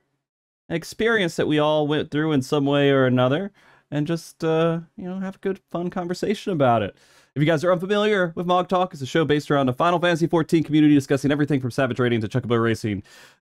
an 0.69 0.77
experience 0.77 1.37
that 1.37 1.48
we 1.48 1.59
all 1.59 1.87
went 1.87 2.11
through 2.11 2.33
in 2.33 2.43
some 2.43 2.67
way 2.67 2.91
or 2.91 3.07
another, 3.07 3.53
and 3.91 4.07
just 4.07 4.45
uh, 4.45 4.81
you 4.95 5.09
know 5.09 5.19
have 5.19 5.37
a 5.37 5.39
good 5.39 5.61
fun 5.70 5.89
conversation 5.89 6.53
about 6.53 6.83
it. 6.83 6.95
If 7.35 7.41
you 7.41 7.47
guys 7.47 7.65
are 7.65 7.73
unfamiliar 7.73 8.35
with 8.37 8.45
Mog 8.45 8.69
Talk, 8.69 8.93
it's 8.93 9.01
a 9.01 9.07
show 9.07 9.25
based 9.25 9.51
around 9.51 9.65
the 9.65 9.73
Final 9.73 9.98
Fantasy 9.98 10.29
XIV 10.29 10.63
community 10.63 10.93
discussing 10.93 11.33
everything 11.33 11.59
from 11.59 11.70
Savage 11.70 11.98
Raiding 11.98 12.20
to 12.20 12.29
Chocobo 12.29 12.63
Racing 12.63 13.03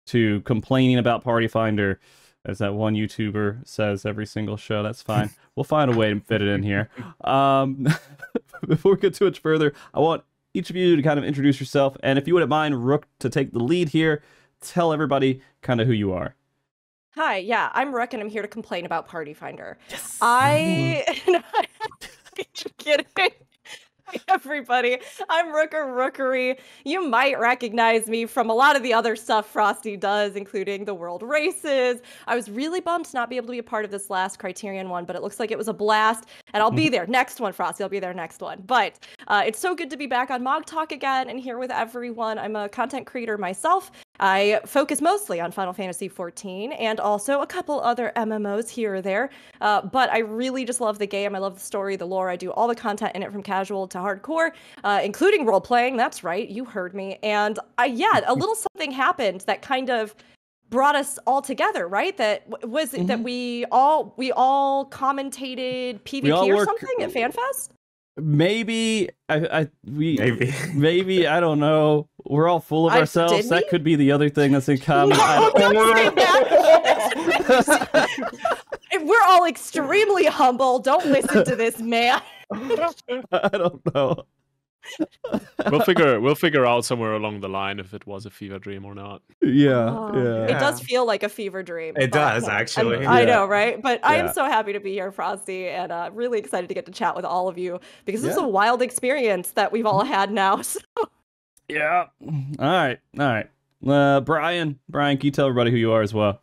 to 0.08 0.42
complaining 0.42 0.98
about 0.98 1.24
Party 1.24 1.48
Finder 1.48 2.00
as 2.46 2.60
that 2.60 2.74
one 2.74 2.96
YouTuber 2.96 3.68
says 3.68 4.06
every 4.06 4.26
single 4.26 4.58
show. 4.58 4.84
That's 4.84 5.02
fine. 5.02 5.30
we'll 5.56 5.64
find 5.64 5.94
a 5.94 5.98
way 5.98 6.14
to 6.14 6.20
fit 6.20 6.42
it 6.42 6.48
in 6.48 6.64
here. 6.64 6.90
Um, 7.22 7.88
before 8.68 8.94
we 8.94 9.00
get 9.00 9.14
too 9.14 9.26
much 9.26 9.40
further, 9.40 9.74
I 9.94 10.00
want 10.00 10.24
each 10.54 10.70
of 10.70 10.76
you 10.76 10.96
to 10.96 11.02
kind 11.02 11.20
of 11.20 11.26
introduce 11.26 11.60
yourself, 11.60 11.98
and 12.02 12.18
if 12.18 12.28
you 12.28 12.34
wouldn't 12.34 12.50
mind, 12.50 12.86
Rook 12.86 13.08
to 13.20 13.30
take 13.30 13.52
the 13.52 13.60
lead 13.60 13.90
here, 13.90 14.24
tell 14.62 14.94
everybody 14.94 15.42
kind 15.62 15.82
of 15.82 15.88
who 15.88 15.94
you 15.94 16.14
are. 16.14 16.36
Hi, 17.16 17.38
yeah, 17.38 17.70
I'm 17.74 17.94
Rook, 17.94 18.14
and 18.14 18.22
I'm 18.22 18.30
here 18.30 18.42
to 18.42 18.48
complain 18.48 18.86
about 18.86 19.08
Party 19.08 19.34
Finder. 19.34 19.78
Yes. 19.90 20.18
I. 20.22 21.06
kidding. 22.78 23.06
Hi, 24.08 24.20
everybody. 24.28 25.00
I'm 25.30 25.48
Rooker 25.48 25.86
Rookuri. 25.86 26.60
You 26.84 27.08
might 27.08 27.40
recognize 27.40 28.08
me 28.08 28.28
from 28.28 28.50
a 28.50 28.54
lot 28.54 28.76
of 28.76 28.84
the 28.84 28.94
other 28.94 29.16
stuff 29.16 29.50
Frosty 29.50 29.98
does, 29.98 30.36
including 30.36 30.86
the 30.86 30.94
World 30.94 31.24
Races. 31.24 32.02
I 32.28 32.36
was 32.36 32.50
really 32.50 32.82
bummed 32.82 33.06
to 33.06 33.18
not 33.18 33.30
be 33.30 33.38
able 33.38 33.48
to 33.48 33.54
be 33.54 33.60
a 33.60 33.64
part 33.64 33.84
of 33.84 33.90
this 33.90 34.12
last 34.12 34.38
Criterion 34.38 34.90
one, 34.90 35.06
but 35.06 35.16
it 35.16 35.24
looks 35.24 35.40
like 35.40 35.50
it 35.50 35.58
was 35.58 35.68
a 35.68 35.74
blast, 35.74 36.26
and 36.54 36.62
I'll 36.62 36.70
be 36.70 36.84
mm-hmm. 36.84 36.92
there. 36.92 37.08
Next 37.08 37.40
one, 37.40 37.52
Frosty. 37.52 37.84
I'll 37.84 37.90
be 37.90 38.00
there 38.00 38.14
next 38.14 38.42
one. 38.42 38.62
But 38.68 39.00
uh, 39.28 39.44
it's 39.46 39.60
so 39.60 39.74
good 39.74 39.90
to 39.90 39.98
be 39.98 40.06
back 40.06 40.30
on 40.30 40.44
Mog 40.44 40.66
Talk 40.66 40.92
again 40.92 41.30
and 41.30 41.40
here 41.40 41.58
with 41.58 41.72
everyone. 41.72 42.38
I'm 42.38 42.56
a 42.56 42.70
content 42.70 43.08
creator 43.08 43.40
myself, 43.40 43.92
I 44.20 44.62
focus 44.66 45.02
mostly 45.02 45.42
on 45.42 45.52
Final 45.52 45.74
Fantasy 45.74 46.10
XIV 46.10 46.76
and 46.80 47.00
also 47.00 47.42
a 47.42 47.48
couple 47.48 47.82
other 47.82 48.12
MMOs 48.16 48.70
here 48.70 48.96
or 48.96 49.02
there. 49.02 49.30
Uh, 49.62 49.82
but 49.82 50.10
I 50.12 50.20
really 50.20 50.66
just 50.66 50.82
love 50.82 51.00
the 51.00 51.08
game. 51.08 51.36
I 51.36 51.40
love 51.40 51.56
the 51.56 51.60
story, 51.60 51.96
the 51.96 52.06
lore. 52.06 52.30
I 52.30 52.36
do 52.36 52.52
all 52.52 52.68
the 52.68 52.76
content 52.76 53.12
in 53.16 53.24
it 53.24 53.32
from 53.32 53.44
casual 53.44 53.88
to 53.90 53.98
hardcore, 53.98 54.52
uh, 54.84 55.02
including 55.04 55.46
role 55.46 55.62
playing. 55.62 55.98
That's 55.98 56.24
right, 56.24 56.48
you 56.48 56.66
heard 56.66 56.94
me. 56.94 57.18
And 57.24 57.60
I, 57.78 57.86
yeah, 57.86 58.22
a 58.26 58.34
little 58.34 58.56
something 58.74 58.92
happened 58.92 59.42
that 59.42 59.62
kind 59.62 59.90
of 59.90 60.16
brought 60.70 60.96
us 60.96 61.20
all 61.28 61.42
together, 61.42 61.88
right? 61.88 62.18
That 62.18 62.48
was 62.68 62.92
mm-hmm. 62.92 63.06
that 63.08 63.20
we 63.22 63.66
all 63.72 64.14
we 64.18 64.32
all 64.32 64.90
commentated 64.90 66.02
PvP 66.02 66.34
all 66.34 66.50
or 66.50 66.56
work, 66.56 66.66
something 66.66 67.04
at 67.04 67.12
FanFest 67.12 67.70
maybe 68.18 69.10
I, 69.30 69.36
I 69.62 69.68
we 69.86 70.18
maybe 70.18 70.54
maybe 70.74 71.28
I 71.36 71.40
don't 71.40 71.60
know. 71.60 72.10
We're 72.26 72.48
all 72.48 72.60
full 72.60 72.88
of 72.88 72.94
I, 72.94 73.00
ourselves. 73.00 73.50
That 73.50 73.70
could 73.70 73.84
be 73.84 73.96
the 73.96 74.12
other 74.12 74.30
thing 74.30 74.52
that's 74.52 74.70
in 74.70 74.80
common. 74.80 75.18
No, 75.18 75.52
don't 75.56 76.16
that. 76.16 76.50
We're 79.02 79.24
all 79.28 79.46
extremely 79.46 80.26
humble. 80.26 80.80
Don't 80.80 81.06
listen 81.06 81.46
to 81.46 81.56
this 81.56 81.80
man. 81.80 82.22
I 82.52 83.50
don't 83.52 83.94
know 83.94 84.26
we'll 85.72 85.82
figure 85.82 86.20
we'll 86.20 86.36
figure 86.36 86.66
out 86.66 86.86
somewhere 86.86 87.14
along 87.14 87.42
the 87.42 87.50
line 87.50 87.80
if 87.80 87.94
it 87.94 88.06
was 88.06 88.26
a 88.26 88.30
fever 88.30 88.60
dream 88.60 88.86
or 88.86 88.96
not. 88.96 89.22
Yeah, 89.42 89.90
oh, 89.90 90.12
yeah. 90.16 90.56
It 90.56 90.60
does 90.60 90.82
feel 90.82 91.06
like 91.06 91.24
a 91.24 91.30
fever 91.30 91.64
dream. 91.64 91.96
It 91.98 92.12
does 92.12 92.48
actually. 92.48 93.02
Yeah. 93.02 93.12
I 93.12 93.26
know, 93.26 93.46
right? 93.46 93.82
But 93.82 94.00
yeah. 94.02 94.08
I 94.08 94.16
am 94.16 94.34
so 94.34 94.46
happy 94.46 94.74
to 94.74 94.80
be 94.80 94.94
here, 94.94 95.12
Frosty, 95.12 95.68
and 95.68 95.92
uh, 95.92 96.10
really 96.14 96.40
excited 96.40 96.68
to 96.68 96.74
get 96.74 96.86
to 96.86 96.92
chat 96.92 97.16
with 97.16 97.26
all 97.26 97.48
of 97.48 97.58
you 97.58 97.80
because 98.06 98.22
this 98.22 98.32
is 98.32 98.38
a 98.38 98.48
wild 98.48 98.82
experience 98.82 99.52
that 99.52 99.72
we've 99.72 99.86
all 99.86 100.04
had 100.04 100.32
now. 100.32 100.62
So. 100.76 100.80
Yeah. 101.68 102.06
All 102.22 102.34
right. 102.60 103.00
All 103.20 103.26
right. 103.26 103.50
Uh, 103.86 104.22
Brian, 104.22 104.80
Brian, 104.90 105.18
can 105.18 105.26
you 105.26 105.32
tell 105.32 105.48
everybody 105.48 105.72
who 105.72 105.78
you 105.78 105.92
are 105.92 106.02
as 106.02 106.14
well? 106.14 106.42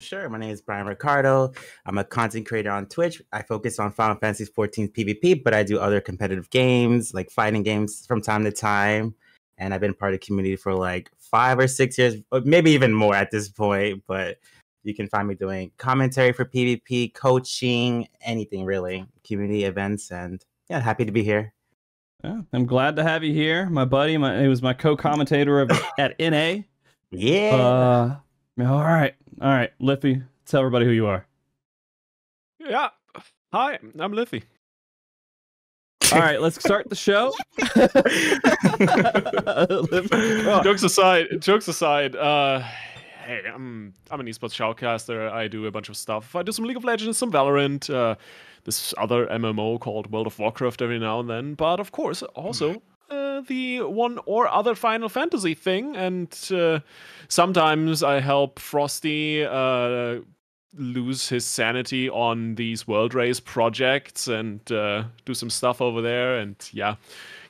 Sure. 0.00 0.28
My 0.28 0.38
name 0.38 0.50
is 0.50 0.62
Brian 0.62 0.86
Ricardo. 0.86 1.52
I'm 1.84 1.98
a 1.98 2.04
content 2.04 2.46
creator 2.46 2.70
on 2.70 2.86
Twitch. 2.86 3.20
I 3.32 3.42
focus 3.42 3.80
on 3.80 3.90
Final 3.90 4.16
Fantasy 4.16 4.44
14 4.44 4.88
PvP, 4.88 5.42
but 5.42 5.54
I 5.54 5.64
do 5.64 5.80
other 5.80 6.00
competitive 6.00 6.48
games 6.50 7.12
like 7.14 7.30
fighting 7.30 7.64
games 7.64 8.06
from 8.06 8.22
time 8.22 8.44
to 8.44 8.52
time. 8.52 9.16
And 9.58 9.74
I've 9.74 9.80
been 9.80 9.94
part 9.94 10.14
of 10.14 10.20
the 10.20 10.24
community 10.24 10.54
for 10.54 10.72
like 10.72 11.10
five 11.18 11.58
or 11.58 11.66
six 11.66 11.98
years, 11.98 12.14
maybe 12.44 12.70
even 12.70 12.94
more 12.94 13.16
at 13.16 13.32
this 13.32 13.48
point. 13.48 14.04
But 14.06 14.38
you 14.84 14.94
can 14.94 15.08
find 15.08 15.26
me 15.26 15.34
doing 15.34 15.72
commentary 15.78 16.32
for 16.32 16.44
PvP, 16.44 17.12
coaching, 17.12 18.06
anything 18.20 18.64
really, 18.64 19.04
community 19.26 19.64
events, 19.64 20.12
and 20.12 20.40
yeah, 20.70 20.78
happy 20.78 21.06
to 21.06 21.12
be 21.12 21.24
here. 21.24 21.52
Yeah, 22.22 22.42
I'm 22.52 22.66
glad 22.66 22.94
to 22.96 23.02
have 23.02 23.24
you 23.24 23.32
here, 23.32 23.68
my 23.68 23.84
buddy. 23.84 24.16
My, 24.16 24.42
he 24.42 24.48
was 24.48 24.62
my 24.62 24.74
co-commentator 24.74 25.66
at 25.98 26.18
NA. 26.20 26.62
Yeah. 27.10 27.54
Uh, 27.54 28.16
all 28.60 28.84
right. 28.84 29.14
All 29.40 29.48
right. 29.48 29.70
Lythi, 29.80 30.24
tell 30.46 30.60
everybody 30.60 30.86
who 30.86 30.92
you 30.92 31.06
are. 31.06 31.26
Yeah. 32.58 32.88
Hi, 33.52 33.78
I'm 33.98 34.12
Lythi. 34.12 34.42
All 36.12 36.20
right, 36.20 36.40
let's 36.40 36.58
start 36.58 36.88
the 36.88 36.94
show. 36.94 37.34
jokes 40.62 40.82
aside, 40.82 41.26
jokes 41.40 41.68
aside, 41.68 42.16
uh, 42.16 42.60
hey, 43.26 43.42
I'm 43.52 43.92
I'm 44.10 44.20
an 44.20 44.26
esports 44.26 44.54
shoutcaster. 44.54 45.30
I 45.30 45.48
do 45.48 45.66
a 45.66 45.70
bunch 45.70 45.90
of 45.90 45.96
stuff. 45.96 46.34
I 46.34 46.42
do 46.42 46.52
some 46.52 46.64
League 46.64 46.78
of 46.78 46.84
Legends, 46.84 47.18
some 47.18 47.30
Valorant, 47.30 47.92
uh, 47.92 48.14
this 48.64 48.94
other 48.96 49.26
MMO 49.26 49.78
called 49.80 50.10
World 50.10 50.26
of 50.26 50.38
Warcraft 50.38 50.80
every 50.80 50.98
now 50.98 51.20
and 51.20 51.28
then. 51.28 51.54
But 51.54 51.78
of 51.78 51.92
course, 51.92 52.22
also 52.22 52.82
uh, 53.10 53.40
the 53.42 53.80
one 53.82 54.18
or 54.26 54.48
other 54.48 54.74
Final 54.74 55.08
Fantasy 55.08 55.54
thing, 55.54 55.96
and 55.96 56.36
uh, 56.52 56.80
sometimes 57.28 58.02
I 58.02 58.20
help 58.20 58.58
Frosty 58.58 59.44
uh, 59.44 60.20
lose 60.76 61.28
his 61.28 61.44
sanity 61.44 62.08
on 62.10 62.54
these 62.56 62.86
World 62.86 63.14
Race 63.14 63.40
projects 63.40 64.28
and 64.28 64.60
uh, 64.70 65.04
do 65.24 65.34
some 65.34 65.50
stuff 65.50 65.80
over 65.80 66.02
there. 66.02 66.38
And 66.38 66.56
yeah, 66.72 66.96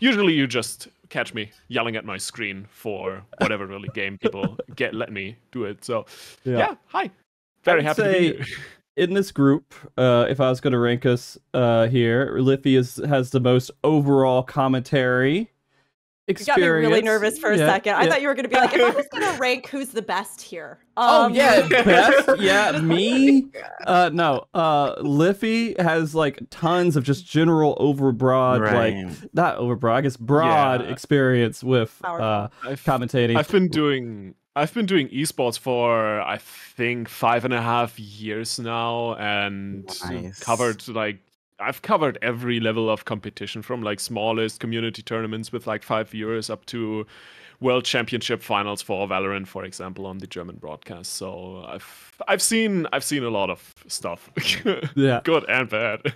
usually 0.01 0.35
you 0.35 0.47
just 0.47 0.89
catch 1.09 1.35
me 1.35 1.51
yelling 1.69 1.97
at 1.97 2.05
my 2.05 2.17
screen 2.19 2.67
for 2.71 3.23
whatever 3.39 3.67
really 3.67 3.89
game 3.95 4.19
people 4.19 4.57
get 4.77 4.95
let 4.95 5.11
me 5.13 5.37
do 5.53 5.65
it. 5.65 5.85
So 5.85 6.07
yeah, 6.45 6.75
hi. 6.87 7.11
Very 7.65 7.83
happy 7.83 8.03
to 8.03 8.13
say- 8.13 8.31
be 8.33 8.37
here. 8.37 8.47
in 8.99 9.15
this 9.15 9.31
group, 9.31 9.75
uh, 9.97 10.27
if 10.29 10.41
I 10.41 10.51
was 10.51 10.61
going 10.61 10.73
to 10.73 10.79
rank 10.79 11.07
us 11.07 11.39
uh, 11.55 11.87
here, 11.87 12.37
Lythi 12.39 12.77
is, 12.77 12.97
has 13.09 13.31
the 13.31 13.41
most 13.41 13.71
overall 13.85 14.43
commentary 14.43 15.51
You 16.27 16.35
got 16.35 16.59
me 16.59 16.67
really 16.67 17.01
nervous 17.01 17.39
for 17.39 17.53
a 17.53 17.57
Yeah, 17.57 17.67
second. 17.67 17.95
I 17.95 18.03
yeah. 18.05 18.11
thought 18.11 18.21
you 18.21 18.29
were 18.29 18.35
going 18.35 18.45
to 18.45 18.51
be 18.51 18.57
like, 18.57 18.75
if 18.75 18.81
I 18.83 18.91
was 18.91 19.07
going 19.11 19.25
to 19.35 19.41
rank 19.41 19.69
who's 19.69 19.89
the 19.89 20.03
best 20.03 20.43
here. 20.43 20.79
Oh 20.97 21.25
um, 21.27 21.35
yeah, 21.35 21.67
best. 21.85 22.39
Yeah, 22.39 22.73
me. 22.83 23.47
Uh, 23.87 24.11
no. 24.13 24.45
Uh, 24.53 24.97
Lythi 24.97 25.81
has 25.81 26.15
like 26.15 26.43
tons 26.51 26.97
of 26.97 27.05
just 27.05 27.25
general 27.27 27.77
overbroad, 27.77 28.61
Right. 28.61 28.95
like 29.07 29.33
not 29.33 29.57
overbroad, 29.59 29.93
I 29.93 30.01
guess 30.03 30.17
broad 30.19 30.83
Yeah. 30.83 30.89
experience 30.89 31.65
with 31.65 31.99
uh, 32.05 32.49
I've, 32.63 32.83
commentating. 32.85 33.37
I've 33.37 33.49
been 33.49 33.69
doing 33.69 34.35
I've 34.59 34.75
been 34.75 34.87
doing 34.87 35.09
esports 35.11 35.59
for 35.59 36.21
I 36.21 36.39
think 36.39 37.09
five 37.09 37.45
and 37.45 37.55
a 37.55 37.63
half 37.63 37.99
years 37.99 38.59
now, 38.59 39.15
and 39.15 39.87
Nice. 40.11 40.41
covered 40.41 40.87
like 40.89 41.19
I've 41.61 41.83
covered 41.83 42.19
every 42.23 42.61
level 42.61 42.89
of 42.91 43.05
competition 43.05 43.63
from 43.63 43.83
like 43.83 44.01
smallest 44.01 44.61
community 44.61 45.03
tournaments 45.03 45.53
with 45.53 45.67
like 45.67 45.83
five 45.83 46.09
viewers 46.11 46.51
up 46.51 46.67
to 46.67 47.07
world 47.61 47.85
championship 47.85 48.41
finals 48.43 48.81
for 48.83 49.09
Valorant, 49.09 49.49
for 49.49 49.65
example, 49.65 50.07
on 50.07 50.19
the 50.19 50.27
German 50.27 50.57
broadcast. 50.57 51.15
So 51.15 51.65
I've 51.67 52.13
I've 52.29 52.43
seen 52.43 52.87
I've 52.93 53.05
seen 53.05 53.25
a 53.25 53.31
lot 53.31 53.51
of 53.51 53.75
stuff, 53.87 54.31
yeah. 54.97 55.21
good 55.25 55.45
and 55.49 55.69
bad. 55.69 56.15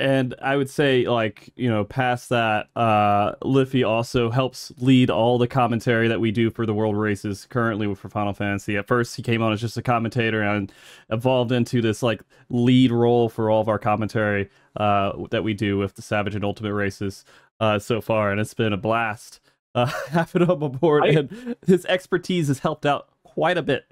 And 0.00 0.34
I 0.40 0.56
would 0.56 0.70
say, 0.70 1.06
like, 1.06 1.52
you 1.56 1.68
know, 1.68 1.84
past 1.84 2.30
that, 2.30 2.68
uh, 2.74 3.34
Lythi 3.42 3.86
also 3.86 4.30
helps 4.30 4.72
lead 4.78 5.10
all 5.10 5.36
the 5.36 5.46
commentary 5.46 6.08
that 6.08 6.20
we 6.20 6.30
do 6.30 6.50
for 6.50 6.64
the 6.64 6.72
world 6.72 6.96
races 6.96 7.46
currently 7.50 7.94
for 7.94 8.08
Final 8.08 8.32
Fantasy. 8.32 8.76
At 8.78 8.86
first, 8.88 9.14
he 9.14 9.22
came 9.22 9.42
on 9.42 9.52
as 9.52 9.60
just 9.60 9.76
a 9.76 9.82
commentator 9.82 10.42
and 10.42 10.72
evolved 11.10 11.52
into 11.52 11.82
this, 11.82 12.02
like, 12.02 12.22
lead 12.48 12.90
role 12.90 13.28
for 13.28 13.50
all 13.50 13.60
of 13.60 13.68
our 13.68 13.78
commentary 13.78 14.48
uh, 14.76 15.12
that 15.30 15.44
we 15.44 15.52
do 15.52 15.76
with 15.76 15.94
the 15.96 16.02
Savage 16.02 16.34
and 16.34 16.44
Ultimate 16.44 16.72
races 16.74 17.24
uh, 17.60 17.78
so 17.78 18.00
far. 18.00 18.30
And 18.32 18.40
it's 18.40 18.54
been 18.54 18.72
a 18.72 18.78
blast 18.78 19.40
uh, 19.74 19.86
having 20.08 20.42
him 20.42 20.62
aboard, 20.62 21.04
I- 21.04 21.08
and 21.10 21.56
his 21.66 21.84
expertise 21.86 22.48
has 22.48 22.58
helped 22.60 22.86
out 22.86 23.08
quite 23.22 23.58
a 23.58 23.62
bit. 23.62 23.84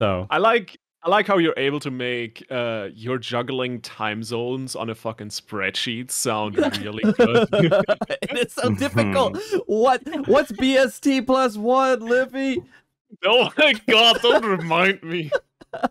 So, 0.00 0.26
I 0.30 0.38
like 0.38 0.80
I 1.04 1.10
like 1.10 1.26
how 1.26 1.38
you're 1.38 1.54
able 1.56 1.80
to 1.80 1.90
make 1.90 2.44
uh, 2.48 2.88
your 2.94 3.18
juggling 3.18 3.80
time 3.80 4.22
zones 4.22 4.76
on 4.76 4.88
a 4.88 4.94
fucking 4.94 5.30
spreadsheet 5.30 6.12
sound 6.12 6.56
really 6.80 7.02
good. 7.14 7.48
it 7.52 8.46
is 8.46 8.52
so 8.52 8.70
difficult. 8.70 9.36
What 9.66 10.02
what's 10.28 10.52
BST 10.52 11.26
plus 11.26 11.56
one, 11.56 12.00
Lythi? 12.00 12.64
oh 13.24 13.50
my 13.58 13.74
god, 13.88 14.18
don't 14.22 14.44
remind 14.44 15.02
me. 15.02 15.30
Oh 15.74 15.88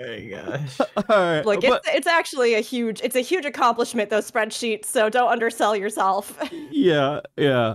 my 0.00 0.20
gosh. 0.30 0.80
All 0.80 1.02
right, 1.08 1.44
Look, 1.44 1.62
but- 1.62 1.82
it's, 1.86 1.96
it's 1.96 2.06
actually 2.06 2.54
a 2.54 2.60
huge 2.60 3.00
it's 3.02 3.16
a 3.16 3.20
huge 3.20 3.44
accomplishment 3.44 4.10
those 4.10 4.30
spreadsheets. 4.30 4.84
So 4.86 5.08
don't 5.10 5.28
undersell 5.30 5.74
yourself. 5.74 6.38
yeah, 6.70 7.20
yeah. 7.36 7.74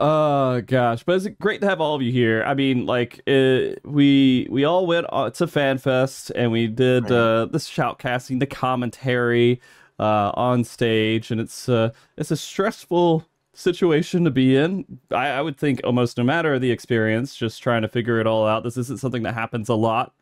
Oh 0.00 0.60
gosh, 0.60 1.02
but 1.02 1.16
it's 1.16 1.26
great 1.40 1.60
to 1.60 1.68
have 1.68 1.80
all 1.80 1.96
of 1.96 2.02
you 2.02 2.12
here. 2.12 2.44
I 2.44 2.54
mean, 2.54 2.86
like, 2.86 3.20
uh, 3.26 3.74
we 3.84 4.46
we 4.48 4.62
all 4.64 4.86
went 4.86 5.06
uh, 5.10 5.30
to 5.30 5.46
FanFest 5.46 6.30
and 6.36 6.52
we 6.52 6.68
did 6.68 7.10
uh, 7.10 7.46
the 7.46 7.58
shoutcasting, 7.58 8.38
the 8.38 8.46
commentary 8.46 9.60
uh, 9.98 10.30
on 10.34 10.62
stage, 10.62 11.32
and 11.32 11.40
it's 11.40 11.68
uh, 11.68 11.90
it's 12.16 12.30
a 12.30 12.36
stressful 12.36 13.26
situation 13.54 14.22
to 14.22 14.30
be 14.30 14.56
in. 14.56 15.00
I, 15.10 15.30
I 15.30 15.42
would 15.42 15.56
think 15.56 15.80
almost 15.82 16.16
no 16.16 16.22
matter 16.22 16.60
the 16.60 16.70
experience, 16.70 17.34
just 17.34 17.60
trying 17.60 17.82
to 17.82 17.88
figure 17.88 18.20
it 18.20 18.26
all 18.26 18.46
out. 18.46 18.62
This 18.62 18.76
isn't 18.76 19.00
something 19.00 19.24
that 19.24 19.34
happens 19.34 19.68
a 19.68 19.74
lot. 19.74 20.14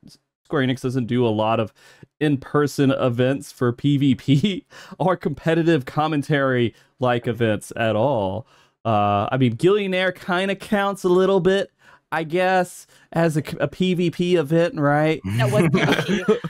Square 0.45 0.63
Enix 0.63 0.81
doesn't 0.81 1.07
do 1.07 1.27
a 1.27 1.29
lot 1.29 1.61
of 1.61 1.75
in-person 2.21 2.93
events 2.93 3.53
for 3.53 3.73
PvP 3.73 4.65
or 4.99 5.17
competitive 5.17 5.85
commentary 5.85 6.75
like 6.99 7.27
events 7.27 7.73
at 7.77 7.95
all. 7.95 8.47
Uh, 8.87 9.29
I 9.33 9.37
mean, 9.37 9.57
Gillionaire 9.57 10.13
kind 10.13 10.51
of 10.51 10.61
counts 10.61 11.03
a 11.03 11.09
little 11.09 11.41
bit, 11.41 11.73
I 12.13 12.23
guess, 12.23 12.87
as 13.13 13.37
a, 13.37 13.41
a 13.41 13.67
PvP 13.67 14.35
event, 14.35 14.79
right? 14.79 15.21
That 15.39 15.51
was 15.51 15.65
PvP. 15.73 16.41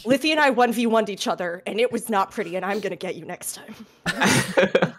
Lythi 0.00 0.30
and 0.32 0.38
I 0.38 0.50
1v1'd 0.50 1.08
each 1.08 1.26
other, 1.26 1.62
and 1.66 1.80
it 1.80 1.90
was 1.90 2.10
not 2.10 2.30
pretty, 2.30 2.56
and 2.56 2.64
I'm 2.64 2.80
gonna 2.80 2.94
get 2.94 3.16
you 3.16 3.24
next 3.24 3.54
time. 3.56 3.74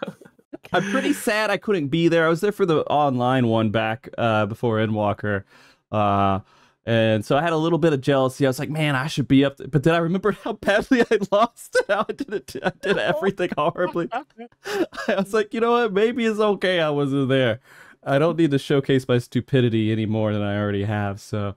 I'm 0.72 0.90
pretty 0.90 1.12
sad 1.12 1.50
I 1.50 1.58
couldn't 1.58 1.88
be 1.88 2.08
there. 2.08 2.26
I 2.26 2.28
was 2.28 2.40
there 2.40 2.52
for 2.52 2.66
the 2.66 2.80
online 2.86 3.46
one 3.46 3.70
back 3.70 4.08
uh, 4.18 4.46
before 4.46 4.78
Endwalker. 4.78 5.44
Uh, 5.92 6.40
and 6.86 7.24
so 7.24 7.36
I 7.36 7.42
had 7.42 7.52
a 7.52 7.58
little 7.58 7.78
bit 7.78 7.92
of 7.92 8.00
jealousy. 8.00 8.46
I 8.46 8.48
was 8.48 8.58
like, 8.58 8.70
man, 8.70 8.96
I 8.96 9.06
should 9.06 9.28
be 9.28 9.44
up. 9.44 9.58
There. 9.58 9.68
But 9.68 9.82
then 9.82 9.94
I 9.94 9.98
remembered 9.98 10.36
how 10.42 10.54
badly 10.54 11.02
I 11.02 11.18
lost 11.30 11.76
and 11.76 11.86
how 11.88 12.06
I 12.08 12.12
did, 12.12 12.32
it, 12.32 12.56
I 12.62 12.72
did 12.80 12.98
everything 12.98 13.50
horribly. 13.56 14.08
I 14.64 14.86
was 15.08 15.34
like, 15.34 15.52
you 15.52 15.60
know 15.60 15.72
what? 15.72 15.92
Maybe 15.92 16.24
it's 16.24 16.40
okay 16.40 16.80
I 16.80 16.90
wasn't 16.90 17.28
there. 17.28 17.60
I 18.02 18.18
don't 18.18 18.38
need 18.38 18.50
to 18.52 18.58
showcase 18.58 19.06
my 19.06 19.18
stupidity 19.18 19.92
any 19.92 20.06
more 20.06 20.32
than 20.32 20.40
I 20.40 20.58
already 20.58 20.84
have. 20.84 21.20
So, 21.20 21.54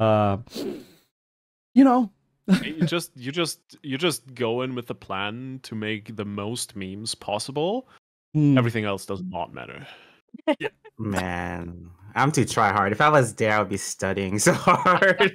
uh, 0.00 0.38
you 1.74 1.84
know, 1.84 2.10
you 2.62 2.86
just 2.86 3.12
you 3.16 3.30
just 3.30 3.76
you 3.82 3.98
just 3.98 4.34
go 4.34 4.62
in 4.62 4.74
with 4.74 4.86
the 4.86 4.94
plan 4.94 5.60
to 5.64 5.74
make 5.74 6.16
the 6.16 6.24
most 6.24 6.74
memes 6.74 7.14
possible. 7.14 7.86
hmm. 8.32 8.56
Everything 8.56 8.86
else 8.86 9.04
does 9.04 9.22
not 9.22 9.52
matter. 9.52 9.86
yeah. 10.58 10.68
Man, 10.98 11.90
I'm 12.14 12.30
too 12.32 12.44
try 12.44 12.72
hard. 12.72 12.92
If 12.92 13.00
I 13.00 13.08
was 13.08 13.34
there, 13.34 13.52
I 13.52 13.58
would 13.58 13.68
be 13.68 13.76
studying 13.76 14.38
so 14.38 14.52
hard. 14.56 15.32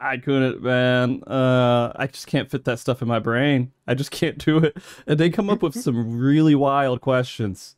I 0.00 0.18
couldn't, 0.18 0.62
man. 0.62 1.22
Uh, 1.26 1.92
I 1.96 2.06
just 2.06 2.26
can't 2.26 2.50
fit 2.50 2.64
that 2.64 2.78
stuff 2.78 3.00
in 3.02 3.08
my 3.08 3.18
brain. 3.18 3.72
I 3.86 3.94
just 3.94 4.10
can't 4.10 4.38
do 4.38 4.58
it. 4.58 4.76
And 5.06 5.18
they 5.18 5.30
come 5.30 5.48
up 5.48 5.62
with 5.62 5.74
some 5.80 6.18
really 6.18 6.54
wild 6.54 7.00
questions 7.00 7.76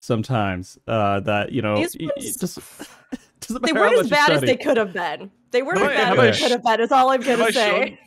sometimes. 0.00 0.78
Uh, 0.86 1.20
that 1.20 1.52
you 1.52 1.62
know, 1.62 1.76
These 1.76 1.96
y- 1.98 2.08
y- 2.16 2.22
just 2.22 2.38
doesn't 3.40 3.62
They 3.64 3.72
weren't 3.72 3.94
as 3.94 3.98
much 3.98 4.04
you 4.04 4.10
bad 4.10 4.30
as 4.30 4.40
they 4.42 4.56
could 4.56 4.76
have 4.76 4.92
been. 4.92 5.30
They 5.50 5.62
weren't 5.62 5.78
Have 5.80 5.90
as 5.90 5.96
I- 5.96 6.04
bad 6.04 6.12
as 6.12 6.18
I 6.18 6.22
they 6.26 6.32
sh- 6.32 6.42
could 6.42 6.50
have 6.52 6.62
been. 6.62 6.80
Is 6.80 6.92
all 6.92 7.10
I'm 7.10 7.22
Have 7.22 7.38
gonna 7.38 7.48
I 7.48 7.50
say. 7.52 7.70
shown 7.88 7.98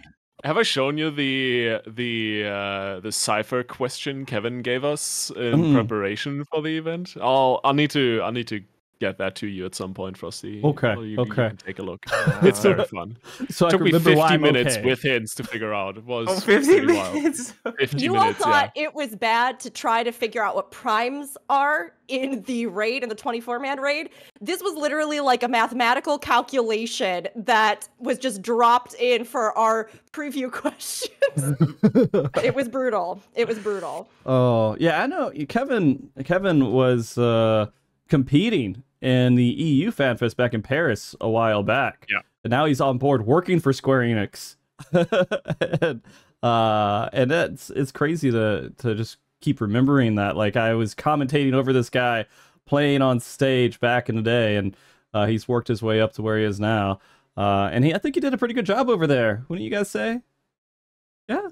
have 0.46 0.58
I 0.58 0.64
shown 0.64 0.98
you 0.98 1.10
the 1.10 1.82
the 1.88 2.46
uh, 2.46 3.00
the 3.02 3.12
cipher 3.14 3.64
question 3.64 4.26
Kevin 4.26 4.62
gave 4.62 4.84
us 4.84 5.32
in 5.36 5.54
Mm. 5.60 5.74
preparation 5.74 6.44
for 6.46 6.62
the 6.62 6.78
event? 6.78 7.16
I'll 7.22 7.60
I'll 7.64 7.74
need 7.74 7.92
to 7.92 8.22
I'll 8.24 8.32
need 8.34 8.48
to 8.50 8.62
get 9.00 9.18
that 9.18 9.36
to 9.36 9.48
you 9.48 9.66
at 9.66 9.76
some 9.76 9.94
point, 9.94 10.18
Frosty. 10.18 10.62
Okay, 10.64 10.96
Well, 10.96 11.06
you, 11.06 11.12
you 11.12 11.20
okay. 11.20 11.50
can 11.50 11.58
take 11.58 11.80
a 11.80 11.84
look. 11.84 12.06
It's 12.44 12.62
very 12.62 12.84
fun. 12.86 13.18
so 13.50 13.68
it 13.68 13.72
took 13.72 13.80
can 13.80 13.86
me 13.86 13.92
remember 13.92 14.22
50 14.22 14.38
minutes 14.38 14.78
okay. 14.78 14.86
with 14.86 15.02
hints 15.02 15.36
to 15.36 15.44
figure 15.44 15.74
out. 15.74 15.98
It 15.98 16.06
was 16.06 16.28
oh, 16.30 16.40
50 16.40 16.68
pretty 16.68 16.94
wild. 16.94 17.14
minutes. 17.16 17.54
50 17.80 17.98
You 17.98 18.16
all 18.16 18.22
minutes, 18.22 18.40
yeah. 18.40 18.46
thought 18.46 18.72
it 18.76 18.94
was 18.94 19.16
bad 19.16 19.60
to 19.62 19.70
try 19.70 20.04
to 20.04 20.12
figure 20.12 20.44
out 20.44 20.56
what 20.56 20.72
primes 20.72 21.38
are 21.50 21.94
in 22.08 22.42
the 22.44 22.66
raid, 22.68 23.04
in 23.04 23.10
the 23.10 23.16
24 23.16 23.60
man 23.60 23.80
raid. 23.80 24.10
This 24.42 24.62
was 24.62 24.76
literally 24.76 25.20
like 25.20 25.44
a 25.44 25.48
mathematical 25.48 26.18
calculation 26.20 27.28
that 27.36 27.88
was 28.00 28.18
just 28.18 28.42
dropped 28.42 28.94
in 28.96 29.24
for 29.24 29.58
our 29.58 29.90
preview 30.12 30.52
questions. 30.52 31.12
it 32.44 32.54
was 32.54 32.68
brutal. 32.68 33.22
It 33.36 33.48
was 33.48 33.58
brutal. 33.60 34.10
Oh 34.26 34.76
yeah, 34.80 35.02
I 35.02 35.08
know. 35.08 35.32
Kevin 35.48 36.10
Kevin 36.26 36.72
was 36.72 37.18
uh, 37.18 37.68
competing 38.14 38.84
in 39.02 39.34
the 39.34 39.44
EU 39.44 39.90
Fan 39.90 40.18
Fest 40.18 40.38
back 40.38 40.54
in 40.54 40.62
Paris 40.62 41.16
a 41.20 41.28
while 41.28 41.64
back. 41.64 42.06
Yeah. 42.08 42.20
and 42.44 42.52
now 42.52 42.66
he's 42.66 42.80
on 42.80 43.00
board 43.00 43.26
working 43.26 43.60
for 43.60 43.74
Square 43.74 44.02
Enix. 44.02 44.56
and, 45.82 46.00
uh, 46.44 47.10
and 47.12 47.32
that's 47.32 47.72
it's 47.72 47.92
crazy 47.92 48.30
to 48.30 48.72
to 48.78 48.94
just 48.94 49.18
keep 49.42 49.62
remembering 49.62 50.14
that. 50.16 50.38
Like 50.38 50.56
I 50.56 50.76
was 50.76 50.94
commentating 50.94 51.56
over 51.56 51.74
this 51.74 51.90
guy 51.90 52.28
playing 52.68 53.02
on 53.02 53.20
stage 53.20 53.80
back 53.80 54.10
in 54.10 54.16
the 54.16 54.22
day, 54.22 54.58
and 54.58 54.78
uh, 55.16 55.26
he's 55.26 55.48
worked 55.48 55.68
his 55.68 55.82
way 55.82 56.00
up 56.00 56.14
to 56.14 56.22
where 56.22 56.38
he 56.38 56.44
is 56.44 56.60
now. 56.60 57.00
Uh, 57.36 57.68
and 57.74 57.84
he, 57.84 57.96
I 57.96 57.98
think 57.98 58.14
he 58.14 58.22
did 58.22 58.36
a 58.36 58.38
pretty 58.38 58.54
good 58.54 58.68
job 58.68 58.90
over 58.90 59.08
there. 59.08 59.44
Wouldn't 59.48 59.64
you 59.64 59.72
guys 59.72 59.90
say? 59.90 60.22
Yeah, 61.28 61.48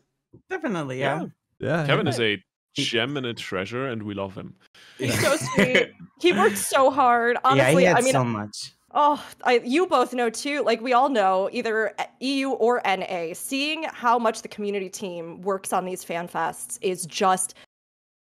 Definitely, 0.47 0.99
yeah. 0.99 1.25
yeah. 1.57 1.87
Kevin 1.87 2.07
is 2.07 2.19
a 2.19 2.43
gem 2.73 3.17
and 3.17 3.25
a 3.25 3.33
treasure, 3.33 3.87
and 3.87 4.03
we 4.03 4.13
love 4.13 4.35
him. 4.35 4.55
He's 4.97 5.19
so 5.19 5.35
sweet. 5.55 5.93
He 6.19 6.33
worked 6.33 6.57
so 6.57 6.91
hard. 6.91 7.35
yeah, 7.35 7.49
Honestly, 7.49 7.83
he 7.83 7.87
had 7.87 7.97
I 7.97 8.01
mean, 8.01 8.13
so 8.13 8.23
much. 8.23 8.73
Oh, 8.93 9.23
I, 9.43 9.61
you 9.63 9.87
both 9.87 10.13
know 10.13 10.29
too. 10.29 10.63
Like 10.63 10.81
we 10.81 10.93
all 10.93 11.09
know, 11.09 11.49
either 11.51 11.93
EU 12.19 12.49
or 12.51 12.81
NA, 12.85 13.33
seeing 13.33 13.83
how 13.83 14.19
much 14.19 14.41
the 14.41 14.47
community 14.47 14.89
team 14.89 15.41
works 15.41 15.71
on 15.71 15.85
these 15.85 16.03
fan 16.03 16.27
fests 16.27 16.77
is 16.81 17.05
just 17.05 17.55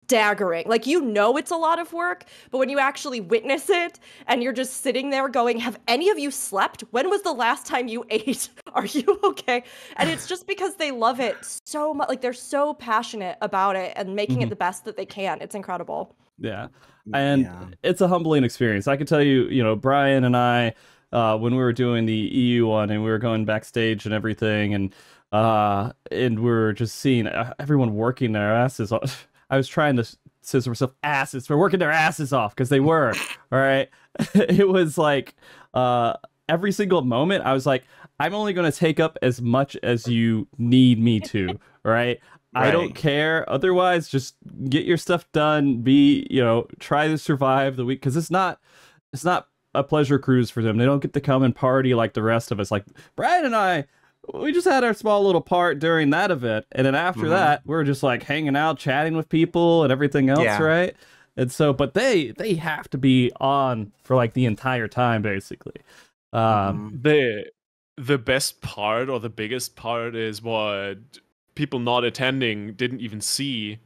staggering. 0.10 0.66
Like 0.68 0.86
you 0.86 1.02
know 1.02 1.36
it's 1.38 1.52
a 1.52 1.56
lot 1.56 1.80
of 1.80 1.92
work, 1.94 2.26
but 2.52 2.60
when 2.60 2.70
you 2.70 2.80
actually 2.80 3.20
witness 3.22 3.70
it 3.70 4.00
and 4.28 4.44
you're 4.44 4.54
just 4.54 4.82
sitting 4.82 5.10
there 5.10 5.28
going, 5.30 5.58
"Have 5.60 5.80
any 5.88 6.10
of 6.10 6.20
you 6.20 6.32
slept? 6.32 6.84
When 6.92 7.10
was 7.10 7.24
the 7.24 7.34
last 7.34 7.66
time 7.66 7.88
you 7.88 8.06
ate? 8.10 8.50
Are 8.74 8.86
you 8.86 9.20
okay?" 9.24 9.64
And 9.98 10.10
it's 10.10 10.28
just 10.28 10.48
because 10.48 10.76
they 10.76 10.92
love 10.92 11.20
it 11.20 11.38
so 11.66 11.94
much. 11.94 12.08
Like 12.10 12.22
they're 12.22 12.34
so 12.34 12.74
passionate 12.76 13.38
about 13.42 13.76
it 13.76 13.94
and 13.96 14.16
making 14.16 14.38
Mhm. 14.38 14.44
it 14.44 14.50
the 14.50 14.56
best 14.56 14.86
that 14.86 14.96
they 14.98 15.06
can. 15.06 15.42
It's 15.42 15.56
incredible. 15.56 16.16
Yeah. 16.38 16.68
And 17.14 17.44
Yeah. 17.44 17.66
it's 17.84 18.02
a 18.02 18.08
humbling 18.08 18.44
experience. 18.44 18.88
I 18.88 18.98
can 18.98 19.08
tell 19.08 19.22
you, 19.22 19.46
you 19.48 19.64
know, 19.64 19.76
Brian 19.76 20.24
and 20.24 20.36
I, 20.38 20.74
uh, 21.14 21.38
when 21.38 21.54
we 21.54 21.60
were 21.60 21.74
doing 21.74 22.06
the 22.06 22.14
EU 22.16 22.68
one 22.68 22.90
and 22.90 23.04
we 23.04 23.10
were 23.10 23.20
going 23.20 23.46
backstage 23.46 24.06
and 24.06 24.14
everything, 24.14 24.74
and 24.74 24.94
uh, 25.32 25.92
and 26.12 26.40
we 26.40 26.50
are 26.52 26.72
just 26.72 26.96
seeing 26.96 27.28
uh, 27.28 27.54
everyone 27.60 27.96
working 27.96 28.32
their 28.34 28.54
asses 28.54 28.92
off. 28.92 29.28
I 29.50 29.58
was 29.58 29.68
trying 29.68 29.96
to 29.98 30.04
say 30.42 30.60
to 30.60 30.70
myself, 30.70 30.92
asses, 31.04 31.48
for 31.48 31.58
working 31.58 31.80
their 31.80 31.92
asses 31.92 32.34
off 32.34 32.56
because 32.56 32.70
they 32.70 32.80
were. 32.80 33.14
all 33.52 33.60
right. 33.60 33.90
it 34.34 34.68
was 34.68 34.98
like 34.98 35.36
uh, 35.74 36.14
every 36.50 36.72
single 36.72 37.02
moment, 37.02 37.44
I 37.46 37.54
was 37.54 37.66
like, 37.66 37.84
I'm 38.20 38.34
only 38.34 38.54
going 38.54 38.72
to 38.72 38.78
take 38.78 39.00
up 39.00 39.18
as 39.22 39.42
much 39.42 39.76
as 39.84 40.08
you 40.08 40.48
need 40.58 41.00
me 41.00 41.20
to. 41.22 41.50
all 41.86 41.92
right. 41.92 42.20
I 42.58 42.72
don't 42.72 42.96
care. 42.96 43.48
Otherwise, 43.50 44.08
just 44.08 44.36
get 44.70 44.86
your 44.86 44.96
stuff 44.96 45.30
done. 45.34 45.80
Be, 45.82 46.26
you 46.30 46.42
know, 46.42 46.68
try 46.80 47.10
to 47.10 47.18
survive 47.18 47.76
the 47.76 47.84
week 47.84 48.00
because 48.00 48.16
it's 48.16 48.32
not, 48.32 48.62
it's 49.12 49.26
not 49.26 49.50
a 49.74 49.84
pleasure 49.84 50.18
cruise 50.18 50.50
for 50.50 50.64
them. 50.64 50.78
They 50.78 50.86
don't 50.86 51.02
get 51.02 51.12
to 51.14 51.20
come 51.20 51.44
and 51.44 51.54
party 51.54 51.94
like 51.94 52.14
the 52.14 52.24
rest 52.24 52.54
of 52.54 52.62
us. 52.62 52.72
Like 52.72 52.86
Brian 53.18 53.44
and 53.44 53.58
I, 53.58 53.88
we 54.34 54.52
just 54.52 54.68
had 54.68 54.84
our 54.84 54.94
small 54.94 55.24
little 55.26 55.42
part 55.42 55.80
during 55.80 56.10
that 56.12 56.32
event, 56.32 56.66
and 56.72 56.86
then 56.86 56.96
after 56.96 57.24
Mhm. 57.24 57.30
that, 57.30 57.62
we 57.66 57.76
are 57.76 57.84
just 57.84 58.04
like 58.04 58.24
hanging 58.24 58.56
out, 58.56 58.78
chatting 58.78 59.16
with 59.16 59.30
people, 59.30 59.84
and 59.84 59.92
everything 59.92 60.30
else, 60.30 60.44
Yeah. 60.44 60.62
right? 60.62 60.96
And 61.38 61.52
so, 61.52 61.74
but 61.74 61.94
they 61.94 62.32
they 62.38 62.56
have 62.56 62.90
to 62.92 62.98
be 62.98 63.32
on 63.40 63.92
for 64.04 64.16
like 64.16 64.34
the 64.34 64.46
entire 64.46 64.88
time, 64.88 65.22
basically. 65.22 65.76
Um, 66.34 66.92
Mhm. 66.94 67.04
the 67.04 67.46
the 67.98 68.18
best 68.18 68.62
part 68.62 69.08
or 69.10 69.20
the 69.22 69.30
biggest 69.30 69.76
part 69.78 70.16
is 70.16 70.42
what 70.42 70.98
people 71.56 71.80
not 71.80 72.04
attending 72.04 72.74
didn't 72.74 73.00
even 73.00 73.22
see. 73.22 73.80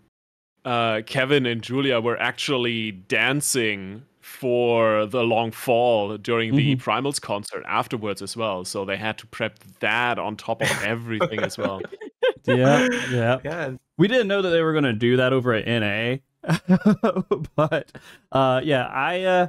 Uh, 0.65 1.01
Kevin 1.05 1.45
and 1.45 1.61
Julia 1.61 1.99
were 1.99 2.19
actually 2.19 2.91
dancing 2.91 4.03
for 4.39 5.05
the 5.05 5.21
long 5.21 5.51
fall 5.51 6.17
during 6.17 6.55
the 6.55 6.75
Mhm. 6.75 6.81
Primals 6.81 7.19
concert 7.19 7.63
afterwards 7.67 8.21
as 8.21 8.37
well. 8.37 8.63
So 8.63 8.85
they 8.85 8.95
had 8.95 9.17
to 9.17 9.27
prep 9.27 9.59
that 9.81 10.17
on 10.17 10.37
top 10.37 10.61
of 10.61 10.71
everything 10.83 11.39
as 11.41 11.57
well. 11.57 11.81
yeah, 12.47 12.87
yeah. 13.11 13.39
Yeah. 13.43 13.71
We 13.97 14.07
didn't 14.07 14.29
know 14.29 14.41
that 14.41 14.51
they 14.51 14.61
were 14.61 14.71
going 14.71 14.85
to 14.85 14.93
do 14.93 15.17
that 15.17 15.33
over 15.33 15.53
at 15.53 15.67
NA, 15.67 16.19
but 17.55 17.91
uh, 18.31 18.61
yeah, 18.63 18.87
I 18.87 19.23
uh, 19.23 19.47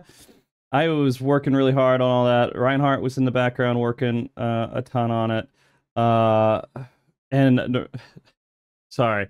I 0.72 0.88
was 0.88 1.20
working 1.20 1.52
really 1.54 1.72
hard 1.72 2.00
on 2.00 2.10
all 2.10 2.24
that. 2.24 2.58
Reinhardt 2.58 3.00
was 3.00 3.16
in 3.16 3.24
the 3.24 3.30
background 3.30 3.78
working 3.78 4.28
uh, 4.36 4.68
a 4.72 4.82
ton 4.82 5.12
on 5.12 5.30
it, 5.30 5.48
uh, 5.94 6.62
and 7.30 7.86
sorry, 8.88 9.28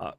uh, 0.00 0.12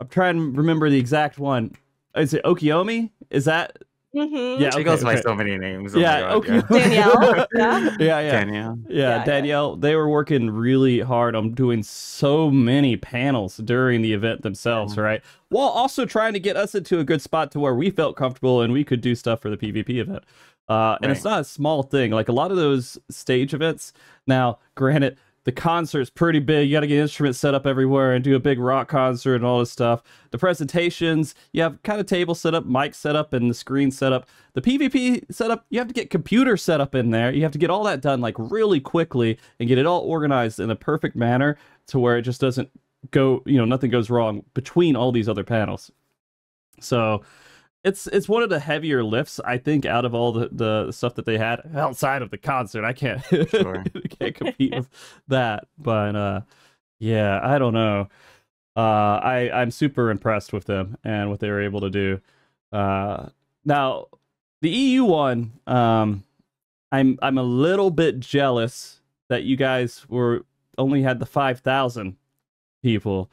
I'm 0.00 0.08
trying 0.08 0.36
to 0.36 0.58
remember 0.58 0.90
the 0.90 0.98
exact 0.98 1.38
one. 1.38 1.74
Is 2.14 2.34
it 2.34 2.44
Okiomi? 2.44 3.10
Is 3.30 3.46
that 3.46 3.78
Mm-hmm. 4.14 4.62
yeah? 4.62 4.70
She 4.70 4.76
okay, 4.76 4.84
goes 4.84 5.02
by 5.02 5.14
okay. 5.14 5.22
so 5.22 5.34
many 5.34 5.56
names. 5.58 5.94
Oh 5.94 5.98
Yeah, 5.98 6.20
my 6.20 6.20
God, 6.20 6.32
okay. 6.36 6.78
Danielle, 6.78 7.46
yeah. 7.54 7.96
yeah, 7.98 8.20
yeah. 8.20 8.30
Danielle. 8.30 8.78
Yeah, 8.88 8.96
Yeah, 8.96 9.16
yeah. 9.16 9.24
Danielle, 9.24 9.76
they 9.76 9.96
were 9.96 10.08
working 10.08 10.50
really 10.50 11.00
hard 11.00 11.34
on 11.34 11.52
doing 11.52 11.82
so 11.82 12.50
many 12.50 12.96
panels 12.96 13.56
during 13.56 14.02
the 14.02 14.12
event 14.12 14.42
themselves, 14.42 14.96
Yeah. 14.96 15.02
right? 15.02 15.22
While 15.48 15.68
also 15.68 16.06
trying 16.06 16.32
to 16.34 16.40
get 16.40 16.56
us 16.56 16.74
into 16.74 16.98
a 17.00 17.04
good 17.04 17.22
spot 17.22 17.50
to 17.52 17.60
where 17.60 17.74
we 17.74 17.90
felt 17.90 18.16
comfortable 18.16 18.60
and 18.62 18.72
we 18.72 18.84
could 18.84 19.00
do 19.00 19.14
stuff 19.14 19.40
for 19.40 19.50
the 19.50 19.56
PvP 19.56 19.98
event. 19.98 20.24
Uh, 20.68 20.96
and 21.02 21.12
it's 21.12 21.24
not 21.24 21.40
a 21.40 21.44
small 21.44 21.82
thing. 21.82 22.10
Like 22.10 22.28
a 22.28 22.32
lot 22.32 22.50
of 22.50 22.56
those 22.56 22.96
stage 23.10 23.52
events. 23.52 23.92
Now, 24.26 24.58
granted, 24.74 25.18
the 25.44 25.52
concert's 25.52 26.10
pretty 26.10 26.38
big. 26.38 26.68
You 26.68 26.76
got 26.76 26.80
to 26.80 26.86
get 26.86 26.98
instruments 26.98 27.38
set 27.38 27.54
up 27.54 27.66
everywhere 27.66 28.14
and 28.14 28.24
do 28.24 28.34
a 28.34 28.40
big 28.40 28.58
rock 28.58 28.88
concert 28.88 29.36
and 29.36 29.44
all 29.44 29.58
this 29.58 29.70
stuff. 29.70 30.02
The 30.30 30.38
presentations, 30.38 31.34
you 31.52 31.62
have 31.62 31.82
kind 31.82 32.00
of 32.00 32.06
table 32.06 32.34
set 32.34 32.54
up, 32.54 32.64
mic 32.64 32.94
set 32.94 33.14
up, 33.14 33.32
and 33.32 33.50
the 33.50 33.54
screen 33.54 33.90
set 33.90 34.12
up. 34.12 34.26
The 34.54 34.62
PvP 34.62 35.32
setup, 35.32 35.66
you 35.68 35.78
have 35.78 35.88
to 35.88 35.94
get 35.94 36.10
computer 36.10 36.56
set 36.56 36.80
up 36.80 36.94
in 36.94 37.10
there. 37.10 37.32
You 37.32 37.42
have 37.42 37.52
to 37.52 37.58
get 37.58 37.70
all 37.70 37.84
that 37.84 38.00
done 38.00 38.20
like 38.20 38.34
really 38.38 38.80
quickly 38.80 39.38
and 39.60 39.68
get 39.68 39.78
it 39.78 39.86
all 39.86 40.00
organized 40.00 40.60
in 40.60 40.70
a 40.70 40.76
perfect 40.76 41.14
manner 41.14 41.58
to 41.88 41.98
where 41.98 42.16
it 42.16 42.22
just 42.22 42.40
doesn't 42.40 42.70
go, 43.10 43.42
you 43.44 43.58
know, 43.58 43.66
nothing 43.66 43.90
goes 43.90 44.08
wrong 44.08 44.44
between 44.54 44.96
all 44.96 45.12
these 45.12 45.28
other 45.28 45.44
panels. 45.44 45.90
So 46.80 47.22
it's 47.84 48.06
it's 48.08 48.28
one 48.28 48.42
of 48.42 48.48
the 48.48 48.58
heavier 48.60 49.04
lifts 49.04 49.38
I 49.44 49.58
think 49.58 49.84
out 49.84 50.04
of 50.04 50.14
all 50.14 50.32
the, 50.32 50.48
the 50.50 50.90
stuff 50.92 51.14
that 51.16 51.26
they 51.26 51.38
had 51.38 51.60
outside 51.76 52.22
of 52.22 52.30
the 52.30 52.38
concert. 52.38 52.84
I 52.84 52.92
can't 52.92 53.22
Sure. 53.50 53.84
can't 54.18 54.34
compete 54.34 54.74
with 54.74 54.88
that. 55.28 55.68
But 55.78 56.16
uh 56.16 56.40
yeah, 56.98 57.40
I 57.42 57.58
don't 57.58 57.74
know. 57.74 58.08
Uh 58.76 58.80
I 59.22 59.50
I'm 59.52 59.70
super 59.70 60.10
impressed 60.10 60.52
with 60.52 60.64
them 60.64 60.96
and 61.04 61.30
what 61.30 61.40
they 61.40 61.50
were 61.50 61.62
able 61.62 61.80
to 61.82 61.90
do. 61.90 62.20
Uh 62.72 63.28
now 63.64 64.06
the 64.62 64.70
EU 64.70 65.04
one 65.04 65.52
um 65.66 66.24
I'm 66.90 67.18
I'm 67.22 67.38
a 67.38 67.42
little 67.42 67.90
bit 67.90 68.18
jealous 68.20 69.00
that 69.28 69.42
you 69.44 69.56
guys 69.56 70.06
were 70.08 70.44
only 70.78 71.02
had 71.02 71.18
the 71.18 71.26
5000 71.26 72.16
people 72.82 73.30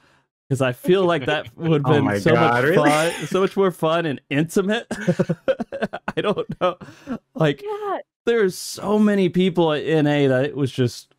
because 0.52 0.62
I 0.62 0.74
feel 0.74 1.06
like 1.06 1.28
that 1.28 1.48
would 1.56 1.84
Oh 1.86 1.94
have 1.94 2.04
my 2.04 2.12
been 2.16 2.22
so 2.22 2.34
God, 2.34 2.52
much 2.56 2.64
really? 2.66 2.76
fun, 2.76 3.28
so 3.28 3.40
much 3.40 3.56
more 3.56 3.72
fun 3.72 4.06
and 4.06 4.20
intimate. 4.30 4.86
I 6.18 6.20
don't 6.20 6.60
know. 6.60 6.76
Like 7.34 7.64
Yeah. 7.64 8.00
there's 8.26 8.58
so 8.58 9.00
many 9.00 9.30
people 9.30 9.72
at 9.72 9.86
NA 9.86 10.28
that 10.28 10.44
it 10.44 10.58
was 10.58 10.70
just 10.70 11.16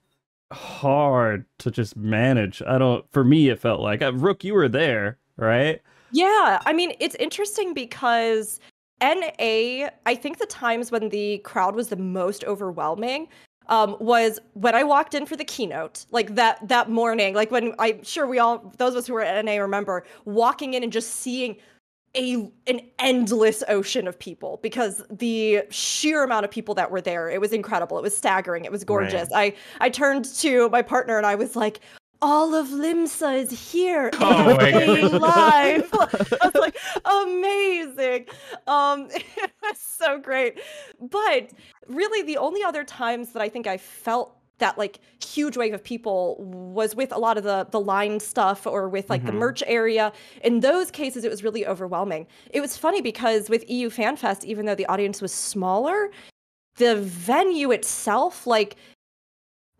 hard 0.53 1.47
to 1.61 1.71
just 1.71 1.97
manage. 1.97 2.61
I 2.67 2.77
don't 2.77 3.11
for 3.11 3.25
me 3.25 3.49
it 3.49 3.59
felt 3.59 3.81
like 3.81 4.03
uh, 4.03 4.13
Rook 4.13 4.45
you 4.45 4.53
were 4.53 4.69
there, 4.69 5.17
right? 5.39 5.81
Yeah, 6.11 6.61
I 6.67 6.75
mean, 6.75 6.93
it's 7.01 7.15
interesting 7.15 7.73
because 7.73 8.61
NA, 9.01 9.89
I 10.05 10.15
think 10.15 10.41
the 10.41 10.47
times 10.47 10.93
when 10.93 11.09
the 11.09 11.39
crowd 11.39 11.75
was 11.75 11.89
the 11.89 11.97
most 11.97 12.45
overwhelming 12.45 13.29
um, 13.69 13.97
was 14.01 14.39
when 14.55 14.75
I 14.75 14.85
walked 14.85 15.15
in 15.15 15.27
for 15.27 15.37
the 15.37 15.45
keynote, 15.45 16.07
like 16.11 16.35
that 16.35 16.67
that 16.69 16.91
morning, 16.91 17.35
like 17.35 17.51
when 17.51 17.75
I'm 17.79 18.03
sure 18.03 18.27
we 18.27 18.39
all, 18.39 18.73
those 18.79 18.93
of 18.93 18.99
us 18.99 19.07
who 19.07 19.15
were 19.15 19.23
at 19.23 19.45
NA 19.45 19.57
remember 19.57 20.05
walking 20.25 20.75
in 20.75 20.83
and 20.83 20.93
just 20.93 21.11
seeing 21.17 21.57
a 22.15 22.51
an 22.67 22.81
endless 22.99 23.63
ocean 23.69 24.07
of 24.07 24.19
people 24.19 24.61
because 24.63 25.03
the 25.11 25.63
sheer 25.71 26.25
amount 26.25 26.45
of 26.45 26.51
people 26.51 26.75
that 26.75 26.91
were 26.91 27.01
there, 27.01 27.31
it 27.31 27.41
was 27.41 27.53
incredible. 27.53 27.99
It 27.99 28.03
was 28.03 28.17
staggering. 28.17 28.65
It 28.65 28.73
was 28.73 28.85
gorgeous. 28.85 29.29
I 29.35 29.55
I 29.81 29.89
turned 29.89 30.27
to 30.37 30.69
my 30.69 30.83
partner 30.83 31.17
and 31.17 31.27
I 31.27 31.35
was 31.35 31.57
like, 31.57 31.81
all 32.23 32.55
of 32.55 32.69
Limsa 32.69 33.37
is 33.43 33.73
here 33.73 34.11
Oh 34.15 34.57
playing 34.59 35.13
live. 35.19 35.89
I 35.93 36.51
was 36.51 36.55
like, 36.55 36.77
amazing. 37.05 38.27
Um, 38.67 39.09
it 39.13 39.51
was 39.63 39.79
so 39.79 40.19
great. 40.19 40.61
But 41.01 41.51
really, 41.89 42.23
the 42.23 42.37
only 42.39 42.63
other 42.63 42.85
times 42.85 43.33
that 43.33 43.43
I 43.43 43.49
think 43.49 43.67
I 43.67 43.77
felt 43.77 44.37
that 44.59 44.79
like 44.79 45.01
huge 45.21 45.57
wave 45.57 45.75
of 45.75 45.83
people 45.83 46.37
was 46.39 46.95
with 46.95 47.11
a 47.11 47.19
lot 47.19 47.37
of 47.37 47.43
the 47.43 47.67
the 47.71 47.81
line 47.81 48.21
stuff 48.21 48.65
or 48.67 48.89
with 48.89 49.11
like 49.11 49.25
the 49.27 49.33
Mhm. 49.33 49.37
merch 49.39 49.63
area. 49.67 50.13
In 50.45 50.61
those 50.61 50.91
cases, 50.93 51.25
it 51.25 51.31
was 51.31 51.43
really 51.43 51.67
overwhelming. 51.67 52.29
It 52.51 52.61
was 52.61 52.77
funny 52.77 53.01
because 53.01 53.51
with 53.51 53.69
EU 53.69 53.91
Fan 53.91 54.17
Fest, 54.17 54.45
even 54.45 54.67
though 54.67 54.77
the 54.77 54.87
audience 54.87 55.21
was 55.21 55.33
smaller, 55.33 56.13
the 56.77 56.95
venue 56.97 57.73
itself, 57.73 58.47
like 58.47 58.77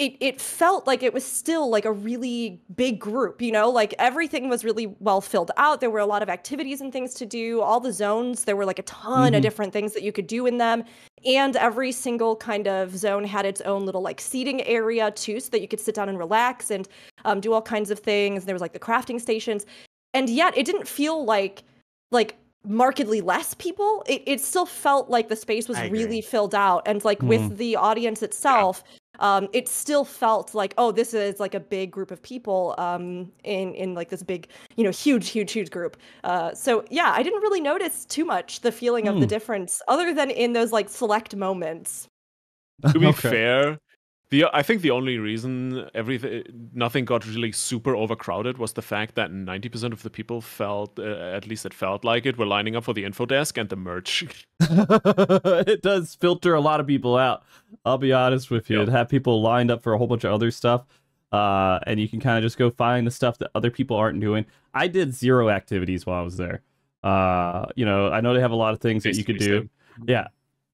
it 0.03 0.17
it 0.21 0.41
felt 0.41 0.87
like 0.87 1.03
it 1.03 1.15
was 1.15 1.25
still 1.25 1.71
like 1.71 1.85
a 1.85 1.93
really 1.93 2.61
big 2.75 2.99
group, 2.99 3.41
you 3.41 3.53
know, 3.53 3.71
like 3.71 3.95
everything 3.99 4.49
was 4.49 4.65
really 4.65 4.87
well 4.99 5.21
filled 5.21 5.51
out. 5.57 5.81
There 5.81 5.91
were 5.91 6.01
a 6.01 6.07
lot 6.07 6.23
of 6.23 6.29
activities 6.29 6.81
and 6.81 6.93
things 6.93 7.15
to 7.15 7.27
do. 7.27 7.61
All 7.61 7.79
the 7.81 7.93
zones, 7.93 8.45
there 8.45 8.57
were 8.57 8.65
like 8.65 8.79
a 8.81 8.83
ton 8.83 9.33
Mhm. 9.33 9.37
of 9.37 9.43
different 9.43 9.73
things 9.73 9.93
that 9.95 10.03
you 10.03 10.13
could 10.13 10.27
do 10.27 10.47
in 10.47 10.59
them. 10.59 10.85
And 11.25 11.55
every 11.57 11.93
single 11.93 12.35
kind 12.37 12.67
of 12.67 12.97
zone 12.97 13.25
had 13.25 13.47
its 13.47 13.61
own 13.61 13.87
little 13.87 14.03
like 14.03 14.21
seating 14.21 14.63
area 14.65 15.11
too, 15.13 15.39
so 15.41 15.51
that 15.51 15.61
you 15.61 15.69
could 15.69 15.81
sit 15.81 15.95
down 15.95 16.09
and 16.09 16.19
relax 16.19 16.71
and 16.71 16.89
um, 17.25 17.41
do 17.41 17.53
all 17.53 17.63
kinds 17.63 17.91
of 17.93 18.01
things. 18.01 18.45
There 18.45 18.55
was 18.55 18.63
like 18.63 18.73
the 18.73 18.81
crafting 18.81 19.21
stations. 19.21 19.65
And 20.15 20.29
yet 20.29 20.57
it 20.59 20.67
didn't 20.67 20.89
feel 20.89 21.25
like 21.25 21.63
like 22.11 22.37
markedly 22.67 23.21
less 23.21 23.55
people. 23.55 24.03
It 24.07 24.23
it 24.27 24.41
still 24.41 24.67
felt 24.67 25.09
like 25.11 25.29
the 25.29 25.37
space 25.37 25.69
was 25.69 25.81
really 25.91 26.21
filled 26.21 26.55
out. 26.55 26.83
And 26.87 27.05
like 27.05 27.23
with 27.23 27.57
the 27.57 27.77
audience 27.77 28.23
itself, 28.23 28.83
um, 29.21 29.49
it 29.53 29.69
still 29.69 30.05
felt 30.05 30.55
like, 30.55 30.75
oh, 30.79 30.91
this 30.93 31.15
is 31.15 31.39
like 31.41 31.55
a 31.55 31.61
big 31.61 31.91
group 31.91 32.11
of 32.11 32.23
people 32.23 32.75
um, 32.79 33.31
in 33.45 33.75
in 33.75 33.95
like 33.95 34.09
this 34.09 34.23
big, 34.23 34.49
you 34.77 34.85
know, 34.85 34.91
huge, 34.91 35.29
huge, 35.31 35.53
huge 35.53 35.71
group. 35.71 35.97
Uh, 36.25 36.55
so 36.55 36.85
yeah, 36.91 37.13
I 37.15 37.23
didn't 37.23 37.41
really 37.43 37.61
notice 37.61 38.05
too 38.07 38.25
much 38.25 38.61
the 38.61 38.73
feeling 38.73 39.09
of 39.09 39.19
the 39.19 39.27
Hmm. 39.27 39.29
difference, 39.29 39.83
other 39.89 40.15
than 40.15 40.31
in 40.31 40.53
those 40.55 40.73
like 40.73 40.89
select 40.89 41.37
moments. 41.37 42.09
to 42.89 42.99
be 42.99 43.13
Okay. 43.13 43.37
fair, 43.37 43.79
the 44.33 44.47
I 44.53 44.63
think 44.63 44.81
the 44.81 44.91
only 44.91 45.19
reason 45.19 45.91
everything 45.95 46.43
nothing 46.73 47.05
got 47.05 47.27
really 47.27 47.53
super 47.53 47.95
overcrowded 47.95 48.57
was 48.57 48.73
the 48.73 48.83
fact 48.83 49.15
that 49.15 49.31
90% 49.31 49.93
of 49.93 50.03
the 50.03 50.09
people 50.09 50.41
felt 50.41 50.99
uh, 50.99 51.37
at 51.37 51.47
least 51.47 51.67
it 51.67 51.75
felt 51.75 52.03
like 52.03 52.25
it 52.25 52.39
were 52.39 52.47
lining 52.47 52.75
up 52.75 52.85
for 52.85 52.95
the 52.95 53.05
info 53.05 53.27
desk 53.27 53.59
and 53.59 53.69
the 53.69 53.77
merch. 53.77 54.47
it 54.61 55.83
does 55.83 56.15
filter 56.15 56.55
a 56.55 56.61
lot 56.61 56.81
of 56.81 56.87
people 56.87 57.17
out. 57.17 57.45
I'll 57.85 57.99
be 57.99 58.15
honest 58.15 58.51
with 58.51 58.71
you. 58.71 58.79
Yep. 58.79 58.89
It 58.89 58.91
have 58.93 59.09
people 59.11 59.43
lined 59.43 59.71
up 59.71 59.83
for 59.83 59.93
a 59.93 59.99
whole 59.99 60.07
bunch 60.07 60.25
of 60.25 60.33
other 60.33 60.51
stuff. 60.51 60.87
Uh, 61.31 61.79
and 61.87 62.01
you 62.01 62.09
can 62.09 62.21
kind 62.21 62.39
of 62.39 62.43
just 62.43 62.59
go 62.59 62.71
find 62.71 63.07
the 63.07 63.11
stuff 63.11 63.39
that 63.39 63.51
other 63.55 63.71
people 63.71 63.97
aren't 63.97 64.21
doing. 64.21 64.47
I 64.73 64.89
did 64.89 65.15
zero 65.15 65.51
activities 65.51 66.07
while 66.07 66.19
I 66.19 66.23
was 66.23 66.39
there. 66.39 66.63
Uh, 67.05 67.67
you 67.77 67.85
know, 67.85 68.09
I 68.09 68.23
know 68.23 68.33
they 68.33 68.41
have 68.41 68.51
a 68.51 68.57
lot 68.57 68.73
of 68.73 68.81
things 68.81 69.03
that 69.03 69.17
you 69.17 69.25
could 69.25 69.39
do. 69.39 69.69
Yeah. 70.07 70.29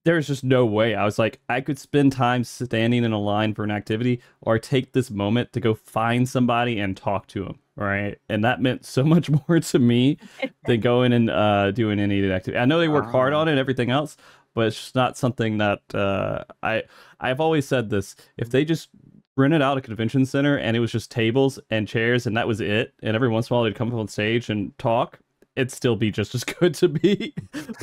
There's 0.05 0.27
just 0.27 0.43
no 0.43 0.65
way. 0.65 0.95
I 0.95 1.03
was 1.05 1.19
like, 1.19 1.39
I 1.49 1.61
could 1.61 1.77
spend 1.77 2.13
time 2.13 2.43
standing 2.43 3.03
in 3.03 3.11
a 3.11 3.19
line 3.19 3.53
for 3.53 3.63
an 3.63 3.71
activity 3.71 4.21
or 4.41 4.57
take 4.57 4.93
this 4.93 5.11
moment 5.11 5.51
to 5.53 5.59
go 5.59 5.73
find 5.73 6.27
somebody 6.27 6.79
and 6.79 6.95
talk 6.95 7.27
to 7.27 7.43
them. 7.43 7.59
Right. 7.75 8.17
And 8.27 8.43
that 8.43 8.61
meant 8.61 8.85
so 8.85 9.03
much 9.03 9.29
more 9.47 9.59
to 9.59 9.79
me 9.79 10.17
than 10.65 10.79
going 10.81 11.13
and 11.13 11.29
uh, 11.29 11.71
doing 11.71 11.99
any 11.99 12.29
activity. 12.31 12.59
I 12.59 12.65
know 12.65 12.79
they 12.79 12.87
work 12.87 13.05
hard 13.05 13.33
on 13.33 13.47
it 13.47 13.51
and 13.51 13.59
everything 13.59 13.89
else, 13.89 14.17
but 14.53 14.67
it's 14.67 14.77
just 14.77 14.95
not 14.95 15.17
something 15.17 15.57
that 15.59 15.81
uh, 15.93 16.43
I, 16.63 16.83
I've 17.19 17.39
always 17.39 17.67
said 17.67 17.89
this. 17.89 18.15
If 18.37 18.49
they 18.49 18.65
just 18.65 18.89
rented 19.37 19.61
out 19.61 19.77
a 19.77 19.81
convention 19.81 20.25
center 20.25 20.57
and 20.57 20.75
it 20.75 20.81
was 20.81 20.91
just 20.91 21.11
tables 21.11 21.59
and 21.69 21.87
chairs 21.87 22.25
and 22.25 22.35
that 22.35 22.47
was 22.47 22.59
it, 22.59 22.93
and 23.01 23.15
every 23.15 23.29
once 23.29 23.49
in 23.49 23.53
a 23.53 23.57
while 23.57 23.63
they'd 23.63 23.75
come 23.75 23.89
up 23.89 23.95
on 23.95 24.07
stage 24.07 24.49
and 24.49 24.77
talk, 24.77 25.19
it'd 25.55 25.71
still 25.71 25.95
be 25.95 26.11
just 26.11 26.35
as 26.35 26.43
good 26.59 26.73
to 26.75 26.89
me, 26.89 27.33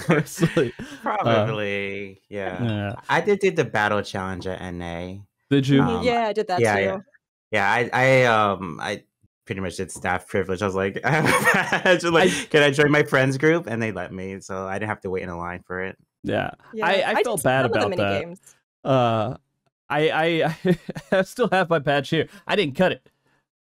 personally. 0.07 0.73
Probably, 1.03 2.21
yeah. 2.29 2.63
Yeah. 2.63 2.95
I 3.09 3.21
did 3.21 3.41
do 3.41 3.51
the 3.51 3.65
battle 3.65 4.03
challenge 4.03 4.47
at 4.47 4.73
NA. 4.75 5.19
Did 5.51 5.69
you? 5.69 5.83
Um, 5.83 6.05
yeah, 6.05 6.27
I 6.29 6.33
did 6.33 6.49
that 6.49 6.61
yeah, 6.61 6.77
too. 6.77 6.83
yeah. 6.83 6.99
Yeah, 7.53 7.71
I, 7.71 7.91
I, 7.93 8.25
um, 8.25 8.81
I 8.83 9.05
pretty 9.45 9.61
much 9.61 9.77
did 9.77 9.91
staff 9.91 10.27
privilege. 10.27 10.63
I 10.63 10.67
was 10.67 10.75
like, 10.75 11.01
I 11.05 11.11
have 11.11 11.25
a 11.25 11.83
badge. 11.85 12.05
like, 12.05 12.51
can 12.51 12.63
I 12.63 12.71
join 12.71 12.91
my 12.91 13.05
friends 13.05 13.39
group? 13.39 13.67
And 13.67 13.81
they 13.81 13.93
let 13.93 14.13
me, 14.13 14.41
so 14.41 14.67
I 14.67 14.79
didn't 14.79 14.89
have 14.89 15.01
to 15.03 15.11
wait 15.11 15.23
in 15.23 15.29
a 15.29 15.39
line 15.39 15.63
for 15.65 15.83
it. 15.83 15.97
Yeah. 16.23 16.51
Yeah, 16.75 16.87
I, 16.87 17.11
I, 17.11 17.15
did 17.15 17.25
felt 17.25 17.43
bad 17.45 17.67
of 17.67 17.73
the 17.73 17.79
about 17.79 17.97
that. 17.97 18.21
games. 18.21 18.41
Uh, 18.85 19.37
I, 19.89 20.11
I, 20.11 20.77
I 21.13 21.23
still 21.23 21.49
have 21.53 21.71
my 21.71 21.79
patch 21.79 22.11
here. 22.11 22.29
I 22.47 22.57
didn't 22.57 22.75
cut 22.75 22.93
it. 22.93 23.09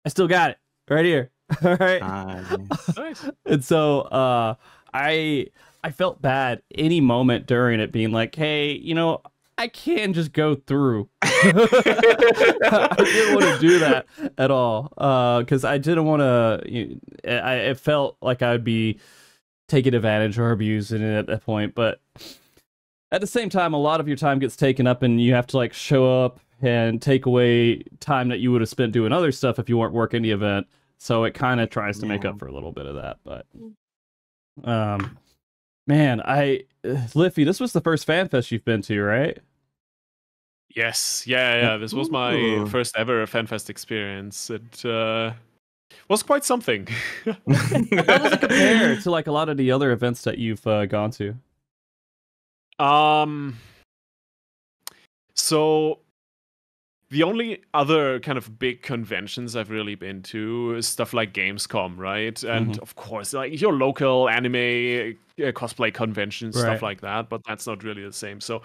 I 0.03 0.09
still 0.09 0.27
got 0.27 0.51
it 0.51 0.57
right 0.89 1.05
here. 1.05 1.31
All 1.63 1.75
right. 1.75 2.01
Uh, 2.01 2.57
nice. 2.97 3.29
And 3.45 3.63
so 3.63 4.01
uh 4.01 4.55
i 4.95 5.45
i 5.83 5.91
felt 5.91 6.21
bad 6.21 6.61
any 6.73 7.01
moment 7.01 7.45
during 7.45 7.79
it 7.79 7.91
being 7.91 8.11
like 8.11 8.33
hey 8.33 8.71
you 8.71 8.95
know 8.95 9.21
i 9.57 9.67
can 9.67 10.13
just 10.13 10.31
go 10.31 10.55
through 10.55 11.07
i 11.21 12.95
didn't 12.97 13.35
want 13.35 13.45
to 13.45 13.57
do 13.59 13.79
that 13.79 14.05
at 14.37 14.49
all 14.49 14.93
uh 14.97 15.39
because 15.39 15.65
i 15.65 15.77
didn't 15.77 16.05
want 16.05 16.21
to 16.21 16.97
i 17.27 17.55
it 17.55 17.79
felt 17.79 18.17
like 18.21 18.41
i'd 18.41 18.63
be 18.63 18.97
taking 19.67 19.93
advantage 19.93 20.39
or 20.39 20.51
abusing 20.51 21.01
it 21.01 21.13
at 21.17 21.27
that 21.27 21.43
point 21.43 21.75
but 21.75 21.99
at 23.11 23.19
the 23.21 23.27
same 23.27 23.49
time 23.49 23.73
a 23.73 23.79
lot 23.79 23.99
of 23.99 24.07
your 24.07 24.17
time 24.17 24.39
gets 24.39 24.55
taken 24.55 24.87
up 24.87 25.03
and 25.03 25.21
you 25.21 25.33
have 25.33 25.45
to 25.47 25.57
like 25.57 25.73
show 25.73 26.23
up 26.23 26.39
and 26.61 27.01
take 27.01 27.25
away 27.25 27.83
time 27.99 28.29
that 28.29 28.39
you 28.39 28.49
would 28.51 28.61
have 28.61 28.69
spent 28.69 28.93
doing 28.93 29.11
other 29.11 29.31
stuff 29.31 29.59
if 29.59 29.67
you 29.67 29.77
weren't 29.77 29.93
working 29.93 30.21
the 30.21 30.31
event 30.31 30.67
so 30.97 31.23
it 31.23 31.33
kind 31.33 31.59
of 31.59 31.69
tries 31.69 31.99
to 31.99 32.05
make 32.05 32.25
up 32.25 32.39
for 32.39 32.47
a 32.47 32.53
little 32.53 32.71
bit 32.71 32.85
of 32.85 32.95
that 32.95 33.17
but 33.23 33.45
um 34.63 35.17
man 35.87 36.21
i 36.21 36.61
uh, 36.83 36.95
Lythi 37.13 37.45
this 37.45 37.59
was 37.59 37.73
the 37.73 37.81
first 37.81 38.05
fan 38.05 38.29
fest 38.29 38.51
you've 38.51 38.65
been 38.65 38.81
to 38.83 39.01
right 39.01 39.39
Yes, 40.75 41.23
yeah, 41.25 41.61
yeah. 41.61 41.77
This 41.77 41.93
was 41.93 42.11
my 42.11 42.33
Ooh. 42.33 42.67
first 42.67 42.97
ever 42.97 43.25
FanFest 43.25 43.69
experience. 43.69 44.49
It 44.49 44.85
uh, 44.85 45.31
was 46.09 46.21
quite 46.21 46.43
something. 46.43 46.85
how 47.25 47.33
does 47.45 48.33
it 48.33 48.41
compare 48.41 48.99
to 48.99 49.11
like 49.11 49.27
a 49.27 49.31
lot 49.31 49.47
of 49.47 49.55
the 49.55 49.71
other 49.71 49.93
events 49.93 50.23
that 50.23 50.37
you've 50.37 50.65
uh, 50.67 50.85
gone 50.85 51.11
to 51.11 51.35
Um. 52.77 53.57
So, 55.33 55.99
the 57.15 57.23
only 57.23 57.61
other 57.73 58.19
kind 58.19 58.37
of 58.37 58.59
big 58.59 58.81
conventions 58.81 59.55
I've 59.55 59.69
really 59.69 59.95
been 59.95 60.21
to 60.23 60.75
is 60.75 60.87
stuff 60.87 61.13
like 61.13 61.33
Gamescom, 61.33 61.97
right? 61.97 62.43
And 62.43 62.73
Mhm. 62.75 62.81
of 62.81 62.95
course, 62.95 63.33
like 63.33 63.59
your 63.61 63.73
local 63.73 64.27
anime 64.29 64.55
uh, 65.39 65.51
cosplay 65.51 65.93
conventions, 65.93 66.55
Right. 66.55 66.61
stuff 66.63 66.81
like 66.81 67.01
that. 67.01 67.29
But 67.29 67.41
that's 67.47 67.65
not 67.67 67.83
really 67.83 68.03
the 68.03 68.13
same. 68.13 68.41
So. 68.41 68.61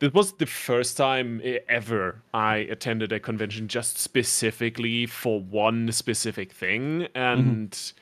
This 0.00 0.12
was 0.12 0.32
the 0.32 0.46
first 0.46 0.96
time 0.96 1.40
e- 1.44 1.60
ever 1.68 2.20
I 2.34 2.56
attended 2.68 3.12
a 3.12 3.20
convention 3.20 3.68
just 3.68 3.96
specifically 3.96 5.06
for 5.06 5.40
one 5.40 5.92
specific 5.92 6.50
thing, 6.52 7.06
and 7.14 7.92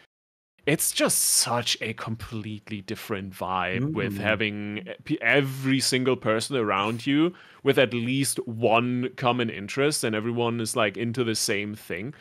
it's 0.66 0.92
just 0.92 1.18
such 1.18 1.76
a 1.80 1.92
completely 1.94 2.80
different 2.82 3.32
vibe 3.32 3.92
with 3.92 4.14
Mm. 4.14 4.20
having 4.20 4.88
every 5.20 5.80
single 5.80 6.16
person 6.16 6.56
around 6.56 7.06
you 7.06 7.34
with 7.64 7.78
at 7.78 7.92
least 7.92 8.38
one 8.46 9.10
common 9.16 9.50
interest 9.50 10.04
and 10.04 10.14
everyone 10.14 10.60
is 10.60 10.76
like 10.76 10.96
into 10.96 11.24
the 11.24 11.34
same 11.34 11.74
thing. 11.74 12.14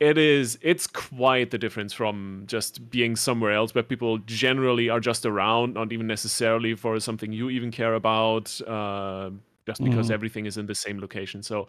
It 0.00 0.18
is 0.18 0.58
it's 0.62 0.86
quite 0.86 1.50
the 1.50 1.58
difference 1.58 1.92
from 1.92 2.44
just 2.46 2.90
being 2.90 3.16
somewhere 3.16 3.52
else 3.52 3.74
where 3.74 3.84
people 3.84 4.18
generally 4.18 4.88
are 4.88 5.00
just 5.00 5.24
around 5.26 5.74
not 5.74 5.92
even 5.92 6.06
necessarily 6.06 6.74
for 6.74 6.98
something 7.00 7.32
you 7.32 7.50
even 7.50 7.70
care 7.70 7.94
about 7.94 8.60
uh, 8.66 9.30
just 9.66 9.82
because 9.84 10.10
Mhm. 10.10 10.12
everything 10.12 10.46
is 10.46 10.56
in 10.58 10.66
the 10.66 10.74
same 10.74 10.98
location. 11.00 11.42
So 11.42 11.68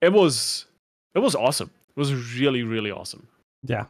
it 0.00 0.12
was 0.12 0.66
it 1.14 1.20
was 1.20 1.34
awesome. 1.34 1.70
It 1.96 1.98
was 1.98 2.12
really 2.38 2.62
really 2.62 2.90
awesome. 2.90 3.28
Yeah 3.62 3.86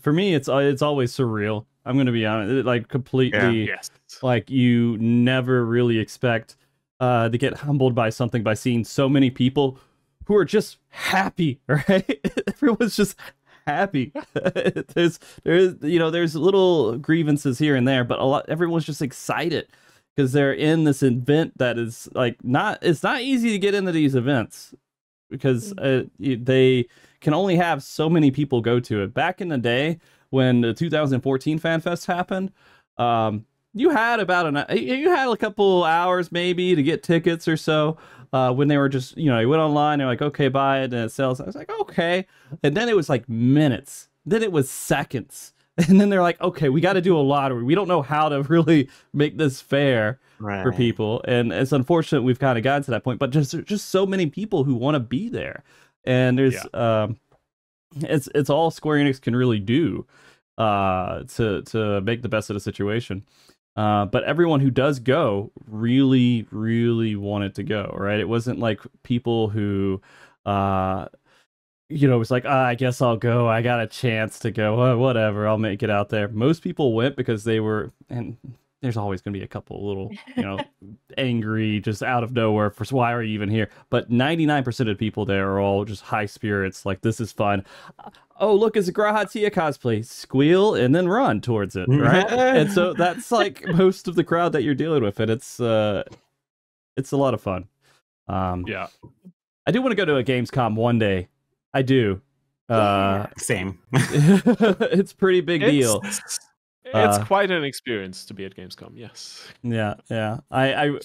for 0.00 0.12
me 0.12 0.34
it's 0.34 0.48
uh, 0.48 0.56
it's 0.56 0.82
always 0.82 1.12
surreal 1.12 1.64
i'm 1.84 1.96
gonna 1.96 2.12
be 2.12 2.26
honest 2.26 2.52
it, 2.52 2.66
like 2.66 2.88
completely 2.88 3.68
yes. 3.68 3.90
like 4.22 4.50
you 4.50 4.96
never 4.98 5.64
really 5.64 5.98
expect 5.98 6.56
uh 7.00 7.28
to 7.28 7.38
get 7.38 7.54
humbled 7.54 7.94
by 7.94 8.10
something 8.10 8.42
by 8.42 8.54
seeing 8.54 8.84
so 8.84 9.08
many 9.08 9.30
people 9.30 9.78
who 10.26 10.36
are 10.36 10.44
just 10.44 10.78
happy 10.88 11.60
right? 11.68 12.20
Everyone's 12.48 12.96
just 12.96 13.16
happy. 13.66 14.12
There's 14.94 15.18
there's 15.44 15.74
you 15.82 15.98
know 15.98 16.10
there's 16.10 16.36
little 16.36 16.98
grievances 16.98 17.58
here 17.58 17.74
and 17.74 17.86
there 17.86 18.04
but 18.04 18.18
a 18.18 18.24
lot 18.24 18.48
everyone's 18.48 18.84
just 18.84 19.02
excited 19.02 19.66
because 20.14 20.32
they're 20.32 20.52
in 20.52 20.84
this 20.84 21.02
event 21.02 21.56
that 21.58 21.78
is 21.78 22.08
like 22.14 22.42
not 22.44 22.78
it's 22.82 23.02
not 23.02 23.22
easy 23.22 23.50
to 23.50 23.58
get 23.58 23.74
into 23.74 23.92
these 23.92 24.14
events 24.14 24.74
because 25.30 25.72
uh, 25.78 26.04
they 26.18 26.86
can 27.20 27.34
only 27.34 27.56
have 27.56 27.82
so 27.82 28.08
many 28.08 28.30
people 28.30 28.60
go 28.60 28.80
to 28.80 29.02
it. 29.02 29.14
Back 29.14 29.40
in 29.40 29.48
the 29.48 29.58
day 29.58 29.98
when 30.30 30.60
the 30.60 30.74
2014 30.74 31.58
fan 31.58 31.80
fest 31.80 32.06
happened 32.06 32.50
um 32.98 33.46
you 33.76 33.90
had 33.90 34.20
about 34.20 34.46
an 34.46 34.76
you 34.76 35.10
had 35.10 35.28
a 35.28 35.36
couple 35.36 35.84
hours 35.84 36.32
maybe 36.32 36.74
to 36.74 36.82
get 36.82 37.02
tickets 37.02 37.46
or 37.46 37.56
so 37.56 37.96
uh, 38.32 38.52
when 38.52 38.68
they 38.68 38.78
were 38.78 38.88
just 38.88 39.16
you 39.16 39.30
know 39.30 39.38
you 39.38 39.48
went 39.48 39.60
online 39.60 39.98
they're 39.98 40.06
like 40.06 40.22
okay 40.22 40.48
buy 40.48 40.80
it 40.80 40.92
and 40.92 41.04
it 41.04 41.12
sells. 41.12 41.40
I 41.40 41.44
was 41.44 41.54
like 41.54 41.70
okay. 41.80 42.26
And 42.62 42.76
then 42.76 42.88
it 42.88 42.96
was 42.96 43.08
like 43.08 43.28
minutes. 43.28 44.08
Then 44.24 44.42
it 44.42 44.52
was 44.52 44.70
seconds. 44.70 45.52
And 45.88 46.00
then 46.00 46.08
they're 46.08 46.22
like 46.22 46.40
okay 46.40 46.70
we 46.70 46.80
got 46.80 46.94
to 46.94 47.02
do 47.02 47.16
a 47.16 47.20
lottery. 47.20 47.62
We 47.62 47.74
don't 47.74 47.86
know 47.86 48.00
how 48.00 48.30
to 48.30 48.42
really 48.54 48.88
make 49.12 49.36
this 49.36 49.60
fair 49.60 50.18
right. 50.38 50.62
for 50.62 50.72
people. 50.72 51.22
And 51.28 51.52
it's 51.52 51.72
unfortunate 51.72 52.22
we've 52.22 52.38
kind 52.38 52.56
of 52.56 52.64
gotten 52.64 52.82
to 52.84 52.90
that 52.92 53.04
point 53.04 53.18
but 53.18 53.30
just 53.30 53.54
just 53.64 53.90
so 53.90 54.06
many 54.06 54.26
people 54.26 54.64
who 54.64 54.74
want 54.74 54.94
to 54.94 55.00
be 55.00 55.28
there 55.28 55.62
and 56.06 56.38
there's 56.38 56.66
um 56.74 57.18
it's 57.96 58.28
it's 58.34 58.50
all 58.50 58.70
square 58.70 58.96
enix 58.98 59.20
can 59.20 59.34
really 59.34 59.60
do 59.60 60.06
uh 60.58 61.22
to 61.24 61.62
to 61.62 62.00
make 62.02 62.22
the 62.22 62.28
best 62.28 62.50
of 62.50 62.54
the 62.54 62.60
situation 62.60 63.22
uh, 63.76 64.06
but 64.06 64.24
everyone 64.24 64.60
who 64.60 64.70
does 64.70 64.98
go 64.98 65.52
really, 65.66 66.46
really 66.50 67.14
wanted 67.14 67.54
to 67.56 67.62
go, 67.62 67.94
right? 67.96 68.18
It 68.18 68.28
wasn't 68.28 68.58
like 68.58 68.80
people 69.02 69.48
who, 69.50 70.00
uh, 70.46 71.06
you 71.90 72.08
know, 72.08 72.18
was 72.18 72.30
like, 72.30 72.44
ah, 72.46 72.64
I 72.66 72.74
guess 72.74 73.02
I'll 73.02 73.18
go. 73.18 73.48
I 73.48 73.60
got 73.60 73.82
a 73.82 73.86
chance 73.86 74.38
to 74.40 74.50
go. 74.50 74.80
Uh, 74.80 74.96
whatever, 74.96 75.46
I'll 75.46 75.58
make 75.58 75.82
it 75.82 75.90
out 75.90 76.08
there. 76.08 76.28
Most 76.28 76.62
people 76.62 76.94
went 76.94 77.16
because 77.16 77.44
they 77.44 77.60
were, 77.60 77.92
and 78.08 78.38
there's 78.82 78.96
always 78.96 79.22
going 79.22 79.32
to 79.32 79.38
be 79.38 79.44
a 79.44 79.48
couple 79.48 79.86
little, 79.86 80.10
you 80.36 80.42
know, 80.42 80.58
angry 81.18 81.80
just 81.80 82.02
out 82.02 82.22
of 82.22 82.32
nowhere 82.32 82.70
for 82.70 82.84
why 82.94 83.12
are 83.12 83.22
you 83.22 83.34
even 83.34 83.48
here? 83.48 83.70
But 83.90 84.10
99% 84.10 84.80
of 84.80 84.86
the 84.86 84.94
people 84.94 85.24
there 85.24 85.50
are 85.50 85.60
all 85.60 85.84
just 85.84 86.02
high 86.02 86.26
spirits. 86.26 86.84
Like 86.84 87.00
this 87.00 87.20
is 87.20 87.32
fun. 87.32 87.64
Oh, 88.38 88.54
look, 88.54 88.76
it's 88.76 88.88
a 88.88 88.92
G'raha 88.92 89.30
Tia 89.30 89.50
cosplay. 89.50 90.04
Squeal 90.04 90.74
and 90.74 90.94
then 90.94 91.08
run 91.08 91.40
towards 91.40 91.74
it, 91.74 91.88
right? 91.88 92.30
and 92.30 92.70
so 92.70 92.92
that's 92.92 93.32
like 93.32 93.66
most 93.66 94.08
of 94.08 94.14
the 94.14 94.24
crowd 94.24 94.52
that 94.52 94.62
you're 94.62 94.74
dealing 94.74 95.02
with, 95.02 95.20
and 95.20 95.30
it's 95.30 95.58
uh, 95.58 96.04
it's 96.96 97.12
a 97.12 97.16
lot 97.16 97.32
of 97.32 97.40
fun. 97.40 97.66
Um, 98.28 98.64
yeah 98.66 98.88
I 99.66 99.72
do 99.72 99.82
want 99.82 99.90
to 99.90 99.96
go 99.96 100.04
to 100.04 100.16
a 100.16 100.24
Gamescom 100.24 100.76
one 100.76 100.98
day. 100.98 101.28
I 101.74 101.82
do. 101.82 102.20
Uh, 102.68 103.26
Same. 103.36 103.80
it's 103.92 105.12
pretty 105.12 105.40
big 105.40 105.60
deal. 105.62 106.02
It's, 106.86 106.94
it's 106.94 107.18
Uh, 107.18 107.24
quite 107.26 107.50
an 107.50 107.64
experience 107.64 108.24
to 108.26 108.34
be 108.34 108.44
at 108.44 108.54
Gamescom. 108.56 108.92
Yes. 108.94 109.46
Yeah, 109.62 109.94
yeah. 110.08 110.38
I, 110.50 110.74
I, 110.86 110.98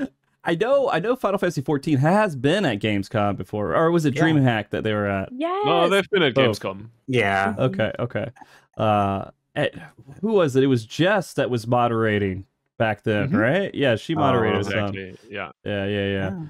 I 0.44 0.54
know, 0.54 0.90
I 0.90 0.98
know. 1.00 1.16
Final 1.16 1.38
Fantasy 1.38 1.60
14 1.60 1.98
has 1.98 2.34
been 2.36 2.64
at 2.64 2.78
Gamescom 2.80 3.36
before, 3.36 3.74
or 3.76 3.90
was 3.90 4.04
it 4.06 4.14
Yeah. 4.16 4.22
DreamHack 4.22 4.70
that 4.70 4.84
they 4.84 4.92
were 4.92 5.06
at? 5.06 5.30
Yeah. 5.32 5.60
No, 5.64 5.88
they've 5.88 6.08
been 6.10 6.22
at 6.22 6.34
Both. 6.34 6.60
Gamescom. 6.60 6.88
Yeah. 7.06 7.54
Okay, 7.58 7.92
okay. 7.98 8.30
Uh, 8.76 9.30
at, 9.54 9.74
who 10.20 10.32
was 10.32 10.56
it? 10.56 10.62
It 10.64 10.68
was 10.68 10.86
Jess 10.86 11.34
that 11.34 11.50
was 11.50 11.66
moderating 11.66 12.46
back 12.78 13.02
then, 13.02 13.30
Mhm. 13.30 13.38
right? 13.40 13.74
Yeah, 13.74 13.96
she 13.96 14.14
Oh, 14.16 14.20
moderated 14.20 14.64
some. 14.66 14.72
Exactly. 14.94 15.16
Yeah. 15.30 15.50
Yeah, 15.64 15.84
yeah, 15.86 16.06
yeah. 16.08 16.40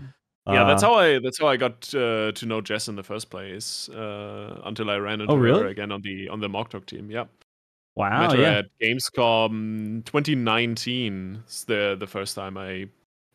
Yeah, 0.47 0.65
that's 0.65 0.83
Uh, 0.83 0.88
how 0.88 0.95
I 0.95 1.19
that's 1.21 1.38
how 1.41 1.47
I 1.49 1.57
got 1.57 1.95
uh, 1.95 2.33
to 2.33 2.47
know 2.47 2.61
Jess 2.61 2.88
in 2.88 2.97
the 2.97 3.03
first 3.05 3.31
place. 3.31 3.88
Uh, 3.88 4.61
until 4.65 4.91
I 4.91 4.97
ran 4.97 5.21
into 5.21 5.33
Oh, 5.33 5.37
really? 5.37 5.62
her 5.62 5.69
again 5.69 5.93
on 5.93 6.01
the 6.03 6.29
on 6.31 6.41
the 6.41 6.49
Mog 6.49 6.69
Talk 6.71 6.87
team. 6.87 7.11
Yeah. 7.11 7.27
Wow, 7.94 8.22
Met 8.28 8.33
her 8.37 8.42
yeah. 8.42 8.59
at 8.59 8.66
Gamescom 8.81 10.05
2019. 10.05 11.42
It's 11.44 11.64
the 11.64 11.96
the 11.98 12.07
first 12.07 12.35
time 12.35 12.57
I 12.57 12.87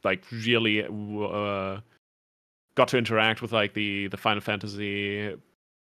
like 0.04 0.24
really 0.32 0.84
uh, 0.84 1.80
got 2.76 2.88
to 2.90 2.98
interact 2.98 3.42
with 3.42 3.52
like 3.52 3.74
the 3.74 4.08
the 4.08 4.18
Final 4.18 4.42
Fantasy 4.42 5.36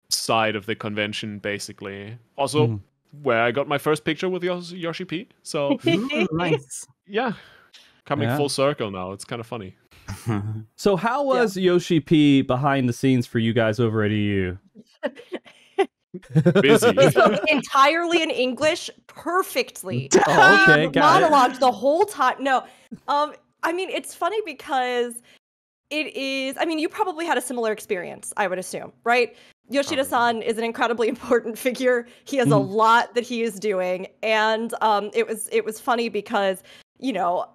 side 0.08 0.56
of 0.56 0.66
the 0.66 0.74
convention, 0.74 1.38
basically. 1.38 2.16
Also, 2.36 2.66
Mhm. 2.66 2.80
where 3.22 3.42
I 3.42 3.50
got 3.50 3.68
my 3.68 3.78
first 3.78 4.04
picture 4.04 4.28
with 4.28 4.42
Yos- 4.42 4.72
Yoshi 4.72 5.04
P. 5.04 5.28
So 5.42 5.78
Ooh, 5.86 6.26
nice. 6.32 6.86
yeah, 7.06 7.32
coming 8.06 8.28
Yeah. 8.28 8.36
full 8.38 8.48
circle 8.48 8.90
now. 8.90 9.12
It's 9.12 9.24
kind 9.24 9.40
of 9.40 9.46
funny. 9.46 9.76
So 10.76 10.96
how 10.96 11.22
was 11.24 11.56
Yoshi 11.56 12.00
P 12.00 12.42
behind 12.42 12.88
the 12.88 12.92
scenes 12.92 13.26
for 13.26 13.38
you 13.38 13.52
guys 13.52 13.78
over 13.78 14.02
at 14.02 14.10
EU? 14.10 14.56
Busy. 16.60 16.92
He 16.92 17.10
spoke 17.10 17.38
entirely 17.48 18.22
in 18.22 18.30
English 18.30 18.90
perfectly. 19.06 20.10
Oh, 20.26 20.54
okay, 20.62 20.86
He 20.86 20.90
got 20.92 21.22
it. 21.22 21.26
monologued 21.26 21.58
the 21.58 21.72
whole 21.72 22.04
time. 22.04 22.36
No, 22.42 22.64
um, 23.08 23.32
I 23.62 23.72
mean 23.72 23.90
it's 23.90 24.14
funny 24.14 24.40
because 24.44 25.22
it 25.90 26.16
is. 26.16 26.56
I 26.58 26.64
mean, 26.64 26.78
you 26.78 26.88
probably 26.88 27.26
had 27.26 27.36
a 27.36 27.40
similar 27.40 27.70
experience. 27.72 28.32
I 28.36 28.46
would 28.46 28.58
assume, 28.58 28.92
right? 29.04 29.36
Yoshida-san 29.68 30.42
is 30.42 30.58
an 30.58 30.64
incredibly 30.64 31.08
important 31.14 31.58
figure. 31.58 32.06
He 32.24 32.36
has 32.38 32.48
a 32.48 32.54
Mhm. 32.54 32.70
lot 32.70 33.14
that 33.14 33.24
he 33.24 33.42
is 33.42 33.58
doing, 33.60 34.06
and 34.22 34.74
um, 34.80 35.10
it 35.14 35.26
was 35.26 35.48
it 35.52 35.64
was 35.64 35.80
funny 35.80 36.08
because 36.08 36.62
you 36.98 37.12
know 37.12 37.46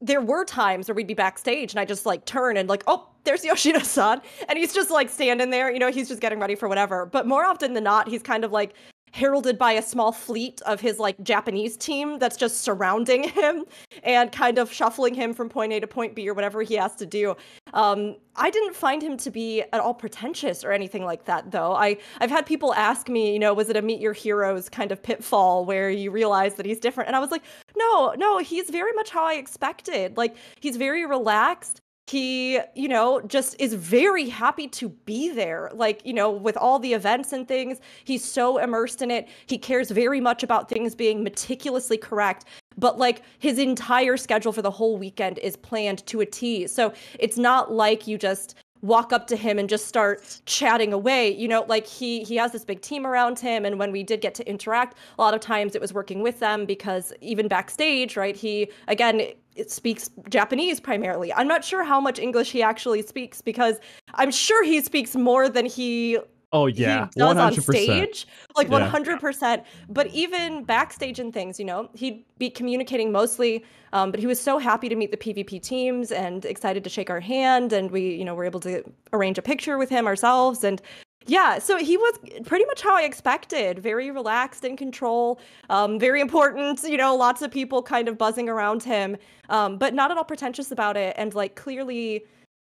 there 0.00 0.20
were 0.20 0.44
times 0.44 0.88
where 0.88 0.94
we'd 0.94 1.06
be 1.06 1.14
backstage 1.14 1.72
and 1.72 1.80
I 1.80 1.84
just 1.84 2.04
like 2.04 2.24
turn 2.24 2.56
and 2.56 2.68
like, 2.68 2.84
oh, 2.86 3.08
there's 3.24 3.44
Yoshida-san. 3.44 4.20
And 4.48 4.58
he's 4.58 4.74
just 4.74 4.90
like 4.90 5.08
standing 5.08 5.50
there, 5.50 5.72
you 5.72 5.78
know, 5.78 5.90
he's 5.90 6.08
just 6.08 6.20
getting 6.20 6.38
ready 6.38 6.54
for 6.54 6.68
whatever. 6.68 7.06
But 7.06 7.26
more 7.26 7.44
often 7.44 7.72
than 7.72 7.84
not, 7.84 8.08
he's 8.08 8.22
kind 8.22 8.44
of 8.44 8.52
like 8.52 8.74
heralded 9.14 9.56
by 9.56 9.70
a 9.70 9.82
small 9.82 10.10
fleet 10.10 10.60
of 10.62 10.80
his 10.80 10.98
like 10.98 11.16
Japanese 11.22 11.76
team 11.76 12.18
that's 12.18 12.36
just 12.36 12.62
surrounding 12.62 13.22
him 13.28 13.64
and 14.02 14.32
kind 14.32 14.58
of 14.58 14.72
shuffling 14.72 15.14
him 15.14 15.32
from 15.32 15.48
point 15.48 15.72
A 15.72 15.78
to 15.78 15.86
point 15.86 16.16
B 16.16 16.28
or 16.28 16.34
whatever 16.34 16.62
he 16.62 16.74
has 16.74 16.96
to 16.96 17.06
do. 17.06 17.36
Um, 17.74 18.16
I 18.34 18.50
didn't 18.50 18.74
find 18.74 19.00
him 19.00 19.16
to 19.18 19.30
be 19.30 19.62
at 19.72 19.80
all 19.80 19.94
pretentious 19.94 20.64
or 20.64 20.72
anything 20.72 21.04
like 21.04 21.26
that, 21.26 21.52
though. 21.52 21.74
I 21.74 21.96
I've 22.20 22.30
had 22.30 22.44
people 22.44 22.74
ask 22.74 23.08
me, 23.08 23.32
you 23.32 23.38
know, 23.38 23.54
was 23.54 23.68
it 23.68 23.76
a 23.76 23.82
meet 23.82 24.00
your 24.00 24.14
heroes 24.14 24.68
kind 24.68 24.90
of 24.90 25.00
pitfall 25.00 25.64
where 25.64 25.88
you 25.90 26.10
realize 26.10 26.54
that 26.54 26.66
he's 26.66 26.80
different? 26.80 27.06
And 27.06 27.14
I 27.14 27.20
was 27.20 27.30
like, 27.30 27.44
no, 27.76 28.14
no, 28.18 28.38
he's 28.38 28.68
very 28.68 28.92
much 28.94 29.10
how 29.10 29.24
I 29.24 29.34
expected. 29.34 30.16
Like 30.16 30.34
he's 30.58 30.76
very 30.76 31.06
relaxed. 31.06 31.80
He, 32.06 32.60
you 32.74 32.88
know, 32.88 33.20
just 33.22 33.56
is 33.58 33.72
very 33.72 34.28
happy 34.28 34.68
to 34.68 34.90
be 34.90 35.30
there. 35.30 35.70
Like, 35.72 36.04
you 36.04 36.12
know, 36.12 36.30
with 36.30 36.56
all 36.56 36.78
the 36.78 36.92
events 36.92 37.32
and 37.32 37.48
things, 37.48 37.80
he's 38.04 38.24
so 38.24 38.58
immersed 38.58 39.00
in 39.00 39.10
it. 39.10 39.28
He 39.46 39.56
cares 39.56 39.90
very 39.90 40.20
much 40.20 40.42
about 40.42 40.68
things 40.68 40.94
being 40.94 41.24
meticulously 41.24 41.96
correct. 41.96 42.44
But 42.76 42.98
like 42.98 43.22
his 43.38 43.58
entire 43.58 44.16
schedule 44.16 44.52
for 44.52 44.62
the 44.62 44.70
whole 44.70 44.98
weekend 44.98 45.38
is 45.38 45.56
planned 45.56 46.04
to 46.06 46.20
a 46.20 46.26
T. 46.26 46.66
So 46.66 46.92
it's 47.18 47.38
not 47.38 47.72
like 47.72 48.06
you 48.06 48.18
just 48.18 48.56
walk 48.84 49.14
up 49.14 49.26
to 49.26 49.34
him 49.34 49.58
and 49.58 49.66
just 49.66 49.86
start 49.86 50.42
chatting 50.44 50.92
away 50.92 51.34
you 51.34 51.48
know 51.48 51.64
like 51.68 51.86
he 51.86 52.22
he 52.22 52.36
has 52.36 52.52
this 52.52 52.66
big 52.66 52.82
team 52.82 53.06
around 53.06 53.38
him 53.38 53.64
and 53.64 53.78
when 53.78 53.90
we 53.90 54.02
did 54.02 54.20
get 54.20 54.34
to 54.34 54.46
interact 54.46 54.98
a 55.18 55.22
lot 55.22 55.32
of 55.32 55.40
times 55.40 55.74
it 55.74 55.80
was 55.80 55.94
working 55.94 56.20
with 56.20 56.38
them 56.38 56.66
because 56.66 57.10
even 57.22 57.48
backstage 57.48 58.14
right 58.14 58.36
he 58.36 58.70
again 58.86 59.32
it 59.56 59.70
speaks 59.70 60.10
japanese 60.28 60.80
primarily 60.80 61.32
i'm 61.34 61.48
not 61.48 61.64
sure 61.64 61.84
how 61.84 62.00
much 62.00 62.18
english 62.18 62.50
he 62.50 62.62
actually 62.62 63.02
speaks 63.02 63.40
because 63.40 63.76
i'm 64.14 64.30
sure 64.30 64.64
he 64.64 64.80
speaks 64.80 65.14
more 65.16 65.48
than 65.48 65.66
he 65.66 66.18
Oh 66.56 66.66
yeah, 66.66 67.08
he 67.12 67.18
does 67.18 67.30
on 67.30 67.36
hundred 67.36 67.66
percent. 67.66 68.14
stage 68.14 68.28
like 68.56 68.70
Yeah. 68.70 68.88
100% 68.88 69.64
but 69.88 70.06
even 70.08 70.62
backstage 70.62 71.18
and 71.18 71.34
things 71.34 71.58
you 71.58 71.64
know 71.64 71.88
he'd 71.94 72.24
be 72.38 72.48
communicating 72.48 73.10
mostly 73.10 73.64
um, 73.92 74.12
but 74.12 74.20
he 74.20 74.26
was 74.28 74.40
so 74.40 74.58
happy 74.58 74.88
to 74.88 74.94
meet 74.94 75.10
the 75.10 75.16
pvp 75.16 75.60
teams 75.60 76.12
and 76.12 76.44
excited 76.44 76.84
to 76.84 76.90
shake 76.90 77.10
our 77.10 77.18
hand 77.18 77.72
and 77.72 77.90
we 77.90 78.14
you 78.14 78.24
know 78.24 78.36
were 78.36 78.44
able 78.44 78.60
to 78.60 78.84
arrange 79.12 79.36
a 79.36 79.42
picture 79.42 79.78
with 79.78 79.90
him 79.90 80.06
ourselves 80.06 80.62
and 80.62 80.80
yeah 81.26 81.58
so 81.58 81.76
he 81.76 81.96
was 81.96 82.18
pretty 82.44 82.64
much 82.66 82.82
how 82.82 82.96
i 82.96 83.02
expected 83.02 83.78
very 83.78 84.10
relaxed 84.10 84.64
in 84.64 84.76
control 84.76 85.38
um, 85.70 85.98
very 85.98 86.20
important 86.20 86.82
you 86.84 86.96
know 86.96 87.14
lots 87.14 87.42
of 87.42 87.50
people 87.50 87.82
kind 87.82 88.08
of 88.08 88.18
buzzing 88.18 88.48
around 88.48 88.82
him 88.82 89.16
um, 89.48 89.78
but 89.78 89.94
not 89.94 90.10
at 90.10 90.16
all 90.16 90.24
pretentious 90.24 90.70
about 90.70 90.96
it 90.96 91.14
and 91.18 91.34
like 91.34 91.54
clearly 91.54 92.24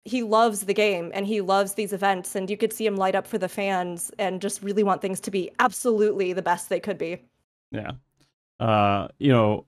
he 0.06 0.22
loves 0.22 0.60
the 0.60 0.72
game 0.72 1.10
and 1.14 1.26
he 1.26 1.40
loves 1.40 1.74
these 1.74 1.92
events 1.92 2.36
and 2.36 2.48
you 2.48 2.56
could 2.56 2.72
see 2.72 2.86
him 2.86 2.94
light 2.94 3.16
up 3.16 3.26
for 3.26 3.38
the 3.38 3.48
fans 3.48 4.12
and 4.20 4.40
just 4.40 4.62
really 4.62 4.84
want 4.84 5.02
things 5.02 5.18
to 5.18 5.32
be 5.32 5.50
absolutely 5.58 6.32
the 6.32 6.42
best 6.42 6.68
they 6.68 6.78
could 6.78 6.96
be. 6.96 7.20
Yeah. 7.72 7.90
Uh, 8.60 9.08
you 9.18 9.32
know, 9.32 9.66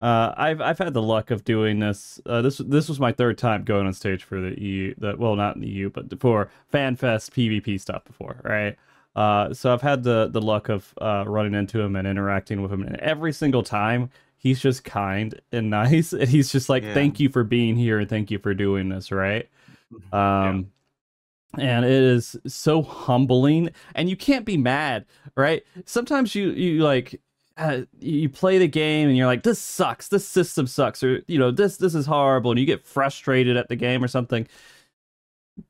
uh, 0.00 0.32
I've 0.36 0.60
I've 0.60 0.78
had 0.78 0.94
the 0.94 1.02
luck 1.02 1.30
of 1.30 1.44
doing 1.44 1.80
this. 1.80 2.20
Uh, 2.24 2.40
this 2.42 2.58
this 2.58 2.88
was 2.88 3.00
my 3.00 3.12
third 3.12 3.36
time 3.36 3.64
going 3.64 3.86
on 3.86 3.92
stage 3.92 4.22
for 4.22 4.40
the 4.40 4.60
EU. 4.60 4.94
The 4.98 5.16
well, 5.16 5.34
not 5.34 5.56
in 5.56 5.62
the 5.62 5.68
EU, 5.68 5.90
but 5.90 6.20
for 6.20 6.50
FanFest 6.72 7.30
PvP 7.30 7.80
stuff 7.80 8.04
before, 8.04 8.40
right? 8.44 8.76
Uh, 9.16 9.52
so 9.52 9.72
I've 9.72 9.82
had 9.82 10.04
the 10.04 10.28
the 10.28 10.40
luck 10.40 10.68
of 10.68 10.94
uh, 11.00 11.24
running 11.26 11.54
into 11.54 11.80
him 11.80 11.96
and 11.96 12.06
interacting 12.06 12.62
with 12.62 12.72
him, 12.72 12.82
and 12.82 12.96
every 12.96 13.32
single 13.32 13.64
time 13.64 14.10
he's 14.36 14.60
just 14.60 14.84
kind 14.84 15.40
and 15.50 15.68
nice, 15.82 16.12
and 16.12 16.28
he's 16.28 16.52
just 16.52 16.68
like, 16.68 16.84
Yeah. 16.84 16.94
"Thank 16.94 17.18
you 17.18 17.28
for 17.28 17.42
being 17.42 17.74
here 17.74 17.98
and 17.98 18.08
thank 18.08 18.30
you 18.30 18.38
for 18.38 18.54
doing 18.54 18.88
this," 18.90 19.10
right? 19.10 19.48
Um, 20.12 20.70
and 21.56 21.84
it 21.84 21.90
is 21.90 22.36
so 22.46 22.82
humbling, 22.82 23.70
and 23.96 24.08
you 24.08 24.16
can't 24.16 24.44
be 24.44 24.56
mad, 24.56 25.06
right? 25.34 25.64
Sometimes 25.86 26.34
you 26.36 26.50
you 26.50 26.84
like 26.84 27.20
uh, 27.58 27.82
you 28.00 28.28
play 28.28 28.58
the 28.58 28.68
game 28.68 29.08
and 29.08 29.16
you're 29.16 29.26
like, 29.26 29.42
this 29.42 29.58
sucks, 29.58 30.08
this 30.08 30.26
system 30.26 30.66
sucks, 30.66 31.02
or 31.02 31.22
you 31.26 31.38
know, 31.38 31.50
this 31.50 31.76
this 31.76 31.94
is 31.94 32.06
horrible, 32.06 32.52
and 32.52 32.60
you 32.60 32.66
get 32.66 32.86
frustrated 32.86 33.56
at 33.56 33.68
the 33.68 33.76
game 33.76 34.02
or 34.02 34.08
something. 34.08 34.46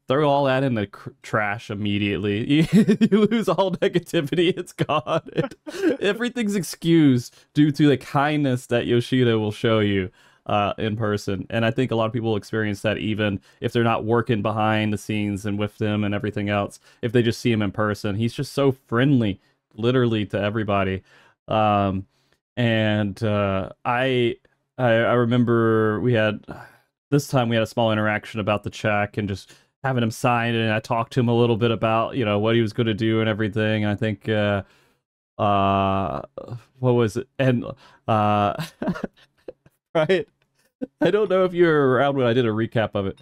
Throw 0.06 0.28
all 0.28 0.44
that 0.44 0.62
in 0.62 0.74
the 0.74 0.86
cr- 0.86 1.10
trash 1.22 1.70
immediately. 1.70 2.44
You, 2.72 2.96
you 3.00 3.26
lose 3.26 3.48
all 3.48 3.72
negativity; 3.72 4.56
it's 4.56 4.72
gone. 4.72 5.30
Everything's 6.00 6.54
excused 6.54 7.34
due 7.54 7.70
to 7.72 7.88
the 7.88 7.96
kindness 7.96 8.66
that 8.66 8.86
Yoshida 8.86 9.38
will 9.38 9.52
show 9.52 9.80
you 9.80 10.10
uh, 10.48 10.74
in 10.78 10.96
person. 10.96 11.46
And 11.50 11.64
I 11.64 11.70
think 11.70 11.90
a 11.90 11.94
lot 11.94 12.06
of 12.06 12.12
people 12.12 12.36
experience 12.36 12.82
that 12.82 12.98
even 12.98 13.40
if 13.60 13.72
they're 13.72 13.84
not 13.84 14.04
working 14.04 14.42
behind 14.42 14.92
the 14.92 14.98
scenes 14.98 15.46
and 15.46 15.58
with 15.58 15.78
them 15.78 16.04
and 16.04 16.14
everything 16.14 16.48
else. 16.48 16.80
If 17.02 17.12
they 17.12 17.22
just 17.22 17.40
see 17.40 17.52
him 17.52 17.62
in 17.62 17.72
person, 17.72 18.16
he's 18.16 18.34
just 18.34 18.52
so 18.52 18.72
friendly, 18.72 19.40
literally 19.74 20.24
to 20.26 20.40
everybody. 20.40 21.02
Um, 21.48 22.06
and 22.56 23.22
uh, 23.22 23.70
I, 23.84 24.36
I 24.78 24.86
I 24.86 25.12
remember 25.14 26.00
we 26.00 26.12
had 26.14 26.44
this 27.10 27.28
time 27.28 27.48
we 27.48 27.56
had 27.56 27.62
a 27.62 27.66
small 27.66 27.92
interaction 27.92 28.40
about 28.40 28.62
the 28.64 28.70
check 28.70 29.16
and 29.16 29.28
just 29.28 29.54
having 29.84 30.02
him 30.02 30.10
sign 30.10 30.54
it 30.54 30.60
and 30.62 30.72
I 30.72 30.80
talked 30.80 31.12
to 31.14 31.20
him 31.20 31.28
a 31.28 31.34
little 31.34 31.56
bit 31.56 31.70
about, 31.70 32.16
you 32.16 32.24
know, 32.24 32.38
what 32.38 32.54
he 32.54 32.60
was 32.62 32.72
going 32.72 32.88
to 32.88 32.94
do 32.94 33.20
and 33.20 33.28
everything. 33.28 33.84
And 33.84 33.92
I 33.92 33.96
think 33.96 34.28
uh 34.28 34.62
uh 35.38 36.22
what 36.78 36.92
was 36.92 37.16
it? 37.16 37.28
And 37.38 37.64
uh 38.08 38.54
right. 39.94 40.28
I 41.00 41.10
don't 41.10 41.30
know 41.30 41.44
if 41.44 41.54
you 41.54 41.66
were 41.66 41.92
around 41.94 42.16
when 42.16 42.26
I 42.26 42.32
did 42.32 42.46
a 42.46 42.50
recap 42.50 42.90
of 42.94 43.06
it. 43.06 43.20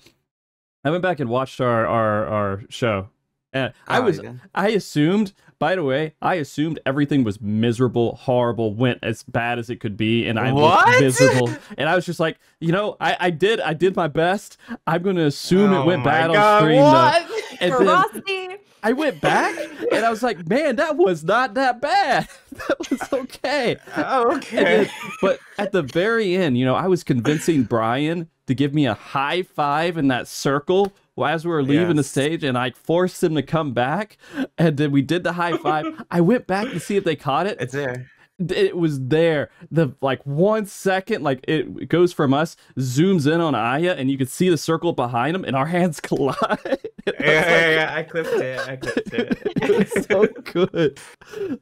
I 0.84 0.90
went 0.90 1.02
back 1.02 1.20
and 1.20 1.30
watched 1.30 1.60
our 1.60 1.86
our 1.86 2.26
our 2.26 2.62
show. 2.68 3.10
And 3.52 3.72
I 3.88 3.98
Oh, 3.98 4.02
was 4.02 4.20
yeah. 4.22 4.34
I 4.54 4.68
assumed, 4.70 5.32
by 5.58 5.74
the 5.76 5.82
way, 5.82 6.14
I 6.20 6.34
assumed 6.34 6.78
everything 6.84 7.24
was 7.24 7.40
miserable, 7.40 8.16
horrible, 8.16 8.74
went 8.74 8.98
as 9.02 9.22
bad 9.22 9.58
as 9.58 9.70
it 9.70 9.80
could 9.80 9.96
be, 9.96 10.26
and 10.26 10.38
I 10.38 10.52
What? 10.52 10.86
looked 10.88 11.00
miserable. 11.00 11.50
and 11.78 11.88
I 11.88 11.94
was 11.94 12.04
just 12.04 12.20
like, 12.20 12.38
you 12.60 12.72
know, 12.72 12.96
I, 13.00 13.16
I 13.18 13.30
did 13.30 13.60
I 13.60 13.72
did 13.74 13.96
my 13.96 14.08
best. 14.08 14.58
I'm 14.86 15.02
gonna 15.02 15.24
assume 15.26 15.72
it 15.72 15.76
Oh 15.78 15.84
went 15.86 16.04
bad 16.04 16.32
God, 16.32 16.36
on 16.36 16.62
stream. 16.62 16.80
though. 16.82 16.92
What? 16.92 17.60
And 17.60 18.26
then 18.26 18.58
I 18.82 18.92
went 18.92 19.20
back 19.20 19.56
and 19.90 20.04
I 20.04 20.10
was 20.10 20.22
like, 20.22 20.46
man, 20.48 20.76
that 20.76 20.96
was 20.96 21.24
not 21.24 21.54
that 21.54 21.80
bad. 21.80 22.28
that 22.52 22.90
was 22.90 23.12
okay. 23.12 23.76
Oh, 23.96 24.36
okay. 24.36 24.62
then- 24.84 24.90
but 25.22 25.40
at 25.58 25.72
the 25.72 25.82
very 25.82 26.36
end, 26.36 26.56
you 26.58 26.64
know, 26.64 26.74
I 26.74 26.86
was 26.86 27.02
convincing 27.02 27.64
Brian 27.64 28.28
to 28.46 28.54
give 28.54 28.74
me 28.74 28.86
a 28.86 28.94
high 28.94 29.42
five 29.42 29.96
in 29.96 30.08
that 30.08 30.28
circle 30.28 30.92
as 31.24 31.44
we 31.44 31.50
were 31.50 31.62
leaving 31.62 31.96
the 31.96 32.04
stage, 32.04 32.44
and 32.44 32.58
I 32.58 32.70
forced 32.70 33.22
him 33.22 33.34
to 33.36 33.42
come 33.42 33.72
back. 33.72 34.18
And 34.58 34.76
then 34.76 34.90
we 34.92 35.02
did 35.02 35.24
the 35.24 35.32
high 35.32 35.56
five. 35.56 35.86
I 36.10 36.20
went 36.20 36.46
back 36.46 36.68
to 36.70 36.80
see 36.80 36.96
if 36.96 37.04
they 37.04 37.16
caught 37.16 37.46
it. 37.46 37.56
It's 37.60 37.72
there. 37.72 38.10
It 38.38 38.76
was 38.76 39.00
there. 39.00 39.48
The 39.70 39.94
like 40.02 40.20
one 40.26 40.66
second, 40.66 41.22
like 41.22 41.42
it 41.48 41.88
goes 41.88 42.12
from 42.12 42.34
us, 42.34 42.54
zooms 42.78 43.32
in 43.32 43.40
on 43.40 43.54
Aya, 43.54 43.94
and 43.94 44.10
you 44.10 44.18
can 44.18 44.26
see 44.26 44.50
the 44.50 44.58
circle 44.58 44.92
behind 44.92 45.34
him, 45.34 45.44
and 45.44 45.56
our 45.56 45.66
hands 45.66 46.00
collide. 46.02 46.36
Yeah, 47.06 47.12
like, 47.12 47.46
yeah, 47.46 47.70
yeah. 47.70 47.94
I 47.94 48.02
clipped 48.02 48.30
it. 48.30 48.68
I 48.68 48.76
clipped 48.76 49.14
it. 49.14 49.42
it 49.62 49.94
was 49.94 50.06
so 50.06 50.26
good. 50.42 50.98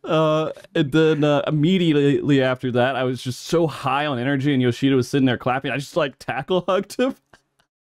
Uh, 0.03 0.53
and 0.75 0.91
then 0.91 1.23
uh, 1.23 1.43
immediately 1.47 2.43
after 2.43 2.73
that, 2.73 2.97
I 2.97 3.05
was 3.05 3.23
just 3.23 3.41
so 3.43 3.67
high 3.67 4.07
on 4.07 4.19
energy, 4.19 4.55
and 4.55 4.63
Yoshida 4.63 4.97
was 4.97 5.07
sitting 5.07 5.27
there 5.27 5.37
clapping. 5.37 5.71
I 5.71 5.77
just 5.77 5.99
like 5.99 6.19
tackle 6.19 6.65
hugged 6.67 6.99
him. 6.99 7.15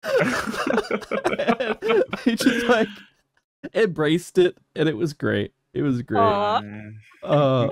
He 2.24 2.36
just 2.36 2.66
like 2.66 2.88
embraced 3.74 4.38
it, 4.38 4.56
and 4.76 4.88
it 4.88 4.96
was 4.96 5.12
great. 5.12 5.52
It 5.72 5.82
was 5.82 6.02
great. 6.02 6.20
Uh, 7.22 7.70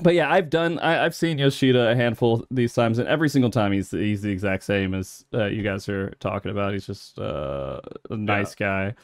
but 0.00 0.14
yeah, 0.14 0.30
I've 0.30 0.50
done. 0.50 0.78
I, 0.80 1.04
I've 1.04 1.14
seen 1.14 1.38
Yoshida 1.38 1.90
a 1.90 1.96
handful 1.96 2.44
these 2.50 2.74
times, 2.74 2.98
and 2.98 3.08
every 3.08 3.28
single 3.28 3.50
time 3.50 3.72
he's 3.72 3.90
he's 3.90 4.22
the 4.22 4.30
exact 4.30 4.64
same 4.64 4.94
as 4.94 5.24
uh, 5.32 5.46
you 5.46 5.62
guys 5.62 5.88
are 5.88 6.10
talking 6.20 6.50
about. 6.50 6.72
He's 6.72 6.86
just 6.86 7.18
uh, 7.18 7.80
a 8.10 8.16
nice 8.16 8.54
guy, 8.54 8.94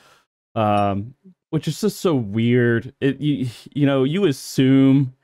um, 0.55 1.15
which 1.51 1.69
is 1.69 1.81
just 1.81 2.01
so 2.01 2.15
weird. 2.15 2.93
It 3.01 3.21
you 3.21 3.49
you 3.73 3.87
know 3.87 4.05
you 4.05 4.27
assume 4.27 5.15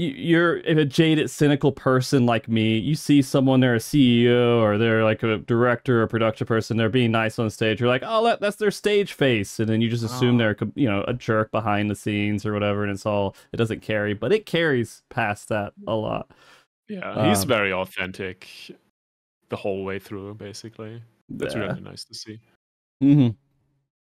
you're 0.00 0.56
a 0.58 0.84
jaded, 0.84 1.30
cynical 1.30 1.72
person 1.72 2.24
like 2.24 2.48
me. 2.48 2.78
You 2.78 2.94
see 2.94 3.20
someone, 3.20 3.60
they're 3.60 3.74
a 3.74 3.78
CEO 3.78 4.60
or 4.60 4.78
they're 4.78 5.04
like 5.04 5.22
a 5.22 5.38
director 5.38 6.02
or 6.02 6.06
production 6.06 6.46
person, 6.46 6.76
they're 6.76 6.88
being 6.88 7.10
nice 7.10 7.38
on 7.38 7.50
stage. 7.50 7.80
You're 7.80 7.88
like, 7.88 8.02
oh, 8.04 8.24
that, 8.24 8.40
that's 8.40 8.56
their 8.56 8.70
stage 8.70 9.12
face. 9.12 9.60
And 9.60 9.68
then 9.68 9.80
you 9.80 9.90
just 9.90 10.02
assume 10.02 10.36
oh. 10.36 10.38
they're, 10.38 10.56
you 10.74 10.88
know, 10.88 11.04
a 11.06 11.12
jerk 11.12 11.50
behind 11.50 11.90
the 11.90 11.94
scenes 11.94 12.46
or 12.46 12.54
whatever. 12.54 12.82
And 12.82 12.90
it's 12.90 13.04
all, 13.04 13.36
it 13.52 13.58
doesn't 13.58 13.82
carry, 13.82 14.14
but 14.14 14.32
it 14.32 14.46
carries 14.46 15.02
past 15.10 15.48
that 15.50 15.74
a 15.86 15.94
lot. 15.94 16.30
Yeah, 16.88 17.28
he's 17.28 17.42
um, 17.42 17.48
very 17.48 17.72
authentic 17.72 18.48
the 19.50 19.56
whole 19.56 19.84
way 19.84 19.98
through, 19.98 20.34
basically. 20.34 21.02
That's 21.28 21.54
yeah. 21.54 21.60
really 21.60 21.80
nice 21.82 22.04
to 22.04 22.14
see. 22.14 22.40
Mm-hmm. 23.02 23.28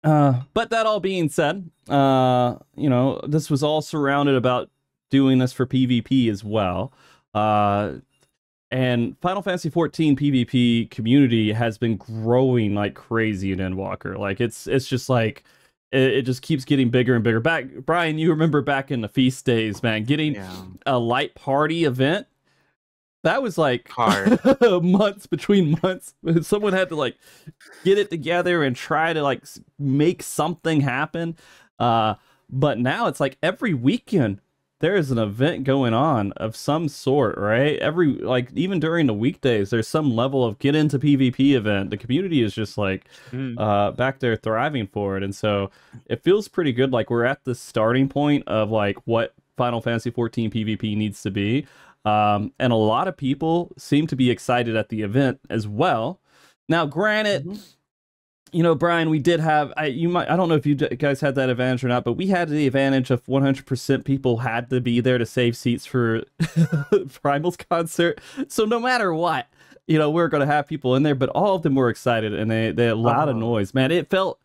Uh, 0.03 0.41
but 0.53 0.69
that 0.69 0.85
all 0.85 0.99
being 0.99 1.29
said, 1.29 1.69
uh, 1.89 2.55
you 2.75 2.89
know, 2.89 3.19
this 3.27 3.49
was 3.49 3.63
all 3.63 3.81
surrounded 3.81 4.35
about 4.35 4.69
doing 5.09 5.39
this 5.39 5.53
for 5.53 5.65
PvP 5.65 6.29
as 6.29 6.43
well. 6.43 6.93
Uh, 7.33 7.93
and 8.69 9.17
Final 9.21 9.41
Fantasy 9.41 9.69
14 9.69 10.15
PvP 10.17 10.89
community 10.89 11.53
has 11.53 11.77
been 11.77 11.95
growing 11.95 12.75
like 12.75 12.95
crazy 12.95 13.51
in 13.51 13.59
Endwalker. 13.59 14.17
Like 14.17 14.41
it's 14.41 14.67
it's 14.67 14.87
just 14.87 15.07
like 15.07 15.43
it, 15.91 16.01
it, 16.01 16.21
just 16.23 16.41
keeps 16.41 16.65
getting 16.65 16.89
bigger 16.89 17.15
and 17.15 17.23
bigger. 17.23 17.39
Back 17.39 17.65
Brian, 17.85 18.17
you 18.17 18.29
remember 18.29 18.61
back 18.61 18.91
in 18.91 19.01
the 19.01 19.07
feast 19.07 19.45
days, 19.45 19.81
man, 19.81 20.03
getting 20.03 20.35
yeah. 20.35 20.63
a 20.85 20.99
light 20.99 21.33
party 21.35 21.85
event. 21.85 22.27
That 23.23 23.41
was 23.41 23.57
like 23.57 23.87
hard 23.89 24.39
months 24.83 25.27
between 25.27 25.79
months. 25.81 26.13
Someone 26.41 26.73
had 26.73 26.89
to 26.89 26.95
like 26.95 27.15
get 27.85 27.97
it 27.97 28.09
together 28.09 28.63
and 28.63 28.75
try 28.75 29.13
to 29.13 29.23
like 29.23 29.45
make 29.79 30.23
something 30.23 30.81
happen. 30.81 31.37
Uh, 31.79 32.15
but 32.49 32.79
now 32.79 33.07
it's 33.07 33.19
like 33.19 33.37
every 33.41 33.73
weekend 33.73 34.41
there 34.79 34.95
is 34.95 35.09
an 35.09 35.17
event 35.17 35.63
going 35.63 35.93
on 35.93 36.31
of 36.33 36.55
some 36.55 36.87
sort, 36.87 37.37
right? 37.37 37.79
Every 37.79 38.13
like 38.13 38.49
even 38.53 38.79
during 38.79 39.07
the 39.07 39.13
weekdays, 39.13 39.69
there's 39.69 39.87
some 39.87 40.15
level 40.15 40.45
of 40.45 40.59
get 40.59 40.75
into 40.75 40.99
PvP 40.99 41.53
event. 41.55 41.89
The 41.89 41.97
community 41.97 42.43
is 42.43 42.53
just 42.53 42.77
like 42.77 43.05
mm. 43.31 43.59
uh 43.59 43.91
back 43.91 44.19
there 44.19 44.35
thriving 44.35 44.87
for 44.87 45.17
it. 45.17 45.23
And 45.23 45.35
so 45.35 45.71
it 46.05 46.23
feels 46.23 46.47
pretty 46.47 46.73
good. 46.73 46.91
Like 46.91 47.09
we're 47.09 47.25
at 47.25 47.43
the 47.43 47.55
starting 47.55 48.07
point 48.07 48.47
of 48.47 48.69
like 48.69 48.97
what 49.05 49.33
Final 49.57 49.81
Fantasy 49.81 50.11
14 50.11 50.51
PvP 50.51 50.95
needs 50.95 51.21
to 51.23 51.31
be. 51.31 51.65
Um, 52.05 52.53
and 52.59 52.71
a 52.71 52.77
lot 52.77 53.07
of 53.07 53.17
people 53.17 53.73
seem 53.77 54.07
to 54.07 54.15
be 54.15 54.29
excited 54.29 54.75
at 54.75 54.89
the 54.89 55.01
event 55.01 55.39
as 55.49 55.67
well. 55.67 56.21
Now, 56.69 56.85
granted, 56.85 57.45
mm-hmm 57.45 57.76
you 58.51 58.63
know, 58.63 58.75
Brian, 58.75 59.09
we 59.09 59.19
did 59.19 59.39
have. 59.39 59.73
I 59.77 59.87
you 59.87 60.09
might. 60.09 60.29
I 60.29 60.35
don't 60.35 60.49
know 60.49 60.55
if 60.55 60.65
you 60.65 60.75
guys 60.75 61.21
had 61.21 61.35
that 61.35 61.49
advantage 61.49 61.83
or 61.83 61.87
not, 61.87 62.03
but 62.03 62.13
we 62.13 62.27
had 62.27 62.49
the 62.49 62.67
advantage 62.67 63.11
of 63.11 63.23
100% 63.25 64.05
people 64.05 64.37
had 64.37 64.69
to 64.69 64.81
be 64.81 64.99
there 64.99 65.17
to 65.17 65.25
save 65.25 65.57
seats 65.57 65.85
for 65.85 66.23
Primal's 67.21 67.57
concert. 67.57 68.21
So 68.47 68.65
no 68.65 68.79
matter 68.79 69.13
what, 69.13 69.47
you 69.87 69.97
know, 69.97 70.09
we're 70.09 70.27
going 70.27 70.45
to 70.45 70.51
have 70.51 70.67
people 70.67 70.95
in 70.95 71.03
there. 71.03 71.15
But 71.15 71.29
all 71.29 71.55
of 71.55 71.63
them 71.63 71.75
were 71.75 71.89
excited, 71.89 72.33
and 72.33 72.49
they 72.49 72.71
they 72.71 72.85
had 72.85 72.93
a 72.93 72.95
lot 72.95 73.23
uh-huh. 73.23 73.31
of 73.31 73.37
noise. 73.37 73.73
Man, 73.73 73.91
it 73.91 74.09
felt 74.09 74.39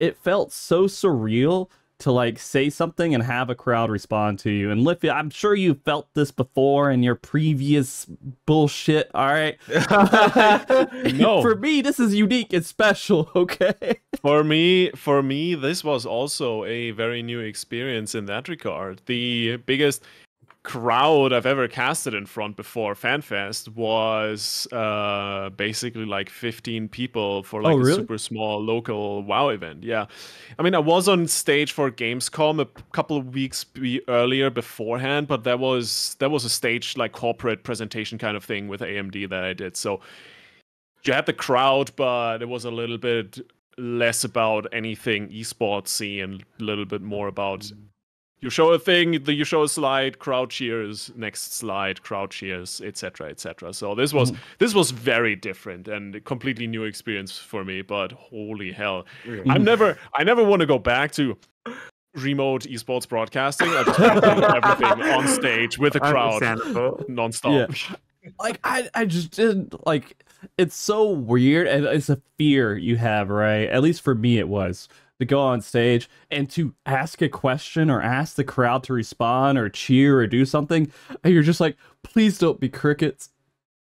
it 0.00 0.16
felt 0.16 0.52
so 0.52 0.84
surreal 0.84 1.68
to 2.00 2.10
like 2.10 2.38
say 2.38 2.68
something 2.70 3.14
and 3.14 3.22
have 3.22 3.50
a 3.50 3.54
crowd 3.54 3.90
respond 3.90 4.38
to 4.40 4.50
you. 4.50 4.70
And 4.70 4.84
Lythi, 4.84 5.12
I'm 5.12 5.30
sure 5.30 5.54
you 5.54 5.74
felt 5.74 6.12
this 6.14 6.30
before 6.30 6.90
in 6.90 7.02
your 7.02 7.14
previous 7.14 8.06
bullshit. 8.46 9.10
All 9.14 9.26
right. 9.26 9.58
no. 11.14 11.40
For 11.42 11.54
me, 11.54 11.82
this 11.82 12.00
is 12.00 12.14
unique 12.14 12.52
and 12.52 12.64
special. 12.64 13.30
Okay. 13.44 14.00
for 14.22 14.42
me, 14.42 14.90
for 14.92 15.22
me, 15.22 15.54
this 15.54 15.84
was 15.84 16.06
also 16.06 16.64
a 16.64 16.92
very 16.92 17.22
new 17.22 17.40
experience 17.40 18.14
in 18.14 18.24
that 18.26 18.48
regard. 18.48 19.02
The 19.06 19.56
biggest 19.56 20.02
crowd 20.64 21.34
I've 21.34 21.44
ever 21.44 21.68
casted 21.68 22.14
in 22.14 22.24
front 22.24 22.56
before 22.56 22.94
FanFest 22.94 23.68
was 23.76 24.66
uh, 24.72 25.50
basically 25.50 26.06
like 26.06 26.30
15 26.30 26.88
people 26.88 27.42
for 27.42 27.62
like 27.62 27.74
oh, 27.74 27.76
really? 27.76 27.92
a 27.92 27.94
super 27.96 28.18
small 28.18 28.64
local 28.64 29.22
WoW 29.22 29.50
event. 29.50 29.84
Yeah, 29.84 30.06
I 30.58 30.62
mean 30.62 30.74
I 30.74 30.78
was 30.78 31.06
on 31.06 31.28
stage 31.28 31.72
for 31.72 31.90
Gamescom 31.90 32.60
a 32.60 32.66
couple 32.92 33.16
of 33.16 33.34
weeks 33.34 33.62
be- 33.62 34.00
earlier 34.08 34.50
beforehand, 34.50 35.28
but 35.28 35.44
that 35.44 35.58
was 35.60 36.16
that 36.18 36.30
was 36.30 36.44
a 36.44 36.50
stage 36.50 36.96
like 36.96 37.12
corporate 37.12 37.62
presentation 37.62 38.18
kind 38.18 38.36
of 38.36 38.42
thing 38.42 38.66
with 38.66 38.80
AMD 38.80 39.28
that 39.28 39.44
I 39.44 39.52
did. 39.52 39.76
So 39.76 40.00
you 41.04 41.12
had 41.12 41.26
the 41.26 41.34
crowd, 41.34 41.90
but 41.94 42.40
it 42.40 42.48
was 42.48 42.64
a 42.64 42.70
little 42.70 42.98
bit 42.98 43.38
less 43.76 44.24
about 44.24 44.66
anything 44.72 45.28
esportsy 45.28 46.24
and 46.24 46.42
a 46.58 46.64
little 46.64 46.86
bit 46.86 47.02
more 47.02 47.28
about 47.28 47.70
you 48.44 48.50
show 48.50 48.72
a 48.72 48.78
thing, 48.78 49.14
you 49.26 49.44
show 49.44 49.62
a 49.62 49.68
slide, 49.68 50.18
crowd 50.18 50.50
cheers, 50.50 51.10
next 51.16 51.54
slide, 51.54 52.02
crowd 52.02 52.30
cheers, 52.30 52.82
etc., 52.82 53.30
etc. 53.30 53.72
So 53.72 53.94
this 53.94 54.12
was 54.12 54.32
mm. 54.32 54.36
this 54.58 54.74
was 54.74 54.90
very 54.90 55.34
different 55.34 55.88
and 55.88 56.14
a 56.14 56.20
completely 56.20 56.66
new 56.66 56.84
experience 56.84 57.38
for 57.38 57.64
me. 57.64 57.80
But 57.80 58.12
holy 58.12 58.70
hell, 58.70 59.06
mm. 59.24 59.42
I'm 59.48 59.64
never 59.64 59.98
I 60.12 60.24
never 60.24 60.44
want 60.44 60.60
to 60.60 60.66
go 60.66 60.78
back 60.78 61.12
to 61.12 61.38
remote 62.14 62.64
esports 62.64 63.08
broadcasting. 63.08 63.68
I 63.70 63.82
just 63.82 63.98
want 63.98 64.22
to 64.22 64.30
do 64.30 64.42
everything 64.42 65.10
on 65.10 65.26
stage 65.26 65.78
with 65.78 65.94
a 65.96 66.00
crowd 66.00 66.42
nonstop. 66.42 67.90
Yeah. 67.90 67.96
Like 68.38 68.60
I, 68.62 68.88
I 68.94 69.06
just 69.06 69.30
didn't 69.30 69.86
like. 69.86 70.22
It's 70.58 70.76
so 70.76 71.08
weird, 71.08 71.66
and 71.66 71.86
it's 71.86 72.10
a 72.10 72.20
fear 72.36 72.76
you 72.76 72.96
have, 72.96 73.30
right? 73.30 73.66
At 73.68 73.82
least 73.82 74.02
for 74.02 74.14
me, 74.14 74.38
it 74.38 74.48
was 74.48 74.88
to 75.24 75.34
go 75.34 75.40
on 75.40 75.60
stage 75.60 76.08
and 76.30 76.48
to 76.50 76.74
ask 76.86 77.22
a 77.22 77.28
question 77.28 77.90
or 77.90 78.02
ask 78.02 78.36
the 78.36 78.44
crowd 78.44 78.84
to 78.84 78.92
respond 78.92 79.58
or 79.58 79.68
cheer 79.68 80.18
or 80.18 80.26
do 80.26 80.44
something, 80.44 80.92
and 81.22 81.32
you're 81.32 81.42
just 81.42 81.60
like, 81.60 81.76
please 82.02 82.38
don't 82.38 82.60
be 82.60 82.68
crickets. 82.68 83.30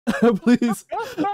please, 0.37 0.85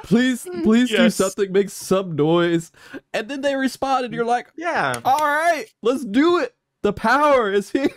please, 0.03 0.47
please 0.63 0.91
yes. 0.91 0.97
do 0.99 1.09
something, 1.09 1.51
make 1.51 1.69
some 1.69 2.15
noise. 2.15 2.71
And 3.13 3.27
then 3.27 3.41
they 3.41 3.55
respond, 3.55 4.05
and 4.05 4.13
you're 4.13 4.25
like, 4.25 4.47
Yeah, 4.55 4.93
all 5.03 5.19
right, 5.19 5.65
let's 5.81 6.05
do 6.05 6.39
it. 6.39 6.55
The 6.81 6.93
power 6.93 7.51
is 7.51 7.69
here. 7.69 7.89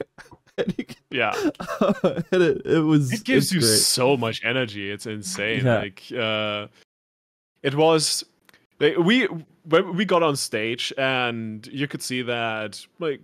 can, 0.56 0.96
yeah, 1.10 1.32
and 1.80 2.42
it, 2.42 2.62
it 2.66 2.84
was. 2.84 3.12
It 3.12 3.24
gives 3.24 3.52
you 3.52 3.60
great. 3.60 3.68
so 3.68 4.16
much 4.16 4.44
energy. 4.44 4.90
It's 4.90 5.06
insane. 5.06 5.64
Yeah. 5.64 5.78
Like, 5.78 6.02
uh, 6.12 6.66
it 7.62 7.74
was. 7.74 8.24
Like, 8.80 8.98
we 8.98 9.28
we 9.66 10.04
got 10.04 10.22
on 10.22 10.36
stage 10.36 10.92
and 10.98 11.66
you 11.68 11.88
could 11.88 12.02
see 12.02 12.22
that 12.22 12.84
like 12.98 13.20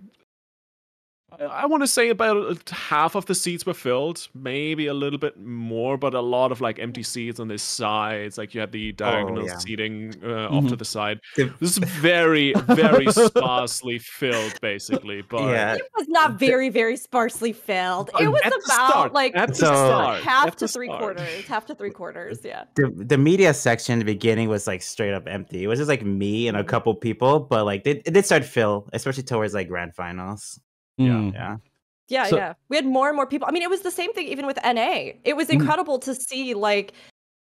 I 1.38 1.66
want 1.66 1.82
to 1.82 1.86
say 1.86 2.08
about 2.08 2.68
half 2.70 3.14
of 3.14 3.26
the 3.26 3.34
seats 3.34 3.64
were 3.64 3.74
filled, 3.74 4.28
maybe 4.34 4.86
a 4.88 4.94
little 4.94 5.18
bit 5.18 5.38
more, 5.38 5.96
but 5.96 6.14
a 6.14 6.20
lot 6.20 6.52
of 6.52 6.60
like 6.60 6.78
empty 6.78 7.02
seats 7.02 7.38
on 7.40 7.48
the 7.48 7.58
sides. 7.58 8.36
Like 8.36 8.54
you 8.54 8.60
had 8.60 8.72
the 8.72 8.92
diagonal 8.92 9.44
oh, 9.44 9.46
yeah. 9.46 9.58
seating 9.58 10.14
uh, 10.22 10.26
mm-hmm. 10.26 10.56
off 10.56 10.68
to 10.68 10.76
the 10.76 10.84
side. 10.84 11.20
This 11.36 11.50
is 11.60 11.78
very, 11.78 12.52
very 12.66 13.10
sparsely 13.12 13.98
filled, 14.00 14.60
basically. 14.60 15.22
But 15.22 15.50
yeah. 15.50 15.74
it 15.74 15.82
was 15.96 16.08
not 16.08 16.38
very, 16.38 16.68
very 16.68 16.96
sparsely 16.96 17.52
filled. 17.52 18.10
It 18.20 18.28
was 18.28 18.40
about 18.40 18.62
start, 18.62 19.12
like 19.12 19.36
at 19.36 19.50
the 19.50 19.54
start. 19.54 20.22
half 20.22 20.48
at 20.48 20.58
to 20.58 20.68
three 20.68 20.88
start. 20.88 21.00
quarters, 21.00 21.46
half 21.46 21.66
to 21.66 21.74
three 21.74 21.90
quarters. 21.90 22.40
Yeah. 22.44 22.64
The, 22.74 22.92
the 22.94 23.18
media 23.18 23.54
section 23.54 23.94
in 23.94 23.98
the 24.00 24.04
beginning 24.04 24.48
was 24.48 24.66
like 24.66 24.82
straight 24.82 25.14
up 25.14 25.26
empty. 25.26 25.64
It 25.64 25.68
was 25.68 25.78
just 25.78 25.88
like 25.88 26.04
me 26.04 26.48
and 26.48 26.56
a 26.56 26.60
mm-hmm. 26.60 26.68
couple 26.68 26.94
people, 26.94 27.40
but 27.40 27.64
like 27.64 27.82
it, 27.86 28.02
it 28.04 28.14
did 28.14 28.26
start 28.26 28.44
fill, 28.44 28.88
especially 28.92 29.22
towards 29.22 29.54
like 29.54 29.68
grand 29.68 29.94
finals. 29.94 30.60
Mm. 31.00 31.34
Yeah. 31.34 31.56
Yeah, 32.08 32.26
so, 32.26 32.36
yeah. 32.36 32.54
We 32.68 32.76
had 32.76 32.86
more 32.86 33.06
and 33.08 33.14
more 33.14 33.26
people. 33.26 33.46
I 33.48 33.52
mean, 33.52 33.62
it 33.62 33.70
was 33.70 33.82
the 33.82 33.90
same 33.90 34.12
thing 34.12 34.26
even 34.26 34.44
with 34.44 34.58
NA. 34.64 35.12
It 35.24 35.36
was 35.36 35.46
mm. 35.46 35.54
incredible 35.54 35.98
mm. 35.98 36.04
to 36.04 36.14
see 36.14 36.54
like 36.54 36.92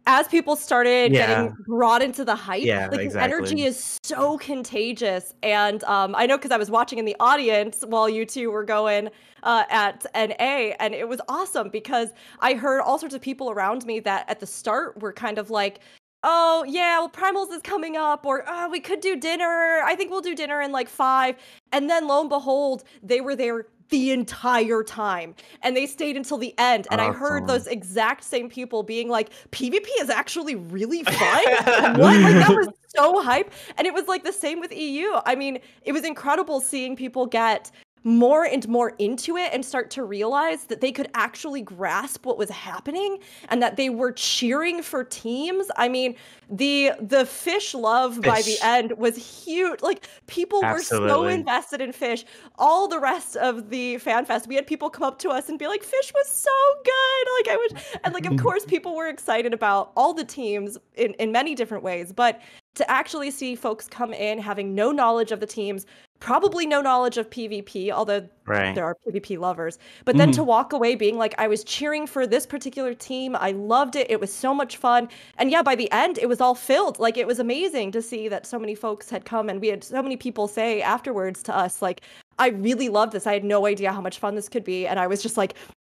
as 0.06 0.28
people 0.28 0.56
started 0.56 1.12
yeah. 1.12 1.26
getting 1.26 1.56
brought 1.66 2.02
into 2.02 2.24
the 2.24 2.34
hype, 2.34 2.62
yeah, 2.62 2.88
like 2.88 3.00
exactly. 3.00 3.10
the 3.10 3.22
energy 3.22 3.62
is 3.64 3.98
so 4.02 4.38
contagious. 4.38 5.34
And 5.42 5.84
um, 5.84 6.14
I 6.14 6.26
know 6.26 6.36
because 6.36 6.50
I 6.50 6.56
was 6.56 6.70
watching 6.70 6.98
in 6.98 7.04
the 7.04 7.16
audience 7.20 7.84
while 7.86 8.08
you 8.08 8.24
two 8.24 8.50
were 8.50 8.64
going 8.64 9.08
uh, 9.42 9.64
at 9.70 10.06
NA, 10.14 10.74
and 10.78 10.94
it 10.94 11.08
was 11.08 11.20
awesome 11.28 11.68
because 11.68 12.10
I 12.40 12.54
heard 12.54 12.80
all 12.80 12.98
sorts 12.98 13.14
of 13.14 13.20
people 13.20 13.50
around 13.50 13.84
me 13.86 14.00
that 14.00 14.28
at 14.28 14.40
the 14.40 14.46
start 14.46 15.00
were 15.00 15.12
kind 15.12 15.38
of 15.38 15.50
like, 15.50 15.80
oh 16.22 16.64
yeah 16.68 16.98
well 16.98 17.08
primals 17.08 17.50
is 17.52 17.62
coming 17.62 17.96
up 17.96 18.26
or 18.26 18.44
oh, 18.46 18.68
we 18.68 18.80
could 18.80 19.00
do 19.00 19.16
dinner. 19.16 19.82
I 19.84 19.94
think 19.94 20.10
we'll 20.10 20.20
do 20.20 20.34
dinner 20.34 20.60
in 20.60 20.72
like 20.72 20.88
five. 20.88 21.36
And 21.72 21.88
then 21.88 22.06
lo 22.06 22.20
and 22.20 22.28
behold 22.28 22.84
they 23.02 23.20
were 23.20 23.36
there 23.36 23.66
the 23.88 24.12
entire 24.12 24.84
time 24.84 25.34
and 25.62 25.76
they 25.76 25.84
stayed 25.86 26.16
until 26.16 26.38
the 26.38 26.54
end. 26.58 26.86
And 26.90 27.00
i 27.00 27.12
heard 27.12 27.46
those 27.46 27.66
exact 27.66 28.24
same 28.24 28.48
people 28.48 28.82
being 28.82 29.08
like 29.08 29.30
pvp 29.50 29.86
is 30.00 30.10
actually 30.10 30.54
really 30.54 31.02
fun. 31.04 31.98
What? 31.98 32.20
Like 32.20 32.34
that 32.34 32.50
was 32.50 32.68
so 32.96 33.22
hype. 33.22 33.52
And 33.76 33.86
it 33.86 33.94
was 33.94 34.06
like 34.06 34.24
the 34.24 34.32
same 34.32 34.60
with 34.60 34.72
eu 34.72 35.20
i 35.26 35.34
mean 35.34 35.58
it 35.82 35.92
was 35.92 36.04
incredible 36.04 36.60
seeing 36.60 36.96
people 36.96 37.26
get 37.26 37.70
more 38.02 38.44
and 38.44 38.66
more 38.68 38.90
into 38.98 39.36
it 39.36 39.50
and 39.52 39.64
start 39.64 39.90
to 39.90 40.04
realize 40.04 40.64
that 40.64 40.80
they 40.80 40.90
could 40.90 41.08
actually 41.14 41.60
grasp 41.60 42.24
what 42.24 42.38
was 42.38 42.48
happening 42.48 43.18
and 43.48 43.62
that 43.62 43.76
they 43.76 43.90
were 43.90 44.12
cheering 44.12 44.82
for 44.82 45.04
teams. 45.04 45.66
I 45.76 45.88
mean, 45.88 46.16
the 46.48 46.92
the 47.00 47.26
fish 47.26 47.74
love 47.74 48.22
by 48.22 48.42
the 48.42 48.56
end 48.62 48.92
was 48.98 49.44
huge. 49.44 49.82
Like 49.82 50.08
people 50.26 50.62
were 50.62 50.80
so 50.80 51.26
invested 51.26 51.80
in 51.80 51.92
fish. 51.92 52.24
All 52.58 52.88
the 52.88 52.98
rest 52.98 53.36
of 53.36 53.70
the 53.70 53.98
fan 53.98 54.24
fest, 54.24 54.46
we 54.48 54.54
had 54.54 54.66
people 54.66 54.88
come 54.90 55.04
up 55.04 55.18
to 55.20 55.28
us 55.28 55.48
and 55.48 55.58
be 55.58 55.66
like, 55.66 55.82
"Fish 55.82 56.12
was 56.14 56.28
so 56.28 56.50
good." 56.84 57.26
Like 57.38 57.48
I 57.48 57.56
was, 57.56 57.98
and 58.04 58.14
like 58.14 58.26
of 58.26 58.36
course 58.42 58.64
people 58.64 58.96
were 58.96 59.08
excited 59.08 59.52
about 59.52 59.92
all 59.96 60.14
the 60.14 60.24
teams 60.24 60.78
in 60.96 61.12
in 61.14 61.32
many 61.32 61.54
different 61.54 61.84
ways, 61.84 62.12
but 62.12 62.40
to 62.74 62.90
actually 62.90 63.30
see 63.30 63.54
folks 63.54 63.88
come 63.88 64.12
in 64.12 64.38
having 64.38 64.74
no 64.74 64.92
knowledge 64.92 65.32
of 65.32 65.40
the 65.40 65.46
teams, 65.46 65.86
probably 66.20 66.66
no 66.66 66.80
knowledge 66.80 67.16
of 67.16 67.28
PvP, 67.30 67.90
although 67.90 68.28
Right. 68.46 68.74
there 68.74 68.84
are 68.84 68.96
PvP 69.06 69.38
lovers. 69.38 69.78
But 70.04 70.16
then 70.16 70.32
to 70.32 70.40
mm-hmm. 70.40 70.48
walk 70.48 70.72
away 70.72 70.94
being 70.94 71.16
like, 71.16 71.34
I 71.38 71.48
was 71.48 71.64
cheering 71.64 72.06
for 72.06 72.26
this 72.26 72.46
particular 72.46 72.94
team. 72.94 73.36
I 73.36 73.52
loved 73.52 73.96
it. 73.96 74.10
It 74.10 74.20
was 74.20 74.32
so 74.32 74.52
much 74.52 74.76
fun. 74.76 75.08
And 75.38 75.50
yeah, 75.50 75.62
by 75.62 75.74
the 75.74 75.90
end, 75.92 76.18
it 76.18 76.28
was 76.28 76.40
all 76.40 76.54
filled. 76.54 76.98
Like, 76.98 77.16
it 77.16 77.26
was 77.26 77.38
amazing 77.38 77.92
to 77.92 78.02
see 78.02 78.28
that 78.28 78.46
so 78.46 78.58
many 78.58 78.74
folks 78.74 79.08
had 79.08 79.24
come 79.24 79.48
and 79.48 79.60
we 79.60 79.68
had 79.68 79.82
so 79.82 80.02
many 80.02 80.16
people 80.16 80.46
say 80.46 80.82
afterwards 80.82 81.42
to 81.44 81.56
us, 81.56 81.80
like, 81.80 82.02
I 82.38 82.48
really 82.48 82.88
loved 82.88 83.12
this. 83.12 83.26
I 83.26 83.32
had 83.32 83.44
no 83.44 83.66
idea 83.66 83.92
how 83.92 84.00
much 84.00 84.18
fun 84.18 84.34
this 84.34 84.48
could 84.48 84.64
be. 84.64 84.86
And 84.86 84.98
I 84.98 85.06
was 85.06 85.22
just 85.22 85.36
like, 85.36 85.54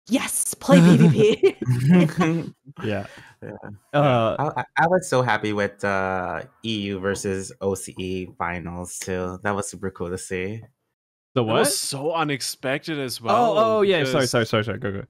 yes, 0.09 0.55
play 0.55 0.79
PvP. 0.79 2.53
Yeah. 2.85 3.07
Yeah. 3.43 3.51
Uh, 3.93 4.37
I, 4.39 4.61
I- 4.61 4.85
I 4.85 4.87
was 4.87 5.09
so 5.09 5.23
happy 5.23 5.53
with 5.53 5.83
uh, 5.85 6.43
EU 6.63 6.99
versus 7.01 7.53
OCE 7.61 8.37
finals 8.39 8.99
too. 8.99 9.39
That 9.43 9.55
was 9.55 9.69
super 9.69 9.91
cool 9.91 10.11
to 10.11 10.19
see. 10.19 10.61
the 11.35 11.43
That 11.45 11.53
was 11.53 11.77
so 11.79 12.13
unexpected 12.13 12.99
as 12.99 13.21
well. 13.21 13.37
oh, 13.59 13.79
oh 13.79 13.83
yeah. 13.83 14.05
Sorry, 14.05 14.27
sorry, 14.27 14.47
sorry, 14.47 14.65
sorry. 14.65 14.79
Go, 14.79 14.93
go. 14.93 15.03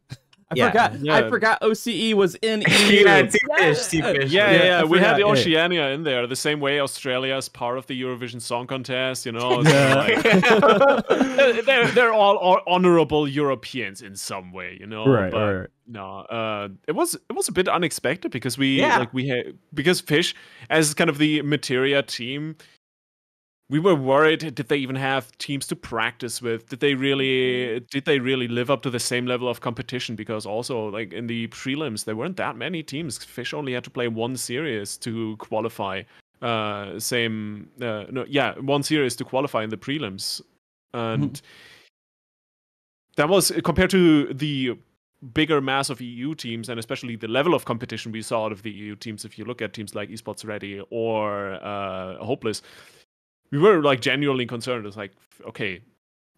I 0.52 0.54
Yeah. 0.56 0.70
forgot. 0.70 1.08
I 1.08 1.28
forgot. 1.30 1.60
OCE 1.62 2.14
was 2.14 2.34
in 2.36 2.62
EU. 2.62 2.68
yeah, 3.04 3.22
Team 3.22 3.40
Yeah. 3.48 3.56
Fish, 3.74 3.86
Team 3.88 4.02
Fish. 4.04 4.30
Yeah, 4.32 4.50
Yeah, 4.50 4.56
yeah, 4.56 4.64
yeah. 4.64 4.84
We 4.84 4.98
had 4.98 5.16
the 5.16 5.22
forgot, 5.22 5.36
yeah. 5.36 5.40
Oceania 5.42 5.88
in 5.90 6.02
there, 6.04 6.26
the 6.26 6.36
same 6.36 6.60
way 6.60 6.80
Australia 6.80 7.36
is 7.36 7.48
part 7.48 7.78
of 7.78 7.86
the 7.86 8.00
Eurovision 8.00 8.40
Song 8.40 8.66
Contest. 8.66 9.26
You 9.26 9.32
know, 9.32 9.62
Yeah. 9.62 9.94
like, 9.94 10.22
they're 11.66 11.88
they're 11.88 12.12
all 12.12 12.38
hon- 12.38 12.62
honorable 12.66 13.26
Europeans 13.28 14.02
in 14.02 14.16
some 14.16 14.52
way. 14.52 14.76
You 14.80 14.86
know, 14.86 15.04
Right, 15.06 15.30
but 15.30 15.54
right. 15.54 15.68
no, 15.86 16.18
uh, 16.20 16.68
it 16.86 16.92
was 16.92 17.14
it 17.14 17.32
was 17.34 17.48
a 17.48 17.52
bit 17.52 17.68
unexpected 17.68 18.30
because 18.30 18.56
we 18.58 18.78
Yeah. 18.80 18.98
like 18.98 19.12
we 19.14 19.28
had 19.28 19.58
because 19.74 20.00
Fish 20.00 20.34
as 20.70 20.94
kind 20.94 21.10
of 21.10 21.18
the 21.18 21.42
materia 21.42 22.02
team. 22.02 22.56
We 23.72 23.78
were 23.78 23.94
worried. 23.94 24.54
Did 24.54 24.68
they 24.68 24.76
even 24.76 24.96
have 24.96 25.32
teams 25.38 25.66
to 25.68 25.76
practice 25.76 26.42
with? 26.42 26.68
Did 26.68 26.80
they 26.80 26.92
really? 26.92 27.80
Did 27.80 28.04
they 28.04 28.18
really 28.18 28.46
live 28.46 28.70
up 28.70 28.82
to 28.82 28.90
the 28.90 29.00
same 29.00 29.24
level 29.24 29.48
of 29.48 29.62
competition? 29.62 30.14
Because 30.14 30.44
also, 30.44 30.90
like 30.90 31.14
in 31.14 31.26
the 31.26 31.48
prelims, 31.48 32.04
there 32.04 32.14
weren't 32.14 32.37
that 32.37 32.54
many 32.54 32.82
teams. 32.82 33.16
Fish 33.24 33.54
only 33.54 33.72
had 33.72 33.82
to 33.85 33.90
play 33.90 34.08
one 34.08 34.37
series 34.37 34.98
to 34.98 35.38
qualify. 35.38 36.02
Uh, 36.42 37.00
same. 37.00 37.70
Uh, 37.80 38.04
no, 38.11 38.26
yeah, 38.28 38.58
one 38.58 38.82
series 38.82 39.16
to 39.16 39.24
qualify 39.24 39.64
in 39.64 39.70
the 39.70 39.78
prelims, 39.78 40.42
and 40.92 41.40
that 43.16 43.30
was 43.30 43.52
compared 43.64 43.88
to 43.88 44.35
the 44.35 44.76
bigger 45.32 45.62
mass 45.62 45.88
of 45.88 46.00
EU 46.00 46.35
teams 46.35 46.68
and 46.68 46.78
especially 46.80 47.14
the 47.14 47.28
level 47.28 47.54
of 47.54 47.64
competition 47.64 48.11
we 48.11 48.20
saw 48.20 48.46
out 48.46 48.52
of 48.52 48.62
the 48.64 48.70
EU 48.70 48.96
teams. 48.96 49.24
If 49.24 49.38
you 49.38 49.46
look 49.46 49.62
at 49.62 49.72
teams 49.72 49.94
like 49.94 50.11
Esports 50.11 50.44
Ready 50.44 50.82
or 50.90 51.54
uh, 51.62 52.16
Hopeless, 52.18 52.61
we 53.52 53.58
were 53.58 53.82
like 53.82 54.00
genuinely 54.00 54.46
concerned. 54.46 54.86
It's 54.86 54.96
like, 54.96 55.12
okay, 55.46 55.80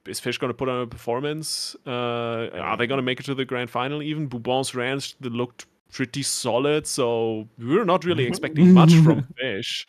is 0.06 0.20
Fish 0.20 0.36
going 0.36 0.50
to 0.50 0.54
put 0.54 0.68
on 0.68 0.82
a 0.82 0.86
performance? 0.86 1.74
Uh, 1.86 2.50
are 2.52 2.76
they 2.76 2.86
going 2.86 2.98
to 2.98 3.02
make 3.02 3.20
it 3.20 3.22
to 3.24 3.34
the 3.34 3.44
grand 3.44 3.70
final? 3.70 4.02
Even 4.02 4.26
Bourbon's 4.26 4.74
ranch 4.74 5.16
that 5.20 5.32
looked 5.32 5.66
pretty 5.92 6.22
solid, 6.22 6.86
so 6.86 7.48
we 7.56 7.76
were 7.76 7.84
not 7.84 8.04
really 8.04 8.24
expecting 8.24 8.74
much 8.74 8.92
from 9.04 9.26
Fish. 9.38 9.86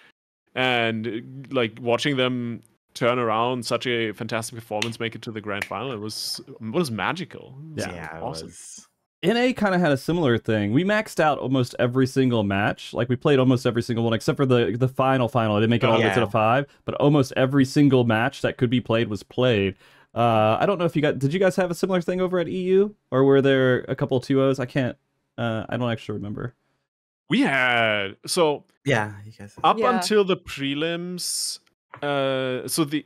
And 0.53 1.47
like 1.51 1.77
watching 1.81 2.15
them 2.15 2.61
turn 2.93 3.19
around 3.19 3.65
such 3.65 3.85
a 3.87 4.13
fantastic 4.13 4.55
performance, 4.55 4.99
make 4.99 5.15
it 5.15 5.21
to 5.23 5.31
the 5.31 5.41
grand 5.41 5.65
final, 5.65 5.91
it 5.91 5.99
was 5.99 6.39
it 6.47 6.71
was 6.71 6.91
magical. 6.91 7.57
It 7.71 7.75
was 7.75 7.85
Yeah, 7.87 8.17
it 8.17 8.23
was. 8.23 8.87
NA 9.25 9.53
kind 9.53 9.73
of 9.75 9.81
had 9.81 9.91
a 9.91 9.97
similar 9.97 10.37
thing. 10.37 10.71
We 10.71 10.83
maxed 10.83 11.19
out 11.19 11.37
almost 11.39 11.75
every 11.79 12.07
single 12.07 12.43
match. 12.43 12.93
Like 12.93 13.09
we 13.09 13.15
played 13.15 13.39
almost 13.39 13.65
every 13.65 13.81
single 13.81 14.03
one 14.03 14.13
except 14.13 14.35
for 14.37 14.45
the 14.45 14.75
the 14.77 14.87
final 14.87 15.27
final. 15.27 15.55
I 15.55 15.59
didn't 15.59 15.71
make 15.71 15.83
it 15.83 15.87
all 15.89 15.97
the 15.97 16.03
way 16.03 16.09
to 16.13 16.19
Yeah. 16.19 16.25
the 16.25 16.31
five, 16.31 16.65
but 16.85 16.95
almost 16.95 17.33
every 17.35 17.65
single 17.65 18.03
match 18.03 18.41
that 18.41 18.57
could 18.57 18.69
be 18.69 18.81
played 18.81 19.07
was 19.09 19.23
played. 19.23 19.75
Uh, 20.13 20.57
I 20.59 20.65
don't 20.65 20.77
know 20.79 20.85
if 20.85 20.95
you 20.95 21.01
got. 21.01 21.19
Did 21.19 21.33
you 21.33 21.39
guys 21.39 21.55
have 21.57 21.69
a 21.71 21.75
similar 21.75 22.01
thing 22.01 22.21
over 22.21 22.39
at 22.39 22.47
EU, 22.47 22.93
or 23.11 23.23
were 23.25 23.41
there 23.41 23.79
a 23.89 23.95
couple 23.95 24.19
two 24.21 24.41
O's? 24.41 24.59
I 24.59 24.65
can't. 24.65 24.97
Uh, 25.37 25.65
I 25.67 25.75
don't 25.77 25.91
actually 25.91 26.15
remember. 26.15 26.53
We 27.29 27.41
had 27.41 28.15
so 28.25 28.63
Yeah, 28.85 29.13
you 29.25 29.31
guys. 29.37 29.55
up 29.63 29.77
Yeah. 29.79 29.95
until 29.95 30.23
the 30.23 30.37
prelims 30.37 31.59
uh 32.03 32.67
so 32.67 32.83
the 32.83 33.05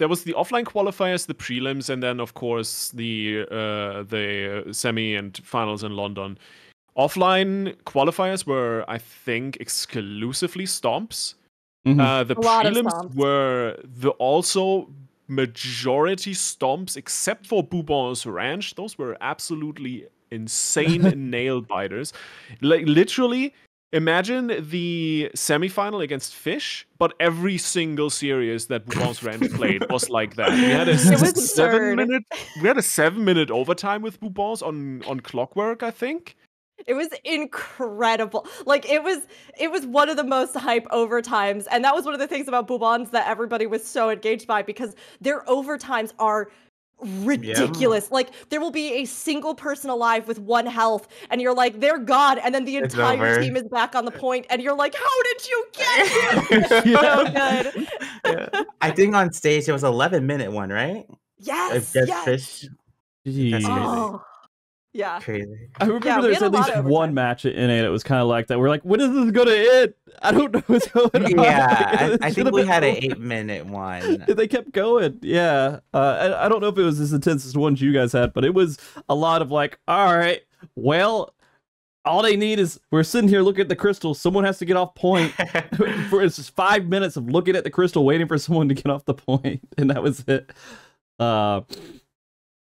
there 0.00 0.08
was 0.08 0.24
the 0.24 0.32
offline 0.32 0.64
qualifiers 0.64 1.26
the 1.26 1.34
prelims 1.34 1.88
and 1.92 2.02
then 2.02 2.18
of 2.20 2.32
course 2.34 2.90
the 3.02 3.42
uh 3.50 4.02
the 4.14 4.64
semi 4.72 5.14
and 5.14 5.36
finals 5.44 5.84
in 5.84 5.92
london 6.02 6.36
offline 6.96 7.74
qualifiers 7.84 8.46
were 8.46 8.84
i 8.88 8.98
think 8.98 9.56
exclusively 9.60 10.64
stomps 10.64 11.34
Mhm. 11.86 12.00
uh 12.00 12.24
the 12.24 12.34
A 12.34 12.40
prelims 12.42 12.92
stomps. 12.92 13.14
were 13.14 13.76
the 14.04 14.10
also 14.30 14.64
majority 15.28 16.32
stomps 16.34 16.96
except 16.96 17.46
for 17.46 17.62
Boubon's 17.62 18.26
ranch 18.26 18.74
those 18.74 18.98
were 18.98 19.16
absolutely 19.32 20.06
insane 20.30 21.02
nail 21.36 21.60
biters 21.60 22.12
like 22.60 22.84
literally 22.86 23.54
imagine 23.92 24.46
the 24.70 25.30
semifinal 25.34 26.02
against 26.02 26.34
fish 26.34 26.86
but 26.98 27.12
every 27.18 27.58
single 27.58 28.08
series 28.10 28.66
that 28.66 28.86
Boubon's 28.86 29.22
ranch 29.28 29.50
played 29.52 29.84
was 29.90 30.08
like 30.08 30.36
that 30.36 30.50
we 30.50 30.62
had 30.62 30.88
a 30.88 30.96
seven 31.16 31.28
absurd. 31.28 31.96
minute 31.96 32.22
we 32.62 32.68
had 32.68 32.78
a 32.78 32.82
seven 32.82 33.24
minute 33.24 33.50
overtime 33.50 34.00
with 34.02 34.20
Boubon's 34.20 34.62
on 34.62 35.02
on 35.04 35.20
clockwork 35.20 35.82
i 35.82 35.90
think 35.90 36.36
It 36.86 36.94
was 36.94 37.08
incredible. 37.24 38.46
Like 38.64 38.88
it 38.88 39.02
was 39.02 39.18
it 39.58 39.70
was 39.70 39.84
one 39.86 40.08
of 40.08 40.16
the 40.16 40.24
most 40.24 40.56
hype 40.56 40.86
overtimes. 40.86 41.66
And 41.70 41.84
that 41.84 41.94
was 41.94 42.04
one 42.06 42.14
of 42.14 42.20
the 42.20 42.26
things 42.26 42.48
about 42.48 42.66
Boubons 42.66 43.10
that 43.10 43.28
everybody 43.28 43.66
was 43.66 43.84
so 43.84 44.08
engaged 44.08 44.46
by 44.46 44.62
because 44.62 44.96
their 45.20 45.42
overtimes 45.44 46.14
are 46.18 46.48
ridiculous. 47.02 48.10
Like 48.10 48.30
there 48.50 48.60
will 48.60 48.70
be 48.70 48.92
a 48.94 49.04
single 49.04 49.54
person 49.54 49.90
alive 49.90 50.26
with 50.28 50.38
one 50.38 50.66
health 50.66 51.08
and 51.30 51.40
you're 51.40 51.54
like 51.54 51.80
they're 51.80 51.98
god 51.98 52.38
and 52.38 52.54
then 52.54 52.64
the 52.64 52.76
It's 52.78 52.94
entire 52.94 53.26
over. 53.32 53.40
team 53.42 53.56
is 53.56 53.64
back 53.68 53.94
on 53.94 54.04
the 54.04 54.10
point 54.10 54.46
and 54.50 54.62
you're 54.62 54.76
like 54.76 54.94
how 54.94 55.22
did 55.22 55.48
you 55.48 55.66
get 55.72 56.08
here? 56.08 56.68
so 56.68 57.24
good. 57.24 57.88
Yeah. 58.24 58.62
I 58.80 58.90
think 58.90 59.14
on 59.14 59.32
stage 59.32 59.68
it 59.68 59.72
was 59.72 59.84
11 59.84 60.26
minute 60.26 60.52
one, 60.52 60.70
right? 60.70 61.06
Yes. 61.38 61.92
Yes. 61.94 62.24
Fish. 62.24 62.68
Jeez. 63.26 63.64
Oh. 63.66 64.22
Yeah. 64.92 65.20
Crazy. 65.20 65.68
I 65.80 65.84
remember 65.84 66.06
Yeah, 66.08 66.16
we 66.16 66.22
there 66.22 66.30
was 66.30 66.42
at 66.42 66.50
least 66.52 66.68
one 66.76 66.84
overtime. 67.10 67.14
match 67.14 67.46
at 67.46 67.54
NA 67.54 67.82
that 67.82 67.90
was 67.90 68.02
kind 68.02 68.20
of 68.20 68.26
like 68.26 68.48
that. 68.48 68.58
We're 68.58 68.68
like, 68.68 68.82
when 68.84 69.00
is 69.00 69.12
this 69.12 69.30
going 69.30 69.46
to 69.46 69.72
end? 69.82 69.94
I 70.22 70.32
don't 70.32 70.52
know 70.52 70.62
what's 70.66 70.88
going 70.88 71.10
on. 71.14 71.30
Yeah, 71.30 72.08
Like, 72.10 72.22
I, 72.22 72.26
I 72.26 72.30
think 72.32 72.50
we 72.50 72.66
had 72.66 72.82
an 72.82 72.96
eight 72.96 73.18
minute 73.20 73.66
one. 73.66 74.24
they 74.28 74.48
kept 74.48 74.72
going. 74.72 75.18
Yeah. 75.22 75.78
Uh, 75.94 75.98
I, 76.40 76.46
I 76.46 76.48
don't 76.48 76.60
know 76.60 76.68
if 76.68 76.76
it 76.78 76.82
was 76.82 76.98
as 76.98 77.12
intense 77.12 77.46
as 77.46 77.52
the 77.52 77.60
ones 77.60 77.80
you 77.80 77.92
guys 77.92 78.12
had, 78.12 78.32
but 78.32 78.44
it 78.44 78.52
was 78.52 78.78
a 79.08 79.14
lot 79.14 79.42
of 79.42 79.52
like, 79.52 79.78
all 79.86 80.16
right, 80.16 80.40
well, 80.74 81.34
all 82.04 82.22
they 82.22 82.34
need 82.36 82.58
is 82.58 82.80
we're 82.90 83.02
sitting 83.04 83.28
here 83.28 83.42
looking 83.42 83.60
at 83.60 83.68
the 83.68 83.76
crystal. 83.76 84.14
Someone 84.14 84.42
has 84.42 84.58
to 84.58 84.64
get 84.64 84.76
off 84.76 84.94
point. 84.96 85.32
for 86.08 86.20
it's 86.22 86.34
just 86.36 86.56
five 86.56 86.86
minutes 86.88 87.16
of 87.16 87.28
looking 87.30 87.54
at 87.54 87.62
the 87.62 87.70
crystal, 87.70 88.04
waiting 88.04 88.26
for 88.26 88.38
someone 88.38 88.68
to 88.68 88.74
get 88.74 88.86
off 88.88 89.04
the 89.04 89.14
point, 89.14 89.60
and 89.78 89.90
that 89.90 90.02
was 90.02 90.24
it. 90.26 90.50
Uh, 91.20 91.60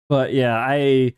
but 0.10 0.34
yeah, 0.34 0.56
I, 0.58 1.13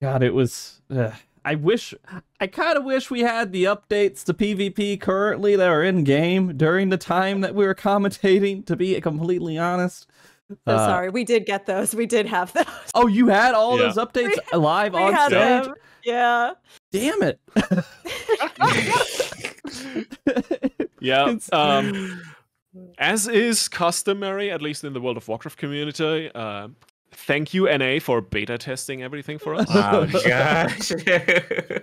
God, 0.00 0.22
it 0.22 0.34
was. 0.34 0.80
Uh, 0.90 1.10
I 1.44 1.54
wish, 1.54 1.94
I 2.40 2.46
kind 2.46 2.76
of 2.76 2.84
wish 2.84 3.10
we 3.10 3.20
had 3.20 3.52
the 3.52 3.64
updates 3.64 4.22
to 4.24 4.34
PvP 4.34 5.00
currently 5.00 5.56
that 5.56 5.68
are 5.68 5.82
in 5.82 6.04
game 6.04 6.56
during 6.56 6.90
the 6.90 6.98
time 6.98 7.40
that 7.40 7.54
we 7.54 7.64
were 7.66 7.74
commentating. 7.74 8.64
To 8.66 8.76
be 8.76 9.00
completely 9.00 9.58
honest. 9.58 10.06
So 10.50 10.56
Uh, 10.66 10.86
sorry. 10.86 11.10
We 11.10 11.24
did 11.24 11.46
get 11.46 11.66
those. 11.66 11.94
We 11.94 12.06
did 12.06 12.26
have 12.26 12.52
those. 12.52 12.64
Oh, 12.94 13.06
you 13.06 13.28
had 13.28 13.54
all 13.54 13.78
Yeah. 13.78 13.84
those 13.86 13.96
updates 13.96 14.36
live 14.52 14.94
We 14.94 15.00
on 15.00 15.12
had 15.12 15.28
stage. 15.28 15.64
them. 15.64 15.74
Yeah. 16.04 16.52
Damn 16.92 17.22
it! 17.22 17.40
yeah 21.00 21.34
um 21.52 22.20
as 22.98 23.28
is 23.28 23.68
customary 23.68 24.50
at 24.50 24.62
least 24.62 24.84
in 24.84 24.92
the 24.92 25.00
world 25.00 25.16
of 25.16 25.26
warcraft 25.28 25.58
community 25.58 26.30
uh 26.34 26.68
thank 27.12 27.52
you 27.54 27.66
na 27.78 27.98
for 28.00 28.20
beta 28.20 28.58
testing 28.58 29.02
everything 29.02 29.38
for 29.38 29.54
us 29.54 29.66
oh 29.74 30.06
gosh. 30.26 30.92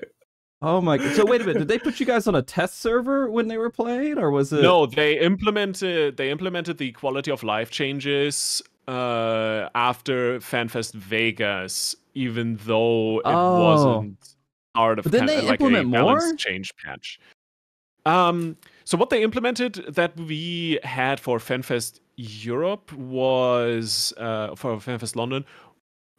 Oh 0.62 0.82
my 0.82 0.98
god. 0.98 1.16
So 1.16 1.26
wait 1.26 1.42
a 1.42 1.44
minute, 1.46 1.60
did 1.60 1.68
they 1.68 1.78
put 1.78 2.00
you 2.00 2.06
guys 2.08 2.26
on 2.28 2.34
a 2.34 2.42
test 2.42 2.80
server 2.80 3.30
when 3.30 3.48
they 3.50 3.58
were 3.58 3.70
playing 3.70 4.18
or 4.18 4.32
was 4.32 4.52
it 4.52 4.62
no 4.64 4.86
they 4.88 5.20
implemented 5.20 6.18
they 6.18 6.32
implemented 6.32 6.78
the 6.78 6.92
quality 6.94 7.30
of 7.30 7.44
life 7.44 7.70
changes 7.70 8.64
uh, 8.88 9.68
after 9.76 10.40
FanFest 10.40 10.94
Vegas, 10.94 11.96
even 12.14 12.58
though 12.66 13.20
it 13.20 13.24
Oh. 13.26 13.64
wasn't 13.64 14.36
part 14.74 14.98
of 15.00 15.04
But 15.04 15.12
then 15.12 15.26
they 15.28 15.42
like 15.42 15.60
implement 15.60 15.88
a 15.88 15.92
balance 15.92 16.24
more? 16.26 16.36
change 16.36 16.72
patch. 16.84 17.20
Um, 18.06 18.58
so 18.86 18.98
what 18.98 19.10
they 19.10 19.24
implemented 19.24 19.74
that 19.90 20.16
we 20.18 20.80
had 20.84 21.20
for 21.20 21.38
FanFest 21.40 22.00
Europe 22.18 22.92
was 22.94 24.14
uh, 24.18 24.56
for 24.56 24.78
FanFest 24.78 25.16
London 25.16 25.46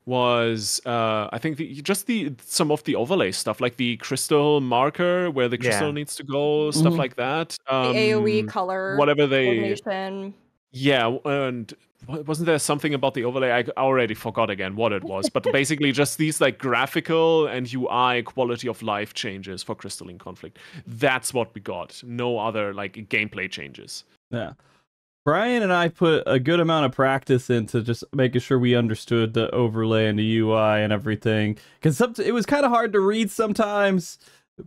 was 0.05 0.81
uh, 0.87 1.29
I 1.33 1.39
think 1.39 1.57
the, 1.57 1.81
just 1.83 2.07
the 2.07 2.33
some 2.45 2.71
of 2.71 2.83
the 2.85 2.95
overlay 2.95 3.33
stuff 3.33 3.61
like 3.61 3.77
the 3.77 3.97
crystal 3.97 4.61
marker 4.61 5.31
where 5.31 5.49
the 5.49 5.59
crystal 5.59 5.89
Yeah. 5.89 5.95
needs 5.95 6.15
to 6.17 6.23
go, 6.25 6.71
stuff 6.71 6.93
Mhm. 6.93 6.99
like 6.99 7.17
that. 7.17 7.57
The 7.67 7.75
Um, 7.75 7.97
AOE 7.97 8.43
color 8.47 8.97
whatever 8.97 9.27
they 9.27 9.75
yeah, 10.73 11.17
and 11.25 11.73
wasn't 12.07 12.47
there 12.47 12.59
something 12.59 12.93
about 12.95 13.15
the 13.15 13.25
overlay? 13.25 13.51
I 13.51 13.65
already 13.81 14.15
forgot 14.15 14.51
again 14.51 14.77
what 14.77 14.93
it 14.93 15.03
was, 15.03 15.29
but 15.31 15.43
basically 15.51 15.91
just 15.91 16.19
these 16.19 16.41
like 16.41 16.59
graphical 16.59 17.47
and 17.47 17.67
UI 17.73 18.23
quality 18.23 18.69
of 18.69 18.83
life 18.83 19.15
changes 19.15 19.63
for 19.63 19.75
Crystalline 19.75 20.19
Conflict. 20.19 20.59
That's 20.87 21.33
what 21.35 21.53
we 21.55 21.61
got. 21.63 22.01
No 22.07 22.39
other 22.39 22.73
like 22.75 22.93
gameplay 23.09 23.51
changes. 23.51 24.05
Yeah. 24.31 24.53
Brian 25.27 25.65
and 25.65 25.73
I 25.73 25.89
put 25.89 26.23
a 26.25 26.39
good 26.39 26.61
amount 26.61 26.87
of 26.87 26.93
practice 26.93 27.51
into 27.51 27.83
just 27.83 28.05
making 28.15 28.41
sure 28.43 28.61
we 28.61 28.77
understood 28.77 29.35
the 29.35 29.51
overlay 29.51 30.07
and 30.07 30.17
the 30.17 30.39
UI 30.39 30.81
and 30.83 30.93
everything. 30.93 31.59
Because 31.81 32.01
it 32.21 32.33
was 32.33 32.47
kind 32.47 32.65
of 32.65 32.71
hard 32.71 32.93
to 32.93 33.01
read 33.01 33.33
sometimes, 33.33 34.19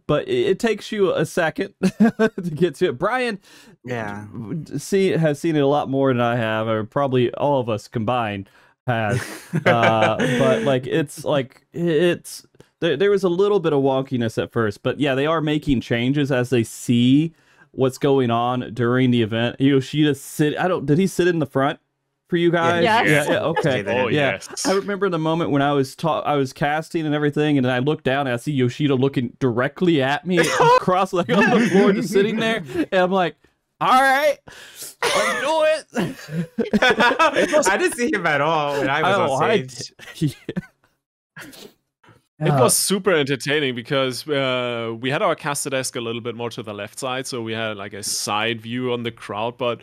but 0.06 0.28
it, 0.28 0.48
it 0.48 0.60
takes 0.60 0.92
you 0.92 1.14
a 1.14 1.26
second 1.26 1.74
to 1.82 2.52
get 2.54 2.76
to 2.76 2.90
it. 2.90 2.98
Brian, 3.00 3.40
Yeah. 3.86 4.28
see 4.76 5.12
has 5.12 5.40
seen 5.40 5.56
it 5.56 5.62
a 5.62 5.66
lot 5.66 5.90
more 5.90 6.10
than 6.12 6.20
I 6.20 6.36
have, 6.36 6.68
or 6.68 6.84
probably 6.84 7.34
all 7.36 7.62
of 7.62 7.70
us 7.70 7.88
combined 7.88 8.50
has. 8.86 9.22
uh, 9.66 10.18
but 10.40 10.64
like 10.64 10.86
it's 10.88 11.24
like 11.24 11.66
it's 11.72 12.46
there, 12.82 12.98
there 12.98 13.12
was 13.12 13.24
a 13.24 13.30
little 13.30 13.62
bit 13.62 13.72
of 13.72 13.82
wonkiness 13.82 14.38
at 14.42 14.52
first, 14.52 14.84
but 14.84 15.00
yeah, 15.00 15.16
they 15.16 15.26
are 15.26 15.40
making 15.40 15.80
changes 15.80 16.34
as 16.34 16.50
they 16.50 16.66
see 16.66 17.34
what's 17.72 17.98
going 17.98 18.32
on 18.32 18.74
during 18.74 19.12
the 19.12 19.22
event. 19.22 19.60
Yoshida 19.60 20.16
sit. 20.16 20.58
I 20.58 20.68
don't. 20.68 20.86
Did 20.86 20.98
he 20.98 21.08
sit 21.08 21.28
in 21.28 21.40
the 21.40 21.46
front 21.46 21.80
for 22.28 22.38
you 22.38 22.52
guys? 22.52 22.84
Yes. 22.84 23.08
Yeah. 23.28 23.34
yeah, 23.34 23.40
okay. 23.42 23.84
Oh 23.88 24.08
Yeah, 24.08 24.32
yes. 24.32 24.66
I 24.66 24.74
remember 24.74 25.10
the 25.10 25.18
moment 25.20 25.52
when 25.52 25.62
I 25.62 25.72
was 25.74 25.96
ta- 25.96 26.22
I 26.22 26.36
was 26.36 26.54
casting 26.54 27.06
and 27.06 27.16
everything, 27.16 27.58
and 27.58 27.70
I 27.70 27.80
looked 27.80 28.04
down 28.04 28.28
and 28.28 28.34
I 28.34 28.38
see 28.38 28.52
Yoshida 28.52 28.96
looking 28.96 29.36
directly 29.40 30.02
at 30.02 30.26
me 30.26 30.38
across 30.78 31.14
like 31.14 31.30
on 31.30 31.50
the 31.60 31.68
floor, 31.70 31.94
just 31.94 32.10
sitting 32.14 32.38
there, 32.38 32.64
and 32.76 32.88
I'm 32.94 33.12
like, 33.12 33.36
"All 33.82 34.02
right, 34.02 34.38
let's 34.48 34.96
do 35.02 35.64
it." 35.66 35.86
I 37.68 37.78
didn't 37.78 37.96
see 37.98 38.12
him 38.14 38.26
at 38.28 38.42
all 38.42 38.80
when 38.80 38.90
I 38.90 39.02
was 39.02 39.30
Oh, 39.30 39.34
on 39.34 39.44
I 39.44 39.66
stage. 39.68 39.94
did- 40.18 40.36
It 42.42 42.54
was 42.54 42.78
super 42.78 43.12
entertaining 43.12 43.76
because 43.76 44.28
uh, 44.28 44.96
we 45.00 45.10
had 45.10 45.22
our 45.22 45.36
caster 45.36 45.70
desk 45.70 45.96
a 45.98 46.02
little 46.02 46.22
bit 46.22 46.36
more 46.36 46.50
to 46.52 46.64
the 46.64 46.74
left 46.74 46.98
side, 47.00 47.28
so 47.28 47.42
we 47.42 47.52
had 47.54 47.76
like 47.76 47.94
a 47.94 48.02
side 48.04 48.62
view 48.62 48.94
on 48.94 49.04
the 49.04 49.12
crowd, 49.12 49.58
but 49.58 49.82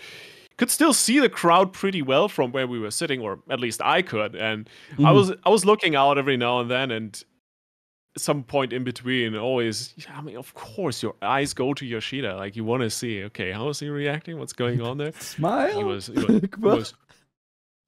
could 0.57 0.71
still 0.71 0.95
see 0.95 1.19
the 1.19 1.29
crowd 1.29 1.75
pretty 1.75 2.01
well 2.01 2.29
from 2.29 2.53
where 2.53 2.67
we 2.67 2.79
were 2.79 2.91
sitting, 2.91 3.21
or 3.21 3.41
at 3.51 3.61
least 3.61 3.83
I 3.85 4.01
could. 4.01 4.35
And 4.35 4.71
I 4.99 5.11
Mhm. 5.11 5.15
was 5.15 5.33
I 5.45 5.51
was 5.51 5.67
looking 5.67 5.95
out 5.95 6.17
every 6.17 6.39
now 6.39 6.61
and 6.61 6.71
then, 6.71 6.91
and 6.91 7.23
some 8.17 8.43
point 8.43 8.73
in 8.73 8.83
between, 8.83 9.37
always. 9.37 9.95
I 10.09 10.23
mean, 10.23 10.39
of 10.39 10.55
course, 10.55 11.03
your 11.03 11.15
eyes 11.21 11.53
go 11.53 11.75
to 11.75 11.85
Yoshida, 11.85 12.37
like 12.37 12.57
you 12.57 12.65
want 12.65 12.83
to 12.83 12.89
see, 12.89 13.23
okay, 13.25 13.53
how 13.53 13.69
is 13.69 13.81
he 13.81 13.91
reacting? 13.91 14.39
What's 14.39 14.55
going 14.55 14.81
on 14.81 14.97
there? 14.97 15.13
smile. 15.21 15.77
He 15.77 15.85
was, 15.85 16.07
he 16.07 16.13
was, 16.25 16.41
he 16.41 16.61
was 16.63 16.95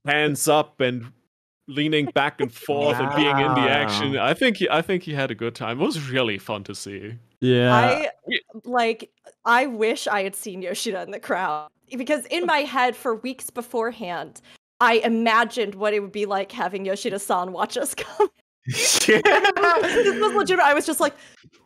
hands 0.06 0.46
up 0.46 0.78
and 0.80 1.10
leaning 1.68 2.06
back 2.06 2.40
and 2.40 2.52
forth 2.66 2.98
and 2.98 3.14
being 3.14 3.38
in 3.38 3.54
the 3.54 3.70
action. 3.70 4.18
I 4.18 4.34
think 4.34 4.56
he, 4.56 4.68
I 4.68 4.82
think 4.82 5.04
he 5.04 5.14
had 5.14 5.30
a 5.30 5.34
good 5.34 5.54
time. 5.54 5.80
It 5.80 5.84
was 5.84 6.10
really 6.10 6.38
fun 6.38 6.64
to 6.64 6.74
see. 6.74 7.14
yeah. 7.40 7.72
I 7.72 8.08
like 8.64 9.10
I 9.44 9.66
wish 9.66 10.08
I 10.08 10.24
had 10.24 10.34
seen 10.34 10.62
Yoshida 10.62 11.02
in 11.02 11.12
the 11.12 11.20
crowd 11.20 11.68
because 11.96 12.26
in 12.26 12.46
my 12.46 12.58
head 12.58 12.96
for 12.96 13.14
weeks 13.14 13.50
beforehand 13.50 14.40
I 14.80 14.94
imagined 14.94 15.74
what 15.74 15.94
it 15.94 16.00
would 16.00 16.12
be 16.12 16.26
like 16.26 16.52
having 16.52 16.84
Yoshida-san 16.84 17.52
watch 17.52 17.76
us 17.76 17.94
come. 17.96 18.28
This 18.68 19.08
was 20.20 20.34
legitimate. 20.34 20.64
I 20.64 20.74
was 20.74 20.84
just 20.84 21.00
like, 21.00 21.14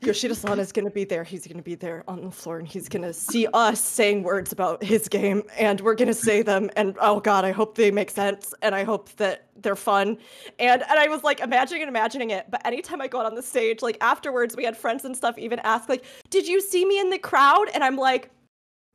Yoshida-san 0.03 0.59
is 0.59 0.72
gonna 0.72 0.90
be 0.90 1.05
there. 1.05 1.24
He's 1.24 1.46
gonna 1.46 1.62
be 1.62 1.74
there 1.74 2.05
on 2.09 2.22
the 2.22 2.30
floor, 2.30 2.59
and 2.59 2.66
he's 2.66 2.88
gonna 2.88 3.12
see 3.12 3.46
us 3.53 3.80
saying 3.80 4.22
words 4.22 4.53
about 4.53 4.82
his 4.82 5.09
game, 5.09 5.42
and 5.59 5.80
we're 5.80 5.94
gonna 5.94 6.14
say 6.14 6.42
them. 6.42 6.70
And 6.76 6.96
oh 7.00 7.20
god, 7.20 7.44
I 7.44 7.53
hope 7.53 7.76
they 7.76 7.90
make 7.90 8.11
sense, 8.11 8.55
and 8.62 8.74
I 8.74 8.84
hope 8.84 9.11
that 9.16 9.48
they're 9.57 9.76
fun. 9.76 10.18
And 10.59 10.82
and 10.82 10.98
I 10.98 11.09
was 11.09 11.22
like 11.24 11.40
imagining 11.40 11.82
and 11.82 11.88
imagining 11.88 12.30
it. 12.30 12.46
But 12.50 12.64
anytime 12.66 13.00
I 13.00 13.09
go 13.09 13.20
out 13.20 13.26
on 13.26 13.34
the 13.34 13.42
stage, 13.42 13.82
like 13.82 13.96
afterwards, 14.00 14.57
we 14.57 14.64
had 14.64 14.76
friends 14.76 15.05
and 15.05 15.16
stuff 15.16 15.38
even 15.38 15.59
ask 15.61 15.88
like, 15.88 16.05
"Did 16.30 16.46
you 16.46 16.61
see 16.61 16.84
me 16.84 16.98
in 17.00 17.11
the 17.11 17.18
crowd?" 17.18 17.66
And 17.74 17.82
I'm 17.84 17.96
like, 17.96 18.30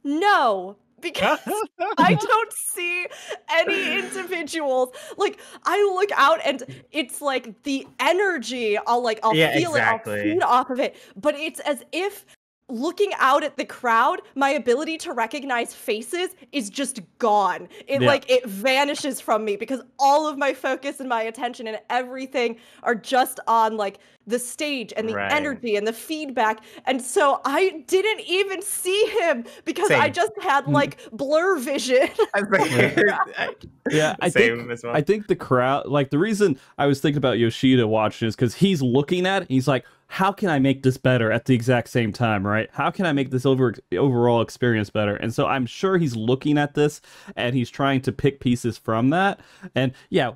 "No." 0.03 0.77
Because 0.99 1.39
I 1.97 2.15
don't 2.15 2.53
see 2.53 3.07
any 3.49 3.99
individuals. 3.99 4.89
Like 5.17 5.39
I 5.63 5.77
look 5.93 6.09
out 6.15 6.39
and 6.43 6.59
mm. 6.61 6.83
it's 6.91 7.21
like 7.21 7.61
the 7.63 7.87
energy. 7.99 8.77
I'll 8.87 9.03
like 9.03 9.19
I'll 9.23 9.35
Yeah, 9.35 9.55
feel 9.57 9.75
it. 9.75 9.81
I'll 9.81 9.99
feed 9.99 10.41
off 10.41 10.69
of 10.69 10.79
it. 10.79 10.95
But 11.15 11.35
it's 11.35 11.59
as 11.61 11.83
if 11.91 12.25
looking 12.69 13.11
out 13.17 13.43
at 13.43 13.55
the 13.57 13.63
crowd, 13.65 14.21
my 14.35 14.49
ability 14.49 14.97
to 14.97 15.13
recognize 15.13 15.73
faces 15.73 16.35
is 16.51 16.69
just 16.69 16.99
gone. 17.17 17.69
It 17.87 18.01
Yeah. 18.01 18.07
like 18.07 18.29
it 18.29 18.45
vanishes 18.45 19.21
from 19.21 19.45
me 19.45 19.55
because 19.55 19.81
all 19.99 20.27
of 20.27 20.37
my 20.37 20.53
focus 20.53 20.99
and 20.99 21.07
my 21.07 21.21
attention 21.23 21.67
and 21.67 21.79
everything 21.89 22.57
are 22.83 22.95
just 22.95 23.39
on 23.47 23.77
like 23.77 23.99
the 24.25 24.37
stage 24.37 24.91
and 24.97 25.07
the 25.07 25.13
Right. 25.15 25.31
energy 25.31 25.77
and 25.77 25.87
the 25.87 25.93
feedback. 25.93 26.59
And 26.85 27.01
so 27.01 27.39
I 27.45 27.83
didn't 27.87 28.19
even 28.27 28.61
see 28.61 29.05
him 29.21 29.45
because 29.63 29.89
I 29.89 30.09
just 30.09 30.33
had 30.41 30.65
Mm. 30.65 30.73
like 30.73 30.97
blur 31.13 31.57
vision. 31.59 32.09
I 32.33 33.49
Yeah, 33.89 34.15
I 34.19 34.27
Same 34.27 34.67
think 34.67 34.83
well. 34.83 34.93
I 34.95 35.01
think 35.01 35.27
the 35.27 35.35
crowd, 35.37 35.87
like 35.87 36.09
the 36.09 36.19
reason 36.19 36.59
I 36.77 36.87
was 36.87 36.99
thinking 36.99 37.17
about 37.17 37.37
Yoshida 37.39 37.87
watching 37.87 38.27
is 38.27 38.35
because 38.35 38.55
he's 38.55 38.81
looking 38.81 39.25
at 39.25 39.43
it. 39.43 39.47
He's 39.49 39.67
like, 39.67 39.85
"How 40.07 40.31
can 40.31 40.49
I 40.49 40.59
make 40.59 40.83
this 40.83 40.97
better 40.97 41.31
at 41.31 41.45
the 41.45 41.53
exact 41.53 41.89
same 41.89 42.11
time? 42.13 42.45
Right? 42.45 42.69
How 42.71 42.91
can 42.91 43.05
I 43.05 43.11
make 43.13 43.31
this 43.31 43.45
over 43.45 43.73
overall 43.93 44.41
experience 44.41 44.89
better?" 44.89 45.15
And 45.15 45.33
so 45.33 45.45
I'm 45.47 45.65
sure 45.65 45.97
he's 45.97 46.15
looking 46.15 46.57
at 46.57 46.73
this 46.73 47.01
and 47.35 47.55
he's 47.55 47.69
trying 47.69 48.01
to 48.01 48.11
pick 48.11 48.39
pieces 48.39 48.77
from 48.77 49.09
that. 49.11 49.39
And 49.75 49.93
yeah, 50.09 50.31